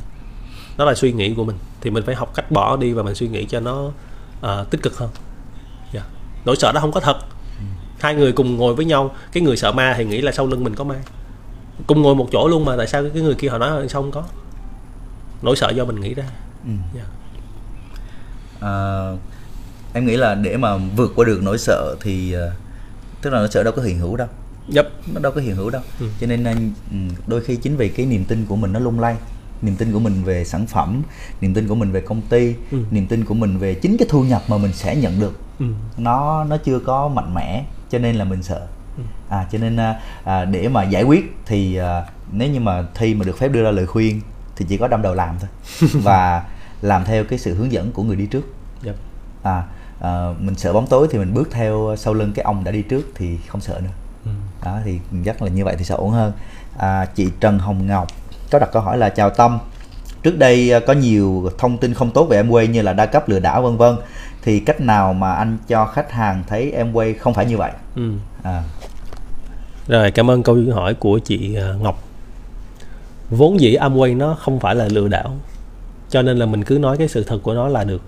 đó 0.78 0.84
là 0.84 0.94
suy 0.94 1.12
nghĩ 1.12 1.34
của 1.34 1.44
mình 1.44 1.56
thì 1.80 1.90
mình 1.90 2.02
phải 2.06 2.14
học 2.14 2.32
cách 2.34 2.50
bỏ 2.50 2.76
đi 2.76 2.92
và 2.92 3.02
mình 3.02 3.14
suy 3.14 3.28
nghĩ 3.28 3.44
cho 3.44 3.60
nó 3.60 3.90
uh, 4.40 4.70
tích 4.70 4.82
cực 4.82 4.98
hơn 4.98 5.10
yeah. 5.92 5.92
Dạ. 5.92 6.02
nỗi 6.44 6.56
sợ 6.56 6.72
đó 6.72 6.80
không 6.80 6.92
có 6.92 7.00
thật 7.00 7.16
hai 8.00 8.14
người 8.14 8.32
cùng 8.32 8.56
ngồi 8.56 8.74
với 8.74 8.84
nhau 8.84 9.14
cái 9.32 9.42
người 9.42 9.56
sợ 9.56 9.72
ma 9.72 9.94
thì 9.96 10.04
nghĩ 10.04 10.20
là 10.20 10.32
sau 10.32 10.46
lưng 10.46 10.64
mình 10.64 10.74
có 10.74 10.84
ma 10.84 10.94
cùng 11.86 12.02
ngồi 12.02 12.14
một 12.14 12.28
chỗ 12.32 12.48
luôn 12.48 12.64
mà 12.64 12.76
tại 12.76 12.86
sao 12.86 13.04
cái 13.14 13.22
người 13.22 13.34
kia 13.34 13.48
họ 13.48 13.58
nói 13.58 13.88
sao 13.88 14.02
không 14.02 14.10
có 14.10 14.24
nỗi 15.42 15.56
sợ 15.56 15.70
do 15.70 15.84
mình 15.84 16.00
nghĩ 16.00 16.14
ra 16.14 16.24
ừ. 16.64 16.70
yeah. 16.94 17.06
Dạ. 18.60 18.68
à, 18.68 18.72
em 19.92 20.06
nghĩ 20.06 20.16
là 20.16 20.34
để 20.34 20.56
mà 20.56 20.76
vượt 20.76 21.12
qua 21.16 21.24
được 21.24 21.40
nỗi 21.42 21.58
sợ 21.58 21.96
thì 22.00 22.36
uh, 22.36 22.52
tức 23.22 23.30
là 23.30 23.38
nỗi 23.38 23.48
sợ 23.50 23.62
đâu 23.62 23.72
có 23.76 23.82
hiện 23.82 23.98
hữu 23.98 24.16
đâu 24.16 24.28
yep. 24.74 24.86
nó 25.14 25.20
đâu 25.20 25.32
có 25.32 25.40
hiện 25.40 25.56
hữu 25.56 25.70
đâu 25.70 25.82
ừ. 26.00 26.06
cho 26.20 26.26
nên 26.26 26.44
ừ, 26.90 26.96
đôi 27.26 27.40
khi 27.40 27.56
chính 27.56 27.76
vì 27.76 27.88
cái 27.88 28.06
niềm 28.06 28.24
tin 28.24 28.46
của 28.46 28.56
mình 28.56 28.72
nó 28.72 28.80
lung 28.80 29.00
lay 29.00 29.16
niềm 29.62 29.76
tin 29.76 29.92
của 29.92 29.98
mình 29.98 30.22
về 30.24 30.44
sản 30.44 30.66
phẩm 30.66 31.02
niềm 31.40 31.54
tin 31.54 31.68
của 31.68 31.74
mình 31.74 31.92
về 31.92 32.00
công 32.00 32.20
ty 32.20 32.54
ừ. 32.70 32.78
niềm 32.90 33.06
tin 33.06 33.24
của 33.24 33.34
mình 33.34 33.58
về 33.58 33.74
chính 33.74 33.96
cái 33.96 34.08
thu 34.10 34.24
nhập 34.24 34.42
mà 34.48 34.58
mình 34.58 34.72
sẽ 34.72 34.96
nhận 34.96 35.20
được 35.20 35.40
ừ. 35.58 35.66
nó 35.96 36.44
nó 36.44 36.56
chưa 36.56 36.78
có 36.78 37.08
mạnh 37.08 37.34
mẽ 37.34 37.64
cho 37.90 37.98
nên 37.98 38.16
là 38.16 38.24
mình 38.24 38.42
sợ 38.42 38.66
ừ. 38.96 39.02
à 39.28 39.46
cho 39.52 39.58
nên 39.58 39.76
à, 39.76 40.00
à, 40.24 40.44
để 40.44 40.68
mà 40.68 40.82
giải 40.82 41.02
quyết 41.02 41.36
thì 41.46 41.76
à, 41.76 42.04
nếu 42.32 42.50
như 42.50 42.60
mà 42.60 42.84
thi 42.94 43.14
mà 43.14 43.24
được 43.24 43.38
phép 43.38 43.48
đưa 43.48 43.64
ra 43.64 43.70
lời 43.70 43.86
khuyên 43.86 44.20
thì 44.56 44.66
chỉ 44.68 44.76
có 44.76 44.88
đâm 44.88 45.02
đầu 45.02 45.14
làm 45.14 45.36
thôi 45.40 45.50
và 46.02 46.44
làm 46.82 47.04
theo 47.04 47.24
cái 47.24 47.38
sự 47.38 47.54
hướng 47.54 47.72
dẫn 47.72 47.92
của 47.92 48.02
người 48.02 48.16
đi 48.16 48.26
trước 48.26 48.44
yep. 48.84 48.94
à, 49.42 49.62
à 50.00 50.28
mình 50.40 50.54
sợ 50.54 50.72
bóng 50.72 50.86
tối 50.86 51.08
thì 51.10 51.18
mình 51.18 51.34
bước 51.34 51.48
theo 51.52 51.94
sau 51.98 52.14
lưng 52.14 52.32
cái 52.34 52.42
ông 52.42 52.64
đã 52.64 52.70
đi 52.70 52.82
trước 52.82 53.12
thì 53.14 53.38
không 53.48 53.60
sợ 53.60 53.80
nữa 53.84 53.90
Ừ. 54.24 54.30
đó 54.64 54.78
thì 54.84 54.98
chắc 55.24 55.42
là 55.42 55.48
như 55.48 55.64
vậy 55.64 55.76
thì 55.78 55.84
sẽ 55.84 55.94
ổn 55.94 56.10
hơn 56.10 56.32
à, 56.78 57.04
chị 57.04 57.28
Trần 57.40 57.58
Hồng 57.58 57.86
Ngọc 57.86 58.08
có 58.50 58.58
đặt 58.58 58.68
câu 58.72 58.82
hỏi 58.82 58.98
là 58.98 59.08
chào 59.08 59.30
Tâm 59.30 59.58
trước 60.22 60.38
đây 60.38 60.72
à, 60.72 60.80
có 60.80 60.92
nhiều 60.92 61.50
thông 61.58 61.78
tin 61.78 61.94
không 61.94 62.10
tốt 62.10 62.24
về 62.24 62.36
em 62.36 62.50
quay 62.50 62.66
như 62.66 62.82
là 62.82 62.92
đa 62.92 63.06
cấp 63.06 63.28
lừa 63.28 63.38
đảo 63.38 63.62
vân 63.62 63.76
vân. 63.76 63.96
Thì 64.42 64.60
cách 64.60 64.80
nào 64.80 65.12
mà 65.12 65.32
anh 65.32 65.58
cho 65.68 65.86
khách 65.86 66.12
hàng 66.12 66.42
thấy 66.48 66.70
em 66.70 66.92
quay 66.92 67.14
không 67.14 67.34
phải 67.34 67.46
như 67.46 67.56
vậy? 67.56 67.70
Ừ. 67.96 68.12
à. 68.42 68.62
rồi 69.88 70.10
cảm 70.10 70.30
ơn 70.30 70.42
câu 70.42 70.56
hỏi 70.74 70.94
của 70.94 71.18
chị 71.18 71.54
à, 71.54 71.74
Ngọc. 71.80 72.02
Vốn 73.30 73.60
dĩ 73.60 73.76
Amway 73.76 74.16
nó 74.16 74.36
không 74.40 74.60
phải 74.60 74.74
là 74.74 74.88
lừa 74.88 75.08
đảo 75.08 75.36
cho 76.10 76.22
nên 76.22 76.38
là 76.38 76.46
mình 76.46 76.64
cứ 76.64 76.78
nói 76.78 76.96
cái 76.96 77.08
sự 77.08 77.24
thật 77.24 77.38
của 77.42 77.54
nó 77.54 77.68
là 77.68 77.84
được. 77.84 78.02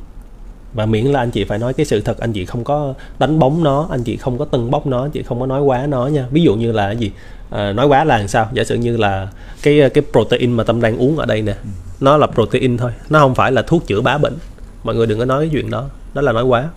Và 0.74 0.86
miễn 0.86 1.06
là 1.06 1.20
anh 1.20 1.30
chị 1.30 1.44
phải 1.44 1.58
nói 1.58 1.74
cái 1.74 1.86
sự 1.86 2.00
thật 2.00 2.18
anh 2.18 2.32
chị 2.32 2.44
không 2.44 2.64
có 2.64 2.94
đánh 3.18 3.38
bóng 3.38 3.64
nó 3.64 3.88
anh 3.90 4.02
chị 4.02 4.16
không 4.16 4.38
có 4.38 4.44
tâng 4.44 4.70
bốc 4.70 4.86
nó 4.86 5.02
anh 5.02 5.10
chị 5.10 5.22
không 5.22 5.40
có 5.40 5.46
nói 5.46 5.60
quá 5.60 5.86
nó 5.86 6.06
nha. 6.06 6.26
Ví 6.30 6.42
dụ 6.42 6.54
như 6.54 6.72
là 6.72 6.86
cái 6.86 6.96
gì 6.96 7.12
à, 7.50 7.72
nói 7.72 7.86
quá 7.86 8.04
là 8.04 8.18
làm 8.18 8.28
sao? 8.28 8.48
Giả 8.52 8.64
sử 8.64 8.74
như 8.74 8.96
là 8.96 9.28
cái 9.62 9.90
cái 9.94 10.04
protein 10.12 10.52
mà 10.52 10.64
tâm 10.64 10.80
đang 10.80 10.96
uống 10.96 11.18
ở 11.18 11.26
đây 11.26 11.42
nè 11.42 11.54
nó 12.00 12.16
là 12.16 12.26
protein 12.26 12.76
thôi 12.76 12.90
nó 13.10 13.18
không 13.18 13.34
phải 13.34 13.52
là 13.52 13.62
thuốc 13.62 13.86
chữa 13.86 14.00
bá 14.00 14.18
bệnh. 14.18 14.36
Mọi 14.84 14.94
người 14.94 15.06
đừng 15.06 15.18
có 15.18 15.24
nói 15.24 15.44
cái 15.44 15.50
chuyện 15.52 15.70
đó 15.70 15.88
đó 16.14 16.22
là 16.22 16.32
nói 16.32 16.44
quá. 16.44 16.68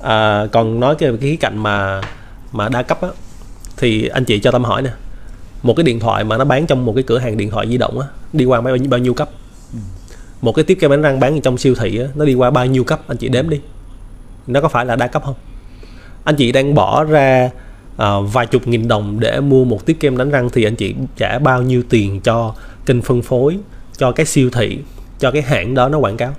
À, 0.00 0.46
còn 0.52 0.80
nói 0.80 0.94
cái 0.94 1.10
cái 1.20 1.36
cạnh 1.40 1.58
mà 1.58 2.00
mà 2.52 2.68
đa 2.68 2.82
cấp 2.82 3.02
á 3.02 3.08
thì 3.76 4.08
anh 4.08 4.24
chị 4.24 4.38
cho 4.38 4.50
tâm 4.50 4.64
hỏi 4.64 4.82
nè 4.82 4.90
một 5.62 5.74
cái 5.76 5.84
điện 5.84 6.00
thoại 6.00 6.24
mà 6.24 6.36
nó 6.36 6.44
bán 6.44 6.66
trong 6.66 6.84
một 6.84 6.92
cái 6.94 7.02
cửa 7.02 7.18
hàng 7.18 7.36
điện 7.36 7.50
thoại 7.50 7.68
di 7.68 7.78
động 7.78 8.00
á 8.00 8.06
đi 8.32 8.44
qua 8.44 8.60
bao, 8.60 8.76
bao 8.88 8.98
nhiêu 8.98 9.14
cấp? 9.14 9.30
Một 10.42 10.52
cái 10.52 10.64
tiếp 10.64 10.78
kem 10.80 10.90
đánh 10.90 11.02
răng 11.02 11.20
bán 11.20 11.40
trong 11.40 11.58
siêu 11.58 11.74
thị 11.74 11.98
á, 11.98 12.06
nó 12.14 12.24
đi 12.24 12.34
qua 12.34 12.50
bao 12.50 12.66
nhiêu 12.66 12.84
cấp? 12.84 13.00
Anh 13.06 13.16
chị 13.16 13.28
đếm 13.28 13.48
đi. 13.48 13.60
Nó 14.46 14.60
có 14.60 14.68
phải 14.68 14.86
là 14.86 14.96
đa 14.96 15.06
cấp 15.06 15.22
không? 15.24 15.34
Anh 16.24 16.36
chị 16.36 16.52
đang 16.52 16.74
bỏ 16.74 17.04
ra 17.04 17.50
uh, 17.96 18.32
vài 18.32 18.46
chục 18.46 18.66
nghìn 18.66 18.88
đồng 18.88 19.20
để 19.20 19.40
mua 19.40 19.64
một 19.64 19.86
tiếp 19.86 19.96
kem 20.00 20.16
đánh 20.16 20.30
răng 20.30 20.50
thì 20.52 20.64
anh 20.64 20.76
chị 20.76 20.94
trả 21.16 21.38
bao 21.38 21.62
nhiêu 21.62 21.82
tiền 21.88 22.20
cho 22.20 22.54
kênh 22.86 23.02
phân 23.02 23.22
phối 23.22 23.58
cho 23.96 24.12
cái 24.12 24.26
siêu 24.26 24.50
thị 24.50 24.78
cho 25.18 25.30
cái 25.30 25.42
hãng 25.42 25.74
đó 25.74 25.88
nó 25.88 25.98
quảng 25.98 26.16
cáo? 26.16 26.34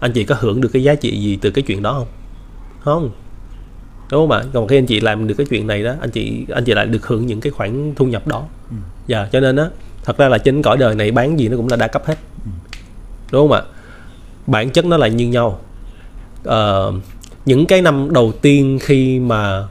Anh 0.00 0.12
chị 0.12 0.24
có 0.24 0.36
hưởng 0.38 0.60
được 0.60 0.68
cái 0.72 0.82
giá 0.82 0.94
trị 0.94 1.20
gì 1.20 1.38
từ 1.40 1.50
cái 1.50 1.62
chuyện 1.62 1.82
đó 1.82 1.92
không? 1.92 2.08
Không. 2.80 3.10
Đúng 4.10 4.28
không 4.28 4.30
ạ? 4.30 4.44
Còn 4.52 4.68
khi 4.68 4.78
anh 4.78 4.86
chị 4.86 5.00
làm 5.00 5.26
được 5.26 5.34
cái 5.38 5.46
chuyện 5.50 5.66
này 5.66 5.82
đó 5.82 5.94
anh 6.00 6.10
chị 6.10 6.46
anh 6.54 6.64
chị 6.64 6.74
lại 6.74 6.86
được 6.86 7.06
hưởng 7.06 7.26
những 7.26 7.40
cái 7.40 7.50
khoản 7.50 7.92
thu 7.96 8.06
nhập 8.06 8.26
đó. 8.26 8.44
Ừ. 8.70 8.76
dạ 9.06 9.28
cho 9.32 9.40
nên 9.40 9.56
á 9.56 9.68
thật 10.04 10.18
ra 10.18 10.28
là 10.28 10.38
trên 10.38 10.62
cõi 10.62 10.76
đời 10.76 10.94
này 10.94 11.10
bán 11.10 11.38
gì 11.38 11.48
nó 11.48 11.56
cũng 11.56 11.68
là 11.68 11.76
đa 11.76 11.86
cấp 11.86 12.02
hết. 12.06 12.18
Ừ. 12.44 12.50
đúng 13.32 13.48
không 13.48 13.52
ạ? 13.52 13.62
Bản 14.46 14.70
chất 14.70 14.84
nó 14.84 14.96
là 14.96 15.08
như 15.08 15.28
nhau. 15.28 15.60
Ờ, 16.44 16.92
những 17.46 17.66
cái 17.66 17.82
năm 17.82 18.08
đầu 18.12 18.32
tiên 18.42 18.78
khi 18.82 19.20
mà 19.20 19.68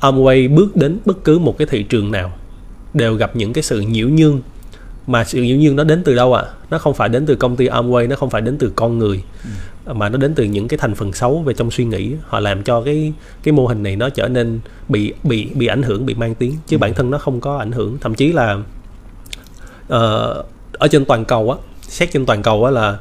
Amway 0.00 0.54
bước 0.54 0.76
đến 0.76 0.98
bất 1.04 1.24
cứ 1.24 1.38
một 1.38 1.58
cái 1.58 1.66
thị 1.70 1.82
trường 1.82 2.10
nào 2.10 2.32
đều 2.94 3.14
gặp 3.14 3.36
những 3.36 3.52
cái 3.52 3.62
sự 3.62 3.80
nhiễu 3.80 4.08
nhương. 4.08 4.40
Mà 5.06 5.24
sự 5.24 5.42
nhiễu 5.42 5.56
nhương 5.56 5.76
nó 5.76 5.84
đến 5.84 6.02
từ 6.04 6.14
đâu 6.14 6.34
ạ? 6.34 6.44
Nó 6.70 6.78
không 6.78 6.94
phải 6.94 7.08
đến 7.08 7.26
từ 7.26 7.36
công 7.36 7.56
ty 7.56 7.68
Amway 7.68 8.08
nó 8.08 8.16
không 8.16 8.30
phải 8.30 8.42
đến 8.42 8.58
từ 8.58 8.72
con 8.76 8.98
người 8.98 9.22
mà 9.94 10.08
nó 10.08 10.18
đến 10.18 10.34
từ 10.34 10.44
những 10.44 10.68
cái 10.68 10.78
thành 10.78 10.94
phần 10.94 11.12
xấu 11.12 11.42
về 11.42 11.54
trong 11.54 11.70
suy 11.70 11.84
nghĩ. 11.84 12.14
Họ 12.26 12.40
làm 12.40 12.62
cho 12.62 12.82
cái 12.82 13.12
cái 13.42 13.52
mô 13.52 13.66
hình 13.66 13.82
này 13.82 13.96
nó 13.96 14.08
trở 14.08 14.28
nên 14.28 14.60
bị 14.88 15.12
bị 15.22 15.48
bị 15.54 15.66
ảnh 15.66 15.82
hưởng 15.82 16.06
bị 16.06 16.14
mang 16.14 16.34
tiếng 16.34 16.54
chứ 16.66 16.78
bản 16.78 16.94
thân 16.94 17.10
nó 17.10 17.18
không 17.18 17.40
có 17.40 17.56
ảnh 17.56 17.72
hưởng. 17.72 17.98
Thậm 18.00 18.14
chí 18.14 18.32
là 18.32 18.58
ờ, 19.88 20.44
ở 20.72 20.88
trên 20.88 21.04
toàn 21.04 21.24
cầu 21.24 21.50
á 21.50 21.58
xét 21.82 22.12
trên 22.12 22.26
toàn 22.26 22.42
cầu 22.42 22.64
á 22.64 22.70
là 22.70 22.98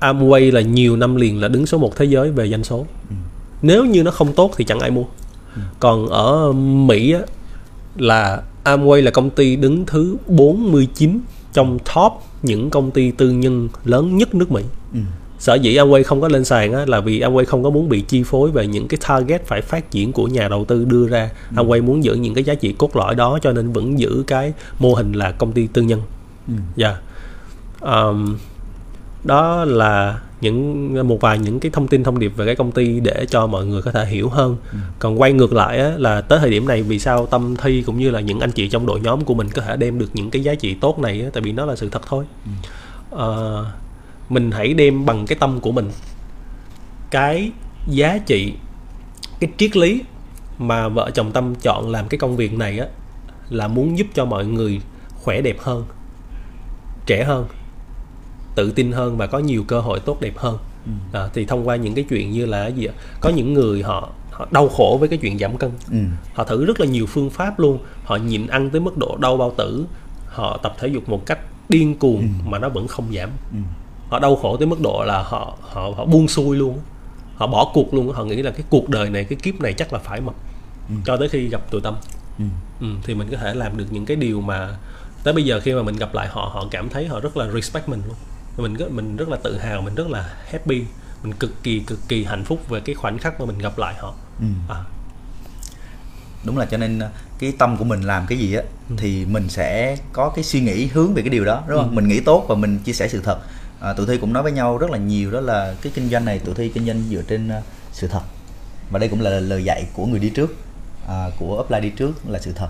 Amway 0.00 0.52
là 0.52 0.60
nhiều 0.60 0.96
năm 0.96 1.16
liền 1.16 1.40
là 1.40 1.48
đứng 1.48 1.66
số 1.66 1.78
một 1.78 1.96
thế 1.96 2.04
giới 2.04 2.30
về 2.30 2.50
doanh 2.50 2.64
số. 2.64 2.86
Nếu 3.62 3.84
như 3.84 4.02
nó 4.02 4.10
không 4.10 4.32
tốt 4.32 4.52
thì 4.56 4.64
chẳng 4.64 4.80
ai 4.80 4.90
mua 4.90 5.04
còn 5.80 6.06
ở 6.08 6.52
Mỹ 6.52 7.12
á, 7.12 7.20
là 7.96 8.42
Amway 8.64 9.02
là 9.02 9.10
công 9.10 9.30
ty 9.30 9.56
đứng 9.56 9.86
thứ 9.86 10.16
49 10.26 11.20
trong 11.52 11.78
top 11.94 12.12
những 12.42 12.70
công 12.70 12.90
ty 12.90 13.10
tư 13.10 13.30
nhân 13.30 13.68
lớn 13.84 14.16
nhất 14.16 14.34
nước 14.34 14.52
Mỹ. 14.52 14.62
Ừ. 14.92 15.00
sở 15.38 15.54
dĩ 15.54 15.76
Amway 15.76 16.02
không 16.04 16.20
có 16.20 16.28
lên 16.28 16.44
sàn 16.44 16.72
á, 16.72 16.84
là 16.86 17.00
vì 17.00 17.20
Amway 17.20 17.44
không 17.44 17.62
có 17.62 17.70
muốn 17.70 17.88
bị 17.88 18.00
chi 18.00 18.22
phối 18.22 18.50
về 18.50 18.66
những 18.66 18.88
cái 18.88 18.98
target 19.08 19.46
phải 19.46 19.62
phát 19.62 19.90
triển 19.90 20.12
của 20.12 20.26
nhà 20.26 20.48
đầu 20.48 20.64
tư 20.64 20.84
đưa 20.84 21.08
ra. 21.08 21.30
Amway 21.54 21.82
muốn 21.82 22.04
giữ 22.04 22.14
những 22.14 22.34
cái 22.34 22.44
giá 22.44 22.54
trị 22.54 22.74
cốt 22.78 22.96
lõi 22.96 23.14
đó 23.14 23.38
cho 23.42 23.52
nên 23.52 23.72
vẫn 23.72 23.98
giữ 23.98 24.24
cái 24.26 24.52
mô 24.78 24.94
hình 24.94 25.12
là 25.12 25.30
công 25.30 25.52
ty 25.52 25.66
tư 25.66 25.82
nhân. 25.82 26.02
Ừ. 26.48 26.54
dạ. 26.76 26.96
Ờm, 27.80 28.38
đó 29.24 29.64
là 29.64 30.20
những 30.40 31.08
một 31.08 31.20
vài 31.20 31.38
những 31.38 31.60
cái 31.60 31.70
thông 31.70 31.88
tin 31.88 32.04
thông 32.04 32.18
điệp 32.18 32.32
về 32.36 32.46
cái 32.46 32.56
công 32.56 32.72
ty 32.72 33.00
để 33.00 33.26
cho 33.28 33.46
mọi 33.46 33.66
người 33.66 33.82
có 33.82 33.92
thể 33.92 34.06
hiểu 34.06 34.28
hơn. 34.28 34.56
Còn 34.98 35.20
quay 35.20 35.32
ngược 35.32 35.52
lại 35.52 35.78
á, 35.78 35.92
là 35.96 36.20
tới 36.20 36.38
thời 36.38 36.50
điểm 36.50 36.68
này 36.68 36.82
vì 36.82 36.98
sao 36.98 37.26
tâm 37.26 37.54
thi 37.62 37.82
cũng 37.86 37.98
như 37.98 38.10
là 38.10 38.20
những 38.20 38.40
anh 38.40 38.52
chị 38.52 38.68
trong 38.68 38.86
đội 38.86 39.00
nhóm 39.00 39.24
của 39.24 39.34
mình 39.34 39.48
có 39.50 39.62
thể 39.62 39.76
đem 39.76 39.98
được 39.98 40.10
những 40.14 40.30
cái 40.30 40.42
giá 40.42 40.54
trị 40.54 40.74
tốt 40.74 40.98
này 40.98 41.22
á, 41.22 41.30
tại 41.32 41.42
vì 41.42 41.52
nó 41.52 41.64
là 41.64 41.76
sự 41.76 41.88
thật 41.88 42.02
thôi. 42.06 42.24
Ờ, 43.10 43.66
mình 44.28 44.50
hãy 44.50 44.74
đem 44.74 45.06
bằng 45.06 45.26
cái 45.26 45.38
tâm 45.40 45.60
của 45.60 45.72
mình 45.72 45.90
cái 47.10 47.50
giá 47.88 48.18
trị 48.26 48.52
cái 49.40 49.50
triết 49.56 49.76
lý 49.76 50.02
mà 50.58 50.88
vợ 50.88 51.10
chồng 51.14 51.32
tâm 51.32 51.54
chọn 51.54 51.90
làm 51.90 52.08
cái 52.08 52.18
công 52.18 52.36
việc 52.36 52.52
này 52.52 52.78
á 52.78 52.86
là 53.50 53.68
muốn 53.68 53.98
giúp 53.98 54.06
cho 54.14 54.24
mọi 54.24 54.46
người 54.46 54.80
khỏe 55.14 55.40
đẹp 55.40 55.56
hơn 55.60 55.84
trẻ 57.06 57.24
hơn 57.24 57.46
tự 58.56 58.70
tin 58.70 58.92
hơn 58.92 59.16
và 59.16 59.26
có 59.26 59.38
nhiều 59.38 59.64
cơ 59.68 59.80
hội 59.80 60.00
tốt 60.00 60.20
đẹp 60.20 60.36
hơn. 60.36 60.58
À, 61.12 61.28
thì 61.34 61.44
thông 61.44 61.68
qua 61.68 61.76
những 61.76 61.94
cái 61.94 62.04
chuyện 62.08 62.30
như 62.30 62.46
là 62.46 62.66
gì 62.66 62.86
ạ? 62.86 62.94
có 63.20 63.30
những 63.30 63.54
người 63.54 63.82
họ 63.82 64.08
họ 64.30 64.46
đau 64.50 64.68
khổ 64.68 64.96
với 65.00 65.08
cái 65.08 65.18
chuyện 65.18 65.38
giảm 65.38 65.56
cân. 65.56 65.70
Ừ. 65.90 65.98
họ 66.34 66.44
thử 66.44 66.64
rất 66.64 66.80
là 66.80 66.86
nhiều 66.86 67.06
phương 67.06 67.30
pháp 67.30 67.58
luôn. 67.58 67.78
Họ 68.04 68.16
nhịn 68.16 68.46
ăn 68.46 68.70
tới 68.70 68.80
mức 68.80 68.98
độ 68.98 69.16
đau 69.20 69.36
bao 69.36 69.52
tử. 69.56 69.86
Họ 70.26 70.56
tập 70.62 70.74
thể 70.78 70.88
dục 70.88 71.08
một 71.08 71.26
cách 71.26 71.38
điên 71.68 71.94
cuồng 71.98 72.28
mà 72.44 72.58
nó 72.58 72.68
vẫn 72.68 72.88
không 72.88 73.04
giảm. 73.14 73.30
Ừ. 73.52 73.58
họ 74.08 74.18
đau 74.18 74.36
khổ 74.36 74.56
tới 74.56 74.66
mức 74.66 74.80
độ 74.80 75.04
là 75.06 75.22
họ 75.22 75.56
họ 75.60 75.90
họ 75.96 76.04
buông 76.04 76.28
xuôi 76.28 76.56
luôn 76.56 76.78
họ 77.36 77.46
bỏ 77.46 77.70
cuộc 77.74 77.94
luôn 77.94 78.12
họ 78.12 78.24
nghĩ 78.24 78.42
là 78.42 78.50
cái 78.50 78.62
cuộc 78.70 78.88
đời 78.88 79.10
này 79.10 79.24
cái 79.24 79.38
kiếp 79.42 79.60
này 79.60 79.72
chắc 79.72 79.92
là 79.92 79.98
phải 79.98 80.20
mập 80.20 80.34
cho 81.04 81.16
tới 81.16 81.28
khi 81.28 81.48
gặp 81.48 81.70
tụi 81.70 81.80
tâm. 81.80 81.94
Ừ. 82.38 82.44
ừ, 82.80 82.86
thì 83.02 83.14
mình 83.14 83.28
có 83.30 83.36
thể 83.36 83.54
làm 83.54 83.76
được 83.76 83.86
những 83.90 84.06
cái 84.06 84.16
điều 84.16 84.40
mà 84.40 84.76
tới 85.24 85.34
bây 85.34 85.44
giờ 85.44 85.60
khi 85.60 85.74
mà 85.74 85.82
mình 85.82 85.96
gặp 85.96 86.14
lại 86.14 86.28
họ 86.30 86.50
họ 86.54 86.64
cảm 86.70 86.88
thấy 86.88 87.06
họ 87.06 87.20
rất 87.20 87.36
là 87.36 87.50
respect 87.50 87.88
mình 87.88 88.02
luôn 88.06 88.16
mình 88.56 88.74
rất 88.74 88.90
mình 88.90 89.16
rất 89.16 89.28
là 89.28 89.36
tự 89.42 89.58
hào 89.58 89.82
mình 89.82 89.94
rất 89.94 90.08
là 90.08 90.34
happy 90.50 90.84
mình 91.22 91.32
cực 91.32 91.62
kỳ 91.62 91.80
cực 91.80 91.98
kỳ 92.08 92.24
hạnh 92.24 92.44
phúc 92.44 92.68
về 92.68 92.80
cái 92.80 92.94
khoảnh 92.94 93.18
khắc 93.18 93.40
mà 93.40 93.46
mình 93.46 93.58
gặp 93.58 93.78
lại 93.78 93.94
họ. 93.98 94.14
Ừ. 94.40 94.46
à, 94.68 94.84
đúng 96.44 96.58
là 96.58 96.66
cho 96.66 96.76
nên 96.76 96.98
ờ, 96.98 97.10
cái 97.38 97.52
tâm 97.58 97.76
của 97.76 97.84
mình 97.84 98.02
làm 98.02 98.26
cái 98.26 98.38
gì 98.38 98.54
á 98.54 98.62
thì 98.96 99.24
mình 99.24 99.48
sẽ 99.48 99.96
có 100.12 100.32
cái 100.34 100.44
suy 100.44 100.60
nghĩ 100.60 100.86
hướng 100.86 101.14
về 101.14 101.22
cái 101.22 101.30
điều 101.30 101.44
đó 101.44 101.62
đúng 101.68 101.78
không? 101.78 101.94
Mình 101.94 102.08
nghĩ 102.08 102.20
tốt 102.20 102.44
và 102.48 102.54
mình 102.54 102.78
chia 102.78 102.92
sẻ 102.92 103.08
sự 103.08 103.20
thật. 103.24 103.38
À, 103.80 103.92
tụi 103.92 104.06
thi 104.06 104.18
cũng 104.18 104.32
nói 104.32 104.42
với 104.42 104.52
nhau 104.52 104.78
rất 104.78 104.90
là 104.90 104.98
nhiều 104.98 105.30
đó 105.30 105.40
là 105.40 105.74
cái 105.82 105.92
kinh 105.94 106.10
doanh 106.10 106.24
này 106.24 106.38
tụi 106.38 106.54
thi 106.54 106.68
kinh 106.68 106.86
doanh 106.86 107.02
dựa 107.10 107.22
trên 107.22 107.48
ờ, 107.48 107.62
sự 107.92 108.08
thật. 108.08 108.22
Và 108.90 108.98
đây 108.98 109.08
cũng 109.08 109.20
là 109.20 109.30
lời 109.30 109.64
dạy 109.64 109.86
của 109.92 110.06
người 110.06 110.20
đi 110.20 110.30
trước 110.30 110.56
à, 111.08 111.30
của 111.38 111.60
upline 111.60 111.80
đi 111.80 111.90
trước 111.90 112.28
là 112.28 112.38
sự 112.38 112.52
thật. 112.52 112.68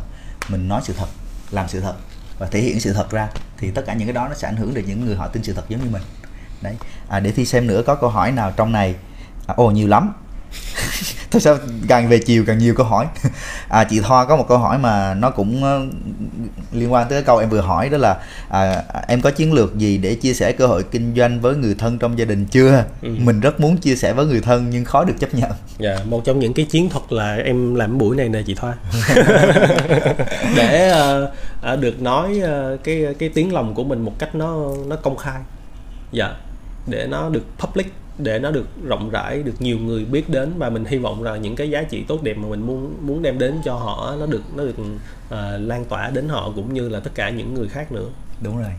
Mình 0.49 0.69
nói 0.69 0.81
sự 0.85 0.95
thật 0.97 1.09
làm 1.51 1.69
sự 1.69 1.81
thật 1.81 1.95
và 2.39 2.47
thể 2.47 2.61
hiện 2.61 2.81
sự 2.81 2.93
thật 2.93 3.11
ra 3.11 3.29
thì 3.59 3.71
tất 3.71 3.83
cả 3.87 3.95
những 3.95 4.09
cái 4.09 4.15
đó 4.15 4.29
nó 4.29 4.35
sẽ 4.35 4.49
ảnh 4.49 4.57
hưởng 4.57 4.75
đến 4.75 4.85
những 4.89 5.07
người 5.07 5.17
họ 5.17 5.29
tin 5.29 5.43
sự 5.43 5.53
thật 5.53 5.65
giống 5.69 5.85
như 5.85 5.91
mình. 5.91 6.03
Đấy. 6.63 6.77
À, 7.09 7.21
để 7.21 7.33
thi 7.33 7.45
xem 7.45 7.67
nữa 7.67 7.83
có 7.87 7.95
câu 7.95 8.11
hỏi 8.11 8.33
nào 8.33 8.53
trong 8.57 8.73
này. 8.73 8.95
À, 9.47 9.55
ồ 9.57 9.71
nhiều 9.71 9.89
lắm. 9.89 10.13
Tại 11.31 11.41
sao 11.41 11.59
càng 11.89 12.09
về 12.09 12.19
chiều 12.19 12.45
càng 12.47 12.59
nhiều 12.59 12.75
câu 12.75 12.87
hỏi? 12.87 13.07
À, 13.69 13.85
chị 13.85 14.01
Thoa 14.01 14.25
có 14.25 14.37
một 14.37 14.49
câu 14.49 14.59
hỏi 14.59 14.79
mà 14.79 15.15
nó 15.15 15.31
cũng 15.31 15.65
ờ, 15.65 15.87
liên 16.73 16.93
quan 16.93 17.09
tới 17.09 17.19
cái 17.19 17.23
câu 17.27 17.39
em 17.39 17.49
vừa 17.49 17.61
hỏi 17.61 17.89
đó 17.89 17.99
là 17.99 18.17
à, 18.49 18.83
em 19.09 19.21
có 19.21 19.31
chiến 19.31 19.53
lược 19.53 19.79
gì 19.79 19.99
để 19.99 20.15
chia 20.15 20.35
sẻ 20.35 20.53
cơ 20.53 20.67
hội 20.67 20.83
kinh 20.83 21.15
doanh 21.17 21.41
với 21.41 21.57
người 21.57 21.75
thân 21.79 21.99
trong 21.99 22.19
gia 22.19 22.25
đình 22.25 22.47
chưa? 22.47 22.85
Ừ. 23.03 23.09
mình 23.19 23.41
rất 23.41 23.61
muốn 23.61 23.77
chia 23.77 23.97
sẻ 23.97 24.13
với 24.13 24.27
người 24.27 24.41
thân 24.41 24.71
nhưng 24.71 24.85
khó 24.85 25.05
được 25.05 25.15
chấp 25.21 25.35
nhận. 25.35 25.51
Dạ, 25.79 25.99
một 26.05 26.25
trong 26.25 26.39
những 26.39 26.55
cái 26.55 26.67
chiến 26.71 26.89
thuật 26.91 27.13
là 27.13 27.37
em 27.37 27.75
làm 27.75 27.99
buổi 27.99 28.17
này 28.17 28.29
nè 28.29 28.43
chị 28.47 28.55
Thoa. 28.55 28.75
Để 30.57 30.89
ờ, 31.61 31.77
được 31.77 32.03
nói 32.03 32.41
cái 32.85 33.07
cái 33.19 33.29
tiếng 33.29 33.55
lòng 33.55 33.75
của 33.75 33.85
mình 33.85 34.01
một 34.01 34.13
cách 34.19 34.35
nó 34.35 34.57
nó 34.87 34.97
công 34.97 35.17
khai. 35.17 35.41
Dạ 36.13 36.35
để 36.87 37.07
nó 37.07 37.29
được 37.29 37.45
public 37.59 37.93
để 38.19 38.39
nó 38.39 38.51
được 38.51 38.67
rộng 38.85 39.11
rãi 39.11 39.43
được 39.43 39.55
nhiều 39.59 39.79
người 39.79 40.05
biết 40.05 40.31
đến 40.31 40.53
và 40.59 40.71
mình 40.71 40.85
hy 40.85 40.99
vọng 40.99 41.23
rằng 41.23 41.43
những 41.43 41.57
cái 41.57 41.71
giá 41.71 41.83
trị 41.83 42.05
tốt 42.09 42.23
đẹp 42.23 42.35
mà 42.37 42.49
mình 42.49 42.67
muốn 42.67 42.95
muốn 43.01 43.23
đem 43.23 43.39
đến 43.39 43.55
cho 43.65 43.75
họ 43.75 44.15
nó 44.21 44.27
được 44.27 44.43
nó 44.57 44.65
được 44.65 44.75
ờ, 45.29 45.59
lan 45.59 45.85
tỏa 45.85 46.11
đến 46.11 46.29
họ 46.29 46.53
cũng 46.55 46.75
như 46.75 46.89
là 46.89 47.01
tất 47.01 47.11
cả 47.15 47.31
những 47.31 47.55
người 47.55 47.69
khác 47.69 47.93
nữa. 47.93 48.09
Đúng 48.41 48.59
rồi. 48.59 48.73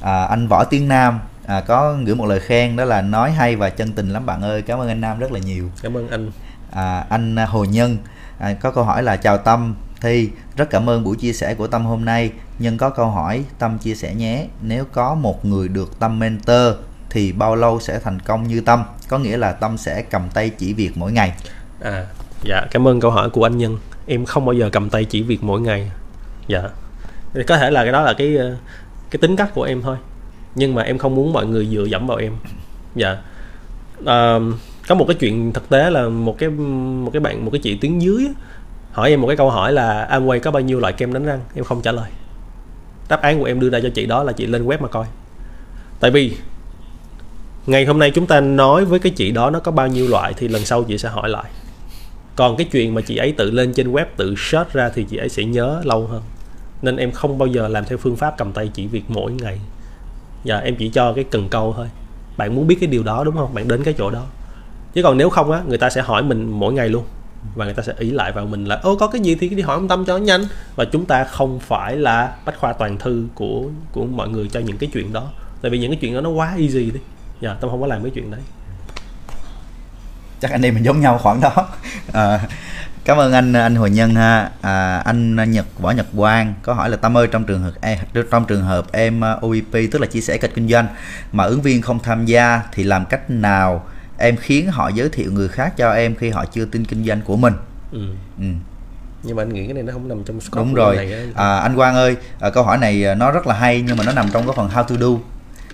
À, 0.00 0.24
anh 0.24 0.48
Võ 0.48 0.64
Tiến 0.64 0.88
Nam 0.88 1.20
à, 1.46 1.60
có 1.60 1.96
gửi 2.04 2.14
một 2.14 2.26
lời 2.26 2.40
khen 2.40 2.76
đó 2.76 2.84
là 2.84 3.02
nói 3.02 3.30
hay 3.30 3.56
và 3.56 3.70
chân 3.70 3.92
tình 3.92 4.08
lắm 4.08 4.26
bạn 4.26 4.42
ơi 4.42 4.62
cảm 4.62 4.78
ơn 4.78 4.88
anh 4.88 5.00
Nam 5.00 5.18
rất 5.18 5.32
là 5.32 5.38
nhiều. 5.38 5.70
Cảm 5.82 5.96
ơn 5.96 6.08
anh. 6.08 6.30
À, 6.70 7.06
anh 7.08 7.36
Hồ 7.36 7.64
Nhân 7.64 7.96
à, 8.38 8.54
có 8.54 8.70
câu 8.70 8.84
hỏi 8.84 9.02
là 9.02 9.16
chào 9.16 9.38
Tâm 9.38 9.74
Thi 10.00 10.30
rất 10.56 10.70
cảm 10.70 10.90
ơn 10.90 11.04
buổi 11.04 11.16
chia 11.16 11.32
sẻ 11.32 11.54
của 11.54 11.66
Tâm 11.66 11.84
hôm 11.84 12.04
nay 12.04 12.30
nhưng 12.58 12.78
có 12.78 12.90
câu 12.90 13.06
hỏi 13.06 13.44
Tâm 13.58 13.78
chia 13.78 13.94
sẻ 13.94 14.14
nhé 14.14 14.46
nếu 14.62 14.84
có 14.92 15.14
một 15.14 15.44
người 15.44 15.68
được 15.68 15.98
Tâm 15.98 16.18
mentor 16.18 16.74
thì 17.12 17.32
bao 17.32 17.56
lâu 17.56 17.80
sẽ 17.80 17.98
thành 17.98 18.20
công 18.20 18.48
như 18.48 18.60
Tâm 18.60 18.84
có 19.08 19.18
nghĩa 19.18 19.36
là 19.36 19.52
Tâm 19.52 19.78
sẽ 19.78 20.02
cầm 20.02 20.28
tay 20.34 20.50
chỉ 20.50 20.72
việc 20.72 20.90
mỗi 20.94 21.12
ngày 21.12 21.32
À, 21.80 22.06
dạ 22.42 22.66
cảm 22.70 22.88
ơn 22.88 23.00
câu 23.00 23.10
hỏi 23.10 23.30
của 23.30 23.46
anh 23.46 23.58
Nhân. 23.58 23.78
Em 24.06 24.24
không 24.24 24.44
bao 24.44 24.52
giờ 24.52 24.68
cầm 24.72 24.90
tay 24.90 25.04
chỉ 25.04 25.22
việc 25.22 25.42
mỗi 25.42 25.60
ngày. 25.60 25.90
Dạ. 26.48 26.62
Có 27.46 27.56
thể 27.58 27.70
là 27.70 27.82
cái 27.82 27.92
đó 27.92 28.02
là 28.02 28.12
cái 28.12 28.36
ờ, 28.36 28.56
cái 29.10 29.18
tính 29.18 29.36
cách 29.36 29.50
của 29.54 29.62
em 29.62 29.82
thôi. 29.82 29.96
Nhưng 30.54 30.74
mà 30.74 30.82
em 30.82 30.98
không 30.98 31.14
muốn 31.14 31.32
mọi 31.32 31.46
người 31.46 31.66
dựa 31.66 31.84
dẫm 31.84 32.06
vào 32.06 32.16
em. 32.16 32.32
Dạ. 32.94 33.16
À, 34.06 34.38
có 34.88 34.94
một 34.94 35.04
cái 35.08 35.16
chuyện 35.20 35.52
thực 35.52 35.68
tế 35.68 35.90
là 35.90 36.08
một 36.08 36.38
cái 36.38 36.48
một 36.48 37.10
cái 37.12 37.20
bạn 37.20 37.44
một 37.44 37.50
cái 37.50 37.60
chị 37.60 37.78
tiếng 37.80 38.02
dưới 38.02 38.28
hỏi 38.92 39.10
em 39.10 39.20
một 39.20 39.26
cái 39.26 39.36
câu 39.36 39.50
hỏi 39.50 39.72
là 39.72 40.08
Amway 40.10 40.40
có 40.40 40.50
bao 40.50 40.60
nhiêu 40.60 40.80
loại 40.80 40.92
kem 40.92 41.12
đánh 41.12 41.24
răng 41.24 41.40
em 41.54 41.64
không 41.64 41.82
trả 41.82 41.92
lời 41.92 42.10
đáp 43.08 43.22
án 43.22 43.38
của 43.38 43.44
em 43.44 43.60
đưa 43.60 43.70
ra 43.70 43.78
cho 43.82 43.88
chị 43.94 44.06
đó 44.06 44.22
là 44.22 44.32
chị 44.32 44.46
lên 44.46 44.66
web 44.66 44.78
mà 44.80 44.88
coi 44.88 45.06
tại 46.00 46.10
vì 46.10 46.36
ngày 47.66 47.84
hôm 47.84 47.98
nay 47.98 48.10
chúng 48.10 48.26
ta 48.26 48.40
nói 48.40 48.84
với 48.84 48.98
cái 48.98 49.12
chị 49.16 49.30
đó 49.30 49.50
nó 49.50 49.60
có 49.60 49.72
bao 49.72 49.88
nhiêu 49.88 50.08
loại 50.08 50.34
thì 50.36 50.48
lần 50.48 50.64
sau 50.64 50.84
chị 50.84 50.98
sẽ 50.98 51.08
hỏi 51.08 51.28
lại. 51.28 51.44
Còn 52.36 52.56
cái 52.56 52.66
chuyện 52.72 52.94
mà 52.94 53.00
chị 53.00 53.16
ấy 53.16 53.32
tự 53.32 53.50
lên 53.50 53.72
trên 53.74 53.92
web 53.92 54.04
tự 54.16 54.34
search 54.38 54.72
ra 54.72 54.90
thì 54.94 55.06
chị 55.10 55.16
ấy 55.16 55.28
sẽ 55.28 55.44
nhớ 55.44 55.80
lâu 55.84 56.06
hơn. 56.06 56.22
Nên 56.82 56.96
em 56.96 57.12
không 57.12 57.38
bao 57.38 57.46
giờ 57.46 57.68
làm 57.68 57.84
theo 57.84 57.98
phương 57.98 58.16
pháp 58.16 58.34
cầm 58.38 58.52
tay 58.52 58.70
chỉ 58.74 58.86
việc 58.86 59.04
mỗi 59.08 59.32
ngày. 59.32 59.58
Và 60.44 60.58
em 60.58 60.76
chỉ 60.76 60.88
cho 60.88 61.12
cái 61.12 61.24
cần 61.24 61.48
câu 61.48 61.72
thôi. 61.76 61.86
Bạn 62.36 62.54
muốn 62.54 62.66
biết 62.66 62.76
cái 62.80 62.86
điều 62.86 63.02
đó 63.02 63.24
đúng 63.24 63.36
không? 63.36 63.54
Bạn 63.54 63.68
đến 63.68 63.82
cái 63.84 63.94
chỗ 63.98 64.10
đó. 64.10 64.24
Chứ 64.94 65.02
còn 65.02 65.18
nếu 65.18 65.30
không 65.30 65.50
á, 65.50 65.62
người 65.68 65.78
ta 65.78 65.90
sẽ 65.90 66.02
hỏi 66.02 66.22
mình 66.22 66.50
mỗi 66.50 66.72
ngày 66.72 66.88
luôn. 66.88 67.04
Và 67.54 67.64
người 67.64 67.74
ta 67.74 67.82
sẽ 67.82 67.92
ý 67.98 68.10
lại 68.10 68.32
vào 68.32 68.46
mình 68.46 68.64
là, 68.64 68.76
ô, 68.76 68.96
có 68.96 69.06
cái 69.06 69.20
gì 69.20 69.34
thì 69.34 69.48
đi 69.48 69.62
hỏi 69.62 69.76
ông 69.76 69.88
tâm 69.88 70.04
cho 70.04 70.18
nó 70.18 70.24
nhanh. 70.24 70.44
Và 70.76 70.84
chúng 70.84 71.04
ta 71.04 71.24
không 71.24 71.60
phải 71.60 71.96
là 71.96 72.36
bách 72.46 72.58
khoa 72.58 72.72
toàn 72.72 72.98
thư 72.98 73.24
của 73.34 73.64
của 73.92 74.04
mọi 74.04 74.28
người 74.28 74.48
cho 74.48 74.60
những 74.60 74.78
cái 74.78 74.90
chuyện 74.92 75.12
đó. 75.12 75.28
Tại 75.62 75.70
vì 75.70 75.78
những 75.78 75.90
cái 75.90 75.98
chuyện 76.00 76.14
đó 76.14 76.20
nó 76.20 76.30
quá 76.30 76.54
easy 76.58 76.90
đi 76.90 77.00
dạ 77.42 77.54
tâm 77.60 77.70
không 77.70 77.80
có 77.80 77.86
làm 77.86 78.02
cái 78.02 78.12
chuyện 78.14 78.30
đấy. 78.30 78.40
Chắc 80.40 80.50
anh 80.50 80.62
em 80.62 80.74
mình 80.74 80.84
giống 80.84 81.00
nhau 81.00 81.18
khoảng 81.18 81.40
đó. 81.40 81.68
À, 82.12 82.40
cảm 83.04 83.18
ơn 83.18 83.32
anh 83.32 83.52
anh 83.52 83.74
Hồ 83.74 83.86
Nhân 83.86 84.14
ha. 84.14 84.50
À, 84.60 84.98
anh 84.98 85.50
Nhật 85.50 85.66
Võ 85.78 85.90
Nhật 85.90 86.06
Quang 86.16 86.54
có 86.62 86.74
hỏi 86.74 86.90
là 86.90 86.96
Tâm 86.96 87.16
ơi 87.16 87.26
trong 87.32 87.44
trường 87.44 87.62
hợp 87.62 87.72
em 87.80 87.98
trong 88.30 88.44
trường 88.44 88.62
hợp 88.62 88.86
em 88.92 89.20
uh, 89.36 89.42
OEP 89.42 89.90
tức 89.92 89.98
là 90.00 90.06
chia 90.06 90.20
sẻ 90.20 90.38
kịch 90.38 90.52
kinh 90.54 90.68
doanh 90.68 90.86
mà 91.32 91.44
ứng 91.44 91.62
viên 91.62 91.82
không 91.82 91.98
tham 91.98 92.26
gia 92.26 92.62
thì 92.72 92.84
làm 92.84 93.04
cách 93.04 93.30
nào 93.30 93.84
em 94.18 94.36
khiến 94.36 94.70
họ 94.70 94.88
giới 94.88 95.08
thiệu 95.08 95.32
người 95.32 95.48
khác 95.48 95.76
cho 95.76 95.92
em 95.92 96.14
khi 96.14 96.30
họ 96.30 96.44
chưa 96.44 96.64
tin 96.64 96.84
kinh 96.84 97.04
doanh 97.04 97.20
của 97.20 97.36
mình? 97.36 97.54
Ừ. 97.92 98.06
ừ. 98.38 98.44
nhưng 99.22 99.36
mà 99.36 99.42
anh 99.42 99.54
nghĩ 99.54 99.64
cái 99.64 99.74
này 99.74 99.82
nó 99.82 99.92
không 99.92 100.08
nằm 100.08 100.24
trong 100.24 100.40
scope 100.40 100.64
đúng 100.64 100.74
rồi. 100.74 100.96
này 100.96 101.12
à, 101.34 101.56
anh 101.56 101.76
Quang 101.76 101.94
ơi 101.94 102.16
à, 102.40 102.50
câu 102.50 102.64
hỏi 102.64 102.78
này 102.78 103.14
nó 103.14 103.30
rất 103.30 103.46
là 103.46 103.54
hay 103.54 103.82
nhưng 103.82 103.96
mà 103.96 104.04
nó 104.04 104.12
nằm 104.12 104.26
trong 104.32 104.46
cái 104.46 104.54
phần 104.56 104.68
how 104.68 104.82
to 104.82 104.96
do 104.96 105.31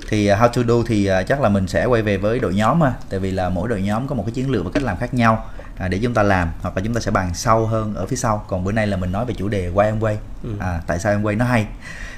thì 0.09 0.27
à, 0.27 0.37
how 0.37 0.49
to 0.49 0.63
do 0.69 0.75
thì 0.87 1.07
à, 1.07 1.23
chắc 1.23 1.41
là 1.41 1.49
mình 1.49 1.69
sẽ 1.69 1.85
quay 1.85 2.03
về 2.03 2.17
với 2.17 2.39
đội 2.39 2.55
nhóm 2.55 2.81
ha. 2.81 2.93
Tại 3.09 3.21
vì 3.21 3.31
là 3.31 3.49
mỗi 3.49 3.69
đội 3.69 3.83
nhóm 3.83 4.09
có 4.09 4.15
một 4.15 4.23
cái 4.27 4.33
chiến 4.33 4.51
lược 4.51 4.65
và 4.65 4.71
cách 4.75 4.83
làm 4.83 4.97
khác 4.97 5.15
nhau 5.15 5.45
à, 5.77 5.89
để 5.89 5.99
chúng 6.03 6.15
ta 6.15 6.23
làm 6.23 6.53
hoặc 6.61 6.77
là 6.77 6.83
chúng 6.85 6.95
ta 6.95 7.01
sẽ 7.01 7.11
bàn 7.11 7.35
sâu 7.35 7.67
hơn 7.67 7.95
ở 7.95 8.07
phía 8.07 8.17
sau. 8.17 8.45
Còn 8.49 8.65
bữa 8.65 8.73
nay 8.73 8.87
là 8.87 8.97
mình 8.97 9.13
nói 9.13 9.25
về 9.25 9.35
chủ 9.35 9.49
đề 9.49 9.71
why 9.71 9.85
em 9.85 10.01
quay. 10.01 10.19
Ừ. 10.43 10.51
à, 10.59 10.81
tại 10.87 10.99
sao 10.99 11.13
em 11.13 11.23
quay 11.23 11.37
nó 11.37 11.45
hay. 11.45 11.67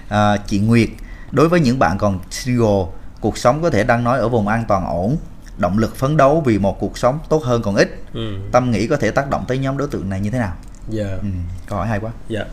À, 0.08 0.36
chị 0.46 0.58
Nguyệt 0.58 0.88
đối 1.30 1.48
với 1.48 1.60
những 1.60 1.78
bạn 1.78 1.98
còn 1.98 2.18
single 2.30 2.84
cuộc 3.20 3.38
sống 3.38 3.62
có 3.62 3.70
thể 3.70 3.84
đang 3.84 4.04
nói 4.04 4.18
ở 4.18 4.28
vùng 4.28 4.48
an 4.48 4.64
toàn 4.68 4.86
ổn 4.86 5.16
động 5.56 5.78
lực 5.78 5.96
phấn 5.96 6.16
đấu 6.16 6.42
vì 6.46 6.58
một 6.58 6.80
cuộc 6.80 6.98
sống 6.98 7.18
tốt 7.28 7.42
hơn 7.44 7.62
còn 7.62 7.76
ít. 7.76 8.02
Ừ. 8.12 8.34
tâm 8.52 8.70
nghĩ 8.70 8.86
có 8.86 8.96
thể 8.96 9.10
tác 9.10 9.30
động 9.30 9.44
tới 9.48 9.58
nhóm 9.58 9.76
đối 9.76 9.88
tượng 9.88 10.10
này 10.10 10.20
như 10.20 10.30
thế 10.30 10.38
nào? 10.38 10.52
Dạ. 10.88 11.04
Ừ, 11.22 11.28
câu 11.66 11.78
hỏi 11.78 11.88
hay 11.88 12.00
quá. 12.00 12.10
Dạ. 12.28 12.44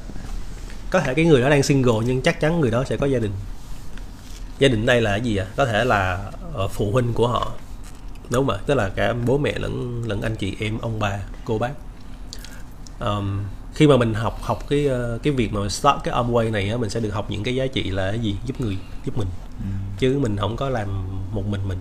Có 0.89 0.99
thể 0.99 1.13
cái 1.13 1.25
người 1.25 1.41
đó 1.41 1.49
đang 1.49 1.63
single 1.63 2.05
nhưng 2.05 2.21
chắc 2.21 2.39
chắn 2.39 2.59
người 2.59 2.71
đó 2.71 2.83
sẽ 2.89 2.97
có 2.97 3.05
gia 3.05 3.19
đình 3.19 3.31
gia 4.59 4.67
đình 4.67 4.85
đây 4.85 5.01
là 5.01 5.11
cái 5.11 5.21
gì 5.21 5.37
ạ? 5.37 5.45
Có 5.55 5.65
thể 5.65 5.85
là 5.85 6.31
ờ, 6.53 6.67
phụ 6.67 6.91
huynh 6.91 7.13
của 7.13 7.27
họ. 7.27 7.51
Đúng 8.29 8.47
không 8.47 8.55
ạ 8.55 8.61
tức 8.65 8.73
là 8.73 8.89
cả 8.89 9.13
bố 9.13 9.37
mẹ 9.37 9.53
lẫn 9.59 10.03
lẫn 10.07 10.21
anh 10.21 10.35
chị 10.35 10.55
em 10.59 10.77
ông 10.79 10.99
bà 10.99 11.19
cô 11.45 11.57
bác. 11.57 11.71
Ờm, 12.99 13.45
khi 13.73 13.87
mà 13.87 13.97
mình 13.97 14.13
học 14.13 14.39
học 14.41 14.63
cái 14.69 14.87
ờ, 14.87 15.19
cái 15.23 15.33
việc 15.33 15.53
mà 15.53 15.69
start 15.69 15.97
cái 16.03 16.13
Amway 16.13 16.51
này 16.51 16.69
á 16.69 16.77
mình 16.77 16.89
sẽ 16.89 16.99
được 16.99 17.13
học 17.13 17.31
những 17.31 17.43
cái 17.43 17.55
giá 17.55 17.67
trị 17.67 17.83
là 17.83 18.11
cái 18.11 18.19
gì? 18.19 18.35
Giúp 18.45 18.61
người 18.61 18.77
giúp 19.05 19.17
mình. 19.17 19.27
Chứ 19.99 20.19
mình 20.21 20.37
không 20.37 20.55
có 20.55 20.69
làm 20.69 21.07
một 21.31 21.43
mình 21.47 21.67
mình. 21.67 21.77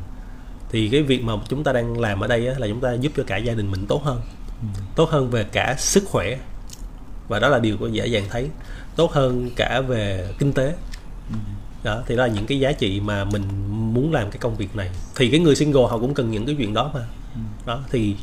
Thì 0.71 0.89
cái 0.89 1.03
việc 1.03 1.25
mà 1.25 1.33
chúng 1.49 1.65
ta 1.65 1.73
đang 1.73 2.01
làm 2.01 2.21
ở 2.21 2.27
đây 2.27 2.49
á, 2.49 2.55
là 2.59 2.67
chúng 2.67 2.81
ta 2.81 2.93
giúp 2.93 3.13
cho 3.17 3.23
cả 3.27 3.37
gia 3.37 3.55
đình 3.55 3.71
mình 3.71 3.87
tốt 3.89 4.05
hơn. 4.05 4.21
Tốt 4.97 5.11
hơn 5.11 5.31
về 5.31 5.45
cả 5.45 5.75
sức 5.79 6.05
khỏe. 6.07 6.39
Và 7.29 7.39
đó 7.39 7.49
là 7.49 7.59
điều 7.59 7.77
có 7.77 7.87
dễ 7.87 8.07
dàng 8.07 8.25
thấy. 8.31 8.49
Tốt 8.97 9.13
hơn 9.13 9.51
cả 9.57 9.81
về 9.81 10.29
kinh 10.39 10.53
tế 10.53 10.75
đó 11.87 12.03
thì 12.07 12.17
đó 12.17 12.27
là 12.27 12.33
những 12.33 12.47
cái 12.47 12.61
giá 12.61 12.73
trị 12.73 13.01
mà 13.01 13.25
mình 13.25 13.43
muốn 13.95 14.13
làm 14.13 14.31
cái 14.31 14.39
công 14.39 14.57
việc 14.57 14.77
này 14.77 14.91
thì 15.17 15.31
cái 15.31 15.41
người 15.41 15.57
single 15.57 15.83
họ 15.91 15.99
cũng 15.99 16.15
cần 16.15 16.31
những 16.31 16.47
cái 16.47 16.55
chuyện 16.59 16.75
đó 16.75 16.91
mà 16.95 17.01
đó 17.67 17.81
thì 17.91 18.17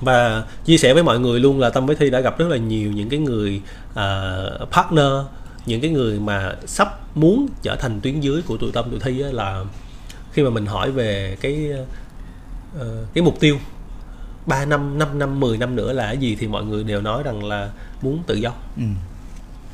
và 0.00 0.44
chia 0.64 0.76
sẻ 0.76 0.94
với 0.94 1.02
mọi 1.02 1.20
người 1.20 1.40
luôn 1.40 1.60
là 1.60 1.70
tâm 1.70 1.86
với 1.86 1.96
thi 1.96 2.10
đã 2.10 2.20
gặp 2.20 2.38
rất 2.38 2.48
là 2.48 2.56
nhiều 2.56 2.92
những 2.92 3.08
cái 3.08 3.20
người 3.20 3.60
à, 3.94 4.34
partner 4.72 5.12
những 5.66 5.80
cái 5.80 5.90
người 5.90 6.20
mà 6.20 6.54
sắp 6.66 7.16
muốn 7.16 7.48
trở 7.62 7.76
thành 7.76 8.00
tuyến 8.00 8.20
dưới 8.20 8.42
của 8.42 8.56
tụi 8.56 8.72
tâm 8.72 8.90
tụi 8.90 9.00
thi 9.00 9.20
á, 9.20 9.28
là 9.32 9.64
khi 10.32 10.42
mà 10.42 10.50
mình 10.50 10.66
hỏi 10.66 10.90
về 10.90 11.36
cái 11.40 11.70
ờ, 12.78 13.04
cái 13.14 13.24
mục 13.24 13.40
tiêu 13.40 13.58
3 14.46 14.64
năm, 14.64 14.98
5 14.98 15.18
năm, 15.18 15.40
10 15.40 15.58
năm 15.58 15.76
nữa 15.76 15.92
là 15.92 16.06
cái 16.06 16.16
gì 16.16 16.36
thì 16.40 16.46
mọi 16.46 16.64
người 16.64 16.84
đều 16.84 17.00
nói 17.00 17.22
rằng 17.22 17.44
là 17.44 17.70
muốn 18.02 18.22
tự 18.26 18.34
do. 18.34 18.52
ừ. 18.76 18.82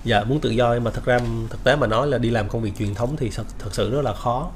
Dạ 0.07 0.25
muốn 0.25 0.41
tự 0.41 0.51
do 0.51 0.75
nhưng 0.75 0.85
mà 0.85 0.91
thật 0.91 1.05
ra 1.05 1.19
thực 1.51 1.65
tế 1.65 1.77
mà 1.77 1.87
nói 1.87 2.07
là 2.07 2.19
đi 2.19 2.31
làm 2.31 2.49
công 2.49 2.63
việc 2.63 2.73
truyền 2.79 2.95
thống 2.95 3.17
thì 3.17 3.31
thật, 3.37 3.43
thật 3.59 3.71
sự 3.73 3.91
rất 3.91 4.03
là 4.03 4.13
khó. 4.15 4.51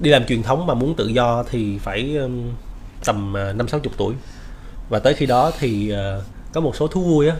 Đi 0.00 0.10
làm 0.10 0.26
truyền 0.26 0.42
thống 0.42 0.66
mà 0.66 0.74
muốn 0.74 0.94
tự 0.94 1.06
do 1.06 1.44
thì 1.50 1.78
phải 1.78 2.16
tầm 3.04 3.36
à, 3.36 3.52
năm 3.52 3.68
sáu 3.68 3.80
chục 3.80 3.92
tuổi. 3.96 4.14
Và 4.88 4.98
tới 4.98 5.14
khi 5.14 5.26
đó 5.26 5.52
thì 5.58 5.90
à, 5.90 6.18
có 6.52 6.60
một 6.60 6.76
số 6.76 6.86
thú 6.86 7.02
vui 7.04 7.28
á 7.28 7.36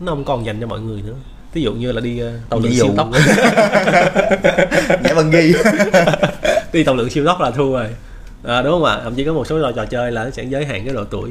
nó 0.00 0.12
không 0.12 0.24
còn 0.24 0.46
dành 0.46 0.60
cho 0.60 0.66
mọi 0.66 0.80
người 0.80 1.02
nữa. 1.02 1.14
Ví 1.54 1.62
dụ 1.62 1.72
như 1.72 1.92
là 1.92 2.00
đi 2.00 2.20
à, 2.20 2.32
tàu 2.48 2.60
lượn 2.60 2.70
Ví 2.70 2.76
dụ. 2.76 2.84
siêu 2.84 2.94
tốc. 2.96 3.08
nhảy 5.02 5.14
băng 5.14 5.30
ghi 5.30 5.54
đi 6.72 6.84
tàu 6.84 6.94
lượn 6.94 7.10
siêu 7.10 7.26
tốc 7.26 7.40
là 7.40 7.50
thua 7.50 7.72
rồi 7.72 7.88
à, 8.44 8.62
đúng 8.62 8.72
không 8.72 8.84
ạ 8.84 9.00
thậm 9.04 9.14
chí 9.14 9.24
có 9.24 9.32
một 9.32 9.46
số 9.46 9.72
trò 9.76 9.84
chơi 9.84 10.12
là 10.12 10.24
nó 10.24 10.30
sẽ 10.30 10.44
giới 10.44 10.64
hạn 10.66 10.84
cái 10.84 10.94
độ 10.94 11.04
tuổi 11.04 11.30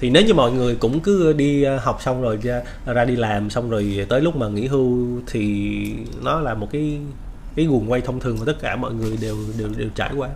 thì 0.00 0.10
nếu 0.10 0.22
như 0.24 0.34
mọi 0.34 0.52
người 0.52 0.74
cũng 0.74 1.00
cứ 1.00 1.32
đi 1.32 1.62
ờ, 1.62 1.76
học 1.78 1.98
xong 2.02 2.22
rồi 2.22 2.38
ra, 2.42 2.62
ra 2.86 3.04
đi 3.04 3.16
làm 3.16 3.50
xong 3.50 3.70
rồi 3.70 4.06
tới 4.08 4.20
lúc 4.20 4.36
mà 4.36 4.48
nghỉ 4.48 4.66
hưu 4.66 5.06
thì 5.26 5.72
nó 6.22 6.40
là 6.40 6.54
một 6.54 6.68
cái 6.72 6.98
cái 7.56 7.64
guồng 7.66 7.90
quay 7.90 8.00
thông 8.00 8.20
thường 8.20 8.36
mà 8.38 8.42
tất 8.46 8.56
cả 8.60 8.76
mọi 8.76 8.94
người 8.94 9.16
đều 9.20 9.36
đều 9.58 9.68
đều 9.76 9.88
trải 9.94 10.10
qua. 10.16 10.28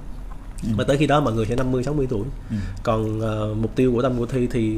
Mà 0.77 0.85
tới 0.85 0.97
khi 0.97 1.07
đó 1.07 1.21
mọi 1.21 1.33
người 1.33 1.47
sẽ 1.47 1.57
50 1.57 1.85
60 1.85 2.07
tuổi. 2.11 2.25
Ừ. 2.51 2.57
còn 2.83 3.21
ờ, 3.21 3.55
mục 3.55 3.77
tiêu 3.77 3.93
của 3.95 4.03
tâm 4.03 4.19
của 4.19 4.27
thi 4.27 4.49
thì 4.51 4.77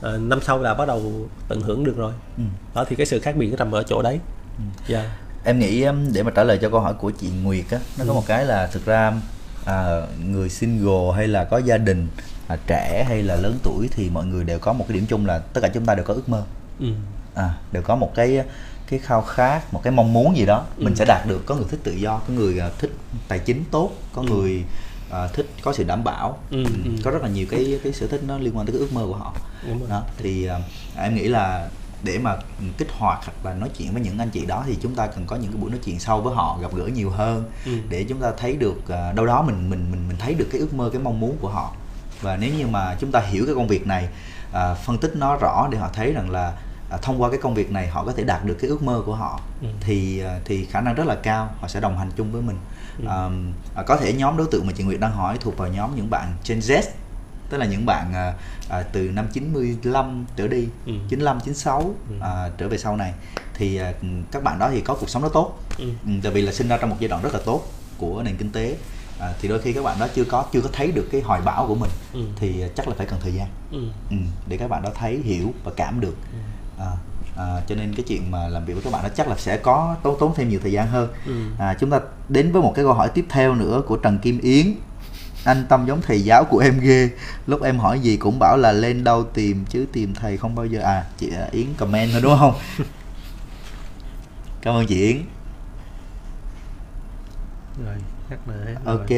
ờ, 0.00 0.18
năm 0.18 0.40
sau 0.42 0.58
là 0.62 0.74
bắt 0.74 0.88
đầu 0.88 1.28
tận 1.48 1.60
hưởng 1.60 1.84
được 1.84 1.96
rồi. 1.96 2.12
Ừ. 2.36 2.42
đó 2.74 2.84
thì 2.88 2.96
cái 2.96 3.06
sự 3.06 3.18
khác 3.20 3.36
biệt 3.36 3.50
nó 3.50 3.56
nằm 3.58 3.72
ở 3.72 3.82
chỗ 3.82 4.02
đấy. 4.02 4.20
Dạ. 4.88 5.16
Em 5.44 5.58
nghĩ 5.58 5.84
để 6.12 6.22
mà 6.22 6.30
trả 6.30 6.44
lời 6.44 6.58
cho 6.62 6.70
câu 6.70 6.80
hỏi 6.80 6.94
của 6.94 7.10
chị 7.10 7.28
Nguyệt 7.42 7.64
á 7.70 7.78
nó 7.98 8.04
có 8.04 8.10
Ừ. 8.12 8.14
một 8.14 8.24
cái 8.26 8.44
là 8.44 8.66
thực 8.66 8.84
ra 8.86 9.12
à, 9.64 10.00
người 10.26 10.48
single 10.48 11.12
hay 11.16 11.28
là 11.28 11.44
có 11.44 11.58
gia 11.58 11.78
đình 11.78 12.06
à, 12.48 12.56
trẻ 12.66 13.04
hay 13.08 13.22
là 13.22 13.36
lớn 13.36 13.58
tuổi 13.62 13.88
thì 13.92 14.10
mọi 14.10 14.24
người 14.26 14.44
đều 14.44 14.58
có 14.58 14.72
một 14.72 14.84
cái 14.88 14.94
điểm 14.94 15.06
chung 15.08 15.26
là 15.26 15.38
tất 15.38 15.60
cả 15.60 15.68
chúng 15.74 15.86
ta 15.86 15.94
đều 15.94 16.04
có 16.04 16.14
ước 16.14 16.28
mơ 16.28 16.42
ừ. 16.80 16.86
à, 17.34 17.54
đều 17.72 17.82
có 17.82 17.96
một 17.96 18.12
cái 18.14 18.40
cái 18.88 18.98
khao 18.98 19.22
khát 19.22 19.74
một 19.74 19.80
cái 19.82 19.92
mong 19.92 20.12
muốn 20.12 20.36
gì 20.36 20.46
đó 20.46 20.64
mình 20.78 20.94
Ừ. 20.94 20.98
sẽ 20.98 21.04
đạt 21.08 21.26
được 21.28 21.42
có 21.46 21.54
người 21.54 21.64
thích 21.70 21.80
tự 21.84 21.92
do 21.92 22.18
có 22.28 22.34
người 22.34 22.58
à, 22.60 22.70
thích 22.78 22.90
tài 23.28 23.38
chính 23.38 23.64
tốt 23.70 23.90
có 24.12 24.22
người 24.22 24.64
à, 25.10 25.28
thích 25.32 25.46
có 25.62 25.72
sự 25.72 25.84
đảm 25.84 26.04
bảo 26.04 26.38
Ừ, 26.50 26.64
Ừ, 26.64 26.70
ừ. 26.84 26.90
có 27.04 27.10
rất 27.10 27.22
là 27.22 27.28
nhiều 27.28 27.46
cái 27.50 27.80
cái 27.84 27.92
sở 27.92 28.06
thích 28.06 28.20
nó 28.26 28.38
liên 28.38 28.56
quan 28.56 28.66
tới 28.66 28.72
cái 28.72 28.80
ước 28.80 28.92
mơ 28.92 29.02
của 29.06 29.16
họ 29.16 29.34
đó 29.88 30.02
thì 30.16 30.46
à, 30.46 30.58
em 30.96 31.14
nghĩ 31.14 31.28
là 31.28 31.68
để 32.02 32.18
mà 32.18 32.36
kích 32.78 32.88
hoạt 32.98 33.18
hoặc 33.24 33.32
là 33.50 33.54
nói 33.54 33.70
chuyện 33.78 33.92
với 33.92 34.02
những 34.02 34.18
anh 34.18 34.30
chị 34.30 34.46
đó 34.46 34.64
thì 34.66 34.76
chúng 34.82 34.94
ta 34.94 35.06
cần 35.06 35.24
có 35.26 35.36
những 35.36 35.52
cái 35.52 35.60
buổi 35.60 35.70
nói 35.70 35.80
chuyện 35.84 35.98
sâu 36.00 36.20
với 36.20 36.34
họ 36.34 36.58
gặp 36.62 36.74
gỡ 36.74 36.86
nhiều 36.86 37.10
hơn 37.10 37.44
Ừ. 37.66 37.72
để 37.88 38.04
chúng 38.08 38.20
ta 38.20 38.32
thấy 38.38 38.56
được 38.56 38.88
à, 38.88 39.12
đâu 39.12 39.26
đó 39.26 39.42
mình 39.42 39.70
mình 39.70 39.90
mình 39.90 40.08
mình 40.08 40.16
thấy 40.18 40.34
được 40.34 40.48
cái 40.52 40.60
ước 40.60 40.74
mơ 40.74 40.90
cái 40.92 41.00
mong 41.02 41.20
muốn 41.20 41.36
của 41.40 41.48
họ 41.48 41.72
và 42.20 42.36
nếu 42.36 42.54
như 42.54 42.66
mà 42.66 42.96
chúng 43.00 43.12
ta 43.12 43.20
hiểu 43.20 43.46
cái 43.46 43.54
công 43.54 43.68
việc 43.68 43.86
này 43.86 44.08
à, 44.52 44.74
phân 44.74 44.98
tích 44.98 45.12
nó 45.16 45.36
rõ 45.36 45.68
để 45.70 45.78
họ 45.78 45.90
thấy 45.92 46.12
rằng 46.12 46.30
là 46.30 46.52
à, 46.90 46.96
thông 47.02 47.22
qua 47.22 47.30
cái 47.30 47.38
công 47.42 47.54
việc 47.54 47.70
này 47.70 47.88
họ 47.88 48.04
có 48.04 48.12
thể 48.12 48.24
đạt 48.24 48.44
được 48.44 48.56
cái 48.60 48.70
ước 48.70 48.82
mơ 48.82 49.02
của 49.06 49.14
họ 49.14 49.40
Ừ. 49.62 49.68
thì 49.80 50.20
à, 50.20 50.38
thì 50.44 50.64
khả 50.70 50.80
năng 50.80 50.94
rất 50.94 51.06
là 51.06 51.14
cao 51.22 51.54
họ 51.60 51.68
sẽ 51.68 51.80
đồng 51.80 51.98
hành 51.98 52.10
chung 52.16 52.32
với 52.32 52.42
mình 52.42 52.56
Ừ. 52.98 53.04
à, 53.76 53.82
có 53.82 53.96
thể 53.96 54.12
nhóm 54.12 54.36
đối 54.36 54.46
tượng 54.50 54.66
mà 54.66 54.72
chị 54.76 54.84
Nguyệt 54.84 55.00
đang 55.00 55.12
hỏi 55.12 55.38
thuộc 55.40 55.58
vào 55.58 55.68
nhóm 55.68 55.96
những 55.96 56.10
bạn 56.10 56.32
Gen 56.48 56.58
Z 56.58 56.82
tức 57.50 57.58
là 57.58 57.66
những 57.66 57.86
bạn 57.86 58.12
à, 58.14 58.32
à, 58.68 58.82
từ 58.92 59.00
năm 59.00 59.26
95 59.32 60.26
trở 60.36 60.48
đi 60.48 60.68
Ừ. 60.86 60.92
95 61.08 61.40
96 61.40 61.94
Ừ. 62.08 62.14
à, 62.20 62.48
trở 62.58 62.68
về 62.68 62.78
sau 62.78 62.96
này 62.96 63.12
thì 63.54 63.76
à, 63.76 63.92
các 64.32 64.42
bạn 64.42 64.58
đó 64.58 64.70
thì 64.70 64.80
có 64.80 64.94
cuộc 64.94 65.10
sống 65.10 65.22
nó 65.22 65.28
tốt 65.28 65.58
Ừ. 65.78 65.84
Ừ, 66.06 66.12
tại 66.22 66.32
vì 66.32 66.42
là 66.42 66.52
sinh 66.52 66.68
ra 66.68 66.76
trong 66.76 66.90
một 66.90 66.96
giai 67.00 67.08
đoạn 67.08 67.22
rất 67.22 67.34
là 67.34 67.40
tốt 67.44 67.62
của 67.98 68.22
nền 68.22 68.36
kinh 68.36 68.50
tế 68.50 68.76
à, 69.24 69.34
thì 69.40 69.48
đôi 69.48 69.60
khi 69.60 69.72
các 69.72 69.82
bạn 69.84 69.98
đó 69.98 70.06
chưa 70.14 70.24
có 70.24 70.44
chưa 70.52 70.60
có 70.60 70.68
thấy 70.72 70.92
được 70.92 71.08
cái 71.12 71.20
hoài 71.20 71.40
bão 71.40 71.66
của 71.66 71.74
mình 71.74 71.90
Ừ. 72.12 72.20
thì 72.36 72.60
à, 72.62 72.68
chắc 72.76 72.88
là 72.88 72.94
phải 72.98 73.06
cần 73.06 73.18
thời 73.22 73.32
gian. 73.34 73.48
Ừ. 73.70 73.78
ừ, 74.10 74.16
để 74.48 74.56
các 74.56 74.68
bạn 74.68 74.82
đó 74.82 74.90
thấy 74.94 75.20
hiểu 75.24 75.54
và 75.64 75.72
cảm 75.76 76.00
được. 76.00 76.16
À, 76.78 76.86
à, 77.36 77.60
cho 77.68 77.74
nên 77.74 77.94
cái 77.94 78.04
chuyện 78.08 78.30
mà 78.30 78.48
làm 78.48 78.64
việc 78.64 78.72
với 78.74 78.82
các 78.82 78.92
bạn 78.92 79.02
đó 79.02 79.08
chắc 79.16 79.28
là 79.28 79.36
sẽ 79.38 79.56
có 79.56 79.96
tốn 80.02 80.16
tốn 80.20 80.32
thêm 80.36 80.48
nhiều 80.48 80.60
thời 80.62 80.72
gian 80.72 80.88
hơn. 80.88 81.08
Ừ. 81.26 81.32
à, 81.58 81.74
chúng 81.80 81.90
ta 81.90 82.00
đến 82.28 82.52
với 82.52 82.62
một 82.62 82.72
cái 82.74 82.84
câu 82.84 82.94
hỏi 82.94 83.08
tiếp 83.14 83.26
theo 83.28 83.54
nữa 83.54 83.82
của 83.86 83.96
Trần 83.96 84.18
Kim 84.18 84.40
Yến. 84.40 84.74
Anh 85.44 85.66
Tâm 85.68 85.86
giống 85.86 86.02
thầy 86.02 86.20
giáo 86.24 86.44
của 86.44 86.58
em 86.58 86.80
ghê. 86.80 87.10
Lúc 87.46 87.62
em 87.62 87.78
hỏi 87.78 88.00
gì 88.00 88.16
cũng 88.16 88.38
bảo 88.38 88.56
là 88.56 88.72
lên 88.72 89.04
đâu 89.04 89.24
tìm 89.24 89.64
chứ 89.68 89.86
tìm 89.92 90.14
thầy 90.14 90.36
không 90.36 90.54
bao 90.54 90.66
giờ. 90.66 90.80
À 90.80 91.04
chị 91.18 91.30
Yến 91.52 91.66
comment 91.76 92.10
thôi 92.12 92.20
đúng 92.22 92.38
không? 92.38 92.54
Cảm 94.62 94.74
ơn 94.74 94.86
chị 94.86 94.96
Yến. 95.06 95.22
Rồi 97.84 97.94
ok. 98.84 99.10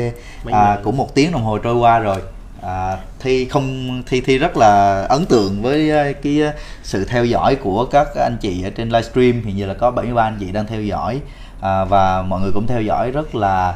À, 0.52 0.78
cũng 0.84 0.96
một 0.96 1.14
tiếng 1.14 1.32
đồng 1.32 1.42
hồ 1.44 1.58
trôi 1.58 1.74
qua 1.74 1.98
rồi. 1.98 2.20
À, 2.62 2.98
thi 3.20 3.48
không 3.48 4.02
thi 4.06 4.20
thi 4.20 4.38
rất 4.38 4.56
là 4.56 5.02
ấn 5.02 5.26
tượng 5.26 5.62
với 5.62 5.90
ờ, 5.90 6.12
cái 6.22 6.40
ờ, 6.40 6.52
sự 6.82 7.04
theo 7.04 7.24
dõi 7.24 7.54
của 7.54 7.84
các 7.84 8.08
anh 8.16 8.36
chị 8.40 8.62
ở 8.62 8.70
trên 8.70 8.88
livestream. 8.88 9.42
Hiện 9.44 9.58
giờ 9.58 9.66
là 9.66 9.74
có 9.74 9.90
73 9.90 10.22
anh 10.22 10.36
chị 10.40 10.52
đang 10.52 10.66
theo 10.66 10.82
dõi. 10.82 11.20
À, 11.60 11.84
và 11.84 12.22
mọi 12.22 12.40
người 12.40 12.50
cũng 12.54 12.66
theo 12.66 12.82
dõi 12.82 13.10
rất 13.10 13.34
là 13.34 13.74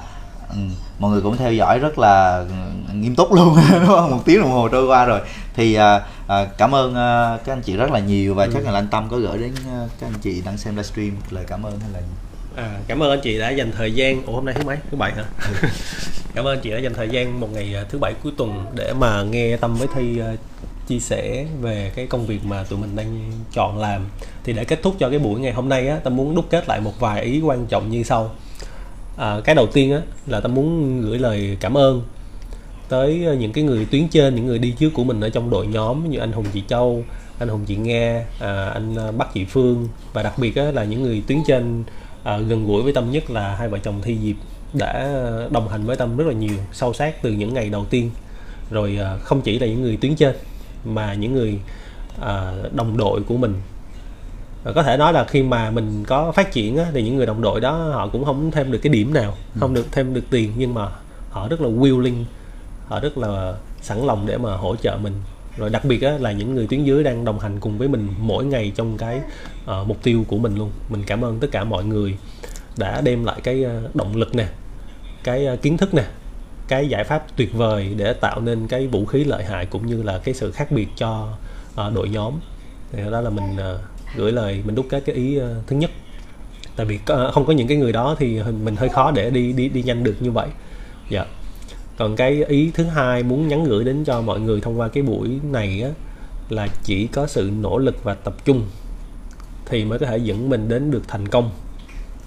ừ, 0.50 0.56
mọi 0.98 1.10
người 1.10 1.20
cũng 1.22 1.36
theo 1.36 1.52
dõi 1.52 1.78
rất 1.78 1.98
là 1.98 2.36
ừ, 2.88 2.94
nghiêm 2.94 3.16
túc 3.16 3.32
luôn. 3.32 3.56
Đúng 3.72 3.86
không? 3.86 4.10
Một 4.10 4.22
tiếng 4.24 4.40
đồng 4.40 4.50
hồ 4.50 4.68
trôi 4.68 4.86
qua 4.86 5.04
rồi. 5.04 5.20
Thì 5.54 5.74
à, 5.74 6.00
à, 6.26 6.44
cảm 6.58 6.74
ơn 6.74 6.94
à, 6.94 7.38
các 7.44 7.52
anh 7.52 7.62
chị 7.62 7.76
rất 7.76 7.90
là 7.90 7.98
nhiều 8.00 8.34
và 8.34 8.44
Ừ. 8.44 8.50
chắc 8.54 8.64
là 8.64 8.72
anh 8.72 8.88
Tâm 8.88 9.08
có 9.10 9.16
gửi 9.16 9.38
đến 9.38 9.52
các 10.00 10.06
anh 10.06 10.18
chị 10.22 10.42
đang 10.44 10.56
xem 10.56 10.74
livestream 10.76 11.10
lời 11.30 11.44
cảm 11.48 11.62
ơn 11.62 11.80
hay 11.80 11.90
là 11.92 12.00
gì 12.00 12.06
À, 12.56 12.78
cảm 12.86 13.02
ơn 13.02 13.10
anh 13.10 13.20
chị 13.20 13.38
đã 13.38 13.50
dành 13.50 13.72
thời 13.76 13.92
gian. 13.92 14.22
Ủa 14.26 14.32
hôm 14.32 14.44
nay 14.44 14.54
thứ 14.58 14.64
mấy? 14.64 14.76
Thứ 14.90 14.96
bảy 14.96 15.12
hả? 15.12 15.24
Cảm 16.34 16.44
ơn 16.44 16.56
anh 16.56 16.60
chị 16.62 16.70
đã 16.70 16.78
dành 16.78 16.94
thời 16.94 17.08
gian 17.08 17.40
một 17.40 17.48
ngày 17.52 17.74
à, 17.74 17.84
thứ 17.88 17.98
bảy 17.98 18.14
cuối 18.22 18.32
tuần 18.36 18.66
để 18.74 18.92
mà 18.92 19.22
nghe 19.22 19.56
tâm 19.56 19.76
với 19.76 19.88
thi 19.94 20.18
à, 20.18 20.32
chia 20.86 20.98
sẻ 20.98 21.46
về 21.60 21.92
cái 21.94 22.06
công 22.06 22.26
việc 22.26 22.44
mà 22.44 22.62
tụi 22.62 22.78
mình 22.78 22.96
đang 22.96 23.32
chọn 23.52 23.78
làm. 23.78 24.06
Thì 24.44 24.52
để 24.52 24.64
kết 24.64 24.82
thúc 24.82 24.94
cho 24.98 25.10
cái 25.10 25.18
buổi 25.18 25.40
ngày 25.40 25.52
hôm 25.52 25.68
nay 25.68 25.88
á 25.88 25.98
tâm 26.04 26.16
muốn 26.16 26.34
đúc 26.34 26.44
kết 26.50 26.68
lại 26.68 26.80
một 26.80 27.00
vài 27.00 27.22
ý 27.22 27.40
quan 27.40 27.66
trọng 27.66 27.90
như 27.90 28.02
sau. 28.02 28.34
À, 29.16 29.36
cái 29.44 29.54
đầu 29.54 29.66
tiên 29.66 29.92
á 29.92 30.00
là 30.26 30.40
tâm 30.40 30.54
muốn 30.54 31.00
gửi 31.02 31.18
lời 31.18 31.56
cảm 31.60 31.76
ơn 31.76 32.02
tới 32.88 33.24
ờ, 33.24 33.34
những 33.34 33.52
cái 33.52 33.64
người 33.64 33.86
tuyến 33.90 34.08
trên 34.08 34.34
những 34.34 34.46
người 34.46 34.58
đi 34.58 34.74
trước 34.78 34.90
của 34.94 35.04
mình 35.04 35.20
ở 35.20 35.28
trong 35.28 35.50
đội 35.50 35.66
nhóm 35.66 36.10
như 36.10 36.18
anh 36.18 36.32
Hùng 36.32 36.46
chị 36.52 36.62
Châu 36.68 37.04
anh 37.38 37.48
Hùng 37.48 37.64
chị 37.66 37.76
Nghe 37.76 38.24
à, 38.40 38.70
anh 38.74 39.18
Bắc 39.18 39.34
chị 39.34 39.44
Phương 39.44 39.88
và 40.12 40.22
đặc 40.22 40.38
biệt 40.38 40.56
á, 40.56 40.70
là 40.70 40.84
những 40.84 41.02
người 41.02 41.22
tuyến 41.26 41.38
trên 41.46 41.84
à, 42.22 42.38
gần 42.38 42.66
gũi 42.66 42.82
với 42.82 42.92
Tâm 42.92 43.10
nhất 43.10 43.30
là 43.30 43.54
hai 43.54 43.68
vợ 43.68 43.78
chồng 43.78 44.00
Thi 44.02 44.18
Diệp 44.22 44.36
đã 44.72 45.08
đồng 45.50 45.68
hành 45.68 45.86
với 45.86 45.96
Tâm 45.96 46.16
rất 46.16 46.26
là 46.26 46.32
nhiều 46.32 46.56
sâu 46.72 46.92
sát 46.92 47.22
từ 47.22 47.32
những 47.32 47.54
ngày 47.54 47.70
đầu 47.70 47.84
tiên. 47.90 48.10
Rồi 48.70 48.98
à, 49.00 49.16
không 49.16 49.42
chỉ 49.42 49.58
là 49.58 49.66
những 49.66 49.82
người 49.82 49.98
tuyến 50.00 50.16
trên 50.16 50.36
mà 50.84 51.14
những 51.14 51.34
người 51.34 51.58
à, 52.20 52.52
đồng 52.72 52.96
đội 52.96 53.22
của 53.22 53.36
mình. 53.36 53.54
Và 54.64 54.72
có 54.72 54.82
thể 54.82 54.96
nói 54.96 55.12
là 55.12 55.24
khi 55.24 55.42
mà 55.42 55.70
mình 55.70 56.04
có 56.04 56.32
phát 56.32 56.52
triển 56.52 56.76
á, 56.76 56.86
thì 56.92 57.02
những 57.02 57.16
người 57.16 57.26
đồng 57.26 57.42
đội 57.42 57.60
đó 57.60 57.90
họ 57.92 58.08
cũng 58.08 58.24
không 58.24 58.50
thêm 58.50 58.72
được 58.72 58.78
cái 58.82 58.92
điểm 58.92 59.14
nào 59.14 59.34
không 59.60 59.74
được 59.74 59.86
thêm 59.92 60.14
được 60.14 60.24
tiền 60.30 60.52
nhưng 60.56 60.74
mà 60.74 60.88
họ 61.30 61.48
rất 61.48 61.60
là 61.60 61.68
willing 61.68 62.24
họ 62.88 63.00
rất 63.00 63.18
là 63.18 63.54
sẵn 63.82 64.06
lòng 64.06 64.26
để 64.26 64.38
mà 64.38 64.56
hỗ 64.56 64.76
trợ 64.76 64.96
mình 65.02 65.12
rồi 65.56 65.70
đặc 65.70 65.84
biệt 65.84 66.02
á, 66.02 66.12
là 66.18 66.32
những 66.32 66.54
người 66.54 66.66
tuyến 66.66 66.84
dưới 66.84 67.04
đang 67.04 67.24
đồng 67.24 67.38
hành 67.38 67.60
cùng 67.60 67.78
với 67.78 67.88
mình 67.88 68.08
mỗi 68.18 68.44
ngày 68.44 68.72
trong 68.74 68.96
cái 68.96 69.20
uh, 69.64 69.86
mục 69.86 70.02
tiêu 70.02 70.24
của 70.28 70.38
mình 70.38 70.56
luôn. 70.56 70.70
Mình 70.88 71.02
cảm 71.06 71.24
ơn 71.24 71.38
tất 71.40 71.48
cả 71.52 71.64
mọi 71.64 71.84
người 71.84 72.16
đã 72.76 73.00
đem 73.00 73.24
lại 73.24 73.40
cái 73.42 73.64
uh, 73.64 73.96
động 73.96 74.16
lực 74.16 74.34
nè 74.34 74.46
cái 75.24 75.46
uh, 75.52 75.62
kiến 75.62 75.76
thức 75.76 75.94
nè 75.94 76.04
cái 76.68 76.88
giải 76.88 77.04
pháp 77.04 77.26
tuyệt 77.36 77.52
vời 77.54 77.94
để 77.96 78.12
tạo 78.12 78.40
nên 78.40 78.68
cái 78.68 78.86
vũ 78.86 79.06
khí 79.06 79.24
lợi 79.24 79.44
hại 79.44 79.66
cũng 79.66 79.86
như 79.86 80.02
là 80.02 80.18
cái 80.18 80.34
sự 80.34 80.50
khác 80.50 80.72
biệt 80.72 80.88
cho 80.96 81.28
uh, 81.72 81.94
đội 81.94 82.08
nhóm. 82.08 82.34
Thì 82.92 83.02
đó 83.10 83.20
là 83.20 83.30
mình 83.30 83.56
uh, 83.74 83.80
gửi 84.16 84.32
lời 84.32 84.62
mình 84.64 84.74
đúc 84.74 84.86
kết 84.88 85.02
cái 85.06 85.16
ý 85.16 85.38
uh, 85.38 85.42
thứ 85.66 85.76
nhất. 85.76 85.90
Tại 86.76 86.86
vì 86.86 86.96
uh, 86.96 87.34
không 87.34 87.46
có 87.46 87.52
những 87.52 87.68
cái 87.68 87.76
người 87.76 87.92
đó 87.92 88.16
thì 88.18 88.42
mình 88.64 88.76
hơi 88.76 88.88
khó 88.88 89.10
để 89.10 89.30
đi 89.30 89.52
đi 89.52 89.68
đi 89.68 89.82
nhanh 89.82 90.04
được 90.04 90.16
như 90.20 90.30
vậy. 90.30 90.48
Dạ 91.10 91.26
còn 92.00 92.16
cái 92.16 92.44
ý 92.44 92.70
thứ 92.74 92.84
hai 92.84 93.22
muốn 93.22 93.48
nhắn 93.48 93.64
gửi 93.64 93.84
đến 93.84 94.04
cho 94.04 94.20
mọi 94.20 94.40
người 94.40 94.60
thông 94.60 94.80
qua 94.80 94.88
cái 94.88 95.02
buổi 95.02 95.40
này 95.42 95.82
á 95.82 95.90
là 96.48 96.68
chỉ 96.82 97.06
có 97.06 97.26
sự 97.26 97.50
nỗ 97.60 97.78
lực 97.78 98.04
và 98.04 98.14
tập 98.14 98.34
trung 98.44 98.66
thì 99.66 99.84
mới 99.84 99.98
có 99.98 100.06
thể 100.06 100.18
dẫn 100.18 100.48
mình 100.48 100.68
đến 100.68 100.90
được 100.90 101.02
thành 101.08 101.28
công. 101.28 101.50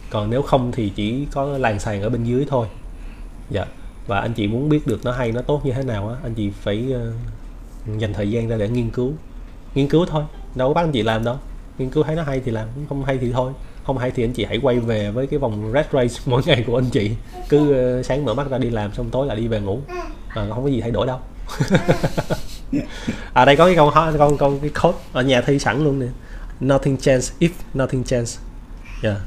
Còn 0.09 0.29
nếu 0.29 0.41
không 0.41 0.71
thì 0.71 0.89
chỉ 0.95 1.25
có 1.31 1.57
làng 1.57 1.79
sàn 1.79 2.01
ở 2.01 2.09
bên 2.09 2.23
dưới 2.23 2.45
thôi. 2.49 2.67
Dạ. 3.49 3.65
Và 4.07 4.19
anh 4.19 4.33
chị 4.33 4.47
muốn 4.47 4.69
biết 4.69 4.87
được 4.87 5.05
nó 5.05 5.11
hay 5.11 5.31
nó 5.31 5.41
tốt 5.41 5.65
như 5.65 5.71
thế 5.71 5.83
nào 5.83 6.09
á 6.09 6.15
anh 6.23 6.33
chị 6.33 6.49
phải 6.49 6.93
uh, 6.95 7.99
dành 7.99 8.13
thời 8.13 8.31
gian 8.31 8.47
ra 8.47 8.57
để 8.57 8.69
nghiên 8.69 8.89
cứu. 8.89 9.11
Nghiên 9.75 9.87
cứu 9.87 10.05
thôi. 10.05 10.23
Đâu 10.55 10.67
có 10.67 10.73
bắt 10.73 10.81
anh 10.81 10.91
chị 10.91 11.03
làm 11.03 11.23
đâu. 11.23 11.37
Nghiên 11.77 11.89
cứu 11.89 12.03
thấy 12.03 12.15
nó 12.15 12.23
hay 12.23 12.41
thì 12.45 12.51
làm 12.51 12.67
không 12.89 13.05
hay 13.05 13.17
thì 13.17 13.31
thôi 13.31 13.53
không 13.83 13.97
hay 13.97 14.11
thì 14.11 14.23
anh 14.23 14.33
chị 14.33 14.45
hãy 14.45 14.59
quay 14.61 14.79
về 14.79 15.11
với 15.11 15.27
cái 15.27 15.39
vòng 15.39 15.71
red 15.73 15.85
race 15.93 16.21
mỗi 16.25 16.41
ngày 16.45 16.63
của 16.67 16.77
anh 16.77 16.89
chị. 16.89 17.11
Cứ 17.49 17.73
ờ, 17.73 18.03
sáng 18.03 18.25
mở 18.25 18.33
mắt 18.33 18.49
ra 18.49 18.57
đi 18.57 18.69
làm 18.69 18.93
xong 18.93 19.09
tối 19.09 19.27
là 19.27 19.35
đi 19.35 19.47
về 19.47 19.59
ngủ. 19.59 19.79
À, 20.27 20.45
không 20.49 20.63
có 20.63 20.69
gì 20.69 20.81
thay 20.81 20.91
đổi 20.91 21.07
đâu. 21.07 21.19
À 23.33 23.45
đây 23.45 23.55
có 23.55 23.65
cái 23.65 23.75
câu 23.75 23.91
con 24.17 24.37
con 24.37 24.59
cái 24.59 24.69
code 24.83 24.97
ở 25.13 25.21
nhà 25.21 25.41
thi 25.41 25.59
sẵn 25.59 25.83
luôn 25.83 25.99
nè. 25.99 26.05
Nothing 26.59 26.97
chance 26.97 27.27
if 27.39 27.49
nothing 27.73 28.03
chance. 28.03 28.39
Yeah. 29.03 29.17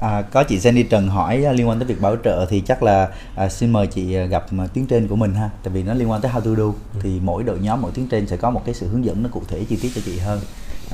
À, 0.00 0.22
có 0.22 0.42
chị 0.44 0.58
Jenny 0.58 0.84
Trần 0.90 1.08
hỏi 1.08 1.44
à, 1.44 1.52
liên 1.52 1.68
quan 1.68 1.78
tới 1.78 1.86
việc 1.86 2.00
bảo 2.00 2.16
trợ 2.24 2.46
thì 2.50 2.60
chắc 2.66 2.82
là 2.82 3.08
à, 3.34 3.48
xin 3.48 3.72
mời 3.72 3.86
chị 3.86 4.14
à, 4.14 4.24
gặp 4.24 4.46
à, 4.58 4.66
tuyến 4.74 4.86
trên 4.86 5.08
của 5.08 5.16
mình 5.16 5.34
ha. 5.34 5.50
Tại 5.62 5.74
vì 5.74 5.82
nó 5.82 5.94
liên 5.94 6.10
quan 6.10 6.20
tới 6.20 6.32
how 6.32 6.40
to 6.40 6.50
do. 6.50 6.64
Ừ. 6.64 6.72
thì 7.00 7.20
mỗi 7.22 7.42
đội 7.42 7.58
nhóm 7.58 7.82
mỗi 7.82 7.92
tuyến 7.92 8.08
trên 8.08 8.26
sẽ 8.26 8.36
có 8.36 8.50
một 8.50 8.62
cái 8.64 8.74
sự 8.74 8.88
hướng 8.88 9.04
dẫn 9.04 9.22
nó 9.22 9.28
cụ 9.32 9.42
thể 9.48 9.64
chi 9.68 9.76
tiết 9.82 9.90
cho 9.94 10.00
chị 10.04 10.18
hơn 10.18 10.40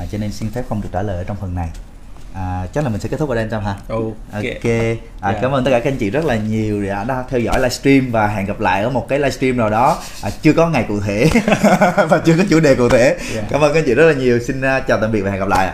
à, 0.00 0.06
cho 0.12 0.18
nên 0.18 0.32
xin 0.32 0.50
phép 0.50 0.64
không 0.68 0.82
được 0.82 0.88
trả 0.92 1.02
lời 1.02 1.16
ở 1.16 1.24
trong 1.24 1.36
phần 1.40 1.54
này. 1.54 1.68
À, 2.34 2.66
chắc 2.74 2.84
là 2.84 2.90
mình 2.90 3.00
sẽ 3.00 3.08
kết 3.08 3.16
thúc 3.16 3.28
ở 3.28 3.34
đây 3.34 3.48
Trâm 3.50 3.64
ha? 3.64 3.76
Ok, 3.88 4.02
okay. 4.32 4.98
À, 5.20 5.30
yeah. 5.30 5.42
cảm 5.42 5.52
ơn 5.52 5.64
tất 5.64 5.70
cả 5.70 5.78
các 5.78 5.90
anh 5.90 5.96
chị 5.96 6.10
rất 6.10 6.24
là 6.24 6.36
nhiều 6.36 6.82
đã, 6.82 7.04
đã 7.04 7.24
theo 7.30 7.40
dõi 7.40 7.58
livestream 7.58 8.10
và 8.10 8.26
hẹn 8.26 8.46
gặp 8.46 8.60
lại 8.60 8.82
ở 8.82 8.90
một 8.90 9.08
cái 9.08 9.18
livestream 9.18 9.56
nào 9.56 9.70
đó. 9.70 9.98
À, 10.22 10.30
chưa 10.42 10.52
có 10.52 10.68
ngày 10.68 10.84
cụ 10.88 11.00
thể 11.00 11.30
và 12.08 12.22
chưa 12.24 12.36
có 12.36 12.44
chủ 12.50 12.60
đề 12.60 12.74
cụ 12.74 12.88
thể. 12.88 13.16
Yeah. 13.34 13.44
cảm 13.50 13.60
ơn 13.60 13.72
các 13.72 13.78
anh 13.80 13.84
chị 13.86 13.94
rất 13.94 14.06
là 14.06 14.12
nhiều. 14.12 14.38
Xin 14.46 14.58
uh, 14.58 14.86
chào 14.86 15.00
tạm 15.00 15.12
biệt 15.12 15.20
và 15.20 15.30
hẹn 15.30 15.40
gặp 15.40 15.48
lại 15.48 15.72